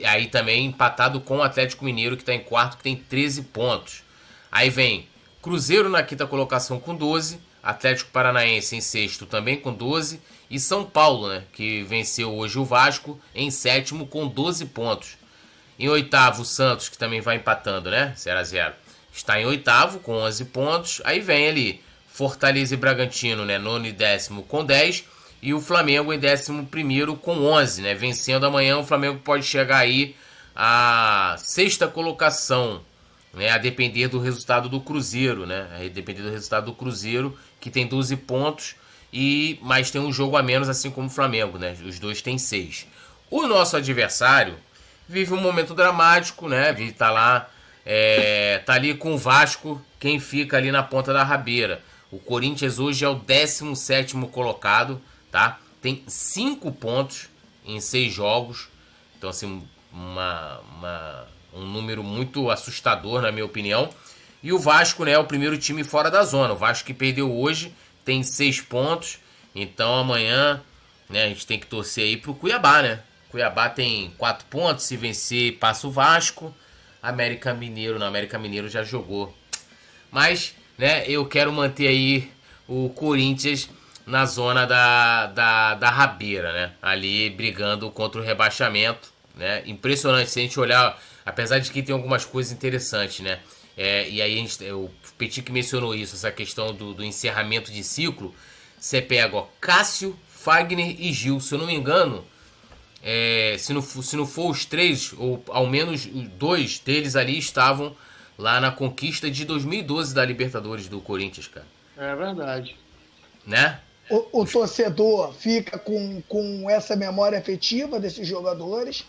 Aí 0.04 0.28
também 0.28 0.66
empatado 0.66 1.20
com 1.20 1.38
o 1.38 1.42
Atlético 1.42 1.84
Mineiro, 1.84 2.14
que 2.16 2.22
está 2.22 2.32
em 2.32 2.38
quarto, 2.38 2.76
que 2.76 2.84
tem 2.84 2.94
13 2.94 3.42
pontos. 3.42 4.04
Aí 4.52 4.70
vem 4.70 5.08
Cruzeiro 5.44 5.90
na 5.90 6.02
quinta 6.02 6.26
colocação 6.26 6.80
com 6.80 6.96
12, 6.96 7.38
Atlético 7.62 8.10
Paranaense 8.10 8.76
em 8.76 8.80
sexto 8.80 9.26
também 9.26 9.60
com 9.60 9.74
12 9.74 10.18
e 10.50 10.58
São 10.58 10.86
Paulo, 10.86 11.28
né, 11.28 11.42
que 11.52 11.82
venceu 11.82 12.34
hoje 12.34 12.58
o 12.58 12.64
Vasco 12.64 13.20
em 13.34 13.50
sétimo 13.50 14.06
com 14.06 14.26
12 14.26 14.64
pontos. 14.64 15.18
Em 15.78 15.86
oitavo, 15.86 16.40
o 16.40 16.44
Santos, 16.46 16.88
que 16.88 16.96
também 16.96 17.20
vai 17.20 17.36
empatando, 17.36 17.90
né? 17.90 18.14
0 18.16 18.38
a 18.38 18.42
0 18.42 18.74
Está 19.12 19.38
em 19.38 19.44
oitavo 19.44 19.98
com 19.98 20.14
11 20.14 20.46
pontos. 20.46 21.02
Aí 21.04 21.20
vem 21.20 21.46
ali 21.46 21.82
Fortaleza 22.08 22.72
e 22.72 22.78
Bragantino, 22.78 23.44
né? 23.44 23.58
Nono 23.58 23.84
e 23.84 23.92
décimo 23.92 24.44
com 24.44 24.64
10. 24.64 25.04
E 25.42 25.52
o 25.52 25.60
Flamengo 25.60 26.10
em 26.10 26.18
décimo 26.18 26.64
primeiro 26.64 27.16
com 27.16 27.36
11, 27.44 27.82
né? 27.82 27.94
Vencendo 27.94 28.46
amanhã, 28.46 28.78
o 28.78 28.86
Flamengo 28.86 29.18
pode 29.18 29.44
chegar 29.44 29.76
aí 29.76 30.16
à 30.56 31.36
sexta 31.38 31.86
colocação 31.86 32.80
né, 33.34 33.50
a 33.50 33.58
depender 33.58 34.08
do 34.08 34.18
resultado 34.18 34.68
do 34.68 34.80
Cruzeiro, 34.80 35.46
né? 35.46 35.68
A 35.74 35.88
depender 35.88 36.22
do 36.22 36.30
resultado 36.30 36.66
do 36.66 36.74
Cruzeiro, 36.74 37.36
que 37.60 37.70
tem 37.70 37.86
12 37.86 38.16
pontos 38.16 38.76
e 39.12 39.58
mais 39.62 39.90
tem 39.90 40.00
um 40.00 40.12
jogo 40.12 40.36
a 40.36 40.42
menos, 40.42 40.68
assim 40.68 40.90
como 40.90 41.08
o 41.08 41.10
Flamengo, 41.10 41.58
né? 41.58 41.76
Os 41.84 41.98
dois 41.98 42.22
têm 42.22 42.38
6. 42.38 42.86
O 43.30 43.46
nosso 43.46 43.76
adversário 43.76 44.56
vive 45.08 45.32
um 45.32 45.40
momento 45.40 45.74
dramático, 45.74 46.48
né? 46.48 46.72
Tá 46.96 47.10
lá, 47.10 47.48
é, 47.84 48.60
tá 48.64 48.74
ali 48.74 48.94
com 48.94 49.14
o 49.14 49.18
Vasco, 49.18 49.80
quem 49.98 50.18
fica 50.18 50.56
ali 50.56 50.70
na 50.70 50.82
ponta 50.82 51.12
da 51.12 51.22
rabeira. 51.22 51.82
O 52.10 52.18
Corinthians 52.18 52.78
hoje 52.78 53.04
é 53.04 53.08
o 53.08 53.14
17 53.14 54.14
colocado, 54.32 55.00
tá? 55.30 55.58
Tem 55.82 56.02
5 56.06 56.70
pontos 56.72 57.28
em 57.64 57.80
6 57.80 58.12
jogos. 58.12 58.68
Então, 59.18 59.30
assim, 59.30 59.62
uma, 59.92 60.60
uma 60.76 61.26
um 61.54 61.64
número 61.66 62.02
muito 62.02 62.50
assustador, 62.50 63.22
na 63.22 63.30
minha 63.30 63.44
opinião. 63.44 63.90
E 64.42 64.52
o 64.52 64.58
Vasco, 64.58 65.04
né, 65.04 65.12
é 65.12 65.18
o 65.18 65.24
primeiro 65.24 65.56
time 65.56 65.82
fora 65.84 66.10
da 66.10 66.22
zona. 66.22 66.52
O 66.52 66.56
Vasco 66.56 66.86
que 66.86 66.94
perdeu 66.94 67.32
hoje 67.32 67.74
tem 68.04 68.22
seis 68.22 68.60
pontos. 68.60 69.18
Então 69.54 69.94
amanhã, 69.94 70.62
né, 71.08 71.24
a 71.24 71.28
gente 71.28 71.46
tem 71.46 71.58
que 71.58 71.66
torcer 71.66 72.04
aí 72.04 72.16
pro 72.16 72.34
Cuiabá, 72.34 72.82
né? 72.82 73.00
Cuiabá 73.30 73.68
tem 73.68 74.12
quatro 74.18 74.46
pontos, 74.46 74.84
se 74.84 74.96
vencer 74.96 75.58
passa 75.58 75.86
o 75.86 75.90
Vasco. 75.90 76.54
América 77.02 77.52
Mineiro, 77.52 77.98
não, 77.98 78.06
América 78.06 78.38
Mineiro 78.38 78.68
já 78.68 78.82
jogou. 78.82 79.36
Mas, 80.10 80.54
né, 80.78 81.04
eu 81.06 81.26
quero 81.26 81.52
manter 81.52 81.88
aí 81.88 82.30
o 82.66 82.88
Corinthians 82.90 83.68
na 84.06 84.24
zona 84.26 84.66
da, 84.66 85.26
da, 85.26 85.74
da 85.74 85.90
rabeira, 85.90 86.52
né? 86.52 86.72
Ali 86.80 87.30
brigando 87.30 87.90
contra 87.90 88.20
o 88.20 88.24
rebaixamento, 88.24 89.12
né? 89.34 89.62
Impressionante 89.66 90.30
se 90.30 90.38
a 90.38 90.42
gente 90.42 90.60
olhar, 90.60 90.98
apesar 91.24 91.58
de 91.58 91.70
que 91.70 91.82
tem 91.82 91.94
algumas 91.94 92.24
coisas 92.24 92.52
interessantes, 92.52 93.20
né? 93.20 93.40
É, 93.76 94.08
e 94.08 94.22
aí 94.22 94.34
a 94.34 94.36
gente, 94.36 94.70
o 94.70 94.90
Petit 95.18 95.42
que 95.42 95.52
mencionou 95.52 95.94
isso, 95.94 96.14
essa 96.14 96.30
questão 96.30 96.72
do, 96.72 96.94
do 96.94 97.04
encerramento 97.04 97.72
de 97.72 97.82
ciclo. 97.82 98.34
Você 98.78 99.00
pega, 99.00 99.36
ó, 99.36 99.46
Cássio, 99.60 100.16
Fagner 100.28 101.00
e 101.00 101.12
Gil, 101.12 101.40
se 101.40 101.54
eu 101.54 101.58
não 101.58 101.66
me 101.66 101.74
engano, 101.74 102.24
é, 103.02 103.56
se, 103.58 103.72
não, 103.72 103.82
se 103.82 104.16
não 104.16 104.26
for 104.26 104.50
os 104.50 104.64
três, 104.64 105.12
ou 105.16 105.42
ao 105.48 105.66
menos 105.66 106.06
dois 106.06 106.78
deles 106.78 107.16
ali 107.16 107.38
estavam 107.38 107.96
lá 108.38 108.60
na 108.60 108.70
conquista 108.70 109.30
de 109.30 109.44
2012 109.44 110.14
da 110.14 110.24
Libertadores 110.24 110.88
do 110.88 111.00
Corinthians, 111.00 111.48
cara. 111.48 111.66
É 111.96 112.14
verdade. 112.14 112.76
Né? 113.46 113.80
O, 114.10 114.40
o 114.42 114.46
torcedor 114.46 115.32
fica 115.32 115.78
com, 115.78 116.22
com 116.28 116.68
essa 116.68 116.94
memória 116.96 117.38
afetiva 117.38 117.98
desses 117.98 118.26
jogadores, 118.26 119.04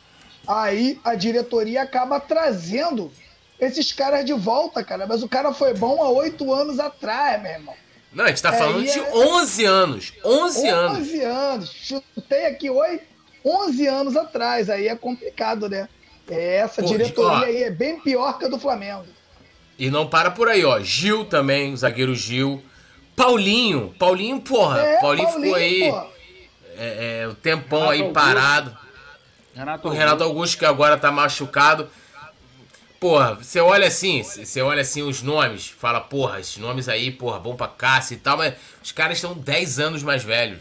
aí 0.47 0.99
a 1.03 1.15
diretoria 1.15 1.81
acaba 1.81 2.19
trazendo 2.19 3.11
esses 3.59 3.91
caras 3.91 4.25
de 4.25 4.33
volta, 4.33 4.83
cara. 4.83 5.05
Mas 5.07 5.23
o 5.23 5.29
cara 5.29 5.53
foi 5.53 5.73
bom 5.73 6.01
há 6.03 6.09
oito 6.09 6.53
anos 6.53 6.79
atrás, 6.79 7.41
meu 7.41 7.51
irmão. 7.51 7.75
Não, 8.13 8.25
a 8.25 8.29
gente 8.29 8.41
tá 8.41 8.53
falando 8.53 8.83
de 8.83 8.97
é... 8.97 9.13
11 9.13 9.65
anos. 9.65 10.13
11 10.23 10.67
anos. 10.67 10.99
11 10.99 11.21
anos. 11.21 11.69
Chutei 11.69 12.45
aqui 12.45 12.69
8, 12.69 13.03
11 13.43 13.87
anos 13.87 14.15
atrás. 14.15 14.69
Aí 14.69 14.87
é 14.87 14.95
complicado, 14.95 15.67
né? 15.67 15.89
É, 16.29 16.57
essa 16.57 16.81
Pô, 16.81 16.87
diretoria 16.87 17.39
ó, 17.39 17.43
aí 17.43 17.63
é 17.63 17.69
bem 17.69 17.99
pior 17.99 18.39
que 18.39 18.45
a 18.45 18.47
do 18.47 18.57
Flamengo. 18.57 19.05
E 19.77 19.89
não 19.89 20.07
para 20.07 20.31
por 20.31 20.47
aí, 20.47 20.63
ó. 20.63 20.79
Gil 20.79 21.25
também, 21.25 21.73
o 21.73 21.77
zagueiro 21.77 22.15
Gil. 22.15 22.63
Paulinho. 23.15 23.93
Paulinho, 23.99 24.39
porra. 24.39 24.79
É, 24.79 24.99
Paulinho, 24.99 25.27
Paulinho, 25.27 25.53
ficou 25.53 25.55
aí 25.55 25.83
é, 26.77 27.21
é, 27.21 27.27
o 27.27 27.35
tempão 27.35 27.89
Renato 27.89 28.03
aí 28.03 28.13
parado. 28.13 28.77
Renato 29.55 29.87
o 29.87 29.91
Renato 29.91 30.23
Augusto 30.23 30.57
que 30.57 30.65
agora 30.65 30.97
tá 30.97 31.11
machucado. 31.11 31.89
Porra, 32.99 33.35
você 33.35 33.59
olha 33.59 33.87
assim, 33.87 34.23
você 34.23 34.61
olha 34.61 34.81
assim 34.81 35.01
os 35.01 35.21
nomes, 35.21 35.67
fala, 35.67 36.01
porra, 36.01 36.39
esses 36.39 36.57
nomes 36.57 36.89
aí, 36.89 37.11
porra, 37.11 37.39
bom 37.39 37.55
pra 37.55 37.67
caça 37.67 38.13
e 38.13 38.17
tal, 38.17 38.37
mas 38.37 38.53
os 38.83 38.91
caras 38.91 39.17
estão 39.17 39.33
10 39.33 39.79
anos 39.79 40.03
mais 40.03 40.23
velhos. 40.23 40.59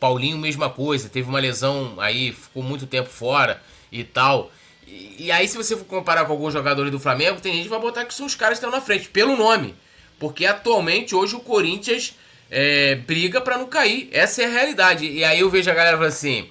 Paulinho, 0.00 0.38
mesma 0.38 0.70
coisa, 0.70 1.08
teve 1.08 1.28
uma 1.28 1.40
lesão 1.40 1.94
aí, 1.98 2.32
ficou 2.32 2.62
muito 2.62 2.86
tempo 2.86 3.08
fora 3.08 3.62
e 3.90 4.04
tal. 4.04 4.50
E, 4.86 5.26
e 5.26 5.32
aí, 5.32 5.46
se 5.48 5.56
você 5.56 5.76
for 5.76 5.84
comparar 5.84 6.24
com 6.24 6.32
alguns 6.32 6.52
jogadores 6.52 6.90
do 6.90 7.00
Flamengo, 7.00 7.40
tem 7.40 7.52
gente 7.52 7.64
que 7.64 7.70
vai 7.70 7.80
botar 7.80 8.04
que 8.04 8.14
são 8.14 8.26
os 8.26 8.34
caras 8.34 8.58
que 8.58 8.64
estão 8.64 8.76
na 8.76 8.84
frente, 8.84 9.08
pelo 9.08 9.36
nome. 9.36 9.74
Porque 10.18 10.46
atualmente, 10.46 11.14
hoje, 11.14 11.34
o 11.34 11.40
Corinthians 11.40 12.14
é, 12.50 12.94
briga 12.94 13.40
para 13.40 13.58
não 13.58 13.66
cair. 13.66 14.08
Essa 14.12 14.42
é 14.42 14.46
a 14.46 14.50
realidade. 14.50 15.06
E 15.06 15.24
aí 15.24 15.40
eu 15.40 15.50
vejo 15.50 15.70
a 15.70 15.74
galera 15.74 15.96
falando 15.96 16.12
assim: 16.12 16.48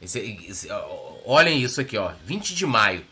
esse, 0.00 0.38
esse, 0.48 0.68
olhem 1.24 1.62
isso 1.62 1.80
aqui, 1.80 1.96
ó, 1.96 2.12
20 2.24 2.54
de 2.54 2.66
maio 2.66 3.04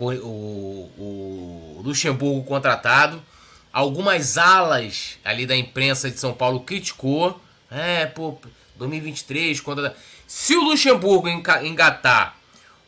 o, 0.00 0.90
o 0.98 1.82
Luxemburgo 1.84 2.44
contratado. 2.44 3.22
Algumas 3.72 4.38
alas 4.38 5.18
ali 5.24 5.44
da 5.46 5.56
imprensa 5.56 6.10
de 6.10 6.18
São 6.18 6.32
Paulo 6.32 6.60
criticou. 6.60 7.40
É, 7.70 8.06
pô, 8.06 8.38
2023, 8.76 9.60
quando. 9.60 9.90
Se 10.26 10.54
o 10.56 10.62
Luxemburgo 10.62 11.28
engatar 11.28 12.36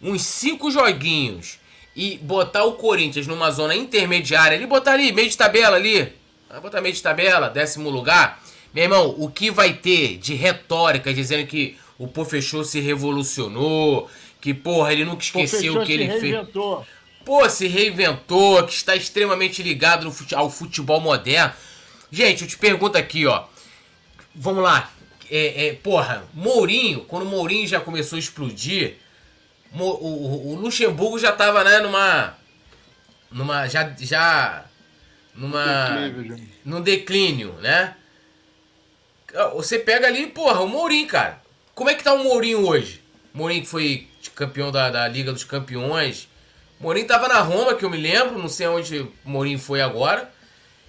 uns 0.01 0.23
cinco 0.23 0.71
joguinhos 0.71 1.59
e 1.95 2.19
botar 2.19 2.65
o 2.65 2.75
Corinthians 2.75 3.27
numa 3.27 3.51
zona 3.51 3.75
intermediária, 3.75 4.55
ele 4.55 4.67
botar 4.67 4.93
ali, 4.93 5.13
meio 5.13 5.29
de 5.29 5.37
tabela 5.37 5.77
ali, 5.77 6.13
vai 6.49 6.61
botar 6.61 6.81
meio 6.81 6.95
de 6.95 7.03
tabela, 7.03 7.49
décimo 7.49 7.91
lugar, 7.91 8.43
meu 8.73 8.85
irmão, 8.85 9.15
o 9.19 9.31
que 9.31 9.51
vai 9.51 9.73
ter 9.73 10.17
de 10.19 10.35
retórica 10.35 11.13
dizendo 11.13 11.47
que 11.47 11.77
o 12.01 12.09
Pofechou 12.09 12.65
se 12.65 12.81
revolucionou, 12.81 14.09
que 14.41 14.55
porra, 14.55 14.93
ele 14.93 15.05
nunca 15.05 15.23
esqueceu 15.23 15.81
o 15.81 15.85
que 15.85 15.93
ele 15.93 16.09
fez 16.19 16.35
pô, 17.25 17.49
se 17.49 17.69
reinventou, 17.69 18.65
que 18.65 18.73
está 18.73 18.97
extremamente 18.97 19.63
ligado 19.63 20.11
fute 20.11 20.35
ao 20.35 20.51
futebol 20.51 21.01
moderno. 21.01 21.53
Gente, 22.11 22.43
eu 22.43 22.49
te 22.49 22.59
pergunto 22.59 22.99
aqui, 22.99 23.27
ó. 23.27 23.45
Vamos 24.35 24.63
lá. 24.63 24.91
É, 25.31 25.69
é, 25.69 25.73
porra, 25.75 26.25
Mourinho, 26.35 27.05
quando 27.05 27.23
o 27.23 27.29
Mourinho 27.29 27.69
já 27.69 27.81
começou 27.81 28.17
a 28.17 28.19
explodir, 28.19 28.97
o, 29.73 29.83
o, 29.85 30.53
o 30.53 30.57
Luxemburgo 30.57 31.19
já 31.19 31.33
tava, 31.33 31.63
né, 31.63 31.79
numa. 31.81 32.35
Numa. 33.31 33.69
Já. 33.69 33.95
já 34.01 34.65
numa. 35.35 36.01
Declínio, 36.01 36.49
num 36.65 36.81
declínio, 36.81 37.53
né? 37.61 37.95
Você 39.55 39.79
pega 39.79 40.09
ali, 40.09 40.27
porra, 40.27 40.61
o 40.63 40.69
Mourinho, 40.69 41.07
cara. 41.07 41.41
Como 41.75 41.91
é 41.91 41.95
que 41.95 42.05
tá 42.05 42.13
o 42.13 42.23
Mourinho 42.23 42.67
hoje? 42.67 43.03
Mourinho 43.33 43.63
que 43.63 43.69
foi 43.69 44.09
campeão 44.35 44.71
da, 44.71 44.91
da 44.91 45.09
Liga 45.09 45.33
dos 45.33 45.45
Campeões, 45.45 46.29
Mourinho 46.81 47.07
tava 47.07 47.29
na 47.29 47.41
Roma, 47.41 47.75
que 47.75 47.85
eu 47.85 47.91
me 47.91 47.99
lembro, 47.99 48.39
não 48.39 48.49
sei 48.49 48.67
onde 48.67 49.07
Mourinho 49.23 49.59
foi 49.59 49.83
agora. 49.83 50.31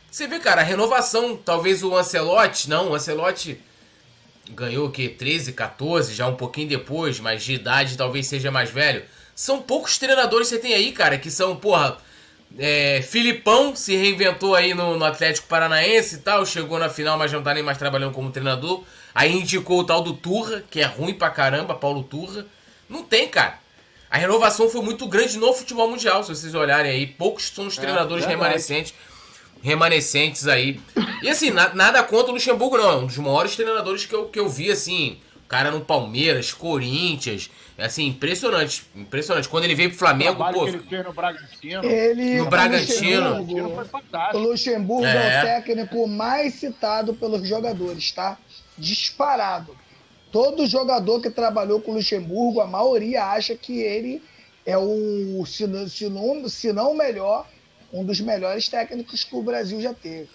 Você 0.09 0.25
vê, 0.25 0.39
cara, 0.39 0.61
a 0.61 0.63
renovação, 0.63 1.35
talvez 1.35 1.83
o 1.83 1.95
Ancelotti, 1.95 2.69
não, 2.69 2.91
o 2.91 2.95
Ancelotti 2.95 3.59
ganhou 4.49 4.87
o 4.87 4.91
quê? 4.91 5.09
13, 5.09 5.53
14, 5.53 6.13
já 6.13 6.27
um 6.27 6.35
pouquinho 6.35 6.69
depois, 6.69 7.19
mas 7.19 7.43
de 7.43 7.53
idade 7.53 7.97
talvez 7.97 8.27
seja 8.27 8.49
mais 8.49 8.69
velho. 8.69 9.03
São 9.35 9.61
poucos 9.61 9.97
treinadores 9.97 10.49
que 10.49 10.55
você 10.55 10.61
tem 10.61 10.73
aí, 10.73 10.91
cara, 10.91 11.17
que 11.17 11.29
são, 11.29 11.55
porra, 11.55 11.97
é, 12.57 13.01
Filipão 13.01 13.75
se 13.75 13.95
reinventou 13.95 14.55
aí 14.55 14.73
no, 14.73 14.97
no, 14.97 15.05
Atlético 15.05 15.47
Paranaense 15.47 16.15
e 16.15 16.19
tal, 16.19 16.45
chegou 16.45 16.79
na 16.79 16.89
final, 16.89 17.17
mas 17.17 17.31
não 17.31 17.41
tá 17.41 17.53
nem 17.53 17.63
mais 17.63 17.77
trabalhando 17.77 18.13
como 18.13 18.31
treinador. 18.31 18.83
Aí 19.13 19.33
indicou 19.33 19.79
o 19.79 19.83
tal 19.83 20.01
do 20.01 20.13
Turra, 20.13 20.63
que 20.69 20.79
é 20.79 20.85
ruim 20.85 21.13
pra 21.13 21.29
caramba, 21.29 21.75
Paulo 21.75 22.03
Turra. 22.03 22.45
Não 22.89 23.03
tem, 23.03 23.27
cara. 23.27 23.59
A 24.09 24.17
renovação 24.17 24.69
foi 24.69 24.81
muito 24.81 25.07
grande 25.07 25.37
no 25.37 25.53
futebol 25.53 25.89
mundial, 25.89 26.21
se 26.21 26.35
vocês 26.35 26.53
olharem 26.53 26.91
aí. 26.91 27.07
Poucos 27.07 27.47
são 27.47 27.67
os 27.67 27.77
é, 27.77 27.81
treinadores 27.81 28.25
é, 28.25 28.27
remanescentes, 28.27 28.93
remanescentes 29.61 30.47
aí. 30.47 30.81
E 31.21 31.29
assim, 31.29 31.49
na, 31.49 31.73
nada 31.73 32.03
contra 32.03 32.31
o 32.31 32.33
Luxemburgo, 32.33 32.77
não. 32.77 32.91
É 32.91 32.95
um 32.97 33.05
dos 33.05 33.17
maiores 33.17 33.55
treinadores 33.55 34.05
que 34.05 34.13
eu, 34.13 34.25
que 34.25 34.39
eu 34.39 34.49
vi, 34.49 34.69
assim. 34.69 35.17
Cara 35.47 35.71
no 35.71 35.81
Palmeiras, 35.81 36.53
Corinthians. 36.53 37.49
É 37.77 37.85
assim, 37.85 38.07
impressionante. 38.07 38.83
Impressionante. 38.95 39.47
Quando 39.47 39.63
ele 39.63 39.75
veio 39.75 39.89
pro 39.89 39.99
Flamengo, 39.99 40.43
pô. 40.51 40.67
ele 40.67 40.79
fez 40.79 41.05
no 41.05 41.13
Bragantino. 41.13 41.85
Ele, 41.85 42.37
no 42.37 42.45
Bragantino. 42.45 43.47
O 44.33 44.37
Luxemburgo 44.37 45.05
é. 45.05 45.35
é 45.35 45.39
o 45.39 45.45
técnico 45.45 46.07
mais 46.07 46.55
citado 46.55 47.13
pelos 47.13 47.47
jogadores, 47.47 48.11
tá? 48.11 48.37
Disparado. 48.81 49.77
Todo 50.31 50.65
jogador 50.65 51.21
que 51.21 51.29
trabalhou 51.29 51.81
com 51.81 51.91
o 51.91 51.95
Luxemburgo, 51.95 52.61
a 52.61 52.67
maioria 52.67 53.25
acha 53.25 53.55
que 53.55 53.79
ele 53.79 54.21
é 54.65 54.77
o, 54.77 55.43
se 55.45 55.67
não, 55.67 55.87
se 55.87 56.09
não, 56.09 56.49
se 56.49 56.73
não 56.73 56.91
o 56.91 56.97
melhor, 56.97 57.47
um 57.91 58.03
dos 58.05 58.19
melhores 58.19 58.67
técnicos 58.67 59.23
que 59.23 59.35
o 59.35 59.43
Brasil 59.43 59.81
já 59.81 59.93
teve. 59.93 60.29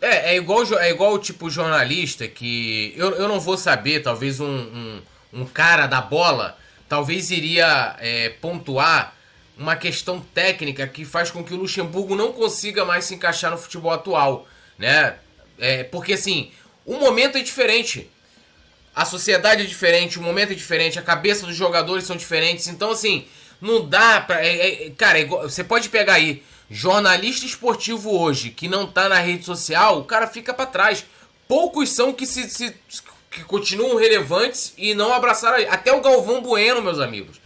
É, 0.00 0.32
é 0.32 0.36
igual, 0.36 0.62
é 0.78 0.90
igual 0.90 1.18
tipo 1.18 1.48
jornalista 1.48 2.26
que 2.26 2.92
eu, 2.96 3.10
eu 3.12 3.28
não 3.28 3.38
vou 3.38 3.56
saber, 3.56 4.02
talvez 4.02 4.40
um, 4.40 4.46
um, 4.46 5.02
um 5.32 5.46
cara 5.46 5.86
da 5.86 6.00
bola 6.00 6.58
talvez 6.88 7.30
iria 7.30 7.96
é, 7.98 8.28
pontuar 8.28 9.14
uma 9.56 9.76
questão 9.76 10.20
técnica 10.20 10.86
que 10.86 11.04
faz 11.04 11.30
com 11.30 11.44
que 11.44 11.54
o 11.54 11.56
Luxemburgo 11.56 12.14
não 12.14 12.32
consiga 12.32 12.84
mais 12.84 13.04
se 13.04 13.14
encaixar 13.14 13.50
no 13.50 13.58
futebol 13.58 13.92
atual, 13.92 14.46
né? 14.78 15.16
É, 15.58 15.84
porque 15.84 16.14
assim, 16.14 16.50
o 16.84 16.96
momento 16.96 17.38
é 17.38 17.42
diferente 17.42 18.10
a 18.94 19.04
sociedade 19.04 19.62
é 19.62 19.66
diferente, 19.66 20.18
o 20.18 20.22
momento 20.22 20.52
é 20.52 20.54
diferente, 20.54 20.98
a 20.98 21.02
cabeça 21.02 21.46
dos 21.46 21.56
jogadores 21.56 22.04
são 22.04 22.16
diferentes. 22.16 22.68
Então, 22.68 22.92
assim, 22.92 23.26
não 23.60 23.84
dá 23.84 24.20
pra. 24.20 24.44
É, 24.44 24.86
é, 24.86 24.90
cara, 24.90 25.18
é, 25.18 25.24
você 25.24 25.64
pode 25.64 25.88
pegar 25.88 26.14
aí 26.14 26.42
jornalista 26.70 27.44
esportivo 27.44 28.16
hoje 28.16 28.50
que 28.50 28.68
não 28.68 28.86
tá 28.86 29.08
na 29.08 29.18
rede 29.18 29.44
social, 29.44 29.98
o 29.98 30.04
cara 30.04 30.28
fica 30.28 30.54
para 30.54 30.66
trás. 30.66 31.04
Poucos 31.48 31.90
são 31.90 32.12
que 32.12 32.24
se, 32.24 32.48
se, 32.48 32.74
que 33.30 33.42
continuam 33.44 33.96
relevantes 33.96 34.72
e 34.78 34.94
não 34.94 35.12
abraçaram. 35.12 35.66
Até 35.70 35.92
o 35.92 36.00
Galvão 36.00 36.40
Bueno, 36.40 36.80
meus 36.80 37.00
amigos. 37.00 37.40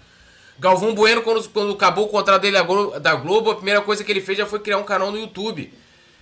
Galvão 0.58 0.94
Bueno, 0.94 1.22
quando, 1.22 1.48
quando 1.48 1.72
acabou 1.72 2.06
o 2.06 2.08
contrato 2.08 2.42
dele 2.42 2.58
da 3.00 3.14
Globo, 3.14 3.50
a 3.50 3.56
primeira 3.56 3.80
coisa 3.80 4.04
que 4.04 4.12
ele 4.12 4.20
fez 4.20 4.36
já 4.36 4.46
foi 4.46 4.60
criar 4.60 4.78
um 4.78 4.84
canal 4.84 5.10
no 5.10 5.18
YouTube, 5.18 5.72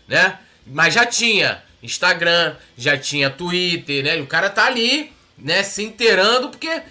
né? 0.07 0.39
Mas 0.67 0.95
já 0.95 1.05
tinha 1.05 1.63
Instagram, 1.87 2.55
já 2.77 2.99
tinha 2.99 3.31
Twitter, 3.31 4.05
né? 4.05 4.17
O 4.21 4.27
cara 4.27 4.51
tá 4.51 4.67
ali 4.67 5.13
né, 5.39 5.63
se 5.63 5.83
inteirando, 5.83 6.51
porque 6.51 6.69
é, 6.69 6.83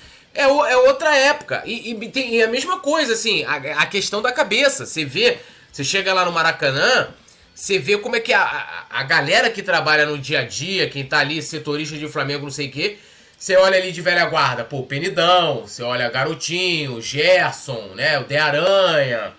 é 0.43 0.77
outra 0.77 1.15
época. 1.15 1.63
E, 1.65 1.91
e 1.91 2.09
tem 2.09 2.35
e 2.35 2.43
a 2.43 2.47
mesma 2.47 2.79
coisa, 2.79 3.13
assim, 3.13 3.43
a, 3.45 3.81
a, 3.81 3.85
questão 3.85 4.21
da 4.21 4.31
cabeça. 4.31 4.85
Você 4.85 5.05
vê, 5.05 5.37
você 5.71 5.83
chega 5.83 6.13
lá 6.13 6.25
no 6.25 6.31
Maracanã, 6.31 7.07
você 7.53 7.79
vê 7.79 7.97
como 7.97 8.17
é 8.17 8.19
que 8.19 8.33
a, 8.33 8.41
a, 8.41 8.85
a, 8.99 9.03
galera 9.03 9.49
que 9.49 9.63
trabalha 9.63 10.05
no 10.05 10.17
dia 10.17 10.39
a 10.39 10.43
dia, 10.43 10.89
quem 10.89 11.05
tá 11.05 11.19
ali, 11.19 11.41
setorista 11.41 11.97
de 11.97 12.07
Flamengo, 12.09 12.43
não 12.43 12.51
sei 12.51 12.67
o 12.67 12.71
quê, 12.71 12.97
você 13.37 13.55
olha 13.55 13.77
ali 13.77 13.91
de 13.91 14.01
velha 14.01 14.25
guarda, 14.25 14.63
pô, 14.63 14.83
Penidão, 14.83 15.61
você 15.61 15.83
olha 15.83 16.09
Garotinho, 16.09 17.01
Gerson, 17.01 17.93
né, 17.95 18.17
o 18.19 18.23
De 18.23 18.35
Aranha, 18.37 19.33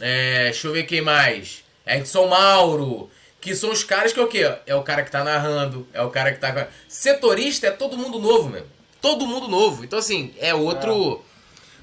é, 0.00 0.44
deixa 0.44 0.68
eu 0.68 0.72
ver 0.72 0.84
quem 0.84 1.00
mais, 1.00 1.64
Edson 1.86 2.28
Mauro, 2.28 3.10
que 3.42 3.56
são 3.56 3.72
os 3.72 3.82
caras 3.82 4.12
que 4.12 4.20
é 4.20 4.22
o 4.22 4.28
quê? 4.28 4.50
É 4.66 4.74
o 4.74 4.82
cara 4.82 5.02
que 5.02 5.10
tá 5.10 5.24
narrando, 5.24 5.86
é 5.92 6.00
o 6.00 6.08
cara 6.10 6.32
que 6.32 6.38
tá... 6.38 6.68
Setorista 6.88 7.66
é 7.66 7.70
todo 7.72 7.98
mundo 7.98 8.20
novo, 8.20 8.48
meu. 8.48 8.64
Todo 9.00 9.26
mundo 9.26 9.48
novo. 9.48 9.84
Então, 9.84 9.98
assim, 9.98 10.32
é 10.38 10.54
outro... 10.54 11.20
É. 11.28 11.32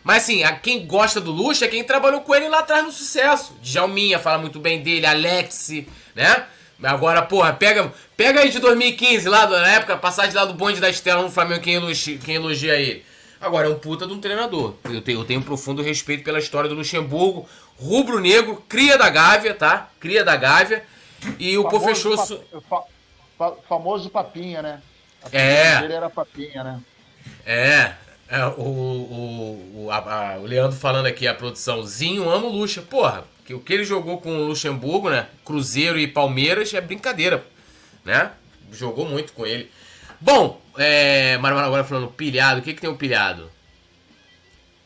Mas, 0.01 0.23
assim, 0.23 0.43
a 0.43 0.53
quem 0.53 0.87
gosta 0.87 1.19
do 1.19 1.31
Luxo 1.31 1.65
é 1.65 1.67
quem 1.67 1.83
trabalhou 1.83 2.21
com 2.21 2.33
ele 2.33 2.47
lá 2.47 2.59
atrás 2.59 2.85
no 2.85 2.93
sucesso. 2.93 3.53
Djalminha 3.61 4.17
fala 4.17 4.37
muito 4.37 4.57
bem 4.57 4.81
dele, 4.81 5.05
Alex, 5.05 5.69
né? 6.15 6.45
Agora, 6.81 7.21
porra, 7.23 7.51
pega, 7.51 7.91
pega 8.15 8.39
aí 8.39 8.49
de 8.49 8.59
2015, 8.59 9.27
lá 9.27 9.45
na 9.45 9.67
época, 9.67 9.97
passagem 9.97 10.33
lá 10.33 10.45
do 10.45 10.53
bonde 10.53 10.79
da 10.79 10.89
Estela 10.89 11.21
no 11.21 11.29
Flamengo, 11.29 11.61
quem 11.61 11.73
elogia, 11.73 12.17
quem 12.17 12.35
elogia 12.35 12.79
ele. 12.79 13.03
Agora, 13.41 13.67
é 13.67 13.69
um 13.69 13.75
puta 13.75 14.07
de 14.07 14.13
um 14.13 14.19
treinador. 14.19 14.75
Eu 14.85 15.01
tenho, 15.01 15.19
eu 15.19 15.25
tenho 15.25 15.41
um 15.41 15.43
profundo 15.43 15.81
respeito 15.81 16.23
pela 16.23 16.39
história 16.39 16.69
do 16.69 16.75
Luxemburgo. 16.75 17.47
Rubro-negro, 17.77 18.63
cria 18.69 18.97
da 18.97 19.09
Gávea, 19.09 19.53
tá? 19.53 19.89
Cria 19.99 20.23
da 20.23 20.37
Gávea. 20.37 20.85
E 21.37 21.57
o 21.57 21.67
pô 21.67 21.79
fechou. 21.79 22.15
Pa, 22.69 22.83
fa, 23.37 23.51
famoso 23.67 24.09
Papinha, 24.09 24.61
né? 24.61 24.81
A 25.23 25.37
é. 25.37 25.83
Ele 25.83 25.93
era 25.93 26.09
Papinha, 26.09 26.63
né? 26.63 26.81
É. 27.45 27.93
é 28.29 28.45
o, 28.45 28.61
o, 28.61 29.83
o, 29.85 29.91
a, 29.91 29.97
a, 30.33 30.37
o 30.37 30.43
Leandro 30.43 30.77
falando 30.77 31.05
aqui, 31.05 31.27
a 31.27 31.33
produçãozinho, 31.33 32.29
amo 32.29 32.47
o 32.47 32.51
Luxa. 32.51 32.81
Porra, 32.81 33.25
que 33.45 33.53
o 33.53 33.59
que 33.59 33.73
ele 33.73 33.83
jogou 33.83 34.19
com 34.19 34.29
o 34.29 34.47
Luxemburgo, 34.47 35.09
né? 35.09 35.27
Cruzeiro 35.43 35.99
e 35.99 36.07
Palmeiras 36.07 36.73
é 36.73 36.81
brincadeira, 36.81 37.43
né? 38.05 38.31
Jogou 38.71 39.05
muito 39.05 39.33
com 39.33 39.45
ele. 39.45 39.71
Bom, 40.21 40.61
é, 40.77 41.37
Mara 41.37 41.59
agora 41.59 41.83
falando 41.83 42.09
pilhado, 42.09 42.59
o 42.59 42.63
que, 42.63 42.73
que 42.73 42.81
tem 42.81 42.89
o 42.89 42.97
pilhado? 42.97 43.49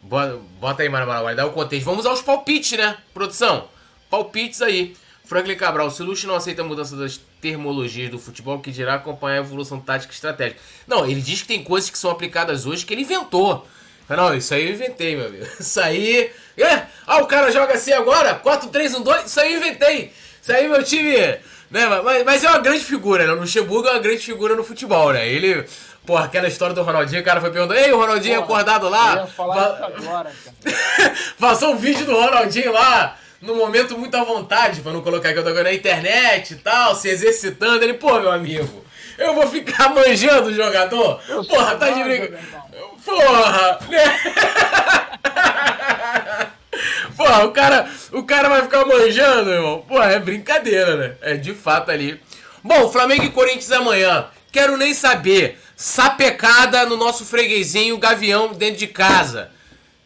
Bota 0.01 0.84
aí, 0.84 0.89
Mara 0.89 1.03
agora, 1.03 1.35
dá 1.35 1.45
o 1.45 1.51
contexto. 1.51 1.85
Vamos 1.85 2.05
aos 2.05 2.22
palpites, 2.22 2.77
né? 2.77 2.97
Produção, 3.14 3.68
palpites 4.10 4.61
aí. 4.61 4.95
Franklin 5.26 5.56
Cabral, 5.56 5.90
se 5.90 6.02
o 6.02 6.06
Luxo 6.06 6.28
não 6.28 6.36
aceita 6.36 6.62
a 6.62 6.66
mudança 6.66 6.95
das 6.95 7.20
termologias 7.41 8.12
do 8.12 8.20
futebol, 8.20 8.60
que 8.60 8.72
dirá 8.72 8.95
acompanhar 8.95 9.38
a 9.38 9.40
evolução 9.40 9.80
tática 9.80 10.12
e 10.12 10.16
estratégica. 10.16 10.60
Não, 10.86 11.06
ele 11.06 11.22
diz 11.22 11.41
que 11.41 11.48
tem 11.48 11.64
coisas 11.64 11.90
que 11.90 11.98
são 11.98 12.12
aplicadas 12.12 12.66
hoje 12.66 12.86
que 12.86 12.94
ele 12.94 13.04
inventou. 13.04 13.66
Não, 14.10 14.36
isso 14.36 14.54
aí 14.54 14.68
eu 14.68 14.74
inventei, 14.74 15.16
meu 15.16 15.28
amigo. 15.28 15.48
Isso 15.60 15.80
aí. 15.80 16.30
É, 16.58 16.84
ah, 17.08 17.22
o 17.22 17.26
cara 17.26 17.52
joga 17.52 17.74
assim 17.74 17.94
agora? 17.94 18.40
4-3-1-2? 18.44 19.26
Isso 19.26 19.40
aí 19.40 19.54
eu 19.54 19.60
inventei. 19.60 20.14
Isso 20.41 20.52
aí 20.52 20.68
meu 20.68 20.84
time. 20.84 21.16
Né, 21.72 21.88
mas, 22.04 22.24
mas 22.24 22.44
é 22.44 22.50
uma 22.50 22.60
grande 22.60 22.84
figura, 22.84 23.26
né? 23.26 23.32
O 23.32 23.40
Luxemburgo 23.40 23.88
é 23.88 23.91
uma 23.91 24.00
grande 24.00 24.24
figura 24.24 24.56
no 24.56 24.64
futebol, 24.64 25.14
né? 25.14 25.28
Ele. 25.28 25.66
Pô, 26.06 26.18
aquela 26.18 26.50
história 26.50 26.76
do 26.76 26.84
Ronaldinho, 26.84 27.22
o 27.22 27.24
cara 27.24 27.40
foi 27.40 27.50
perguntando, 27.50 27.80
ei, 27.80 27.91
o 27.94 27.98
Ronaldinho 27.98 28.36
Porra, 28.41 28.60
acordado 28.62 28.90
lá. 28.90 29.16
Eu 29.16 29.22
ia 29.22 29.28
falar 29.28 29.74
isso 29.74 29.84
agora, 29.84 30.32
cara. 30.44 31.16
Passou 31.40 31.72
um 31.72 31.78
vídeo 31.78 32.06
do 32.06 32.12
Ronaldinho 32.12 32.74
lá 32.74 33.18
no 33.44 33.56
momento 33.56 33.98
muito 33.98 34.15
à 34.15 34.24
vontade, 34.24 34.82
pra 34.82 34.94
não 34.94 35.02
colocar 35.02 35.34
que 35.34 35.40
eu 35.40 35.44
tô 35.44 35.52
na 35.52 35.74
internet 35.74 36.53
e 36.53 36.57
tal, 36.57 36.95
se 36.95 37.10
exercitando. 37.10 37.84
Ele, 37.84 37.94
pô, 37.94 38.20
meu 38.20 38.32
amigo, 38.32 38.86
eu 39.18 39.36
vou 39.36 39.48
ficar 39.48 39.90
manjando 39.90 40.49
o 40.49 40.53
jogador? 40.53 41.22
Eu 41.28 41.44
Porra, 41.44 41.76
tá 41.76 41.90
de 41.90 42.03
brincadeira. 42.03 42.40
Porra! 43.06 43.80
Né? 43.90 44.03
Porra, 47.18 47.45
o 47.45 47.52
cara, 47.52 47.90
o 48.11 48.24
cara 48.24 48.49
vai 48.49 48.64
ficar 48.64 48.86
manjando, 48.86 49.52
irmão. 49.52 49.82
Porra, 49.88 50.14
é 50.14 50.20
brincadeira, 50.20 50.95
né? 50.95 51.15
É 51.22 51.36
de 51.36 51.53
fato 51.53 51.91
ali. 51.91 52.20
Bom, 52.64 52.90
Flamengo 52.90 53.26
e 53.26 53.30
Corinthians 53.30 53.72
amanhã. 53.72 54.28
Quero 54.52 54.78
nem 54.78 54.94
saber. 54.94 55.60
Sapecada 55.76 56.86
no 56.86 56.95
nosso 56.95 57.26
freguesinho 57.26 57.98
Gavião 57.98 58.53
dentro 58.53 58.78
de 58.78 58.88
casa. 58.88 59.52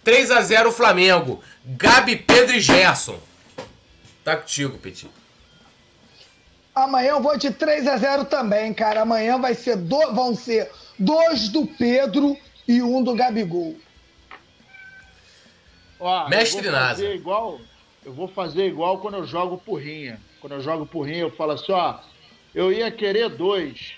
3 0.03 0.31
a 0.31 0.41
0 0.41 0.71
Flamengo. 0.71 1.43
Gabi, 1.63 2.15
Pedro 2.15 2.55
e 2.55 2.59
Gerson. 2.59 3.26
Tá 4.27 4.35
contigo, 4.35 4.77
Petit. 4.77 5.09
Amanhã 6.75 7.11
eu 7.11 7.21
vou 7.21 7.37
de 7.37 7.49
3 7.49 7.87
a 7.87 7.95
0 7.95 8.25
também, 8.25 8.73
cara. 8.73 9.03
Amanhã 9.03 9.39
vai 9.39 9.53
ser 9.53 9.77
do, 9.77 10.13
vão 10.13 10.35
ser 10.35 10.69
dois 10.99 11.47
do 11.47 11.65
Pedro 11.65 12.35
e 12.67 12.81
um 12.81 13.01
do 13.01 13.15
Gabigol. 13.15 13.77
Ó, 15.97 16.27
Mestre 16.27 16.69
Nasa. 16.69 17.05
Igual, 17.05 17.61
eu 18.03 18.11
vou 18.11 18.27
fazer 18.27 18.67
igual 18.67 18.99
quando 18.99 19.15
eu 19.15 19.25
jogo 19.25 19.57
porrinha. 19.59 20.19
Quando 20.41 20.55
eu 20.55 20.61
jogo 20.61 20.85
porrinha, 20.85 21.19
eu 21.19 21.31
falo 21.31 21.53
assim, 21.53 21.71
ó, 21.71 21.97
eu 22.53 22.69
ia 22.69 22.91
querer 22.91 23.29
dois. 23.29 23.93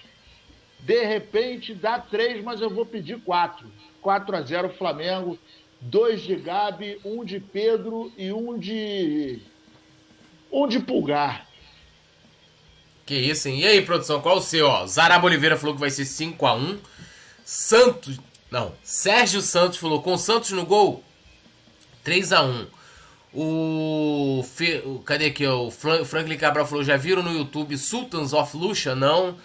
De 0.82 1.06
repente 1.06 1.74
dá 1.74 1.98
três, 1.98 2.44
mas 2.44 2.62
eu 2.62 2.70
vou 2.70 2.86
pedir 2.86 3.20
quatro. 3.22 3.66
4 4.00 4.36
a 4.36 4.42
0 4.44 4.70
Flamengo, 4.78 5.40
dois 5.82 6.22
de 6.22 6.36
Gabi, 6.36 7.02
um 7.04 7.26
de 7.26 7.40
Pedro 7.40 8.14
e 8.16 8.32
um 8.32 8.60
de 8.60 9.42
onde 10.52 10.80
pulgar. 10.80 11.48
Que 13.06 13.16
isso, 13.16 13.48
hein? 13.48 13.62
E 13.62 13.68
aí, 13.68 13.82
produção, 13.82 14.22
qual 14.22 14.38
o 14.38 14.42
seu? 14.42 14.68
Ó, 14.68 14.86
Zaraba 14.86 15.26
Oliveira 15.26 15.58
falou 15.58 15.74
que 15.74 15.82
vai 15.82 15.90
ser 15.90 16.04
5x1. 16.04 16.78
Santos. 17.44 18.20
Não, 18.52 18.74
Sérgio 18.84 19.42
Santos 19.42 19.80
falou 19.80 20.02
com 20.02 20.18
Santos 20.18 20.52
no 20.52 20.66
gol 20.66 21.04
3x1. 22.06 22.68
O, 23.34 24.44
Fe... 24.44 24.84
Cadê 25.06 25.28
aqui? 25.28 25.46
O 25.46 25.72
Franklin 25.72 26.38
Cabral 26.38 26.66
falou: 26.66 26.84
já 26.84 26.98
viram 26.98 27.24
no 27.24 27.32
YouTube 27.32 27.78
Sultans 27.78 28.34
of 28.34 28.56
Lucha? 28.56 28.96
Não. 28.96 29.36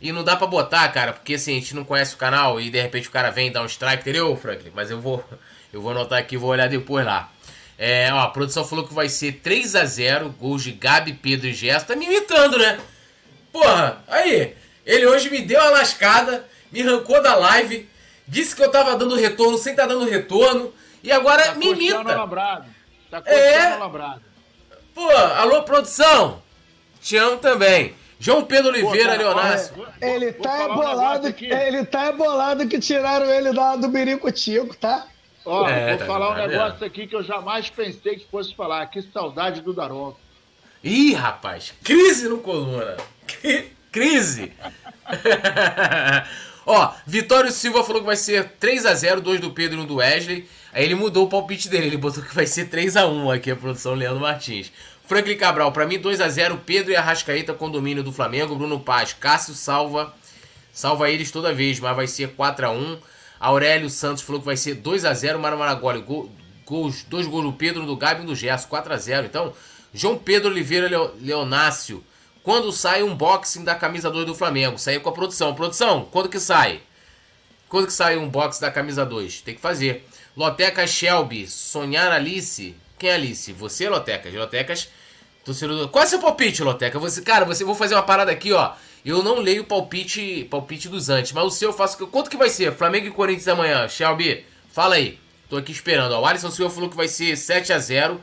E 0.00 0.10
não 0.10 0.24
dá 0.24 0.34
pra 0.34 0.48
botar, 0.48 0.88
cara, 0.88 1.12
porque 1.12 1.34
assim, 1.34 1.52
a 1.52 1.60
gente 1.60 1.76
não 1.76 1.84
conhece 1.84 2.16
o 2.16 2.18
canal 2.18 2.60
e 2.60 2.70
de 2.70 2.80
repente 2.80 3.06
o 3.06 3.12
cara 3.12 3.30
vem 3.30 3.52
dar 3.52 3.62
um 3.62 3.66
strike, 3.66 4.00
entendeu, 4.00 4.36
Franklin? 4.36 4.72
Mas 4.74 4.90
eu 4.90 5.00
vou, 5.00 5.24
eu 5.72 5.80
vou 5.80 5.92
anotar 5.92 6.18
aqui 6.18 6.36
vou 6.36 6.50
olhar 6.50 6.68
depois 6.68 7.06
lá. 7.06 7.30
É, 7.84 8.12
ó, 8.12 8.20
a 8.20 8.30
produção 8.30 8.64
falou 8.64 8.86
que 8.86 8.94
vai 8.94 9.08
ser 9.08 9.40
3 9.42 9.74
a 9.74 9.84
0 9.84 10.28
gols 10.38 10.62
de 10.62 10.70
Gabi, 10.70 11.14
Pedro 11.14 11.48
e 11.48 11.52
Gerson. 11.52 11.86
Tá 11.86 11.96
me 11.96 12.06
imitando, 12.06 12.56
né? 12.56 12.78
Porra, 13.52 14.04
aí. 14.06 14.54
Ele 14.86 15.04
hoje 15.04 15.28
me 15.28 15.42
deu 15.42 15.60
a 15.60 15.70
lascada, 15.70 16.46
me 16.70 16.80
arrancou 16.80 17.20
da 17.20 17.34
live, 17.34 17.88
disse 18.26 18.54
que 18.54 18.62
eu 18.62 18.70
tava 18.70 18.94
dando 18.94 19.16
retorno 19.16 19.58
sem 19.58 19.72
estar 19.72 19.88
tá 19.88 19.94
dando 19.94 20.08
retorno, 20.08 20.72
e 21.02 21.10
agora 21.10 21.42
tá 21.42 21.54
me 21.56 21.72
imita. 21.72 22.02
Labrado. 22.02 22.66
Tá 23.10 23.20
é. 23.26 23.74
labrado. 23.74 24.22
Pô, 24.94 25.10
alô, 25.10 25.64
produção. 25.64 26.40
Te 27.00 27.16
amo 27.16 27.38
também. 27.38 27.96
João 28.20 28.44
Pedro 28.44 28.68
Oliveira, 28.68 29.16
Leonardo. 29.16 29.88
Ele 30.00 30.32
tá 30.32 30.66
embolado, 30.66 31.26
um 31.26 31.44
ele 31.44 31.84
tá 31.84 32.12
embolado 32.12 32.68
que 32.68 32.78
tiraram 32.78 33.26
ele 33.26 33.52
da, 33.52 33.74
do 33.74 33.88
Birico 33.88 34.30
Tico, 34.30 34.76
tá? 34.76 35.08
Ó, 35.44 35.68
é, 35.68 35.90
vou 35.90 35.98
tá 35.98 36.06
falar 36.06 36.32
um 36.32 36.46
negócio 36.46 36.86
aqui 36.86 37.06
que 37.06 37.16
eu 37.16 37.22
jamais 37.22 37.68
pensei 37.68 38.16
que 38.16 38.26
fosse 38.30 38.54
falar. 38.54 38.86
Que 38.86 39.02
saudade 39.02 39.60
do 39.60 39.72
Daronco. 39.72 40.18
Ih, 40.82 41.14
rapaz, 41.14 41.72
crise 41.82 42.28
no 42.28 42.38
coluna. 42.38 42.96
crise. 43.90 44.52
Ó, 46.64 46.92
Vitório 47.06 47.50
Silva 47.50 47.82
falou 47.82 48.00
que 48.02 48.06
vai 48.06 48.16
ser 48.16 48.50
3 48.60 48.86
a 48.86 48.94
0 48.94 49.20
2 49.20 49.40
do 49.40 49.50
Pedro 49.50 49.80
e 49.80 49.82
1 49.82 49.86
do 49.86 49.96
Wesley. 49.96 50.48
Aí 50.72 50.84
ele 50.84 50.94
mudou 50.94 51.26
o 51.26 51.28
palpite 51.28 51.68
dele, 51.68 51.86
ele 51.86 51.96
botou 51.96 52.22
que 52.22 52.34
vai 52.34 52.46
ser 52.46 52.66
3 52.66 52.96
a 52.96 53.06
1 53.06 53.30
aqui 53.30 53.50
a 53.50 53.56
produção 53.56 53.94
Leandro 53.94 54.20
Martins. 54.20 54.72
Franklin 55.06 55.36
Cabral, 55.36 55.72
para 55.72 55.86
mim 55.86 55.98
2 55.98 56.20
a 56.20 56.28
0 56.28 56.62
Pedro 56.64 56.92
e 56.92 56.96
Arrascaeta 56.96 57.52
com 57.52 57.70
domínio 57.70 58.02
do 58.02 58.12
Flamengo. 58.12 58.54
Bruno 58.54 58.80
Paz, 58.80 59.12
Cássio 59.12 59.54
salva. 59.54 60.14
Salva 60.72 61.10
eles 61.10 61.30
toda 61.30 61.52
vez, 61.52 61.78
mas 61.80 61.94
vai 61.94 62.06
ser 62.06 62.30
4 62.30 62.66
a 62.66 62.70
1 62.70 62.98
Aurélio 63.42 63.90
Santos 63.90 64.22
falou 64.22 64.40
que 64.40 64.46
vai 64.46 64.56
ser 64.56 64.76
2 64.76 65.04
a 65.04 65.12
0 65.12 65.40
Mara 65.40 65.56
Maragoli, 65.56 66.00
gol, 66.00 66.30
gols, 66.64 67.02
dois 67.02 67.26
gols 67.26 67.44
do 67.44 67.52
Pedro, 67.52 67.84
do 67.84 67.96
Gabi 67.96 68.22
e 68.22 68.26
do 68.26 68.36
Gerson, 68.36 68.68
4 68.68 68.94
a 68.94 68.96
0 68.96 69.26
Então, 69.26 69.52
João 69.92 70.16
Pedro 70.16 70.48
Oliveira 70.48 70.88
Leonácio, 71.20 72.04
quando 72.44 72.70
sai 72.70 73.02
um 73.02 73.10
unboxing 73.10 73.64
da 73.64 73.74
camisa 73.74 74.08
2 74.08 74.26
do 74.26 74.34
Flamengo? 74.34 74.78
Saiu 74.78 75.00
com 75.00 75.08
a 75.08 75.12
produção. 75.12 75.54
Produção, 75.56 76.08
quando 76.12 76.28
que 76.28 76.38
sai? 76.38 76.82
Quando 77.68 77.88
que 77.88 77.92
sai 77.92 78.16
um 78.16 78.26
unboxing 78.26 78.60
da 78.60 78.70
camisa 78.70 79.04
2? 79.04 79.40
Tem 79.42 79.56
que 79.56 79.60
fazer. 79.60 80.06
Loteca 80.36 80.86
Shelby, 80.86 81.48
Sonhar 81.48 82.12
Alice. 82.12 82.76
Quem 82.96 83.10
é 83.10 83.14
Alice? 83.14 83.52
Você, 83.52 83.88
Lotecas? 83.88 84.32
Lotecas, 84.32 84.88
torcedor. 85.44 85.88
Qual 85.88 86.04
é 86.04 86.06
seu 86.06 86.20
palpite, 86.20 86.62
Loteca? 86.62 86.96
Você, 87.00 87.22
cara, 87.22 87.44
você 87.44 87.64
vou 87.64 87.74
fazer 87.74 87.96
uma 87.96 88.04
parada 88.04 88.30
aqui, 88.30 88.52
ó. 88.52 88.72
Eu 89.04 89.22
não 89.22 89.40
leio 89.40 89.62
o 89.62 89.66
palpite, 89.66 90.46
palpite 90.48 90.88
dos 90.88 91.08
antes, 91.08 91.32
mas 91.32 91.44
o 91.44 91.50
seu 91.50 91.70
eu 91.70 91.72
faço. 91.72 92.06
Quanto 92.06 92.30
que 92.30 92.36
vai 92.36 92.48
ser? 92.48 92.72
Flamengo 92.72 93.08
e 93.08 93.10
Corinthians 93.10 93.48
amanhã. 93.48 93.88
Shelby, 93.88 94.44
fala 94.70 94.94
aí. 94.94 95.18
Tô 95.48 95.56
aqui 95.56 95.72
esperando. 95.72 96.12
O 96.12 96.24
Alisson 96.24 96.50
Silva 96.50 96.72
falou 96.72 96.88
que 96.88 96.96
vai 96.96 97.08
ser 97.08 97.36
7 97.36 97.72
a 97.72 97.78
0 97.78 98.20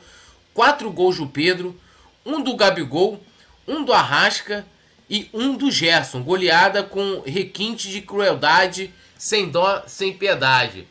Quatro 0.53 0.89
gols 0.89 1.17
do 1.17 1.27
Pedro, 1.27 1.79
um 2.25 2.41
do 2.41 2.55
Gabigol, 2.55 3.21
um 3.67 3.83
do 3.83 3.93
Arrasca 3.93 4.65
e 5.09 5.29
um 5.33 5.55
do 5.55 5.69
Gerson. 5.69 6.23
Goleada 6.23 6.81
com 6.81 7.21
requinte 7.25 7.89
de 7.89 8.01
crueldade, 8.01 8.93
sem 9.17 9.49
dó, 9.49 9.83
sem 9.85 10.13
piedade. 10.13 10.87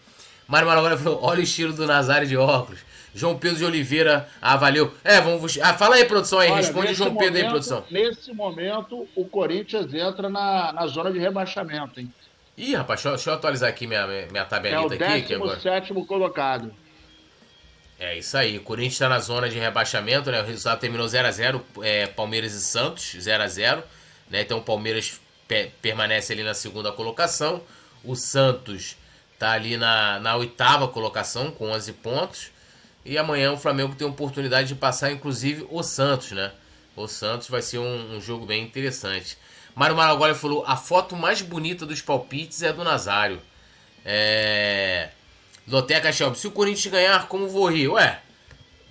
Mário 0.46 0.68
Malagora 0.68 0.96
falou: 0.96 1.20
olha 1.22 1.40
o 1.40 1.44
estilo 1.44 1.72
do 1.72 1.86
Nazário 1.86 2.28
de 2.28 2.36
óculos. 2.36 2.80
João 3.14 3.38
Pedro 3.38 3.58
de 3.58 3.64
Oliveira, 3.64 4.28
ah, 4.40 4.56
valeu. 4.56 4.94
É, 5.02 5.20
vamos. 5.20 5.58
Ah, 5.60 5.74
fala 5.74 5.96
aí, 5.96 6.04
produção 6.04 6.38
aí, 6.38 6.50
Olha, 6.50 6.56
responde 6.56 6.92
o 6.92 6.94
João 6.94 7.10
momento, 7.10 7.24
Pedro 7.24 7.42
aí, 7.42 7.48
produção. 7.50 7.84
Nesse 7.90 8.32
momento, 8.32 9.08
o 9.14 9.24
Corinthians 9.24 9.92
entra 9.92 10.28
na, 10.28 10.72
na 10.72 10.86
zona 10.86 11.10
de 11.10 11.18
rebaixamento, 11.18 12.00
hein? 12.00 12.12
Ih, 12.56 12.74
rapaz, 12.74 13.00
deixa, 13.00 13.16
deixa 13.16 13.30
eu 13.30 13.34
atualizar 13.34 13.68
aqui 13.68 13.86
minha, 13.86 14.06
minha 14.06 14.44
tabelita 14.44 14.94
é 15.04 15.18
aqui. 15.18 15.34
É 15.34 15.38
o 15.38 15.46
17 15.46 15.94
colocado. 16.06 16.74
É 18.00 18.16
isso 18.16 18.36
aí, 18.36 18.58
o 18.58 18.62
Corinthians 18.62 18.94
está 18.94 19.08
na 19.08 19.18
zona 19.18 19.48
de 19.48 19.58
rebaixamento, 19.58 20.30
né? 20.30 20.40
O 20.40 20.44
resultado 20.44 20.78
terminou 20.78 21.06
0x0, 21.06 21.60
é, 21.82 22.06
Palmeiras 22.06 22.54
e 22.54 22.60
Santos, 22.60 23.16
0x0. 23.16 23.82
Né? 24.30 24.42
Então 24.42 24.58
o 24.58 24.62
Palmeiras 24.62 25.20
pe 25.48 25.70
permanece 25.82 26.32
ali 26.32 26.44
na 26.44 26.54
segunda 26.54 26.92
colocação. 26.92 27.62
O 28.04 28.14
Santos 28.14 28.96
está 29.32 29.52
ali 29.52 29.76
na, 29.76 30.20
na 30.20 30.36
oitava 30.36 30.86
colocação 30.86 31.50
com 31.50 31.70
11 31.70 31.92
pontos. 31.94 32.50
E 33.08 33.16
amanhã 33.16 33.52
o 33.52 33.56
Flamengo 33.56 33.94
tem 33.94 34.06
a 34.06 34.10
oportunidade 34.10 34.68
de 34.68 34.74
passar, 34.74 35.10
inclusive, 35.10 35.66
o 35.70 35.82
Santos, 35.82 36.32
né? 36.32 36.52
O 36.94 37.08
Santos 37.08 37.48
vai 37.48 37.62
ser 37.62 37.78
um, 37.78 38.16
um 38.16 38.20
jogo 38.20 38.44
bem 38.44 38.62
interessante. 38.62 39.38
Mário 39.74 39.96
Maragoli 39.96 40.34
falou: 40.34 40.62
a 40.66 40.76
foto 40.76 41.16
mais 41.16 41.40
bonita 41.40 41.86
dos 41.86 42.02
palpites 42.02 42.62
é 42.62 42.68
a 42.68 42.72
do 42.72 42.84
Nazário. 42.84 43.40
É. 44.04 45.08
Loteca 45.66 46.12
Shelby, 46.12 46.38
se 46.38 46.46
o 46.48 46.50
Corinthians 46.50 46.92
ganhar, 46.92 47.28
como 47.28 47.48
vou 47.48 47.70
rir? 47.70 47.88
Ué, 47.88 48.20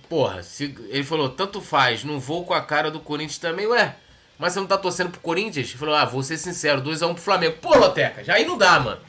porra, 0.08 0.42
se... 0.42 0.74
ele 0.88 1.04
falou: 1.04 1.28
tanto 1.28 1.60
faz, 1.60 2.02
não 2.02 2.18
vou 2.18 2.44
com 2.44 2.54
a 2.54 2.60
cara 2.60 2.90
do 2.90 2.98
Corinthians 2.98 3.38
também, 3.38 3.68
ué. 3.68 3.94
Mas 4.36 4.52
você 4.52 4.58
não 4.58 4.66
tá 4.66 4.76
torcendo 4.76 5.10
pro 5.10 5.20
Corinthians? 5.20 5.68
Ele 5.68 5.78
falou: 5.78 5.94
ah, 5.94 6.04
vou 6.04 6.24
ser 6.24 6.38
sincero, 6.38 6.82
2x1 6.82 7.08
um 7.08 7.14
pro 7.14 7.22
Flamengo. 7.22 7.58
Pô, 7.62 7.78
Loteca, 7.78 8.24
já 8.24 8.34
aí 8.34 8.44
não 8.44 8.58
dá, 8.58 8.80
mano. 8.80 9.00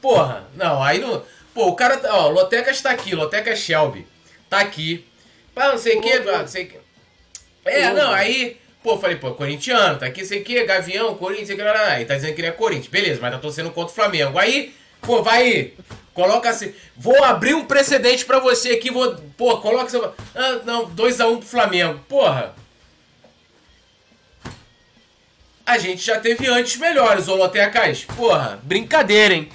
Porra, 0.00 0.48
não, 0.54 0.82
aí 0.82 1.00
não. 1.00 1.22
Pô, 1.52 1.68
o 1.68 1.76
cara. 1.76 2.00
Ó, 2.14 2.30
Loteca 2.30 2.70
está 2.70 2.92
aqui, 2.92 3.14
Loteca 3.14 3.54
Shelby 3.54 4.13
tá 4.54 4.60
aqui. 4.60 5.04
Pá, 5.54 5.68
não 5.68 5.78
sei 5.78 5.96
o 5.96 6.00
que, 6.00 6.18
não 6.20 6.48
sei 6.48 6.66
que. 6.66 6.78
É, 7.64 7.92
não, 7.92 8.12
aí. 8.12 8.56
Pô, 8.82 8.98
falei, 8.98 9.16
pô, 9.16 9.32
corintiano, 9.32 9.98
tá 9.98 10.04
aqui, 10.04 10.26
sei 10.26 10.42
o 10.42 10.44
que, 10.44 10.62
Gavião, 10.64 11.14
Corinthians, 11.14 11.46
sei 11.46 11.56
que, 11.56 11.62
aí 11.62 12.04
tá 12.04 12.16
dizendo 12.16 12.34
que 12.34 12.40
ele 12.42 12.48
é 12.48 12.52
Corinthians, 12.52 12.88
beleza, 12.88 13.18
mas 13.18 13.32
tá 13.32 13.38
torcendo 13.38 13.70
contra 13.70 13.90
o 13.90 13.94
Flamengo. 13.94 14.38
Aí, 14.38 14.74
pô, 15.00 15.22
vai, 15.22 15.72
coloca 16.12 16.50
assim, 16.50 16.74
vou 16.94 17.24
abrir 17.24 17.54
um 17.54 17.64
precedente 17.64 18.26
pra 18.26 18.38
você 18.40 18.72
aqui, 18.72 18.90
vou, 18.90 19.16
pô, 19.38 19.56
coloca 19.56 19.88
seu. 19.88 20.14
Ah, 20.34 20.60
não, 20.66 20.90
2x1 20.90 21.32
um 21.32 21.38
pro 21.38 21.46
Flamengo, 21.46 21.98
porra. 22.06 22.54
A 25.64 25.78
gente 25.78 26.04
já 26.04 26.20
teve 26.20 26.46
antes 26.46 26.76
melhores, 26.76 27.26
Olotecas. 27.26 28.04
Porra, 28.04 28.60
brincadeira, 28.62 29.32
hein? 29.32 29.48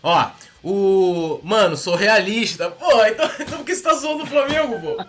Ó, 0.00 0.30
o. 0.66 1.40
Mano, 1.44 1.76
sou 1.76 1.94
realista. 1.94 2.68
Pô, 2.70 3.04
então, 3.04 3.30
então 3.38 3.58
por 3.58 3.64
que 3.64 3.74
você 3.74 3.82
tá 3.82 3.94
zoando 3.94 4.24
o 4.24 4.26
Flamengo, 4.26 4.80
pô? 4.80 4.96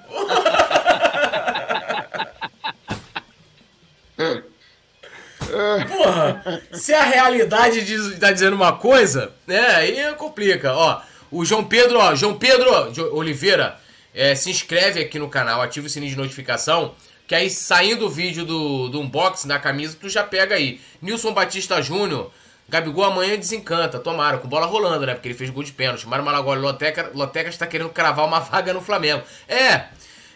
Porra, 5.87 6.61
se 6.73 6.93
a 6.93 7.03
realidade 7.03 7.83
diz, 7.83 8.19
tá 8.19 8.31
dizendo 8.31 8.55
uma 8.55 8.73
coisa, 8.73 9.31
né? 9.47 9.59
Aí 9.75 10.13
complica. 10.15 10.73
Ó, 10.73 11.01
o 11.31 11.43
João 11.43 11.63
Pedro, 11.63 11.97
ó, 11.99 12.13
João 12.13 12.37
Pedro 12.37 12.69
Oliveira, 13.15 13.79
é, 14.13 14.35
se 14.35 14.51
inscreve 14.51 14.99
aqui 14.99 15.17
no 15.17 15.29
canal, 15.29 15.61
ativa 15.61 15.87
o 15.87 15.89
sininho 15.89 16.11
de 16.11 16.17
notificação. 16.17 16.93
Que 17.25 17.33
aí, 17.33 17.49
saindo 17.49 18.05
o 18.05 18.09
vídeo 18.09 18.45
do, 18.45 18.89
do 18.89 19.01
unboxing 19.01 19.47
da 19.47 19.57
camisa, 19.57 19.97
tu 19.99 20.07
já 20.07 20.23
pega 20.23 20.55
aí. 20.55 20.79
Nilson 21.01 21.33
Batista 21.33 21.81
Júnior. 21.81 22.31
Gabigol 22.69 23.05
amanhã 23.05 23.37
desencanta, 23.37 23.97
tomara, 23.97 24.39
com 24.39 24.47
bola 24.47 24.65
rolando, 24.65 25.05
né? 25.05 25.13
Porque 25.13 25.29
ele 25.29 25.37
fez 25.37 25.49
gol 25.49 25.63
de 25.63 25.71
pênalti. 25.71 26.05
Mário 26.05 26.25
Malagoli, 26.25 26.59
Loteca, 26.59 27.11
Loteca 27.13 27.49
está 27.49 27.65
querendo 27.65 27.89
cravar 27.89 28.25
uma 28.25 28.41
vaga 28.41 28.73
no 28.73 28.81
Flamengo. 28.81 29.23
É, 29.47 29.85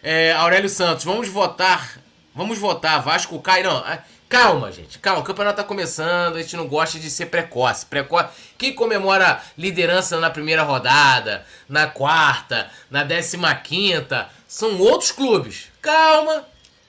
é, 0.01 0.31
Aurélio 0.31 0.69
Santos, 0.69 1.03
vamos 1.03 1.27
votar. 1.27 1.99
Vamos 2.33 2.57
votar. 2.57 3.01
Vasco 3.01 3.37
cai. 3.41 3.63
Não, 3.63 3.85
é, 3.85 4.01
calma, 4.29 4.71
gente. 4.71 4.97
Calma, 4.97 5.19
o 5.19 5.23
campeonato 5.25 5.57
tá 5.57 5.63
começando. 5.65 6.37
A 6.37 6.41
gente 6.41 6.55
não 6.55 6.67
gosta 6.67 6.97
de 6.97 7.09
ser 7.09 7.25
precoce. 7.25 7.85
Precoce. 7.85 8.29
Quem 8.57 8.73
comemora 8.73 9.41
liderança 9.57 10.17
na 10.17 10.29
primeira 10.29 10.63
rodada, 10.63 11.45
na 11.67 11.87
quarta, 11.87 12.71
na 12.89 13.03
décima 13.03 13.53
quinta, 13.55 14.29
são 14.47 14.79
outros 14.79 15.11
clubes. 15.11 15.67
Calma. 15.81 16.45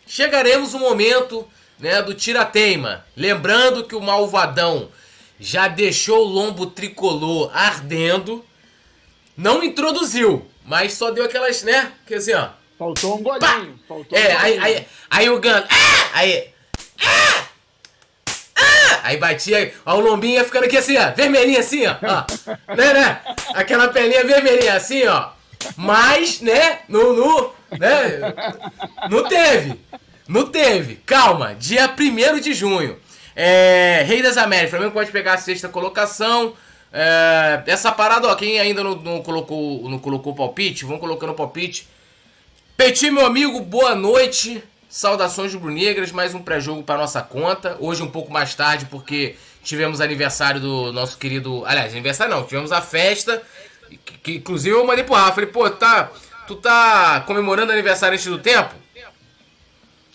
Chegaremos 0.06 0.73
o 0.73 0.78
momento 0.78 1.48
né, 1.81 2.01
do 2.01 2.14
tira-teima. 2.14 3.05
Lembrando 3.16 3.82
que 3.82 3.97
o 3.97 4.01
malvadão 4.01 4.89
já 5.43 5.66
deixou 5.66 6.20
o 6.20 6.28
lombo 6.28 6.66
tricolor 6.66 7.51
ardendo. 7.52 8.44
Não 9.36 9.62
introduziu, 9.62 10.47
mas 10.64 10.93
só 10.93 11.10
deu 11.10 11.24
aquelas, 11.24 11.64
né? 11.64 11.90
Quer 12.06 12.19
dizer, 12.19 12.36
ó. 12.36 12.51
Faltou 12.78 13.19
um 13.19 13.23
golinho. 13.23 13.78
Faltou 13.89 14.16
é, 14.16 14.35
um 14.35 14.39
aí, 14.39 14.59
aí, 14.59 14.86
aí, 15.10 15.31
o 15.31 15.40
Gano. 15.40 15.66
Ah! 15.69 16.10
Aí. 16.14 16.48
Ah! 17.05 17.44
Ah! 18.55 19.01
Aí 19.02 19.16
batia, 19.16 19.74
ó, 19.85 19.97
o 19.97 20.01
lombinho 20.01 20.35
ia 20.35 20.44
ficando 20.44 20.66
aqui 20.66 20.77
assim, 20.77 20.97
ó. 20.97 21.10
Vermelhinho 21.10 21.59
assim, 21.59 21.86
ó. 21.86 21.97
ó 22.02 22.24
né, 22.74 22.94
né? 22.94 23.20
Aquela 23.55 23.89
pelinha 23.89 24.24
vermelhinha 24.24 24.74
assim, 24.74 25.05
ó. 25.06 25.31
Mas, 25.77 26.40
né? 26.40 26.81
No, 26.89 27.14
no, 27.14 27.52
né? 27.78 28.35
Não 29.10 29.28
teve. 29.28 29.81
Não 30.28 30.47
teve. 30.47 30.97
Calma. 31.05 31.55
Dia 31.55 31.93
1 31.98 32.40
de 32.40 32.55
junho. 32.55 32.97
É, 33.34 34.04
Rei 34.06 34.22
das 34.22 34.36
Américas, 34.36 34.70
Flamengo 34.70 34.92
pode 34.92 35.10
pegar 35.10 35.34
a 35.34 35.38
sexta 35.38 35.68
colocação. 35.68 36.54
É, 36.92 37.62
essa 37.66 37.90
parada, 37.90 38.28
ó, 38.28 38.34
quem 38.34 38.60
ainda 38.60 38.84
não, 38.84 38.96
não, 38.96 39.22
colocou 39.22 39.88
não 39.88 39.98
colocou 39.98 40.34
palpite, 40.34 40.84
vão 40.84 40.98
colocando 40.98 41.32
palpite. 41.34 41.88
Petit, 42.76 43.10
meu 43.10 43.24
amigo, 43.24 43.60
boa 43.60 43.94
noite. 43.94 44.62
Saudações 44.88 45.54
rubro-negras, 45.54 46.12
mais 46.12 46.34
um 46.34 46.42
pré-jogo 46.42 46.82
para 46.82 46.98
nossa 46.98 47.22
conta. 47.22 47.78
Hoje 47.80 48.02
um 48.02 48.10
pouco 48.10 48.30
mais 48.30 48.54
tarde, 48.54 48.86
porque 48.90 49.36
tivemos 49.62 50.02
aniversário 50.02 50.60
do 50.60 50.92
nosso 50.92 51.16
querido. 51.16 51.64
Aliás, 51.64 51.92
aniversário 51.92 52.34
não, 52.34 52.44
tivemos 52.44 52.72
a 52.72 52.82
festa. 52.82 53.42
Que, 54.04 54.18
que 54.18 54.32
inclusive 54.34 54.76
eu 54.76 54.84
mandei 54.84 55.04
pro 55.04 55.14
Rafa. 55.14 55.32
Falei, 55.32 55.48
pô, 55.48 55.70
tá, 55.70 56.10
tu 56.46 56.56
tá 56.56 57.22
comemorando 57.26 57.72
aniversário 57.72 58.14
antes 58.14 58.26
do 58.26 58.38
tempo? 58.38 58.81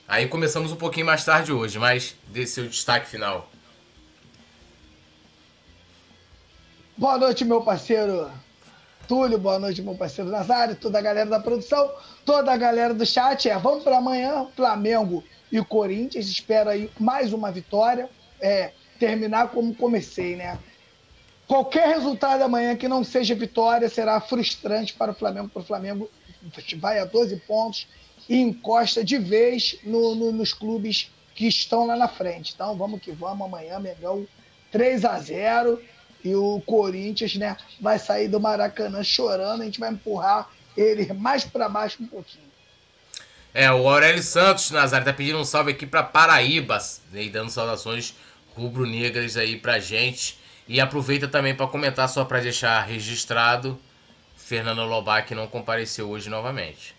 Aí 0.08 0.26
começamos 0.26 0.72
um 0.72 0.78
pouquinho 0.78 1.06
mais 1.06 1.26
tarde 1.26 1.52
hoje, 1.52 1.78
mas 1.78 2.16
dê 2.28 2.48
seu 2.48 2.66
destaque 2.66 3.10
final. 3.10 3.50
Boa 6.96 7.18
noite, 7.18 7.44
meu 7.44 7.62
parceiro 7.62 8.32
Túlio, 9.06 9.38
boa 9.38 9.60
noite, 9.60 9.82
meu 9.82 9.96
parceiro 9.96 10.32
Nazário, 10.32 10.78
toda 10.78 10.98
a 10.98 11.02
galera 11.02 11.30
da 11.30 11.42
produção, 11.42 11.92
toda 12.26 12.54
a 12.54 12.58
galera 12.58 12.94
do 12.94 13.06
chat. 13.06 13.50
É, 13.50 13.58
vamos 13.58 13.84
para 13.84 13.98
amanhã, 13.98 14.48
Flamengo 14.56 15.22
e 15.52 15.62
Corinthians. 15.64 16.30
Espero 16.30 16.70
aí 16.70 16.90
mais 16.98 17.34
uma 17.34 17.52
vitória. 17.52 18.10
É, 18.40 18.72
terminar 18.98 19.50
como 19.50 19.76
comecei, 19.76 20.38
né? 20.38 20.58
Qualquer 21.48 21.88
resultado 21.90 22.44
amanhã 22.44 22.78
que 22.78 22.88
não 22.88 23.04
seja 23.04 23.36
vitória 23.36 23.90
será 23.90 24.22
frustrante 24.22 24.94
para 24.94 25.12
o 25.12 25.16
Flamengo, 25.16 25.50
para 25.50 25.62
o 25.62 25.66
Flamengo 25.66 26.10
vai 26.80 27.00
a 27.00 27.06
12 27.06 27.36
pontos 27.48 27.88
e 28.30 28.38
encosta 28.38 29.04
de 29.04 29.18
vez 29.18 29.78
no, 29.84 30.16
no, 30.16 30.32
nos 30.32 30.54
clubes 30.54 31.12
que 31.36 31.48
estão 31.48 31.86
lá 31.86 31.96
na 31.96 32.08
frente. 32.08 32.54
Então 32.54 32.76
vamos 32.76 33.02
que 33.02 33.12
vamos, 33.12 33.46
amanhã, 33.46 33.80
Mengão 33.80 34.28
3 34.72 35.06
a 35.06 35.20
0 35.20 35.82
e 36.24 36.36
o 36.36 36.62
Corinthians 36.66 37.36
né, 37.36 37.56
vai 37.80 38.00
sair 38.00 38.28
do 38.28 38.40
Maracanã 38.40 39.04
chorando, 39.04 39.62
a 39.62 39.66
gente 39.66 39.80
vai 39.80 39.92
empurrar 39.92 40.50
ele 40.76 41.12
mais 41.14 41.46
para 41.46 41.70
baixo 41.70 42.02
um 42.02 42.08
pouquinho. 42.08 42.48
É, 43.54 43.72
o 43.72 43.88
Aurélio 43.88 44.22
Santos, 44.22 44.70
Nazário, 44.72 45.06
tá 45.06 45.14
pedindo 45.14 45.40
um 45.40 45.46
salve 45.46 45.72
aqui 45.72 45.86
para 45.86 46.04
Paraíba, 46.04 46.78
e 47.14 47.30
dando 47.30 47.50
saudações 47.50 48.14
rubro-negras 48.56 49.38
aí 49.38 49.58
pra 49.58 49.80
gente. 49.80 50.38
E 50.68 50.82
aproveita 50.82 51.28
também 51.28 51.56
para 51.56 51.66
comentar, 51.68 52.10
só 52.10 52.26
para 52.26 52.42
deixar 52.42 52.82
registrado, 52.82 53.80
Fernando 54.36 54.84
Lobac 54.84 55.34
não 55.34 55.48
compareceu 55.48 56.10
hoje 56.10 56.30
novamente. 56.30 56.97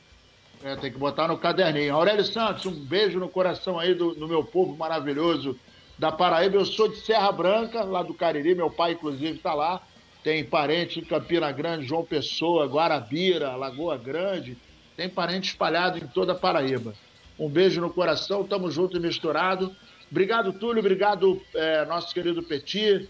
É, 0.63 0.75
tem 0.77 0.91
que 0.91 0.99
botar 0.99 1.29
no 1.29 1.39
caderninho. 1.39 1.95
Aurélio 1.95 2.25
Santos, 2.25 2.67
um 2.67 2.73
beijo 2.73 3.19
no 3.21 3.29
coração 3.29 3.79
aí 3.79 3.95
do, 3.95 4.15
do 4.15 4.27
meu 4.27 4.43
povo 4.43 4.77
maravilhoso 4.77 5.59
da 5.99 6.11
Paraíba. 6.11 6.57
Eu 6.57 6.65
sou 6.65 6.89
de 6.89 6.97
Serra 6.97 7.31
Branca, 7.31 7.85
lá 7.85 8.03
do 8.03 8.13
Cariri. 8.13 8.55
Meu 8.55 8.71
pai, 8.71 8.93
inclusive, 8.93 9.37
está 9.37 9.55
lá. 9.55 9.83
Tem 10.23 10.45
parente 10.45 10.99
em 10.99 11.05
Campina 11.05 11.51
Grande, 11.53 11.87
João 11.87 12.05
Pessoa, 12.05 12.67
Guarabira, 12.67 13.55
Lagoa 13.55 13.97
Grande. 13.97 14.57
Tem 14.97 15.09
parente 15.09 15.51
espalhado 15.51 15.99
em 15.99 16.07
toda 16.09 16.33
a 16.33 16.37
Paraíba. 16.37 16.93
Um 17.39 17.49
beijo 17.49 17.81
no 17.81 17.91
coração, 17.91 18.43
tamo 18.43 18.69
junto 18.69 18.97
e 18.97 19.01
misturado. 19.01 19.75
Obrigado, 20.11 20.53
Túlio. 20.53 20.81
Obrigado, 20.81 21.41
é, 21.55 21.85
nosso 21.85 22.13
querido 22.13 22.43
Petit. 22.43 23.09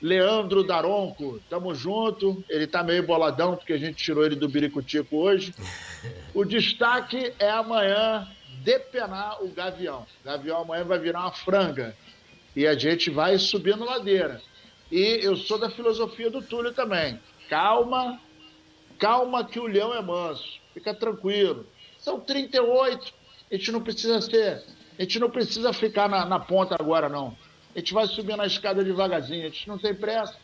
Leandro 0.00 0.62
Daronco, 0.62 1.40
tamo 1.50 1.74
junto. 1.74 2.42
Ele 2.48 2.66
tá 2.66 2.82
meio 2.82 3.02
boladão 3.06 3.56
porque 3.56 3.72
a 3.72 3.78
gente 3.78 3.96
tirou 3.96 4.24
ele 4.24 4.36
do 4.36 4.48
Biricutico 4.48 5.16
hoje. 5.16 5.52
O 6.32 6.44
destaque 6.44 7.32
é 7.38 7.50
amanhã 7.50 8.28
depenar 8.62 9.42
o 9.42 9.48
Gavião. 9.48 10.06
O 10.20 10.24
Gavião 10.24 10.62
amanhã 10.62 10.84
vai 10.84 10.98
virar 10.98 11.20
uma 11.20 11.32
franga. 11.32 11.96
E 12.54 12.66
a 12.66 12.74
gente 12.74 13.10
vai 13.10 13.38
subindo 13.38 13.84
ladeira. 13.84 14.40
E 14.90 15.20
eu 15.22 15.36
sou 15.36 15.58
da 15.58 15.68
filosofia 15.68 16.30
do 16.30 16.42
Túlio 16.42 16.72
também. 16.72 17.20
Calma, 17.48 18.20
calma 18.98 19.44
que 19.44 19.58
o 19.58 19.66
leão 19.66 19.94
é 19.94 20.00
manso. 20.00 20.60
Fica 20.72 20.94
tranquilo. 20.94 21.66
São 21.98 22.20
38. 22.20 23.12
A 23.50 23.54
gente 23.54 23.72
não 23.72 23.82
precisa 23.82 24.20
ser. 24.20 24.62
A 24.98 25.02
gente 25.02 25.18
não 25.18 25.30
precisa 25.30 25.72
ficar 25.72 26.08
na, 26.08 26.24
na 26.24 26.38
ponta 26.38 26.76
agora, 26.78 27.08
não. 27.08 27.36
A 27.74 27.78
gente 27.78 27.94
vai 27.94 28.06
subir 28.06 28.36
na 28.36 28.46
escada 28.46 28.84
devagarzinho. 28.84 29.42
A 29.42 29.48
gente 29.48 29.68
não 29.68 29.78
tem 29.78 29.94
pressa. 29.94 30.34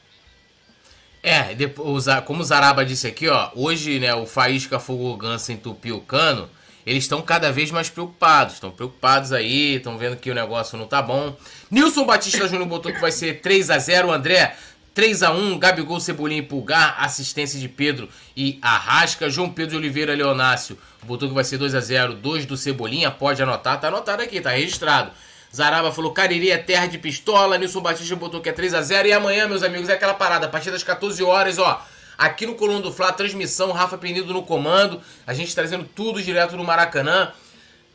É, 1.22 1.54
depois, 1.54 2.04
como 2.26 2.42
o 2.42 2.44
Zaraba 2.44 2.84
disse 2.84 3.06
aqui, 3.06 3.28
ó, 3.28 3.50
hoje, 3.54 3.98
né, 3.98 4.14
o 4.14 4.26
Faísca 4.26 4.78
Fogo 4.78 5.16
Ganso 5.16 5.52
entupiu 5.52 5.96
o 5.96 6.00
cano, 6.02 6.50
eles 6.84 7.04
estão 7.04 7.22
cada 7.22 7.50
vez 7.50 7.70
mais 7.70 7.88
preocupados, 7.88 8.54
estão 8.54 8.70
preocupados 8.70 9.32
aí, 9.32 9.76
estão 9.76 9.96
vendo 9.96 10.16
que 10.16 10.30
o 10.30 10.34
negócio 10.34 10.76
não 10.76 10.86
tá 10.86 11.00
bom. 11.00 11.34
Nilson 11.70 12.04
Batista 12.04 12.46
Júnior 12.46 12.68
botou 12.68 12.92
que 12.92 13.00
vai 13.00 13.10
ser 13.10 13.40
3 13.40 13.70
a 13.70 13.78
0 13.78 14.12
André 14.12 14.54
3 14.94 15.24
a 15.24 15.32
1 15.32 15.58
Gabigol, 15.58 15.98
Cebolinha 15.98 16.38
e 16.38 16.42
Pulgar, 16.42 16.94
assistência 17.02 17.58
de 17.58 17.68
Pedro 17.68 18.08
e 18.36 18.58
Arrasca. 18.62 19.28
João 19.28 19.50
Pedro 19.50 19.76
Oliveira 19.76 20.14
Leonácio 20.14 20.78
botou 21.02 21.28
que 21.28 21.34
vai 21.34 21.42
ser 21.42 21.58
2 21.58 21.74
a 21.74 21.80
0 21.80 22.14
2 22.14 22.46
do 22.46 22.56
Cebolinha, 22.56 23.10
pode 23.10 23.42
anotar, 23.42 23.80
tá 23.80 23.88
anotado 23.88 24.22
aqui, 24.22 24.40
tá 24.40 24.50
registrado. 24.50 25.10
Zaraba 25.54 25.92
falou 25.92 26.10
Cariri 26.10 26.50
é 26.50 26.58
terra 26.58 26.86
de 26.86 26.98
pistola, 26.98 27.56
Nilson 27.56 27.80
Batista 27.80 28.16
botou 28.16 28.40
que 28.40 28.48
é 28.48 28.52
3 28.52 28.74
a 28.74 28.82
0 28.82 29.06
E 29.06 29.12
amanhã, 29.12 29.46
meus 29.46 29.62
amigos, 29.62 29.88
é 29.88 29.92
aquela 29.92 30.14
parada, 30.14 30.46
a 30.46 30.48
partir 30.48 30.72
das 30.72 30.82
14 30.82 31.22
horas, 31.22 31.58
ó. 31.58 31.80
Aqui 32.18 32.44
no 32.44 32.56
Coluna 32.56 32.80
do 32.80 32.92
Fla, 32.92 33.12
transmissão, 33.12 33.70
Rafa 33.70 33.96
Penido 33.96 34.32
no 34.32 34.42
comando. 34.42 35.00
A 35.24 35.32
gente 35.32 35.54
trazendo 35.54 35.84
tudo 35.84 36.20
direto 36.20 36.56
do 36.56 36.64
Maracanã. 36.64 37.30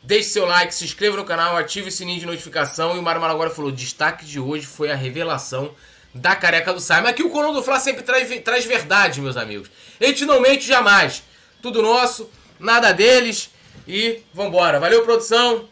Deixe 0.02 0.30
seu 0.30 0.46
like, 0.46 0.74
se 0.74 0.84
inscreva 0.84 1.18
no 1.18 1.24
canal, 1.24 1.54
ative 1.54 1.88
o 1.88 1.92
sininho 1.92 2.20
de 2.20 2.24
notificação. 2.24 2.96
E 2.96 2.98
o 2.98 3.02
Mário 3.02 3.22
agora 3.22 3.50
falou: 3.50 3.70
destaque 3.70 4.24
de 4.24 4.40
hoje 4.40 4.66
foi 4.66 4.90
a 4.90 4.94
revelação 4.94 5.74
da 6.14 6.34
careca 6.34 6.72
do 6.72 6.80
Simon. 6.80 7.08
Aqui 7.08 7.22
o 7.22 7.28
Coluna 7.28 7.52
do 7.52 7.62
Fla 7.62 7.78
sempre 7.78 8.02
traz, 8.02 8.26
traz 8.42 8.64
verdade, 8.64 9.20
meus 9.20 9.36
amigos. 9.36 9.70
A 10.00 10.06
gente 10.06 10.24
não 10.24 10.40
mente 10.40 10.66
jamais. 10.66 11.22
Tudo 11.60 11.82
nosso, 11.82 12.30
nada 12.58 12.92
deles. 12.92 13.50
E 13.86 14.22
vambora. 14.32 14.80
Valeu, 14.80 15.04
produção. 15.04 15.68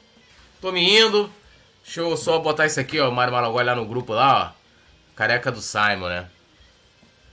Tô 0.61 0.71
me 0.71 0.99
indo. 0.99 1.38
Deixa 1.89 2.03
eu 2.03 2.15
só 2.19 2.39
botar 2.39 2.67
isso 2.67 2.79
aqui, 2.79 3.01
ó. 3.01 3.09
O 3.09 3.13
Mário 3.13 3.33
Malagói 3.33 3.65
lá 3.65 3.75
no 3.75 3.87
grupo 3.87 4.13
lá, 4.13 4.55
ó. 4.55 4.59
Careca 5.17 5.51
do 5.51 5.63
Simon, 5.63 6.11
né? 6.11 6.27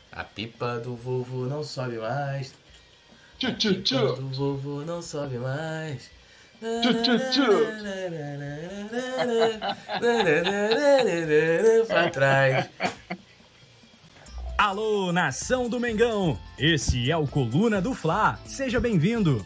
A 0.09 0.23
pipa 0.23 0.79
do 0.79 0.95
vovô 0.95 1.45
não 1.45 1.61
sobe 1.61 1.97
mais. 1.97 2.55
Tchu, 3.37 3.53
tchu, 3.57 3.81
tchu. 3.81 3.97
A 3.97 3.99
pipa 3.99 4.15
do 4.21 4.29
vovô 4.29 4.85
não 4.85 5.01
sobe 5.01 5.39
mais. 5.39 6.09
Tchu, 6.61 7.03
tchu, 7.03 7.19
tchu. 7.31 7.51
pra 11.87 12.09
trás. 12.09 12.69
Alô, 14.57 15.11
nação 15.11 15.67
do 15.67 15.81
Mengão! 15.81 16.39
Esse 16.57 17.11
é 17.11 17.17
o 17.17 17.27
Coluna 17.27 17.81
do 17.81 17.93
Fla. 17.93 18.39
Seja 18.45 18.79
bem-vindo. 18.79 19.45